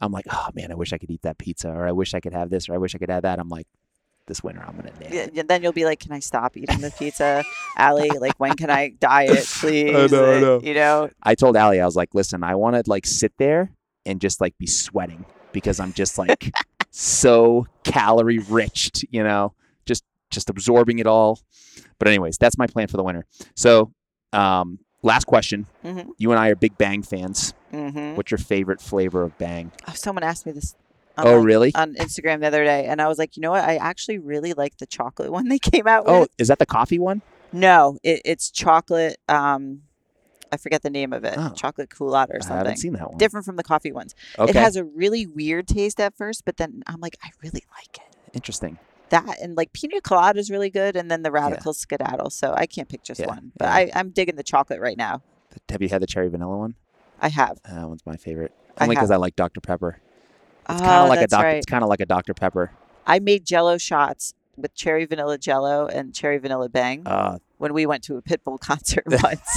I'm 0.00 0.12
like, 0.12 0.26
oh 0.30 0.48
man, 0.54 0.70
I 0.70 0.74
wish 0.74 0.92
I 0.92 0.98
could 0.98 1.10
eat 1.10 1.22
that 1.22 1.38
pizza, 1.38 1.70
or 1.70 1.86
I 1.86 1.92
wish 1.92 2.14
I 2.14 2.20
could 2.20 2.32
have 2.32 2.50
this, 2.50 2.68
or 2.68 2.74
I 2.74 2.78
wish 2.78 2.94
I 2.94 2.98
could 2.98 3.10
have 3.10 3.22
that. 3.22 3.38
I'm 3.38 3.48
like, 3.48 3.66
this 4.26 4.42
winter 4.42 4.62
I'm 4.66 4.76
gonna 4.76 4.92
nail 5.00 5.28
Yeah, 5.32 5.42
then 5.46 5.62
you'll 5.62 5.72
be 5.72 5.84
like, 5.84 5.98
"Can 5.98 6.12
I 6.12 6.20
stop 6.20 6.56
eating 6.56 6.80
the 6.80 6.90
pizza, 6.92 7.44
Ali? 7.76 8.08
Like, 8.20 8.34
when 8.38 8.54
can 8.54 8.70
I 8.70 8.90
diet, 8.90 9.44
please?" 9.44 9.94
I 9.94 10.06
know, 10.16 10.32
I 10.32 10.40
know. 10.40 10.60
You 10.62 10.74
know, 10.74 11.10
I 11.22 11.34
told 11.34 11.56
Ali, 11.56 11.80
I 11.80 11.84
was 11.86 11.96
like, 11.96 12.14
listen, 12.14 12.44
I 12.44 12.54
want 12.54 12.76
to 12.76 12.88
like 12.88 13.06
sit 13.06 13.32
there 13.38 13.72
and 14.06 14.20
just 14.20 14.40
like 14.40 14.56
be 14.58 14.66
sweating 14.66 15.24
because 15.52 15.80
I'm 15.80 15.92
just 15.92 16.18
like 16.18 16.52
so 16.90 17.66
calorie 17.84 18.38
rich, 18.38 19.04
you 19.10 19.22
know, 19.24 19.54
just 20.32 20.50
absorbing 20.50 20.98
it 20.98 21.06
all. 21.06 21.40
But 21.98 22.08
anyways, 22.08 22.38
that's 22.38 22.58
my 22.58 22.66
plan 22.66 22.88
for 22.88 22.96
the 22.96 23.04
winter. 23.04 23.26
So, 23.54 23.92
um, 24.32 24.78
last 25.02 25.24
question. 25.26 25.66
Mhm. 25.84 26.08
You 26.18 26.30
and 26.32 26.40
I 26.40 26.48
are 26.48 26.56
big 26.56 26.76
Bang 26.78 27.02
fans. 27.02 27.54
hmm 27.70 28.14
What's 28.14 28.30
your 28.30 28.38
favorite 28.38 28.80
flavor 28.80 29.22
of 29.22 29.36
Bang? 29.38 29.72
oh, 29.88 29.92
someone 29.94 30.22
asked 30.24 30.46
me 30.46 30.52
this. 30.52 30.74
Oh, 31.18 31.24
online- 31.34 31.44
really? 31.44 31.74
On 31.74 31.94
Instagram 31.96 32.40
the 32.40 32.46
other 32.46 32.64
day, 32.64 32.86
and 32.86 33.00
I 33.00 33.06
was 33.08 33.18
like, 33.18 33.36
you 33.36 33.42
know 33.42 33.50
what? 33.50 33.62
I 33.64 33.76
actually 33.76 34.18
really 34.18 34.54
like 34.54 34.78
the 34.78 34.86
chocolate 34.86 35.30
one 35.38 35.48
they 35.48 35.58
came 35.58 35.86
out 35.86 36.04
Oh, 36.06 36.20
with. 36.20 36.28
Oh, 36.30 36.34
is 36.38 36.48
that 36.48 36.58
the 36.58 36.66
coffee 36.66 36.98
one? 36.98 37.22
No, 37.52 37.98
it, 38.02 38.22
it's 38.24 38.50
chocolate. 38.50 39.18
Um, 39.28 39.82
I 40.50 40.56
forget 40.56 40.82
the 40.82 40.90
name 40.90 41.12
of 41.12 41.24
it. 41.24 41.34
Oh. 41.36 41.50
Chocolate 41.54 41.90
culotte 41.90 42.30
or 42.30 42.40
something. 42.40 42.54
I 42.54 42.58
haven't 42.58 42.76
seen 42.78 42.92
that 42.94 43.08
one. 43.10 43.18
Different 43.18 43.44
from 43.46 43.56
the 43.56 43.62
coffee 43.62 43.92
ones. 43.92 44.14
Okay. 44.38 44.50
It 44.50 44.56
has 44.56 44.76
a 44.76 44.84
really 44.84 45.26
weird 45.26 45.66
taste 45.68 45.98
at 46.00 46.14
first, 46.16 46.44
but 46.46 46.56
then 46.58 46.82
I'm 46.86 47.00
like, 47.00 47.16
I 47.22 47.28
really 47.42 47.62
like 47.78 47.96
it. 47.96 48.16
Interesting. 48.34 48.78
That 49.12 49.38
and 49.40 49.56
like 49.56 49.72
pina 49.72 50.00
colada 50.00 50.38
is 50.40 50.50
really 50.50 50.70
good 50.70 50.96
and 50.96 51.10
then 51.10 51.22
the 51.22 51.30
Radical 51.30 51.72
Skadattle 51.74 52.32
so 52.32 52.52
i 52.56 52.66
can't 52.66 52.88
pick 52.88 53.02
just 53.04 53.20
Yeah, 53.20 53.26
one 53.28 53.52
but 53.58 53.66
yeah. 53.66 53.74
I, 53.74 53.90
i'm 53.94 54.10
digging 54.10 54.36
the 54.36 54.42
chocolate 54.42 54.80
right 54.80 54.96
now 54.98 55.22
Have 55.70 55.80
you 55.82 55.88
had 55.88 56.02
the 56.02 56.06
cherry 56.06 56.28
vanilla 56.28 56.56
one? 56.56 56.74
i 57.20 57.28
have 57.28 57.58
That 57.70 57.88
one's 57.88 58.04
my 58.06 58.16
favorite. 58.16 58.52
I 58.78 58.84
Only 58.84 58.96
because 58.96 59.10
have. 59.10 59.16
I 59.16 59.20
like 59.26 59.36
Dr. 59.36 59.60
Pepper. 59.60 60.00
It's 60.68 60.80
oh, 60.80 60.84
kind 60.84 61.02
of 61.04 61.08
like 61.10 61.20
a 61.20 61.26
Dr. 61.26 61.42
right. 61.44 61.56
It's 61.58 61.66
kind 61.66 61.84
of 61.84 61.90
like 61.90 62.00
a 62.00 62.06
Dr. 62.06 62.34
Pepper. 62.34 62.72
i 63.06 63.18
made 63.18 63.44
jello 63.44 63.76
shots 63.78 64.34
with 64.56 64.74
cherry 64.74 65.04
vanilla 65.04 65.36
jello 65.38 65.86
and 65.86 66.14
cherry 66.14 66.38
vanilla 66.38 66.68
bang 66.68 67.02
Uh, 67.06 67.38
when 67.58 67.72
we 67.74 67.84
went 67.86 68.02
to 68.04 68.16
a 68.16 68.22
pitbull 68.22 68.58
concert 68.70 69.04
once 69.22 69.50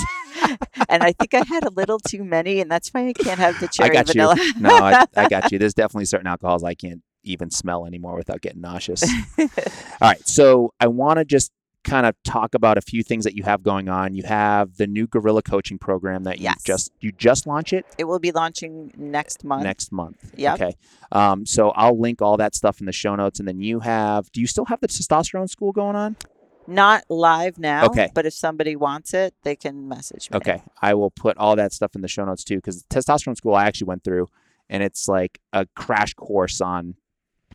and 0.90 1.02
i 1.04 1.12
think 1.14 1.34
i 1.34 1.44
had 1.48 1.64
a 1.64 1.70
little 1.70 2.00
too 2.00 2.24
many 2.24 2.60
and 2.62 2.70
that's 2.70 2.90
why 2.94 3.08
i 3.08 3.14
can't 3.14 3.40
have 3.40 3.58
the 3.62 3.68
cherry 3.70 3.90
I 3.92 3.94
got 3.94 4.08
vanilla 4.08 4.36
you. 4.38 4.54
No, 4.60 4.70
I, 4.70 5.06
I 5.16 5.28
got 5.36 5.52
you. 5.52 5.58
There's 5.60 5.74
definitely 5.74 6.06
certain 6.06 6.28
alcohols 6.28 6.64
I 6.64 6.74
can't 6.76 7.02
even 7.26 7.50
smell 7.50 7.86
anymore 7.86 8.16
without 8.16 8.42
getting 8.42 8.62
nauseous. 8.62 9.04
All 9.40 9.48
right. 10.02 10.28
So 10.28 10.74
I 10.80 10.88
want 10.88 11.20
to 11.20 11.26
just 11.26 11.52
kind 11.84 12.08
of 12.08 12.16
talk 12.24 12.56
about 12.56 12.80
a 12.80 12.82
few 12.82 13.04
things 13.04 13.24
that 13.26 13.36
you 13.36 13.44
have 13.44 13.62
going 13.62 13.88
on. 13.90 14.16
You 14.16 14.24
have 14.24 14.78
the 14.78 14.88
new 14.88 15.06
Gorilla 15.06 15.44
Coaching 15.44 15.78
Program 15.78 16.24
that 16.24 16.40
you 16.40 16.46
Yes. 16.46 16.64
just 16.64 16.92
you 17.00 17.12
just 17.12 17.46
launch 17.46 17.74
it 17.74 17.86
it 18.00 18.06
will 18.06 18.18
be 18.20 18.32
launching 18.32 18.92
next 18.98 19.44
month 19.44 19.64
next 19.64 19.92
month. 19.92 20.32
Yep. 20.36 20.62
Okay. 20.62 20.74
Um, 21.12 21.46
so 21.46 21.70
I'll 21.72 22.00
link 22.00 22.22
all 22.24 22.38
that 22.38 22.56
stuff 22.56 22.80
in 22.80 22.88
the 22.88 22.92
show 22.92 23.16
notes, 23.16 23.38
and 23.40 23.48
then 23.48 23.60
you 23.60 23.82
have. 23.82 24.32
Do 24.32 24.42
you 24.42 24.48
still 24.48 24.66
have 24.66 24.80
the 24.80 24.88
testosterone 24.88 25.50
school 25.50 25.72
going 25.72 25.96
on? 25.96 26.16
not 26.68 27.04
live 27.10 27.60
now 27.60 27.86
Okay. 27.86 28.10
but 28.16 28.26
if 28.26 28.34
somebody 28.34 28.76
wants 28.76 29.14
it 29.14 29.36
they 29.44 29.56
can 29.56 29.88
message 29.88 30.32
me 30.32 30.38
Okay. 30.38 30.64
I 30.82 30.96
will 30.96 31.12
put 31.12 31.38
all 31.38 31.56
that 31.58 31.72
stuff 31.72 31.94
in 31.94 32.02
the 32.02 32.08
show 32.08 32.26
notes 32.26 32.44
too, 32.44 32.56
because 32.56 32.82
testosterone 32.90 33.38
school 33.38 33.54
I 33.54 33.66
actually 33.66 33.86
went 33.86 34.04
through, 34.04 34.30
and 34.68 34.82
it's 34.82 35.08
like 35.08 35.40
a 35.54 35.68
crash 35.76 36.16
course 36.16 36.62
on 36.62 36.96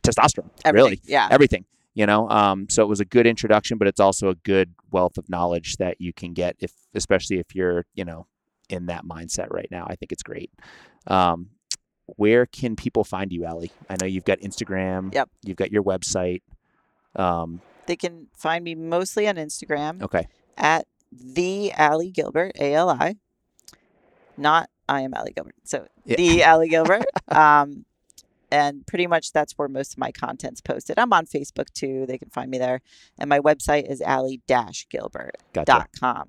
testosterone. 0.03 0.49
Everything. 0.65 0.85
Really, 0.85 1.01
yeah 1.05 1.27
everything. 1.31 1.65
You 1.93 2.05
know, 2.05 2.29
um, 2.29 2.67
so 2.69 2.83
it 2.83 2.87
was 2.87 3.01
a 3.01 3.05
good 3.05 3.27
introduction, 3.27 3.77
but 3.77 3.85
it's 3.87 3.99
also 3.99 4.29
a 4.29 4.35
good 4.35 4.73
wealth 4.91 5.17
of 5.17 5.27
knowledge 5.29 5.75
that 5.77 5.99
you 5.99 6.13
can 6.13 6.33
get 6.33 6.55
if, 6.59 6.71
especially 6.95 7.39
if 7.39 7.53
you're, 7.53 7.85
you 7.93 8.05
know, 8.05 8.27
in 8.69 8.85
that 8.85 9.03
mindset 9.03 9.47
right 9.49 9.67
now. 9.69 9.85
I 9.89 9.95
think 9.95 10.13
it's 10.13 10.23
great. 10.23 10.51
Um, 11.07 11.49
where 12.15 12.45
can 12.45 12.77
people 12.77 13.03
find 13.03 13.31
you, 13.33 13.45
Ali? 13.45 13.71
I 13.89 13.97
know 13.99 14.07
you've 14.07 14.23
got 14.23 14.39
Instagram. 14.39 15.13
Yep. 15.13 15.29
You've 15.43 15.57
got 15.57 15.71
your 15.71 15.83
website. 15.83 16.41
Um, 17.15 17.61
they 17.87 17.97
can 17.97 18.27
find 18.37 18.63
me 18.63 18.73
mostly 18.73 19.27
on 19.27 19.35
instagram 19.35 20.01
okay. 20.01 20.27
at 20.57 20.87
the 21.11 21.73
Ali 21.77 22.09
Gilbert, 22.09 22.53
A 22.57 22.73
L 22.73 22.89
I, 22.89 23.15
not 24.37 24.69
I 24.87 25.01
am 25.01 25.13
Ali 25.13 25.33
Gilbert. 25.33 25.55
So 25.65 25.87
Yeah. 26.05 26.15
the 26.15 26.43
Ali 26.45 26.69
Gilbert. 26.69 27.03
um, 27.27 27.85
and 28.51 28.85
pretty 28.85 29.07
much 29.07 29.31
that's 29.31 29.53
where 29.53 29.67
most 29.67 29.93
of 29.93 29.97
my 29.99 30.11
content's 30.11 30.61
posted. 30.61 30.99
I'm 30.99 31.13
on 31.13 31.25
Facebook 31.25 31.71
too. 31.73 32.05
They 32.05 32.17
can 32.17 32.29
find 32.29 32.51
me 32.51 32.57
there. 32.57 32.81
And 33.17 33.29
my 33.29 33.39
website 33.39 33.89
is 33.89 34.01
ali-gilbert.com. 34.01 35.53
Gotcha. 35.65 36.25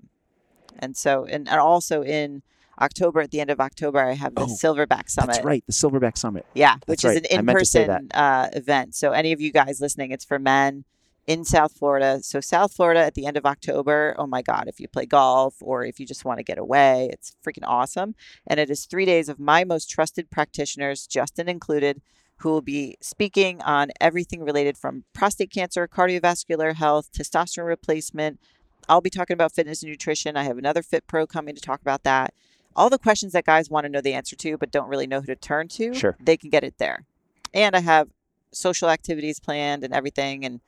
And 0.79 0.97
so, 0.97 1.25
and, 1.25 1.49
and 1.49 1.61
also 1.61 2.03
in 2.03 2.43
October, 2.81 3.21
at 3.21 3.31
the 3.31 3.41
end 3.41 3.51
of 3.51 3.61
October, 3.61 3.99
I 4.01 4.15
have 4.15 4.35
the 4.35 4.43
Oh, 4.43 4.47
Silverback 4.47 5.11
Summit. 5.11 5.35
That's 5.35 5.45
right. 5.45 5.63
The 5.67 5.73
Silverback 5.73 6.17
Summit. 6.17 6.47
Yeah, 6.55 6.77
That's 6.87 6.89
which 6.89 7.05
right. 7.05 7.23
is 7.23 7.31
an 7.31 7.39
I 7.39 7.43
meant 7.43 7.59
to 7.59 7.65
say 7.67 7.83
in-person 7.83 8.11
uh, 8.13 8.49
event. 8.55 8.95
So 8.95 9.13
any 9.13 9.33
of 9.33 9.41
you 9.41 9.53
guys 9.53 9.81
listening, 9.81 10.11
it's 10.11 10.25
for 10.25 10.39
men 10.39 10.85
in 11.27 11.45
South 11.45 11.73
Florida. 11.77 12.21
So 12.23 12.41
South 12.41 12.73
Florida 12.75 13.01
at 13.01 13.15
the 13.15 13.27
end 13.27 13.37
of 13.37 13.47
October. 13.47 14.15
Oh 14.19 14.27
my 14.27 14.43
God! 14.43 14.65
If 14.67 14.81
you 14.81 14.89
play 14.89 15.07
golf 15.07 15.57
or 15.61 15.85
if 15.85 16.01
you 16.01 16.07
just 16.07 16.25
want 16.25 16.39
to 16.39 16.45
get 16.45 16.59
away, 16.59 17.09
it's 17.13 17.37
freaking 17.45 17.67
awesome. 17.67 18.15
And 18.47 18.59
it 18.59 18.71
is 18.71 18.87
three 18.87 19.05
days 19.05 19.29
of 19.29 19.39
my 19.39 19.65
most 19.65 19.89
trusted 19.89 20.31
practitioners, 20.31 21.07
Justin 21.07 21.49
included, 21.49 22.01
who 22.39 22.51
will 22.51 22.61
be 22.63 22.97
speaking 23.01 23.63
on 23.63 23.91
everything 24.01 24.43
related 24.43 24.77
from 24.77 25.05
prostate 25.13 25.51
cancer, 25.53 25.87
cardiovascular 25.87 26.75
health, 26.75 27.11
testosterone 27.13 27.67
replacement. 27.69 28.41
I'll 28.89 29.01
be 29.01 29.11
talking 29.11 29.35
about 29.35 29.53
fitness 29.53 29.83
and 29.83 29.91
nutrition. 29.91 30.37
I 30.37 30.43
have 30.43 30.59
another 30.59 30.83
Fit 30.83 31.07
Pro 31.07 31.25
coming 31.27 31.55
to 31.55 31.61
talk 31.61 31.81
about 31.81 32.03
that. 32.03 32.35
All 32.75 32.91
the 32.91 32.99
questions 32.99 33.33
that 33.33 33.45
guys 33.45 33.71
want 33.71 33.85
to 33.85 33.91
know 33.91 34.01
the 34.01 34.15
answer 34.15 34.35
to, 34.35 34.57
but 34.59 34.73
don't 34.73 34.89
really 34.89 35.07
know 35.07 35.21
who 35.21 35.27
to 35.27 35.37
turn 35.37 35.69
to, 35.69 35.95
Sure. 35.95 36.17
they 36.19 36.37
can 36.37 36.51
get 36.51 36.65
it 36.65 36.79
there. 36.79 37.05
And 37.55 37.77
I 37.77 37.81
have 37.81 38.09
social 38.51 38.89
activities 38.89 39.39
planned 39.39 39.85
and 39.85 39.95
everything, 39.95 40.45
and 40.45 40.61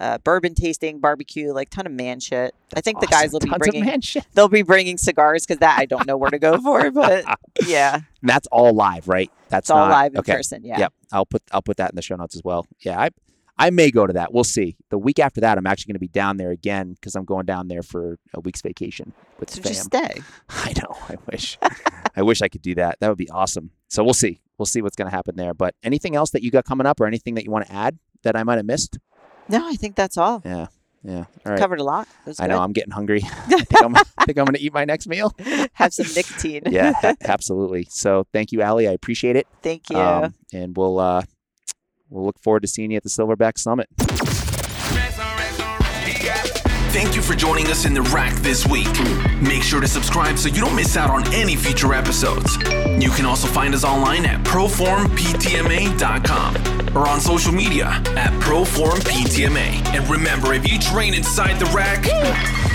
uh, 0.00 0.18
bourbon 0.18 0.54
tasting, 0.54 0.98
barbecue, 0.98 1.52
like 1.52 1.70
ton 1.70 1.86
of 1.86 1.92
man 1.92 2.18
shit. 2.18 2.54
I 2.74 2.80
think 2.80 3.00
the 3.00 3.06
guys 3.06 3.32
will 3.32 3.40
be 3.40 3.48
Tons 3.50 3.56
of 3.56 3.58
bringing 3.70 3.84
man 3.84 4.00
shit. 4.00 4.26
they'll 4.34 4.48
be 4.48 4.62
bringing 4.62 4.96
cigars 4.98 5.44
because 5.46 5.58
that 5.60 5.78
I 5.78 5.84
don't 5.86 6.06
know 6.06 6.16
where 6.16 6.30
to 6.30 6.38
go 6.38 6.58
for, 6.60 6.90
but 6.92 7.24
yeah, 7.66 7.94
And 7.96 8.04
that's 8.28 8.48
all 8.50 8.72
live, 8.72 9.06
right? 9.08 9.30
That's 9.50 9.64
it's 9.64 9.70
all 9.70 9.86
not- 9.86 9.90
live 9.92 10.12
in 10.14 10.18
okay. 10.20 10.32
person. 10.36 10.64
Yeah. 10.64 10.78
Yep. 10.80 10.92
I'll 11.12 11.26
put 11.26 11.42
I'll 11.52 11.62
put 11.62 11.76
that 11.76 11.90
in 11.92 11.96
the 11.96 12.02
show 12.02 12.16
notes 12.16 12.34
as 12.34 12.42
well. 12.42 12.66
Yeah, 12.80 12.98
I 12.98 13.10
I 13.58 13.68
may 13.68 13.90
go 13.90 14.06
to 14.06 14.12
that. 14.14 14.32
We'll 14.32 14.42
see. 14.44 14.76
The 14.88 14.96
week 14.96 15.18
after 15.18 15.42
that, 15.42 15.58
I'm 15.58 15.66
actually 15.66 15.90
going 15.92 15.96
to 15.96 16.00
be 16.00 16.08
down 16.08 16.38
there 16.38 16.50
again 16.50 16.94
because 16.94 17.14
I'm 17.14 17.26
going 17.26 17.44
down 17.44 17.68
there 17.68 17.82
for 17.82 18.18
a 18.32 18.40
week's 18.40 18.62
vacation 18.62 19.12
with 19.38 19.50
So 19.50 19.60
fam. 19.60 19.70
just 19.72 19.84
stay. 19.84 20.22
I 20.48 20.72
know. 20.80 20.96
I 21.10 21.16
wish. 21.30 21.58
I 22.16 22.22
wish 22.22 22.40
I 22.40 22.48
could 22.48 22.62
do 22.62 22.74
that. 22.76 22.96
That 23.00 23.08
would 23.10 23.18
be 23.18 23.28
awesome. 23.28 23.72
So 23.88 24.02
we'll 24.02 24.14
see. 24.14 24.40
We'll 24.56 24.64
see 24.64 24.80
what's 24.80 24.96
going 24.96 25.10
to 25.10 25.14
happen 25.14 25.36
there. 25.36 25.52
But 25.52 25.74
anything 25.82 26.16
else 26.16 26.30
that 26.30 26.42
you 26.42 26.50
got 26.50 26.64
coming 26.64 26.86
up, 26.86 27.00
or 27.02 27.06
anything 27.06 27.34
that 27.34 27.44
you 27.44 27.50
want 27.50 27.66
to 27.66 27.72
add 27.72 27.98
that 28.22 28.34
I 28.34 28.44
might 28.44 28.56
have 28.56 28.64
missed? 28.64 28.98
No, 29.50 29.68
I 29.68 29.74
think 29.74 29.96
that's 29.96 30.16
all. 30.16 30.42
Yeah. 30.44 30.66
Yeah. 31.02 31.24
All 31.46 31.52
right. 31.52 31.58
Covered 31.58 31.80
a 31.80 31.84
lot. 31.84 32.06
I 32.38 32.46
know. 32.46 32.58
I'm 32.58 32.72
getting 32.72 32.90
hungry. 32.92 33.22
I 33.24 33.28
think 33.64 33.82
I'm, 33.82 33.96
I'm 33.96 34.34
going 34.34 34.52
to 34.52 34.60
eat 34.60 34.72
my 34.72 34.84
next 34.84 35.06
meal. 35.06 35.34
Have 35.74 35.94
some 35.94 36.06
nicotine. 36.14 36.62
Yeah, 36.66 36.92
ha- 36.92 37.14
absolutely. 37.22 37.86
So 37.90 38.26
thank 38.32 38.52
you, 38.52 38.62
Ali. 38.62 38.86
I 38.86 38.92
appreciate 38.92 39.36
it. 39.36 39.46
Thank 39.62 39.88
you. 39.90 39.96
Um, 39.96 40.34
and 40.52 40.76
we'll 40.76 40.98
uh, 40.98 41.22
we'll 42.10 42.26
look 42.26 42.38
forward 42.38 42.60
to 42.62 42.68
seeing 42.68 42.90
you 42.90 42.98
at 42.98 43.02
the 43.02 43.08
Silverback 43.08 43.58
Summit. 43.58 43.88
Thank 46.92 47.14
you 47.14 47.22
for 47.22 47.36
joining 47.36 47.68
us 47.68 47.84
in 47.84 47.94
the 47.94 48.02
rack 48.02 48.34
this 48.38 48.66
week. 48.66 48.88
Make 49.40 49.62
sure 49.62 49.80
to 49.80 49.86
subscribe 49.86 50.36
so 50.36 50.48
you 50.48 50.60
don't 50.60 50.74
miss 50.74 50.96
out 50.96 51.08
on 51.08 51.24
any 51.32 51.54
future 51.54 51.94
episodes. 51.94 52.56
You 53.00 53.10
can 53.10 53.24
also 53.24 53.46
find 53.46 53.76
us 53.76 53.84
online 53.84 54.26
at 54.26 54.44
proformptma.com 54.44 56.96
or 56.96 57.06
on 57.06 57.20
social 57.20 57.52
media 57.52 57.86
at 58.16 58.32
proformptma. 58.42 59.86
And 59.94 60.10
remember, 60.10 60.52
if 60.52 60.68
you 60.68 60.80
train 60.80 61.14
inside 61.14 61.60
the 61.60 61.66
rack, 61.66 62.06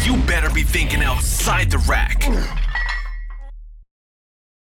you 0.06 0.16
better 0.26 0.50
be 0.50 0.64
thinking 0.64 1.04
outside 1.04 1.70
the 1.70 1.80
rack. 1.80 2.24